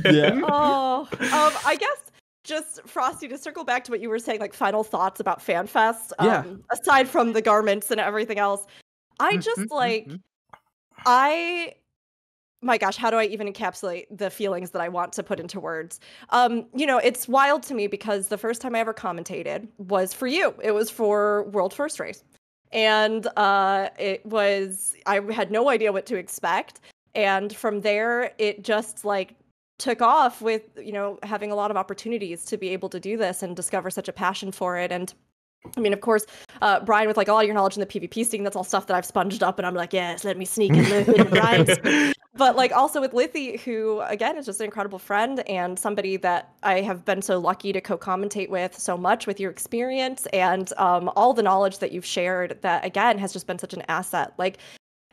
Yeah. 0.04 0.40
Oh, 0.48 1.06
um, 1.12 1.52
I 1.66 1.76
guess 1.78 2.10
just 2.44 2.80
Frosty 2.88 3.28
to 3.28 3.36
circle 3.36 3.64
back 3.64 3.84
to 3.84 3.90
what 3.90 4.00
you 4.00 4.08
were 4.08 4.18
saying, 4.18 4.40
like 4.40 4.54
final 4.54 4.82
thoughts 4.84 5.20
about 5.20 5.40
FanFest. 5.40 6.12
Um, 6.18 6.26
Yeah. 6.26 6.44
Aside 6.70 7.08
from 7.08 7.32
the 7.34 7.42
garments 7.42 7.90
and 7.90 8.00
everything 8.00 8.38
else, 8.38 8.66
I 9.20 9.36
just 9.36 9.70
like 9.70 10.08
I. 11.04 11.74
My 12.62 12.78
gosh, 12.78 12.96
how 12.96 13.10
do 13.10 13.16
I 13.18 13.24
even 13.24 13.52
encapsulate 13.52 14.06
the 14.10 14.30
feelings 14.30 14.70
that 14.70 14.80
I 14.80 14.88
want 14.88 15.12
to 15.14 15.22
put 15.22 15.38
into 15.38 15.60
words? 15.60 16.00
Um, 16.30 16.66
you 16.74 16.86
know, 16.86 16.98
it's 16.98 17.28
wild 17.28 17.62
to 17.64 17.74
me 17.74 17.86
because 17.86 18.28
the 18.28 18.38
first 18.38 18.60
time 18.60 18.74
I 18.74 18.80
ever 18.80 18.94
commentated 18.94 19.68
was 19.78 20.14
for 20.14 20.26
you. 20.26 20.54
It 20.62 20.72
was 20.72 20.90
for 20.90 21.44
World 21.50 21.74
First 21.74 22.00
Race. 22.00 22.24
And 22.72 23.26
uh, 23.36 23.90
it 23.98 24.24
was, 24.24 24.96
I 25.06 25.20
had 25.32 25.50
no 25.50 25.68
idea 25.68 25.92
what 25.92 26.06
to 26.06 26.16
expect. 26.16 26.80
And 27.14 27.54
from 27.54 27.82
there, 27.82 28.32
it 28.38 28.64
just 28.64 29.04
like 29.04 29.34
took 29.78 30.00
off 30.00 30.40
with, 30.40 30.62
you 30.82 30.92
know, 30.92 31.18
having 31.22 31.52
a 31.52 31.54
lot 31.54 31.70
of 31.70 31.76
opportunities 31.76 32.44
to 32.46 32.56
be 32.56 32.70
able 32.70 32.88
to 32.88 32.98
do 32.98 33.16
this 33.16 33.42
and 33.42 33.54
discover 33.54 33.90
such 33.90 34.08
a 34.08 34.12
passion 34.12 34.50
for 34.50 34.78
it. 34.78 34.90
And 34.90 35.12
I 35.76 35.80
mean, 35.80 35.92
of 35.92 36.00
course, 36.00 36.26
uh, 36.62 36.80
Brian, 36.80 37.08
with 37.08 37.16
like 37.16 37.28
all 37.28 37.42
your 37.42 37.54
knowledge 37.54 37.76
in 37.76 37.80
the 37.80 37.86
PvP 37.86 38.24
scene, 38.26 38.44
that's 38.44 38.56
all 38.56 38.64
stuff 38.64 38.86
that 38.86 38.96
I've 38.96 39.06
sponged 39.06 39.42
up, 39.42 39.58
and 39.58 39.66
I'm 39.66 39.74
like, 39.74 39.92
yes, 39.92 40.24
let 40.24 40.36
me 40.36 40.44
sneak 40.44 40.72
and 40.72 40.88
live 40.88 41.08
in 41.08 41.28
Brian's. 41.28 42.12
But 42.36 42.54
like 42.54 42.72
also 42.72 43.00
with 43.00 43.12
Lythi, 43.12 43.60
who 43.60 44.00
again 44.02 44.36
is 44.36 44.46
just 44.46 44.60
an 44.60 44.66
incredible 44.66 44.98
friend 44.98 45.40
and 45.48 45.78
somebody 45.78 46.16
that 46.18 46.52
I 46.62 46.82
have 46.82 47.04
been 47.04 47.22
so 47.22 47.38
lucky 47.38 47.72
to 47.72 47.80
co-commentate 47.80 48.50
with 48.50 48.78
so 48.78 48.96
much 48.96 49.26
with 49.26 49.40
your 49.40 49.50
experience 49.50 50.26
and 50.26 50.70
um, 50.76 51.10
all 51.16 51.32
the 51.32 51.42
knowledge 51.42 51.78
that 51.78 51.92
you've 51.92 52.04
shared. 52.04 52.58
That 52.60 52.84
again 52.84 53.18
has 53.18 53.32
just 53.32 53.46
been 53.46 53.58
such 53.58 53.72
an 53.72 53.82
asset. 53.88 54.34
Like 54.36 54.58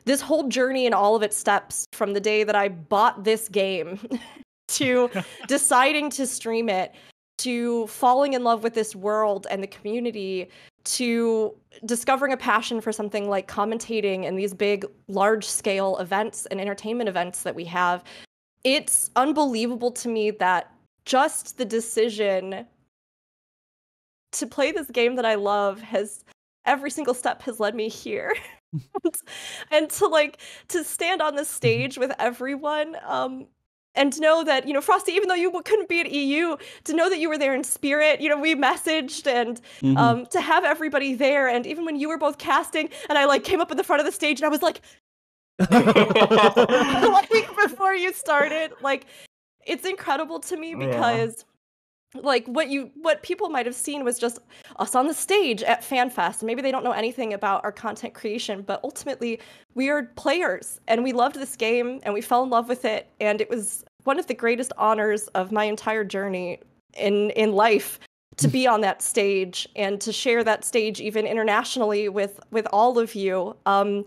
this 0.04 0.20
whole 0.20 0.48
journey 0.48 0.86
and 0.86 0.94
all 0.94 1.16
of 1.16 1.22
its 1.22 1.36
steps 1.36 1.86
from 1.92 2.12
the 2.12 2.20
day 2.20 2.44
that 2.44 2.54
I 2.54 2.68
bought 2.68 3.24
this 3.24 3.48
game 3.48 3.98
to 4.68 5.10
deciding 5.48 6.10
to 6.10 6.26
stream 6.26 6.68
it 6.68 6.94
to 7.38 7.86
falling 7.88 8.34
in 8.34 8.44
love 8.44 8.62
with 8.62 8.74
this 8.74 8.94
world 8.94 9.46
and 9.50 9.62
the 9.62 9.66
community 9.66 10.48
to 10.84 11.54
discovering 11.86 12.32
a 12.32 12.36
passion 12.36 12.80
for 12.80 12.92
something 12.92 13.28
like 13.28 13.48
commentating 13.48 14.26
and 14.26 14.38
these 14.38 14.54
big 14.54 14.84
large 15.08 15.46
scale 15.46 15.96
events 15.98 16.46
and 16.46 16.60
entertainment 16.60 17.08
events 17.08 17.42
that 17.42 17.54
we 17.54 17.64
have. 17.64 18.04
It's 18.62 19.10
unbelievable 19.16 19.90
to 19.92 20.08
me 20.08 20.30
that 20.32 20.70
just 21.04 21.58
the 21.58 21.64
decision 21.64 22.66
to 24.32 24.46
play 24.46 24.72
this 24.72 24.90
game 24.90 25.14
that 25.14 25.24
i 25.24 25.36
love 25.36 25.80
has 25.80 26.24
every 26.66 26.90
single 26.90 27.14
step 27.14 27.42
has 27.42 27.60
led 27.60 27.74
me 27.74 27.88
here. 27.88 28.34
And 29.70 29.88
to 29.90 30.06
like 30.06 30.38
to 30.68 30.82
stand 30.82 31.22
on 31.22 31.36
the 31.36 31.44
stage 31.44 31.96
with 31.98 32.12
everyone 32.18 32.96
um 33.06 33.46
and 33.94 34.12
to 34.12 34.20
know 34.20 34.44
that 34.44 34.66
you 34.66 34.72
know 34.72 34.80
frosty 34.80 35.12
even 35.12 35.28
though 35.28 35.34
you 35.34 35.50
couldn't 35.64 35.88
be 35.88 36.00
at 36.00 36.10
eu 36.10 36.56
to 36.84 36.92
know 36.94 37.08
that 37.08 37.18
you 37.18 37.28
were 37.28 37.38
there 37.38 37.54
in 37.54 37.62
spirit 37.64 38.20
you 38.20 38.28
know 38.28 38.38
we 38.38 38.54
messaged 38.54 39.26
and 39.26 39.60
Mhm. 39.82 39.96
um 39.96 40.26
to 40.26 40.40
have 40.40 40.64
everybody 40.64 41.14
there 41.14 41.48
and 41.48 41.66
even 41.66 41.84
when 41.84 41.96
you 41.98 42.08
were 42.08 42.18
both 42.18 42.38
casting 42.38 42.88
and 43.08 43.18
i 43.18 43.24
like 43.24 43.44
came 43.44 43.60
up 43.60 43.70
in 43.70 43.76
the 43.76 43.84
front 43.84 44.00
of 44.00 44.06
the 44.06 44.12
stage 44.12 44.40
and 44.40 44.46
i 44.46 44.48
was 44.48 44.62
like 44.62 44.80
like 45.70 47.30
before 47.64 47.94
you 47.94 48.12
started 48.12 48.72
like 48.82 49.06
it's 49.66 49.84
incredible 49.86 50.40
to 50.40 50.56
me 50.56 50.70
Yeah. 50.70 51.26
Like 52.22 52.46
what 52.46 52.68
you 52.68 52.90
what 53.02 53.22
people 53.22 53.48
might 53.48 53.66
have 53.66 53.74
seen 53.74 54.04
was 54.04 54.18
just 54.18 54.38
us 54.76 54.94
on 54.94 55.06
the 55.06 55.14
stage 55.14 55.62
at 55.64 55.82
fanfest 55.82 56.42
maybe 56.42 56.62
they 56.62 56.70
don't 56.70 56.84
know 56.84 56.92
anything 56.92 57.34
about 57.34 57.62
our 57.64 57.72
content 57.72 58.14
creation 58.14 58.62
but 58.62 58.80
ultimately 58.84 59.40
we 59.74 59.90
are 59.90 60.04
players 60.16 60.80
and 60.86 61.02
we 61.02 61.12
loved 61.12 61.36
this 61.36 61.56
game 61.56 62.00
and 62.04 62.14
we 62.14 62.20
fell 62.20 62.42
in 62.42 62.50
love 62.50 62.68
with 62.68 62.84
it 62.84 63.08
and 63.20 63.40
it 63.40 63.50
was 63.50 63.84
one 64.04 64.18
of 64.18 64.26
the 64.26 64.34
greatest 64.34 64.72
honors 64.78 65.26
of 65.28 65.50
my 65.50 65.64
entire 65.64 66.04
journey 66.04 66.60
in 66.96 67.30
in 67.30 67.52
life 67.52 67.98
to 68.36 68.48
be 68.48 68.66
on 68.66 68.80
that 68.80 69.02
stage 69.02 69.68
and 69.76 70.00
to 70.00 70.12
share 70.12 70.42
that 70.44 70.64
stage 70.64 71.00
even 71.00 71.26
internationally 71.26 72.08
with 72.08 72.40
with 72.50 72.66
all 72.72 72.98
of 72.98 73.14
you. 73.14 73.56
Um, 73.66 74.04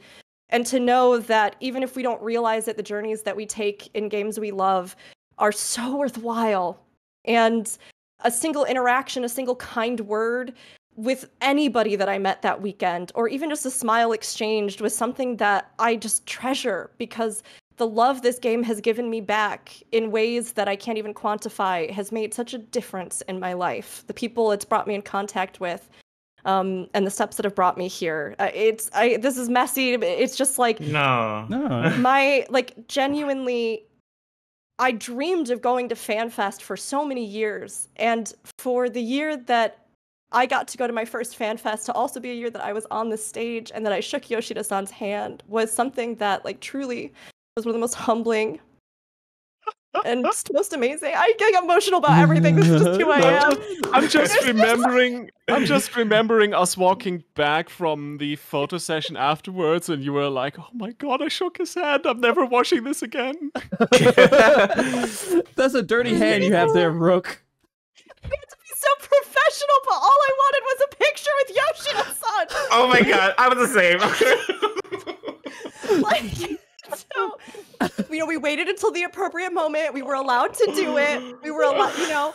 and 0.49 0.65
to 0.67 0.79
know 0.79 1.19
that 1.19 1.57
even 1.59 1.83
if 1.83 1.95
we 1.97 2.03
don't 2.03 2.21
realize 2.21 2.69
it, 2.69 2.77
the 2.77 2.83
journeys 2.83 3.23
that 3.23 3.35
we 3.35 3.45
take 3.45 3.89
in 3.93 4.07
games 4.07 4.39
we 4.39 4.51
love 4.51 4.95
are 5.37 5.51
so 5.51 5.97
worthwhile. 5.97 6.79
And 7.25 7.77
a 8.21 8.31
single 8.31 8.65
interaction, 8.65 9.23
a 9.23 9.29
single 9.29 9.55
kind 9.55 9.99
word 10.01 10.53
with 10.95 11.29
anybody 11.41 11.95
that 11.95 12.09
I 12.09 12.17
met 12.17 12.41
that 12.41 12.61
weekend, 12.61 13.11
or 13.13 13.27
even 13.27 13.49
just 13.49 13.65
a 13.65 13.71
smile 13.71 14.11
exchanged, 14.11 14.81
was 14.81 14.95
something 14.95 15.37
that 15.37 15.71
I 15.77 15.95
just 15.95 16.25
treasure 16.25 16.89
because 16.97 17.43
the 17.77 17.87
love 17.87 18.23
this 18.23 18.39
game 18.39 18.63
has 18.63 18.81
given 18.81 19.07
me 19.09 19.21
back 19.21 19.75
in 19.91 20.09
ways 20.09 20.53
that 20.53 20.67
I 20.67 20.75
can't 20.75 20.97
even 20.97 21.13
quantify 21.13 21.91
has 21.91 22.11
made 22.11 22.33
such 22.33 22.55
a 22.55 22.57
difference 22.57 23.21
in 23.27 23.39
my 23.39 23.53
life. 23.53 24.03
The 24.07 24.13
people 24.15 24.51
it's 24.51 24.65
brought 24.65 24.87
me 24.87 24.95
in 24.95 25.03
contact 25.03 25.59
with, 25.59 25.87
um, 26.45 26.87
and 26.95 27.05
the 27.05 27.11
steps 27.11 27.37
that 27.37 27.45
have 27.45 27.53
brought 27.53 27.77
me 27.77 27.87
here. 27.87 28.35
Uh, 28.39 28.49
it's 28.51 28.89
I 28.93 29.17
this 29.17 29.37
is 29.37 29.49
messy. 29.49 29.93
It's 29.93 30.35
just 30.35 30.57
like 30.57 30.79
No. 30.79 31.45
No. 31.49 31.95
my 31.99 32.47
like 32.49 32.87
genuinely 32.87 33.83
I 34.79 34.91
dreamed 34.91 35.49
of 35.49 35.61
going 35.61 35.89
to 35.89 35.95
FanFest 35.95 36.61
for 36.61 36.77
so 36.77 37.03
many 37.03 37.25
years 37.25 37.87
and 37.95 38.31
for 38.59 38.89
the 38.89 39.01
year 39.01 39.35
that 39.35 39.85
I 40.31 40.45
got 40.45 40.67
to 40.67 40.77
go 40.77 40.85
to 40.85 40.93
my 40.93 41.05
first 41.05 41.37
FanFest 41.37 41.85
to 41.85 41.93
also 41.93 42.19
be 42.19 42.31
a 42.31 42.33
year 42.33 42.49
that 42.51 42.63
I 42.63 42.73
was 42.73 42.85
on 42.91 43.09
the 43.09 43.17
stage 43.17 43.71
and 43.73 43.85
that 43.85 43.93
I 43.93 44.01
shook 44.01 44.29
Yoshida-san's 44.29 44.91
hand 44.91 45.41
was 45.47 45.71
something 45.71 46.15
that 46.15 46.45
like 46.45 46.59
truly 46.59 47.11
was 47.55 47.65
one 47.65 47.71
of 47.71 47.75
the 47.75 47.79
most 47.79 47.95
humbling 47.95 48.59
and 50.05 50.23
just 50.23 50.51
most 50.53 50.73
amazing. 50.73 51.13
I 51.15 51.33
get 51.37 51.63
emotional 51.63 51.99
about 51.99 52.19
everything. 52.19 52.55
This 52.55 52.67
is 52.69 52.81
just 52.83 52.99
who 53.01 53.09
I 53.09 53.19
am. 53.21 53.53
I'm 53.93 54.07
just 54.09 54.45
remembering. 54.47 55.31
I'm 55.47 55.65
just 55.65 55.95
remembering 55.95 56.53
us 56.53 56.75
walking 56.77 57.23
back 57.35 57.69
from 57.69 58.17
the 58.17 58.35
photo 58.35 58.77
session 58.77 59.15
afterwards, 59.17 59.89
and 59.89 60.03
you 60.03 60.13
were 60.13 60.29
like, 60.29 60.59
"Oh 60.59 60.67
my 60.73 60.91
god, 60.91 61.21
I 61.21 61.29
shook 61.29 61.57
his 61.57 61.73
hand. 61.73 62.05
I'm 62.05 62.19
never 62.21 62.45
washing 62.45 62.83
this 62.83 63.01
again." 63.01 63.51
That's 65.55 65.73
a 65.73 65.81
dirty 65.83 66.15
hand 66.15 66.43
you 66.43 66.53
have 66.53 66.73
there, 66.73 66.91
Rook. 66.91 67.43
I 68.23 68.27
had 68.27 68.31
to 68.49 68.57
be 68.57 68.69
so 68.75 68.87
professional, 68.99 69.75
but 69.85 69.93
all 69.93 70.17
I 70.29 70.31
wanted 70.37 70.63
was 70.63 70.81
a 70.85 70.95
picture 70.95 71.31
with 71.39 71.55
Yoshida-san. 71.55 72.47
oh 72.71 72.87
my 72.89 73.01
god, 73.01 73.33
I 73.37 73.47
was 73.49 73.57
the 73.57 73.73
same. 73.73 73.99
like 76.01 76.59
so 77.13 77.37
you 78.09 78.19
know 78.19 78.25
we 78.25 78.37
waited 78.37 78.67
until 78.67 78.91
the 78.91 79.03
appropriate 79.03 79.53
moment. 79.53 79.93
We 79.93 80.01
were 80.01 80.15
allowed 80.15 80.53
to 80.55 80.71
do 80.75 80.97
it. 80.97 81.35
We 81.43 81.51
were 81.51 81.63
allowed 81.63 81.97
you 81.97 82.09
know 82.09 82.33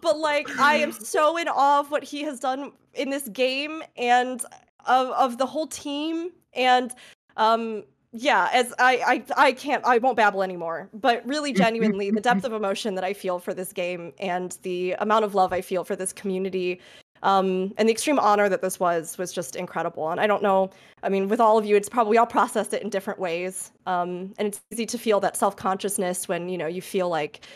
but 0.00 0.18
like 0.18 0.48
i 0.58 0.76
am 0.76 0.92
so 0.92 1.36
in 1.36 1.48
awe 1.48 1.80
of 1.80 1.90
what 1.90 2.02
he 2.02 2.22
has 2.22 2.40
done 2.40 2.72
in 2.94 3.10
this 3.10 3.28
game 3.28 3.82
and 3.96 4.44
of 4.86 5.08
of 5.10 5.38
the 5.38 5.46
whole 5.46 5.66
team. 5.66 6.30
And 6.54 6.92
um 7.36 7.84
yeah 8.12 8.48
as 8.52 8.74
I, 8.80 9.22
I 9.36 9.46
i 9.46 9.52
can't 9.52 9.84
i 9.84 9.98
won't 9.98 10.16
babble 10.16 10.42
anymore. 10.42 10.88
But 10.92 11.26
really 11.26 11.52
genuinely 11.52 12.10
the 12.10 12.20
depth 12.20 12.44
of 12.44 12.52
emotion 12.60 12.94
that 12.96 13.04
i 13.04 13.12
feel 13.12 13.38
for 13.38 13.54
this 13.54 13.72
game 13.72 14.12
and 14.18 14.56
the 14.62 14.92
amount 14.98 15.24
of 15.24 15.34
love 15.34 15.52
i 15.52 15.60
feel 15.60 15.84
for 15.84 15.96
this 15.96 16.12
community 16.12 16.80
um, 17.22 17.72
and 17.76 17.88
the 17.88 17.92
extreme 17.92 18.18
honor 18.18 18.48
that 18.48 18.62
this 18.62 18.80
was 18.80 19.18
was 19.18 19.32
just 19.32 19.56
incredible. 19.56 20.10
And 20.10 20.20
I 20.20 20.26
don't 20.26 20.42
know, 20.42 20.70
I 21.02 21.08
mean, 21.08 21.28
with 21.28 21.40
all 21.40 21.58
of 21.58 21.66
you, 21.66 21.76
it's 21.76 21.88
probably 21.88 22.12
we 22.12 22.18
all 22.18 22.26
processed 22.26 22.72
it 22.72 22.82
in 22.82 22.88
different 22.88 23.18
ways. 23.18 23.72
Um, 23.86 24.32
and 24.38 24.48
it's 24.48 24.60
easy 24.70 24.86
to 24.86 24.98
feel 24.98 25.20
that 25.20 25.36
self 25.36 25.56
consciousness 25.56 26.28
when 26.28 26.48
you 26.48 26.56
know 26.56 26.66
you 26.66 26.82
feel 26.82 27.08
like, 27.08 27.46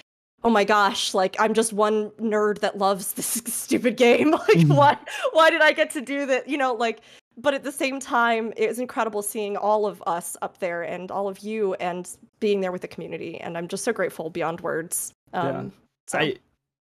oh 0.42 0.50
my 0.50 0.64
gosh, 0.64 1.14
like 1.14 1.36
I'm 1.38 1.54
just 1.54 1.72
one 1.72 2.10
nerd 2.12 2.60
that 2.60 2.78
loves 2.78 3.14
this 3.14 3.26
stupid 3.46 3.96
game. 3.96 4.30
like 4.48 4.66
why 4.66 4.96
why 5.32 5.50
did 5.50 5.62
I 5.62 5.72
get 5.72 5.90
to 5.90 6.00
do 6.00 6.26
that? 6.26 6.48
You 6.48 6.58
know, 6.58 6.74
like. 6.74 7.00
But 7.36 7.52
at 7.52 7.64
the 7.64 7.72
same 7.72 7.98
time, 7.98 8.52
it 8.56 8.68
was 8.68 8.78
incredible 8.78 9.20
seeing 9.20 9.56
all 9.56 9.86
of 9.86 10.00
us 10.06 10.36
up 10.40 10.58
there 10.58 10.84
and 10.84 11.10
all 11.10 11.26
of 11.26 11.40
you 11.40 11.74
and 11.74 12.08
being 12.38 12.60
there 12.60 12.70
with 12.70 12.82
the 12.82 12.86
community. 12.86 13.40
And 13.40 13.58
I'm 13.58 13.66
just 13.66 13.82
so 13.82 13.92
grateful 13.92 14.30
beyond 14.30 14.60
words. 14.60 15.12
Um, 15.32 15.48
Yeah. 15.48 15.64
so. 16.06 16.18
I, 16.20 16.36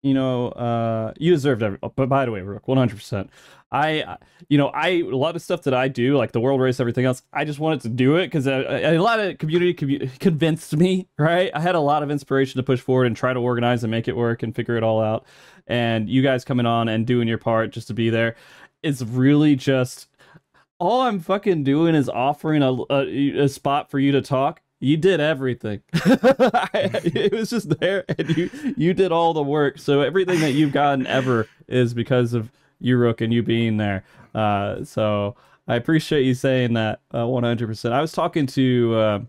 you 0.03 0.15
know, 0.15 0.49
uh, 0.51 1.13
you 1.19 1.33
deserved 1.33 1.63
every. 1.63 1.79
But 1.81 2.09
by 2.09 2.25
the 2.25 2.31
way, 2.31 2.41
Rook, 2.43 2.69
one 2.69 2.79
hundred 2.79 2.97
percent. 2.97 3.31
I, 3.71 4.01
uh, 4.01 4.17
you 4.49 4.57
know, 4.57 4.69
I 4.69 4.89
a 4.89 5.17
lot 5.17 5.37
of 5.37 5.43
stuff 5.43 5.63
that 5.65 5.75
I 5.75 5.89
do, 5.89 6.17
like 6.17 6.33
the 6.33 6.41
world 6.41 6.61
race, 6.61 6.81
everything 6.81 7.05
else. 7.05 7.23
I 7.33 7.45
just 7.45 7.59
wanted 7.59 7.83
to 7.83 7.91
do 7.91 8.17
it 8.17 8.27
because 8.29 8.47
a, 8.47 8.97
a 8.97 8.99
lot 8.99 9.21
of 9.21 9.39
community 9.39 9.75
commu- 9.75 10.19
convinced 10.21 10.77
me. 10.77 11.09
Right, 11.19 11.51
I 11.55 11.61
had 11.61 11.75
a 11.75 11.81
lot 11.81 12.03
of 12.03 12.11
inspiration 12.11 12.59
to 12.59 12.63
push 12.63 12.81
forward 12.81 13.07
and 13.07 13.17
try 13.17 13.33
to 13.33 13.41
organize 13.41 13.85
and 13.85 13.91
make 13.91 14.09
it 14.09 14.17
work 14.17 14.43
and 14.43 14.55
figure 14.55 14.77
it 14.77 14.83
all 14.83 15.03
out. 15.03 15.27
And 15.67 16.09
you 16.09 16.23
guys 16.23 16.45
coming 16.45 16.65
on 16.65 16.89
and 16.89 17.07
doing 17.07 17.29
your 17.29 17.39
part 17.39 17.71
just 17.71 17.89
to 17.89 17.95
be 17.95 18.09
there 18.09 18.37
is 18.83 19.05
really 19.05 19.55
just 19.57 20.09
all 20.79 21.03
I'm 21.03 21.21
fucking 21.21 21.65
doing 21.65 21.95
is 21.95 22.09
offering 22.09 22.63
a, 22.63 22.73
a, 22.89 23.41
a 23.41 23.49
spot 23.49 23.91
for 23.91 23.99
you 23.99 24.13
to 24.13 24.23
talk. 24.23 24.63
You 24.81 24.97
did 24.97 25.21
everything. 25.21 25.83
it 25.93 27.33
was 27.33 27.51
just 27.51 27.79
there, 27.81 28.05
and 28.17 28.37
you 28.37 28.51
you 28.77 28.95
did 28.95 29.11
all 29.13 29.33
the 29.35 29.43
work. 29.43 29.79
So 29.79 30.01
everything 30.03 30.41
that 30.41 30.53
you've 30.53 30.73
gotten 30.73 31.07
ever 31.07 31.49
is 31.67 31.95
because 31.95 32.33
of 32.33 32.51
you, 32.81 32.97
Rook, 32.97 33.21
and 33.21 33.33
you 33.33 33.43
being 33.43 33.77
there. 33.77 34.05
Uh, 34.35 34.85
so 34.85 35.35
I 35.67 35.77
appreciate 35.77 36.23
you 36.23 36.35
saying 36.35 36.75
that 36.75 37.01
uh, 37.13 37.25
100%. 37.25 37.93
I 37.93 38.01
was 38.01 38.13
talking 38.13 38.47
to 38.47 38.95
uh, 38.95 39.21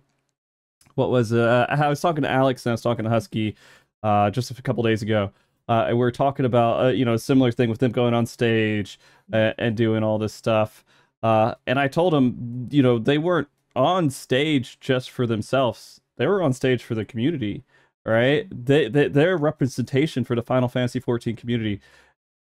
what 0.96 1.10
was? 1.10 1.34
Uh, 1.34 1.66
I 1.70 1.88
was 1.88 2.00
talking 2.00 2.24
to 2.24 2.30
Alex 2.30 2.66
and 2.66 2.72
I 2.72 2.74
was 2.74 2.82
talking 2.82 3.06
to 3.06 3.10
Husky 3.10 3.56
uh, 4.04 4.30
just 4.30 4.52
a 4.52 4.62
couple 4.62 4.84
days 4.84 5.02
ago. 5.02 5.32
Uh, 5.68 5.86
and 5.90 6.00
we 6.00 6.06
are 6.06 6.12
talking 6.12 6.46
about 6.46 6.84
uh, 6.84 6.88
you 6.90 7.06
know 7.06 7.14
a 7.14 7.20
similar 7.20 7.52
thing 7.52 7.70
with 7.70 7.80
them 7.80 7.92
going 7.92 8.14
on 8.14 8.26
stage 8.26 9.00
and, 9.32 9.54
and 9.58 9.78
doing 9.78 10.04
all 10.04 10.18
this 10.18 10.34
stuff. 10.34 10.84
Uh, 11.22 11.56
and 11.68 11.80
I 11.80 11.88
told 11.88 12.14
them, 12.14 12.70
you 12.72 12.82
know, 12.82 12.98
they 12.98 13.18
weren't 13.18 13.50
on 13.76 14.10
stage 14.10 14.80
just 14.80 15.10
for 15.12 15.26
themselves. 15.28 16.02
They 16.18 16.28
were 16.28 16.42
on 16.42 16.54
stage 16.54 16.84
for 16.84 16.96
the 16.96 17.06
community, 17.06 17.64
right? 18.06 18.48
They, 18.52 18.88
they 18.90 19.08
their 19.08 19.38
representation 19.38 20.24
for 20.24 20.36
the 20.36 20.44
Final 20.44 20.68
Fantasy 20.70 21.00
14 21.00 21.36
community. 21.36 21.82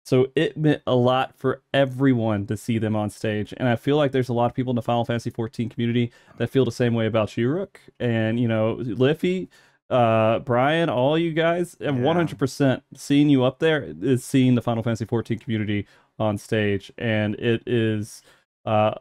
So 0.04 0.28
it 0.34 0.56
meant 0.56 0.82
a 0.86 0.96
lot 0.96 1.36
for 1.38 1.62
everyone 1.72 2.46
to 2.48 2.56
see 2.56 2.78
them 2.78 2.96
on 2.96 3.08
stage, 3.08 3.54
and 3.56 3.68
I 3.68 3.76
feel 3.76 3.96
like 3.96 4.10
there's 4.10 4.28
a 4.28 4.32
lot 4.32 4.46
of 4.46 4.54
people 4.54 4.72
in 4.72 4.76
the 4.76 4.82
Final 4.82 5.04
Fantasy 5.04 5.30
14 5.30 5.68
community 5.68 6.10
that 6.38 6.50
feel 6.50 6.64
the 6.64 6.72
same 6.72 6.94
way 6.94 7.06
about 7.06 7.36
you, 7.36 7.48
Rook, 7.48 7.80
and 8.00 8.40
you 8.40 8.48
know, 8.48 8.76
Lythi, 8.80 9.46
uh, 9.90 10.40
Brian, 10.40 10.88
all 10.88 11.16
you 11.16 11.32
guys, 11.32 11.76
and 11.78 11.98
Yeah. 11.98 12.04
100% 12.04 12.82
seeing 12.96 13.28
you 13.28 13.44
up 13.44 13.60
there 13.60 13.94
is 14.02 14.24
seeing 14.24 14.56
the 14.56 14.62
Final 14.62 14.82
Fantasy 14.82 15.04
14 15.04 15.38
community 15.38 15.86
on 16.18 16.36
stage, 16.36 16.92
and 16.98 17.36
it 17.36 17.62
is 17.64 18.22
uh, 18.64 18.94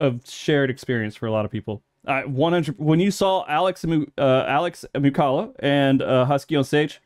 a 0.00 0.14
shared 0.28 0.70
experience 0.70 1.14
for 1.16 1.26
a 1.26 1.30
lot 1.32 1.44
of 1.44 1.50
people. 1.50 1.82
I 2.06 2.24
100 2.24 2.78
when 2.78 2.98
you 3.00 3.10
saw 3.10 3.44
Alex 3.46 3.84
Amu, 3.84 4.06
uh, 4.18 4.44
Alex 4.48 4.84
Mukala 4.94 5.54
and 5.60 6.00
uh, 6.02 6.24
Husky 6.24 6.56
on 6.56 6.64
stage, 6.64 7.00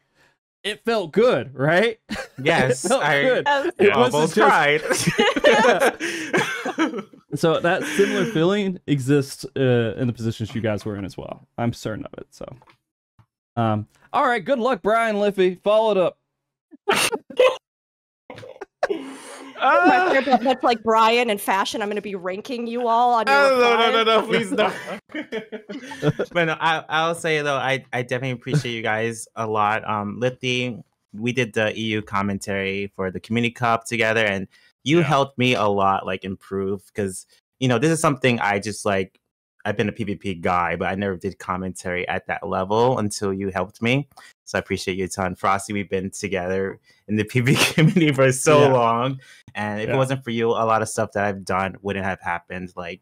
it 0.62 0.84
felt 0.84 1.12
good, 1.12 1.54
right? 1.54 1.98
Yes, 2.42 2.84
it 2.84 2.88
felt 2.88 3.04
I 3.04 3.22
good. 3.22 3.44
Yes. 3.46 3.72
It 3.78 3.96
wasn't 3.96 4.14
almost 4.14 4.34
just- 4.34 5.10
cried. 5.14 7.04
So 7.34 7.58
that 7.58 7.82
similar 7.82 8.26
feeling 8.26 8.78
exists 8.86 9.44
uh, 9.56 9.94
in 9.96 10.06
the 10.06 10.12
positions 10.12 10.54
you 10.54 10.60
guys 10.60 10.84
were 10.84 10.96
in 10.96 11.04
as 11.04 11.16
well. 11.16 11.48
I'm 11.58 11.72
certain 11.72 12.04
of 12.04 12.12
it. 12.16 12.28
So, 12.30 12.46
um, 13.56 13.88
all 14.12 14.24
right. 14.24 14.44
Good 14.44 14.60
luck, 14.60 14.82
Brian 14.82 15.16
Lythi. 15.16 15.60
Follow 15.62 15.90
it 15.90 15.98
up. 15.98 16.18
Ah! 19.60 20.10
Much 20.14 20.26
like- 20.26 20.42
much 20.42 20.62
like 20.62 20.82
Brian 20.82 21.30
and 21.30 21.40
fashion, 21.40 21.82
I'm 21.82 21.88
going 21.88 21.96
to 21.96 22.02
be 22.02 22.14
ranking 22.14 22.66
you 22.66 22.88
all 22.88 23.14
on 23.14 23.26
your 23.26 23.36
Oh, 23.36 23.58
no, 23.60 23.90
no, 23.90 24.04
no, 24.04 24.20
no, 24.20 24.26
please 24.26 24.50
don't. 24.50 24.74
but 26.32 26.44
no, 26.44 26.56
I, 26.60 26.84
I'll 26.88 27.14
say 27.14 27.40
though, 27.42 27.56
I, 27.56 27.84
I 27.92 28.02
definitely 28.02 28.32
appreciate 28.32 28.72
you 28.72 28.82
guys 28.82 29.26
a 29.36 29.46
lot. 29.46 29.88
Um, 29.88 30.20
Lythi, 30.20 30.82
we 31.12 31.32
did 31.32 31.52
the 31.52 31.76
EU 31.78 32.02
commentary 32.02 32.92
for 32.96 33.10
the 33.10 33.20
Community 33.20 33.52
Cup 33.52 33.84
together, 33.84 34.24
and 34.24 34.48
you 34.82 34.98
Yeah. 34.98 35.04
helped 35.04 35.38
me 35.38 35.54
a 35.54 35.64
lot, 35.66 36.06
like 36.06 36.24
improve 36.24 36.84
because 36.86 37.26
you 37.60 37.68
know 37.68 37.78
this 37.78 37.90
is 37.90 38.00
something 38.00 38.40
I 38.40 38.58
just 38.58 38.84
like. 38.84 39.18
I've 39.66 39.78
been 39.78 39.88
a 39.88 39.92
PvP 39.92 40.42
guy, 40.42 40.76
but 40.76 40.88
I 40.88 40.94
never 40.94 41.16
did 41.16 41.38
commentary 41.38 42.06
at 42.06 42.26
that 42.26 42.46
level 42.46 42.98
until 42.98 43.32
you 43.32 43.48
helped 43.48 43.80
me. 43.80 44.06
So 44.44 44.58
I 44.58 44.60
appreciate 44.60 44.96
you 44.98 45.04
a 45.04 45.08
ton. 45.08 45.34
Frosty, 45.34 45.72
we've 45.72 45.88
been 45.88 46.10
together 46.10 46.78
in 47.08 47.16
the 47.16 47.24
PvP 47.30 47.74
community 47.74 48.12
for 48.12 48.30
so 48.32 48.60
Yeah. 48.60 48.72
long. 48.72 49.20
And 49.54 49.80
if 49.80 49.88
Yeah. 49.88 49.94
it 49.94 49.96
wasn't 49.96 50.22
for 50.24 50.30
you, 50.30 50.48
a 50.50 50.64
lot 50.66 50.82
of 50.82 50.88
stuff 50.88 51.12
that 51.12 51.24
I've 51.24 51.44
done 51.44 51.76
wouldn't 51.82 52.04
have 52.04 52.20
happened, 52.20 52.72
like 52.76 53.00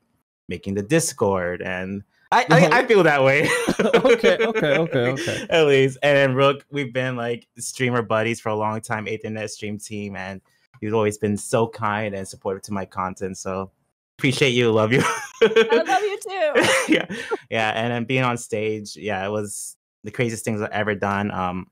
making 0.49 0.75
the 0.75 0.83
Discord. 0.83 1.63
And 1.63 2.03
I, 2.31 2.47
I, 2.51 2.79
I 2.81 2.87
feel 2.87 3.03
that 3.03 3.23
way. 3.23 3.49
Okay, 3.81 4.37
okay, 4.39 4.77
okay, 4.79 5.07
okay. 5.11 5.47
At 5.51 5.67
least. 5.67 5.99
And 6.03 6.17
then 6.17 6.35
Rook, 6.35 6.65
we've 6.71 6.93
been 6.93 7.17
like 7.17 7.47
streamer 7.59 8.03
buddies 8.03 8.41
for 8.41 8.49
a 8.51 8.55
long 8.57 8.81
time, 8.81 9.07
Ethernet 9.07 9.51
stream 9.51 9.79
team. 9.79 10.17
And 10.17 10.41
you've 10.81 10.95
always 10.95 11.19
been 11.19 11.37
so 11.37 11.67
kind 11.69 12.15
and 12.15 12.27
supportive 12.27 12.63
to 12.65 12.73
my 12.73 12.85
content. 12.85 13.37
So 13.39 13.71
appreciate 14.19 14.51
you. 14.51 14.71
Love 14.73 14.93
you. 14.93 15.03
I 15.43 15.83
love 15.87 16.03
you 16.03 16.19
too. 16.21 16.93
yeah, 16.95 17.07
yeah, 17.51 17.71
and 17.75 17.93
then 17.93 18.05
being 18.05 18.23
on 18.23 18.37
stage, 18.39 18.95
yeah, 18.97 19.27
it 19.27 19.31
was 19.31 19.77
the 20.05 20.11
craziest 20.11 20.45
things 20.45 20.61
I've 20.61 20.71
ever 20.71 20.95
done. 20.95 21.31
Um, 21.31 21.67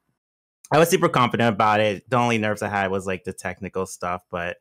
I 0.73 0.79
was 0.79 0.89
super 0.89 1.09
confident 1.09 1.55
about 1.55 1.81
it. 1.81 2.09
The 2.09 2.17
only 2.17 2.39
nerves 2.39 2.63
I 2.63 2.69
had 2.69 2.91
was 2.91 3.07
like 3.07 3.25
the 3.25 3.33
technical 3.33 3.87
stuff, 3.87 4.23
but 4.31 4.57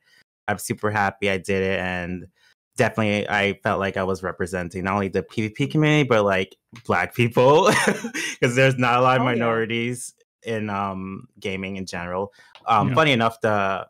I'm 0.48 0.58
super 0.58 0.90
happy 0.90 1.30
I 1.30 1.38
did 1.38 1.62
it 1.62 1.78
and 1.78 2.26
definitely 2.76 3.28
I 3.28 3.60
felt 3.62 3.78
like 3.78 3.96
I 3.96 4.02
was 4.02 4.22
representing 4.22 4.84
not 4.84 4.94
only 4.94 5.08
the 5.08 5.22
PvP 5.22 5.70
community 5.70 6.08
but 6.08 6.24
like 6.24 6.56
black 6.86 7.14
people 7.14 7.66
because 8.40 8.56
there's 8.56 8.78
not 8.78 8.98
a 8.98 9.02
lot 9.02 9.16
of 9.18 9.22
Oh, 9.22 9.26
yeah. 9.28 9.34
minorities 9.34 10.14
in 10.42 10.70
um 10.70 11.28
gaming 11.38 11.76
in 11.76 11.86
general. 11.86 12.32
Um 12.66 12.88
Yeah. 12.88 12.94
funny 12.94 13.12
enough 13.12 13.40
the 13.42 13.86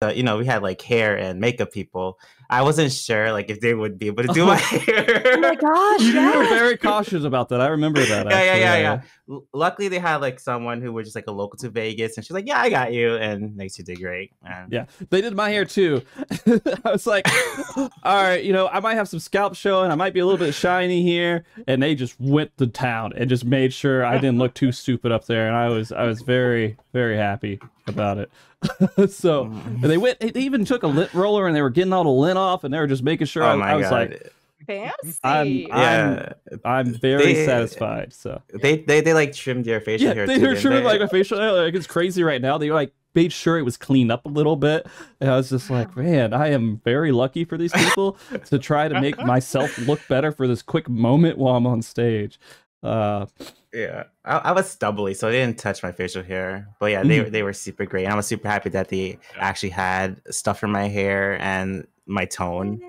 the, 0.00 0.16
you 0.16 0.22
know, 0.22 0.38
we 0.38 0.46
had 0.46 0.62
like 0.62 0.80
hair 0.80 1.16
and 1.16 1.40
makeup 1.40 1.70
people. 1.72 2.18
I 2.50 2.62
wasn't 2.62 2.92
sure 2.92 3.30
like 3.30 3.48
if 3.48 3.60
they 3.60 3.74
would 3.74 3.96
be 3.96 4.08
able 4.08 4.24
to 4.24 4.32
do 4.32 4.44
my 4.44 4.54
oh. 4.54 4.78
hair. 4.78 5.22
Oh 5.24 5.40
my 5.40 5.54
gosh, 5.54 6.00
You 6.00 6.38
were 6.38 6.48
very 6.48 6.76
cautious 6.76 7.22
about 7.22 7.48
that. 7.50 7.60
I 7.60 7.68
remember 7.68 8.04
that. 8.04 8.26
yeah, 8.28 8.32
yeah, 8.32 8.36
actually, 8.36 8.60
yeah, 8.60 8.76
yeah. 8.76 9.00
L- 9.30 9.46
Luckily, 9.54 9.86
they 9.86 10.00
had 10.00 10.16
like 10.16 10.40
someone 10.40 10.82
who 10.82 10.92
was 10.92 11.06
just 11.06 11.14
like 11.14 11.28
a 11.28 11.32
local 11.32 11.56
to 11.58 11.70
Vegas, 11.70 12.16
and 12.16 12.26
she's 12.26 12.32
like, 12.32 12.48
"Yeah, 12.48 12.60
I 12.60 12.68
got 12.68 12.92
you," 12.92 13.14
and 13.14 13.56
like 13.56 13.70
she 13.72 13.84
did 13.84 14.00
great. 14.00 14.32
And 14.44 14.72
Yeah, 14.72 14.86
they 15.10 15.20
did 15.20 15.36
my 15.36 15.48
hair 15.50 15.64
too. 15.64 16.02
I 16.84 16.90
was 16.90 17.06
like, 17.06 17.28
all 17.76 17.88
right, 18.04 18.42
you 18.42 18.52
know, 18.52 18.66
I 18.66 18.80
might 18.80 18.94
have 18.94 19.08
some 19.08 19.20
scalp 19.20 19.54
showing. 19.54 19.92
I 19.92 19.94
might 19.94 20.12
be 20.12 20.18
a 20.18 20.26
little 20.26 20.44
bit 20.44 20.52
shiny 20.52 21.04
here, 21.04 21.44
and 21.68 21.80
they 21.80 21.94
just 21.94 22.20
went 22.20 22.56
to 22.58 22.66
town 22.66 23.12
and 23.14 23.28
just 23.28 23.44
made 23.44 23.72
sure 23.72 24.04
I 24.04 24.18
didn't 24.18 24.38
look 24.38 24.54
too 24.54 24.72
stupid 24.72 25.12
up 25.12 25.26
there. 25.26 25.46
And 25.46 25.56
I 25.56 25.68
was, 25.68 25.92
I 25.92 26.02
was 26.04 26.22
very, 26.22 26.76
very 26.92 27.16
happy 27.16 27.60
about 27.86 28.18
it. 28.18 28.30
so 29.10 29.46
mm. 29.46 29.64
and 29.66 29.84
they 29.84 29.96
went. 29.96 30.20
They 30.20 30.40
even 30.40 30.66
took 30.66 30.82
a 30.82 30.86
lint 30.86 31.14
roller 31.14 31.46
and 31.46 31.56
they 31.56 31.62
were 31.62 31.70
getting 31.70 31.94
all 31.94 32.04
the 32.04 32.10
lint 32.10 32.36
off, 32.40 32.64
and 32.64 32.72
they 32.74 32.78
were 32.78 32.86
just 32.86 33.02
making 33.02 33.26
sure. 33.26 33.42
I, 33.44 33.52
oh 33.52 33.56
my 33.58 33.70
I 33.72 33.76
was 33.76 33.88
god, 33.90 34.10
like, 34.10 34.32
Fancy. 34.66 35.18
I'm- 35.22 35.46
yeah, 35.46 36.32
I'm 36.64 36.94
very 36.94 37.32
They- 37.34 37.46
satisfied. 37.46 38.12
So 38.12 38.40
they, 38.52 38.78
they 38.78 39.00
they 39.00 39.14
like 39.14 39.32
trimmed 39.34 39.66
your 39.66 39.80
facial 39.80 40.08
yeah, 40.08 40.14
hair. 40.14 40.26
they 40.26 40.38
too, 40.38 40.48
were 40.48 40.56
trimming 40.56 40.84
like 40.84 41.00
my 41.00 41.06
facial 41.06 41.38
hair. 41.38 41.52
Like 41.52 41.74
it's 41.74 41.86
crazy 41.86 42.22
right 42.22 42.40
now. 42.42 42.58
They 42.58 42.70
like 42.70 42.92
made 43.14 43.32
sure 43.32 43.58
it 43.58 43.62
was 43.62 43.76
cleaned 43.76 44.12
up 44.12 44.24
a 44.26 44.28
little 44.28 44.56
bit, 44.56 44.86
and 45.20 45.30
I 45.30 45.36
was 45.36 45.50
just 45.50 45.70
like, 45.70 45.96
man, 45.96 46.32
I 46.32 46.48
am 46.48 46.80
very 46.84 47.10
lucky 47.10 47.44
for 47.44 47.56
these 47.58 47.72
people 47.72 48.16
to 48.46 48.58
try 48.58 48.86
to 48.88 49.00
make 49.00 49.18
myself 49.18 49.76
look 49.78 50.00
better 50.08 50.30
for 50.30 50.46
this 50.46 50.62
quick 50.62 50.88
moment 50.88 51.36
while 51.38 51.56
I'm 51.56 51.66
on 51.66 51.82
stage. 51.82 52.38
Uh, 52.82 53.26
Yeah, 53.74 54.04
I, 54.24 54.36
I 54.38 54.52
was 54.52 54.68
stubbly, 54.70 55.14
so 55.14 55.26
they 55.30 55.38
didn't 55.40 55.58
touch 55.58 55.82
my 55.82 55.92
facial 55.92 56.22
hair. 56.22 56.68
But 56.80 56.86
yeah, 56.92 57.02
they 57.02 57.18
Mhm. 57.20 57.30
they 57.32 57.42
were 57.42 57.52
super 57.52 57.84
great. 57.86 58.04
And 58.04 58.12
I 58.12 58.16
was 58.16 58.26
super 58.26 58.48
happy 58.48 58.68
that 58.70 58.88
they 58.88 59.18
actually 59.36 59.70
had 59.70 60.20
stuff 60.32 60.62
in 60.64 60.70
my 60.70 60.88
hair 60.88 61.40
and 61.40 61.86
my 62.10 62.24
tone. 62.26 62.80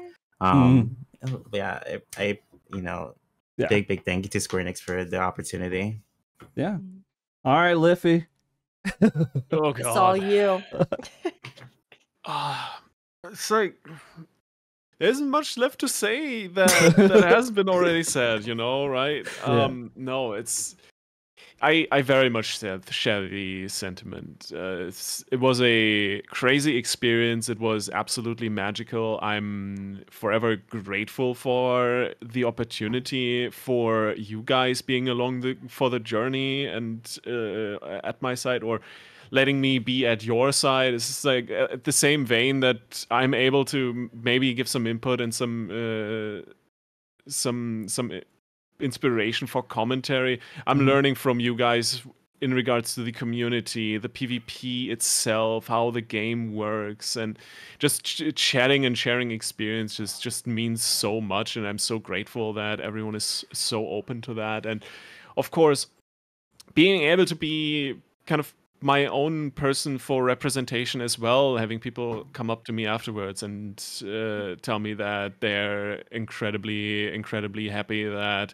Um, 0.42 0.98
yeah, 1.54 1.80
I, 1.86 2.02
I 2.18 2.40
you 2.74 2.82
know, 2.82 3.16
Yeah. 3.58 3.68
big 3.68 3.88
big 3.88 4.04
thank 4.04 4.26
you 4.26 4.30
to 4.30 4.40
Square 4.40 4.66
Enix 4.66 4.80
for 4.80 5.04
the 5.06 5.18
opportunity. 5.20 6.02
yeah. 6.56 6.78
All 7.46 7.56
right, 7.56 7.76
Lythi. 7.78 8.26
Oh 9.52 9.72
God. 9.74 9.78
It's 9.80 9.88
all 9.88 10.18
you. 10.18 10.62
Ah, 12.26 12.82
it's 13.24 13.50
like 13.50 13.76
there 15.00 15.10
isn't 15.10 15.30
much 15.30 15.58
left 15.58 15.80
to 15.80 15.88
say 15.88 16.46
that 16.48 16.70
that 16.98 17.24
has 17.36 17.50
been 17.50 17.68
already 17.70 18.04
said. 18.04 18.46
You 18.46 18.54
know, 18.56 18.86
right? 18.88 19.26
Yeah. 19.46 19.64
Um, 19.66 19.92
no, 19.96 20.34
it's. 20.34 20.76
I, 21.62 21.88
I 21.92 22.02
very 22.02 22.30
much 22.30 22.60
share, 22.60 23.28
the 23.28 23.68
sentiment. 23.68 24.52
Uh, 24.54 24.92
it 25.32 25.40
was 25.40 25.62
a 25.62 26.22
crazy 26.24 26.76
experience. 26.76 27.50
It 27.50 27.60
was 27.60 27.88
absolutely 27.90 28.50
magical. 28.50 29.20
I'm 29.22 30.04
forever 30.10 30.56
grateful 30.56 31.36
for 31.36 32.14
the 32.22 32.46
opportunity 32.46 33.50
for 33.52 34.14
you 34.18 34.42
guys 34.44 34.82
being 34.82 35.08
along 35.08 35.42
the 35.42 35.56
for 35.68 35.92
the 35.92 36.00
journey 36.00 36.66
and 36.66 37.20
uh, 37.28 38.00
at 38.04 38.20
my 38.22 38.34
side 38.34 38.64
or 38.64 38.82
letting 39.30 39.62
me 39.62 39.78
be 39.78 40.08
at 40.08 40.24
your 40.24 40.52
side. 40.52 40.96
It's 40.96 41.24
like 41.24 41.52
uh, 41.52 41.78
the 41.84 41.92
same 41.92 42.26
vein 42.26 42.62
that 42.62 43.06
I'm 43.12 43.36
able 43.36 43.66
to 43.66 44.10
maybe 44.14 44.54
give 44.56 44.68
some 44.68 44.88
input 44.88 45.22
and 45.22 45.34
some 45.34 45.70
uh, 45.70 46.52
some 47.28 47.88
some 47.88 48.12
inspiration 48.82 49.48
for 49.48 49.64
commentary. 49.64 50.40
I'm 50.68 50.80
Mhm. 50.80 50.86
learning 50.86 51.16
from 51.16 51.40
you 51.40 51.56
guys 51.56 52.02
in 52.42 52.54
regards 52.56 52.96
to 52.96 53.04
the 53.04 53.12
community, 53.12 54.00
the 54.00 54.10
PvP 54.10 54.90
itself, 54.90 55.68
how 55.68 55.92
the 55.92 56.02
game 56.02 56.56
works, 56.56 57.16
and 57.16 57.38
just 57.78 58.04
ch- 58.04 58.34
chatting 58.34 58.84
and 58.84 58.98
sharing 58.98 59.30
experiences 59.30 60.18
just 60.18 60.48
means 60.48 60.84
so 60.84 61.22
much. 61.22 61.56
And 61.56 61.68
I'm 61.68 61.78
so 61.78 62.00
grateful 62.00 62.52
that 62.54 62.80
everyone 62.80 63.14
is 63.14 63.46
so 63.54 63.88
open 63.90 64.22
to 64.22 64.34
that. 64.34 64.66
And 64.66 64.84
of 65.38 65.52
course, 65.52 65.88
being 66.74 67.04
able 67.04 67.26
to 67.26 67.36
be 67.36 68.02
kind 68.26 68.40
of 68.40 68.56
my 68.82 69.06
own 69.06 69.52
person 69.52 69.98
for 69.98 70.24
representation 70.24 71.02
as 71.02 71.20
well, 71.20 71.58
having 71.58 71.80
people 71.80 72.28
come 72.34 72.50
up 72.50 72.64
to 72.66 72.72
me 72.72 72.86
afterwards 72.88 73.44
and 73.44 73.82
uh, 74.04 74.56
tell 74.62 74.80
me 74.80 74.94
that 74.96 75.40
they're 75.40 76.04
incredibly, 76.12 77.14
incredibly 77.14 77.70
happy 77.70 78.06
that 78.06 78.54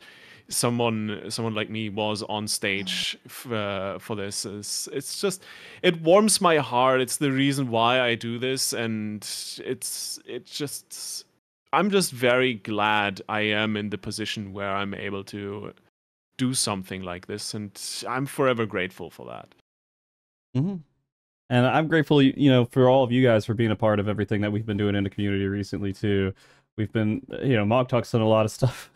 someone, 0.50 1.24
someone 1.30 1.56
like 1.56 1.70
me, 1.70 1.90
was 1.90 2.24
on 2.24 2.48
stage 2.48 3.18
f- 3.26 3.52
uh, 3.52 4.00
for 4.00 4.16
this. 4.16 4.46
Is 4.46 4.90
it's 4.92 5.20
just, 5.20 5.44
it 5.82 6.02
warms 6.02 6.42
my 6.42 6.58
heart. 6.58 7.02
It's 7.02 7.18
the 7.18 7.32
reason 7.32 7.70
why 7.70 8.02
I 8.02 8.16
do 8.16 8.38
this, 8.38 8.74
and 8.74 9.22
it's, 9.66 10.20
it 10.26 10.46
just, 10.46 11.26
I'm 11.74 11.90
just 11.90 12.12
very 12.12 12.54
glad 12.54 13.22
I 13.30 13.42
am 13.42 13.78
in 13.78 13.90
the 13.90 13.98
position 13.98 14.54
where 14.54 14.74
I'm 14.76 14.94
able 14.94 15.24
to 15.26 15.74
do 16.38 16.54
something 16.54 17.02
like 17.02 17.28
this, 17.28 17.54
and 17.54 17.72
I'm 18.08 18.26
forever 18.26 18.66
grateful 18.66 19.10
for 19.10 19.26
that. 19.28 19.54
Hmm 20.56 20.76
And 21.50 21.66
I'm 21.68 21.88
grateful, 21.88 22.22
you 22.22 22.52
know, 22.52 22.66
for 22.66 22.90
all 22.90 23.04
of 23.04 23.12
you 23.12 23.24
guys 23.26 23.46
for 23.46 23.54
being 23.54 23.72
a 23.72 23.78
part 23.78 24.00
of 24.00 24.10
everything 24.10 24.42
that 24.42 24.52
we've 24.52 24.66
been 24.68 24.78
doing 24.78 24.96
in 24.96 25.04
the 25.06 25.12
community 25.12 25.48
recently 25.48 25.94
too. 25.94 26.34
We've 26.78 26.92
been, 26.94 27.26
you 27.44 27.56
know, 27.58 27.66
Mog 27.66 27.90
Talk's 27.90 28.12
done 28.12 28.22
a 28.22 28.28
lot 28.28 28.46
of 28.46 28.52
stuff, 28.54 28.92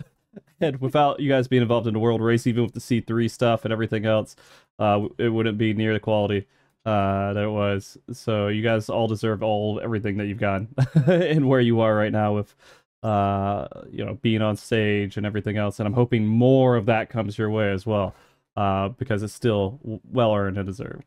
and 0.61 0.81
without 0.81 1.19
you 1.21 1.29
guys 1.29 1.47
being 1.49 1.63
involved 1.63 1.87
in 1.87 1.93
the 1.93 1.99
world 1.99 2.21
race, 2.21 2.47
even 2.47 2.63
with 2.63 2.73
the 2.73 2.81
C3 2.81 3.27
stuff 3.29 3.65
and 3.65 3.73
everything 3.73 4.05
else, 4.05 4.35
uh, 4.79 5.07
it 5.19 5.29
wouldn't 5.29 5.57
be 5.59 5.73
near 5.73 5.93
the 5.93 5.99
quality 6.01 6.47
uh, 6.85 7.33
that 7.33 7.43
it 7.45 7.49
was. 7.51 7.97
So 8.13 8.49
you 8.49 8.63
guys 8.63 8.89
all 8.89 9.07
deserve 9.07 9.43
all 9.43 9.79
everything 9.83 10.17
that 10.17 10.27
you've 10.27 10.39
gotten 10.39 10.69
and 11.07 11.49
where 11.49 11.61
you 11.61 11.81
are 11.81 11.95
right 11.95 12.11
now 12.13 12.35
with, 12.35 12.55
uh, 13.03 13.67
you 13.91 14.05
know, 14.05 14.15
being 14.21 14.41
on 14.41 14.57
stage 14.57 15.17
and 15.17 15.25
everything 15.25 15.57
else. 15.57 15.79
And 15.79 15.87
I'm 15.87 15.93
hoping 15.93 16.27
more 16.27 16.75
of 16.75 16.85
that 16.87 17.09
comes 17.09 17.37
your 17.37 17.49
way 17.49 17.71
as 17.71 17.85
well, 17.85 18.15
uh, 18.57 18.89
because 18.89 19.23
it's 19.23 19.33
still 19.33 19.79
well 20.11 20.33
earned 20.35 20.57
and 20.57 20.67
deserved. 20.67 21.05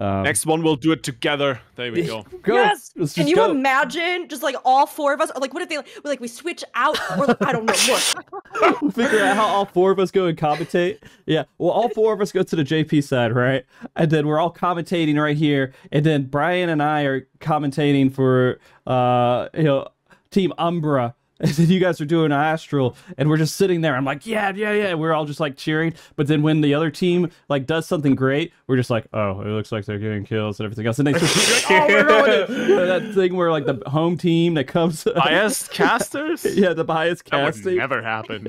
Um, 0.00 0.22
Next 0.22 0.46
one, 0.46 0.62
we'll 0.62 0.76
do 0.76 0.92
it 0.92 1.02
together. 1.02 1.60
There 1.74 1.90
we 1.90 2.02
go. 2.02 2.24
Go. 2.42 2.54
Yes! 2.54 2.92
Let's 2.94 3.14
Can 3.14 3.26
you 3.26 3.34
go. 3.34 3.50
imagine 3.50 4.28
just 4.28 4.44
like 4.44 4.54
all 4.64 4.86
four 4.86 5.12
of 5.12 5.20
us? 5.20 5.30
Or 5.34 5.40
like, 5.40 5.52
what 5.52 5.62
if 5.62 5.68
they 5.68 5.78
like 6.04 6.20
we 6.20 6.28
switch 6.28 6.62
out? 6.74 6.96
Or 7.18 7.26
like, 7.26 7.42
I 7.42 7.50
don't 7.50 7.64
know 7.64 7.74
what. 7.88 8.92
Figure 8.94 9.24
out 9.24 9.36
how 9.36 9.46
all 9.46 9.64
four 9.64 9.90
of 9.90 9.98
us 9.98 10.12
go 10.12 10.26
and 10.26 10.38
commentate. 10.38 10.98
Yeah, 11.26 11.44
well, 11.58 11.70
all 11.70 11.88
four 11.88 12.12
of 12.12 12.20
us 12.20 12.30
go 12.30 12.44
to 12.44 12.56
the 12.56 12.62
JP 12.62 13.02
side, 13.02 13.34
right? 13.34 13.64
And 13.96 14.10
then 14.10 14.28
we're 14.28 14.38
all 14.38 14.52
commentating 14.52 15.20
right 15.20 15.36
here, 15.36 15.72
and 15.90 16.06
then 16.06 16.26
Brian 16.26 16.68
and 16.68 16.80
I 16.80 17.02
are 17.02 17.26
commentating 17.40 18.12
for, 18.14 18.60
uh, 18.86 19.48
you 19.54 19.64
know, 19.64 19.88
Team 20.30 20.52
Umbra. 20.58 21.14
And 21.48 21.50
then 21.52 21.68
you 21.68 21.78
guys 21.78 22.00
are 22.00 22.04
doing 22.04 22.32
Astral, 22.32 22.96
and 23.16 23.28
we're 23.28 23.36
just 23.36 23.54
sitting 23.54 23.80
there. 23.80 23.94
I'm 23.94 24.04
like, 24.04 24.26
yeah, 24.26 24.52
yeah, 24.56 24.72
yeah. 24.72 24.94
We're 24.94 25.12
all 25.12 25.24
just 25.24 25.38
like 25.38 25.56
cheering. 25.56 25.94
But 26.16 26.26
then 26.26 26.42
when 26.42 26.62
the 26.62 26.74
other 26.74 26.90
team 26.90 27.30
like 27.48 27.64
does 27.64 27.86
something 27.86 28.16
great, 28.16 28.52
we're 28.66 28.76
just 28.76 28.90
like, 28.90 29.06
oh, 29.12 29.40
it 29.42 29.46
looks 29.46 29.70
like 29.70 29.84
they're 29.84 30.00
getting 30.00 30.24
kills 30.24 30.58
and 30.58 30.64
everything 30.64 30.86
else. 30.86 30.98
And 30.98 31.06
they 31.06 31.12
just 31.18 31.70
like, 31.70 31.80
oh, 31.80 31.86
we're 31.86 32.04
going 32.06 32.46
to 32.48 32.86
that 32.86 33.14
thing 33.14 33.36
where 33.36 33.52
like 33.52 33.66
the 33.66 33.80
home 33.88 34.16
team 34.18 34.54
that 34.54 34.64
comes, 34.64 35.04
Biased 35.04 35.70
casters? 35.70 36.44
yeah, 36.44 36.72
the 36.72 36.82
bias 36.84 37.22
That 37.30 37.44
would 37.44 37.54
casting. 37.54 37.76
never 37.76 38.02
happen. 38.02 38.48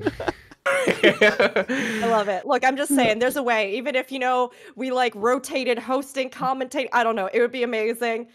I 0.65 2.07
love 2.09 2.27
it. 2.27 2.45
Look, 2.45 2.63
I'm 2.63 2.77
just 2.77 2.93
saying, 2.95 3.19
there's 3.19 3.35
a 3.37 3.43
way. 3.43 3.75
Even 3.75 3.95
if 3.95 4.11
you 4.11 4.19
know 4.19 4.51
we 4.75 4.91
like 4.91 5.13
rotated 5.15 5.79
hosting, 5.79 6.29
commentating, 6.29 6.87
I 6.93 7.03
don't 7.03 7.15
know, 7.15 7.29
it 7.31 7.39
would 7.39 7.51
be 7.51 7.63
amazing. 7.63 8.27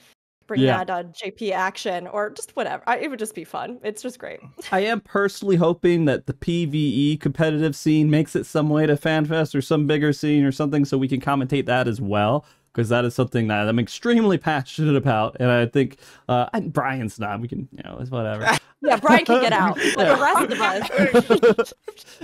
Bring 0.47 0.61
Yeah. 0.61 0.85
that 0.85 0.91
uh, 0.91 1.03
JP 1.05 1.53
action 1.53 2.07
or 2.07 2.31
just 2.31 2.55
whatever. 2.57 2.83
I, 2.87 2.99
it 2.99 3.09
would 3.11 3.19
just 3.19 3.35
be 3.35 3.45
fun. 3.45 3.79
It's 3.83 4.03
just 4.03 4.19
great. 4.19 4.41
I 4.73 4.81
am 4.81 5.01
personally 5.01 5.57
hoping 5.57 6.05
that 6.05 6.27
the 6.27 6.35
PVE 6.35 7.19
competitive 7.21 7.75
scene 7.75 8.11
makes 8.11 8.37
it 8.37 8.45
some 8.45 8.69
way 8.69 8.87
to 8.87 8.95
FanFest 8.95 9.55
or 9.55 9.63
some 9.63 9.87
bigger 9.87 10.13
scene 10.13 10.45
or 10.45 10.53
something 10.53 10.85
so 10.85 10.99
we 10.99 11.09
can 11.09 11.21
commentate 11.21 11.67
that 11.67 11.89
as 11.89 12.01
well. 12.01 12.45
Because 12.75 12.89
that 12.89 13.05
is 13.05 13.15
something 13.15 13.47
that 13.47 13.69
I'm 13.69 13.79
extremely 13.79 14.37
passionate 14.37 14.97
about. 14.97 15.37
And 15.39 15.49
I 15.49 15.67
think, 15.67 15.99
uh, 16.29 16.47
and 16.53 16.73
Brian's 16.73 17.21
not. 17.21 17.41
We 17.41 17.47
can, 17.47 17.69
you 17.71 17.85
know, 17.85 17.99
it's 18.01 18.11
whatever. 18.11 18.47
Yeah, 18.87 18.99
Brian 18.99 19.25
can 19.25 19.41
get 19.41 19.55
out, 19.55 19.79
but 19.97 20.05
the 20.05 20.23
rest 20.23 20.53
of 20.53 21.59
us. 21.59 21.73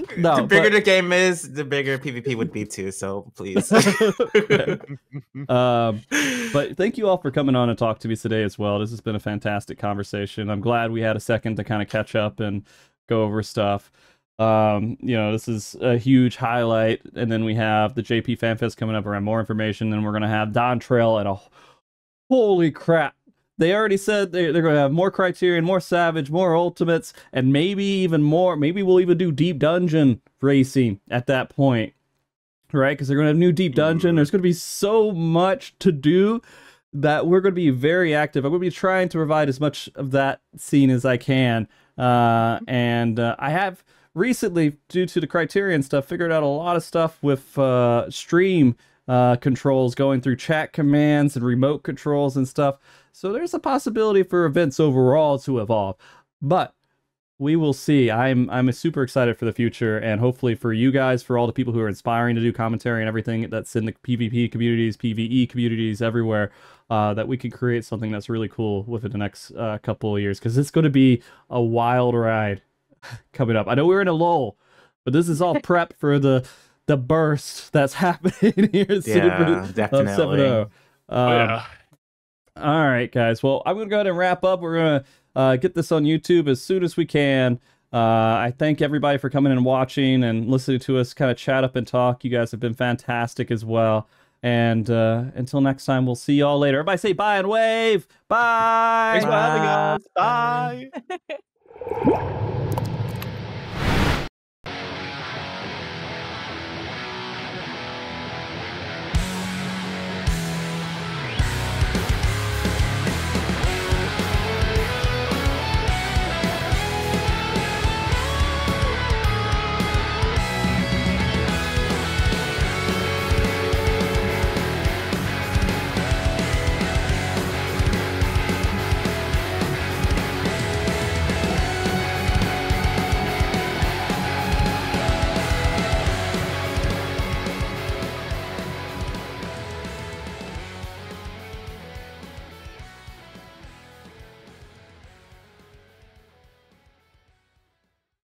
no, 0.19 0.37
the 0.37 0.43
bigger 0.43 0.65
but- 0.65 0.73
the 0.73 0.81
game 0.83 1.11
is, 1.11 1.55
the 1.55 1.65
bigger 1.65 1.97
PvP 1.97 2.37
would 2.37 2.53
be 2.53 2.67
too. 2.67 2.91
So 2.91 3.33
please. 3.35 3.73
um, 5.49 6.03
but 6.53 6.77
thank 6.77 6.99
you 6.99 7.09
all 7.09 7.17
for 7.17 7.31
coming 7.31 7.57
on 7.57 7.71
and 7.71 7.79
talk 7.79 7.99
to 8.01 8.09
me 8.09 8.15
today 8.15 8.43
as 8.43 8.59
well. 8.59 8.79
This 8.79 8.91
has 8.91 9.01
been 9.01 9.17
a 9.17 9.21
fantastic 9.21 9.79
conversation. 9.79 10.51
I'm 10.51 10.61
glad 10.61 10.91
we 10.91 11.01
had 11.01 11.17
a 11.17 11.21
second 11.21 11.57
to 11.57 11.65
kind 11.65 11.81
of 11.81 11.89
catch 11.89 12.15
up 12.15 12.41
and 12.41 12.67
go 13.09 13.23
over 13.23 13.43
stuff. 13.43 13.91
Um, 14.41 14.97
you 15.01 15.17
know, 15.17 15.33
this 15.33 15.49
is 15.49 15.77
a 15.81 15.99
huge 15.99 16.37
highlight, 16.37 17.03
and 17.15 17.31
then 17.31 17.45
we 17.45 17.55
have 17.57 17.95
the 17.95 18.03
JP 18.03 18.39
FanFest 18.39 18.77
coming 18.77 18.97
up 18.97 19.07
around 19.07 19.25
more 19.25 19.39
information, 19.39 19.93
and 19.93 20.05
we're 20.05 20.13
gonna 20.13 20.29
have 20.29 20.49
Dawntrail 20.49 21.21
and 21.21 21.29
a 21.29 21.41
holy 22.31 22.71
crap. 22.71 23.15
They 23.59 23.75
already 23.75 23.99
said 23.99 24.33
they're, 24.33 24.55
they're 24.55 24.63
going 24.63 24.75
to 24.75 24.81
have 24.81 24.93
more 24.93 25.11
Criterion, 25.11 25.67
more 25.67 25.81
Savage, 25.81 26.31
more 26.31 26.57
Ultimates, 26.57 27.13
and 27.31 27.53
maybe 27.53 27.85
even 27.85 28.23
more. 28.23 28.57
Maybe 28.57 28.83
we'll 28.83 29.01
even 29.01 29.19
do 29.19 29.31
Deep 29.31 29.59
Dungeon 29.59 30.23
racing 30.41 30.99
at 31.11 31.27
that 31.27 31.51
point, 31.51 31.93
right? 32.73 32.97
Because 32.97 33.07
they're 33.07 33.19
going 33.19 33.27
to 33.27 33.33
have 33.33 33.37
new 33.37 33.53
Deep 33.53 33.75
Dungeon. 33.75 34.17
There's 34.17 34.31
going 34.31 34.41
to 34.41 34.49
be 34.49 34.55
so 34.55 35.13
much 35.13 35.79
to 35.81 35.93
do 35.93 36.41
that 36.95 37.27
we're 37.27 37.43
going 37.43 37.53
to 37.53 37.61
be 37.61 37.69
very 37.69 38.15
active. 38.15 38.47
I'm 38.47 38.51
going 38.51 38.63
to 38.63 38.67
be 38.67 38.75
trying 38.75 39.11
to 39.11 39.19
provide 39.19 39.51
as 39.51 39.61
much 39.61 39.91
of 39.95 40.13
that 40.13 40.41
scene 40.57 40.89
as 40.89 41.05
I 41.05 41.19
can. 41.19 41.69
Uh, 41.99 42.61
and 42.67 43.21
uh, 43.21 43.37
I 43.39 43.51
have 43.51 43.85
recently, 44.15 44.77
due 44.89 45.07
to 45.07 45.21
the 45.21 45.27
Criterion 45.27 45.83
stuff, 45.83 46.07
figured 46.07 46.33
out 46.33 46.43
a 46.43 46.47
lot 46.47 46.77
of 46.77 46.83
stuff 46.83 47.23
with 47.23 47.59
uh, 47.59 48.11
stream 48.11 48.77
uh, 49.09 49.37
controls 49.37 49.95
going 49.95 50.21
through 50.21 50.37
chat 50.37 50.73
commands 50.73 51.37
and 51.37 51.45
remote 51.45 51.83
controls 51.83 52.37
and 52.37 52.47
stuff. 52.47 52.79
So 53.13 53.33
there's 53.33 53.55
a 53.55 53.59
possibility 53.59 54.23
for 54.23 54.45
events 54.45 54.79
overall 54.79 55.39
to 55.41 55.59
evolve. 55.59 55.97
But 56.41 56.75
we 57.41 57.57
will 57.57 57.73
see. 57.73 58.11
I'm 58.11 58.51
I'm 58.51 58.71
super 58.71 59.03
excited 59.03 59.37
for 59.39 59.47
the 59.47 59.53
future 59.53 59.99
and 59.99 60.21
hopefully 60.21 60.55
for 60.55 60.75
you 60.75 60.93
guys, 60.93 61.23
for 61.23 61.39
all 61.39 61.47
the 61.47 61.55
people 61.55 61.73
who 61.73 61.81
are 61.81 61.89
inspiring 61.89 62.37
to 62.37 62.43
do 62.43 62.53
commentary 62.53 63.01
and 63.01 63.09
everything 63.09 63.49
that's 63.49 63.75
in 63.75 63.87
the 63.87 63.93
PvP 63.93 64.53
communities, 64.53 64.97
PvE 64.97 65.49
communities 65.49 66.03
everywhere, 66.03 66.53
uh, 66.91 67.15
that 67.15 67.27
we 67.27 67.39
can 67.39 67.51
create 67.51 67.85
something 67.85 68.13
that's 68.13 68.29
really 68.29 68.49
cool 68.49 68.85
within 68.85 69.11
the 69.11 69.19
next 69.19 69.53
uh, 69.53 69.79
couple 69.83 70.15
of 70.15 70.21
years 70.21 70.39
because 70.39 70.59
it's 70.59 70.71
going 70.71 70.85
to 70.85 70.91
be 70.91 71.23
a 71.49 71.61
wild 71.61 72.15
ride 72.15 72.61
coming 73.33 73.57
up. 73.57 73.67
I 73.69 73.75
know 73.75 73.87
we're 73.87 74.01
in 74.03 74.09
a 74.09 74.13
lull, 74.13 74.57
but 75.05 75.13
this 75.13 75.29
is 75.29 75.41
all 75.43 75.59
prep 75.63 75.99
for 75.99 76.19
the 76.19 76.47
the 76.87 76.97
burst 76.97 77.73
that's 77.73 77.95
happening 77.95 78.71
here 78.73 79.01
soon 79.03 79.17
Yeah, 79.27 79.63
of 79.65 79.75
definitely. 79.75 80.39
7-0. 80.39 80.71
Oh, 81.09 81.15
Um, 81.17 81.33
yeah. 81.33 81.65
all 82.57 82.85
right, 82.89 83.11
guys. 83.13 83.43
Well, 83.43 83.63
I'm 83.65 83.77
gonna 83.77 83.89
go 83.89 83.97
ahead 83.97 84.07
and 84.09 84.17
wrap 84.19 84.43
up. 84.45 84.61
We're 84.61 84.77
gonna 84.77 85.05
uh, 85.37 85.57
get 85.57 85.75
this 85.75 85.93
on 85.93 86.05
YouTube 86.05 86.49
as 86.49 86.61
soon 86.63 86.83
as 86.83 86.97
we 86.97 87.07
can. 87.07 87.61
Uh, 87.93 87.97
I 87.97 88.55
thank 88.57 88.81
everybody 88.83 89.19
for 89.19 89.31
coming 89.31 89.51
and 89.53 89.65
watching 89.65 90.23
and 90.25 90.49
listening 90.49 90.79
to 90.81 90.99
us 90.99 91.13
kind 91.15 91.31
of 91.31 91.37
chat 91.37 91.65
up 91.65 91.75
and 91.77 91.87
talk. 91.87 92.25
You 92.25 92.31
guys 92.31 92.51
have 92.53 92.61
been 92.61 92.75
fantastic 92.75 93.51
as 93.51 93.65
well. 93.65 94.09
And 94.43 94.89
uh, 94.89 95.25
until 95.35 95.61
next 95.61 95.85
time, 95.85 96.07
we'll 96.07 96.15
see 96.15 96.35
y'all 96.35 96.59
later. 96.59 96.79
Everybody 96.79 96.99
say 96.99 97.13
bye 97.13 97.39
and 97.39 97.49
wave. 97.49 98.07
Bye. 98.29 99.11
Thanks 99.21 99.27
for 99.27 99.33
having 99.33 99.63
us. 99.63 100.03
Bye. 100.15 100.91
Bye. 102.07 102.87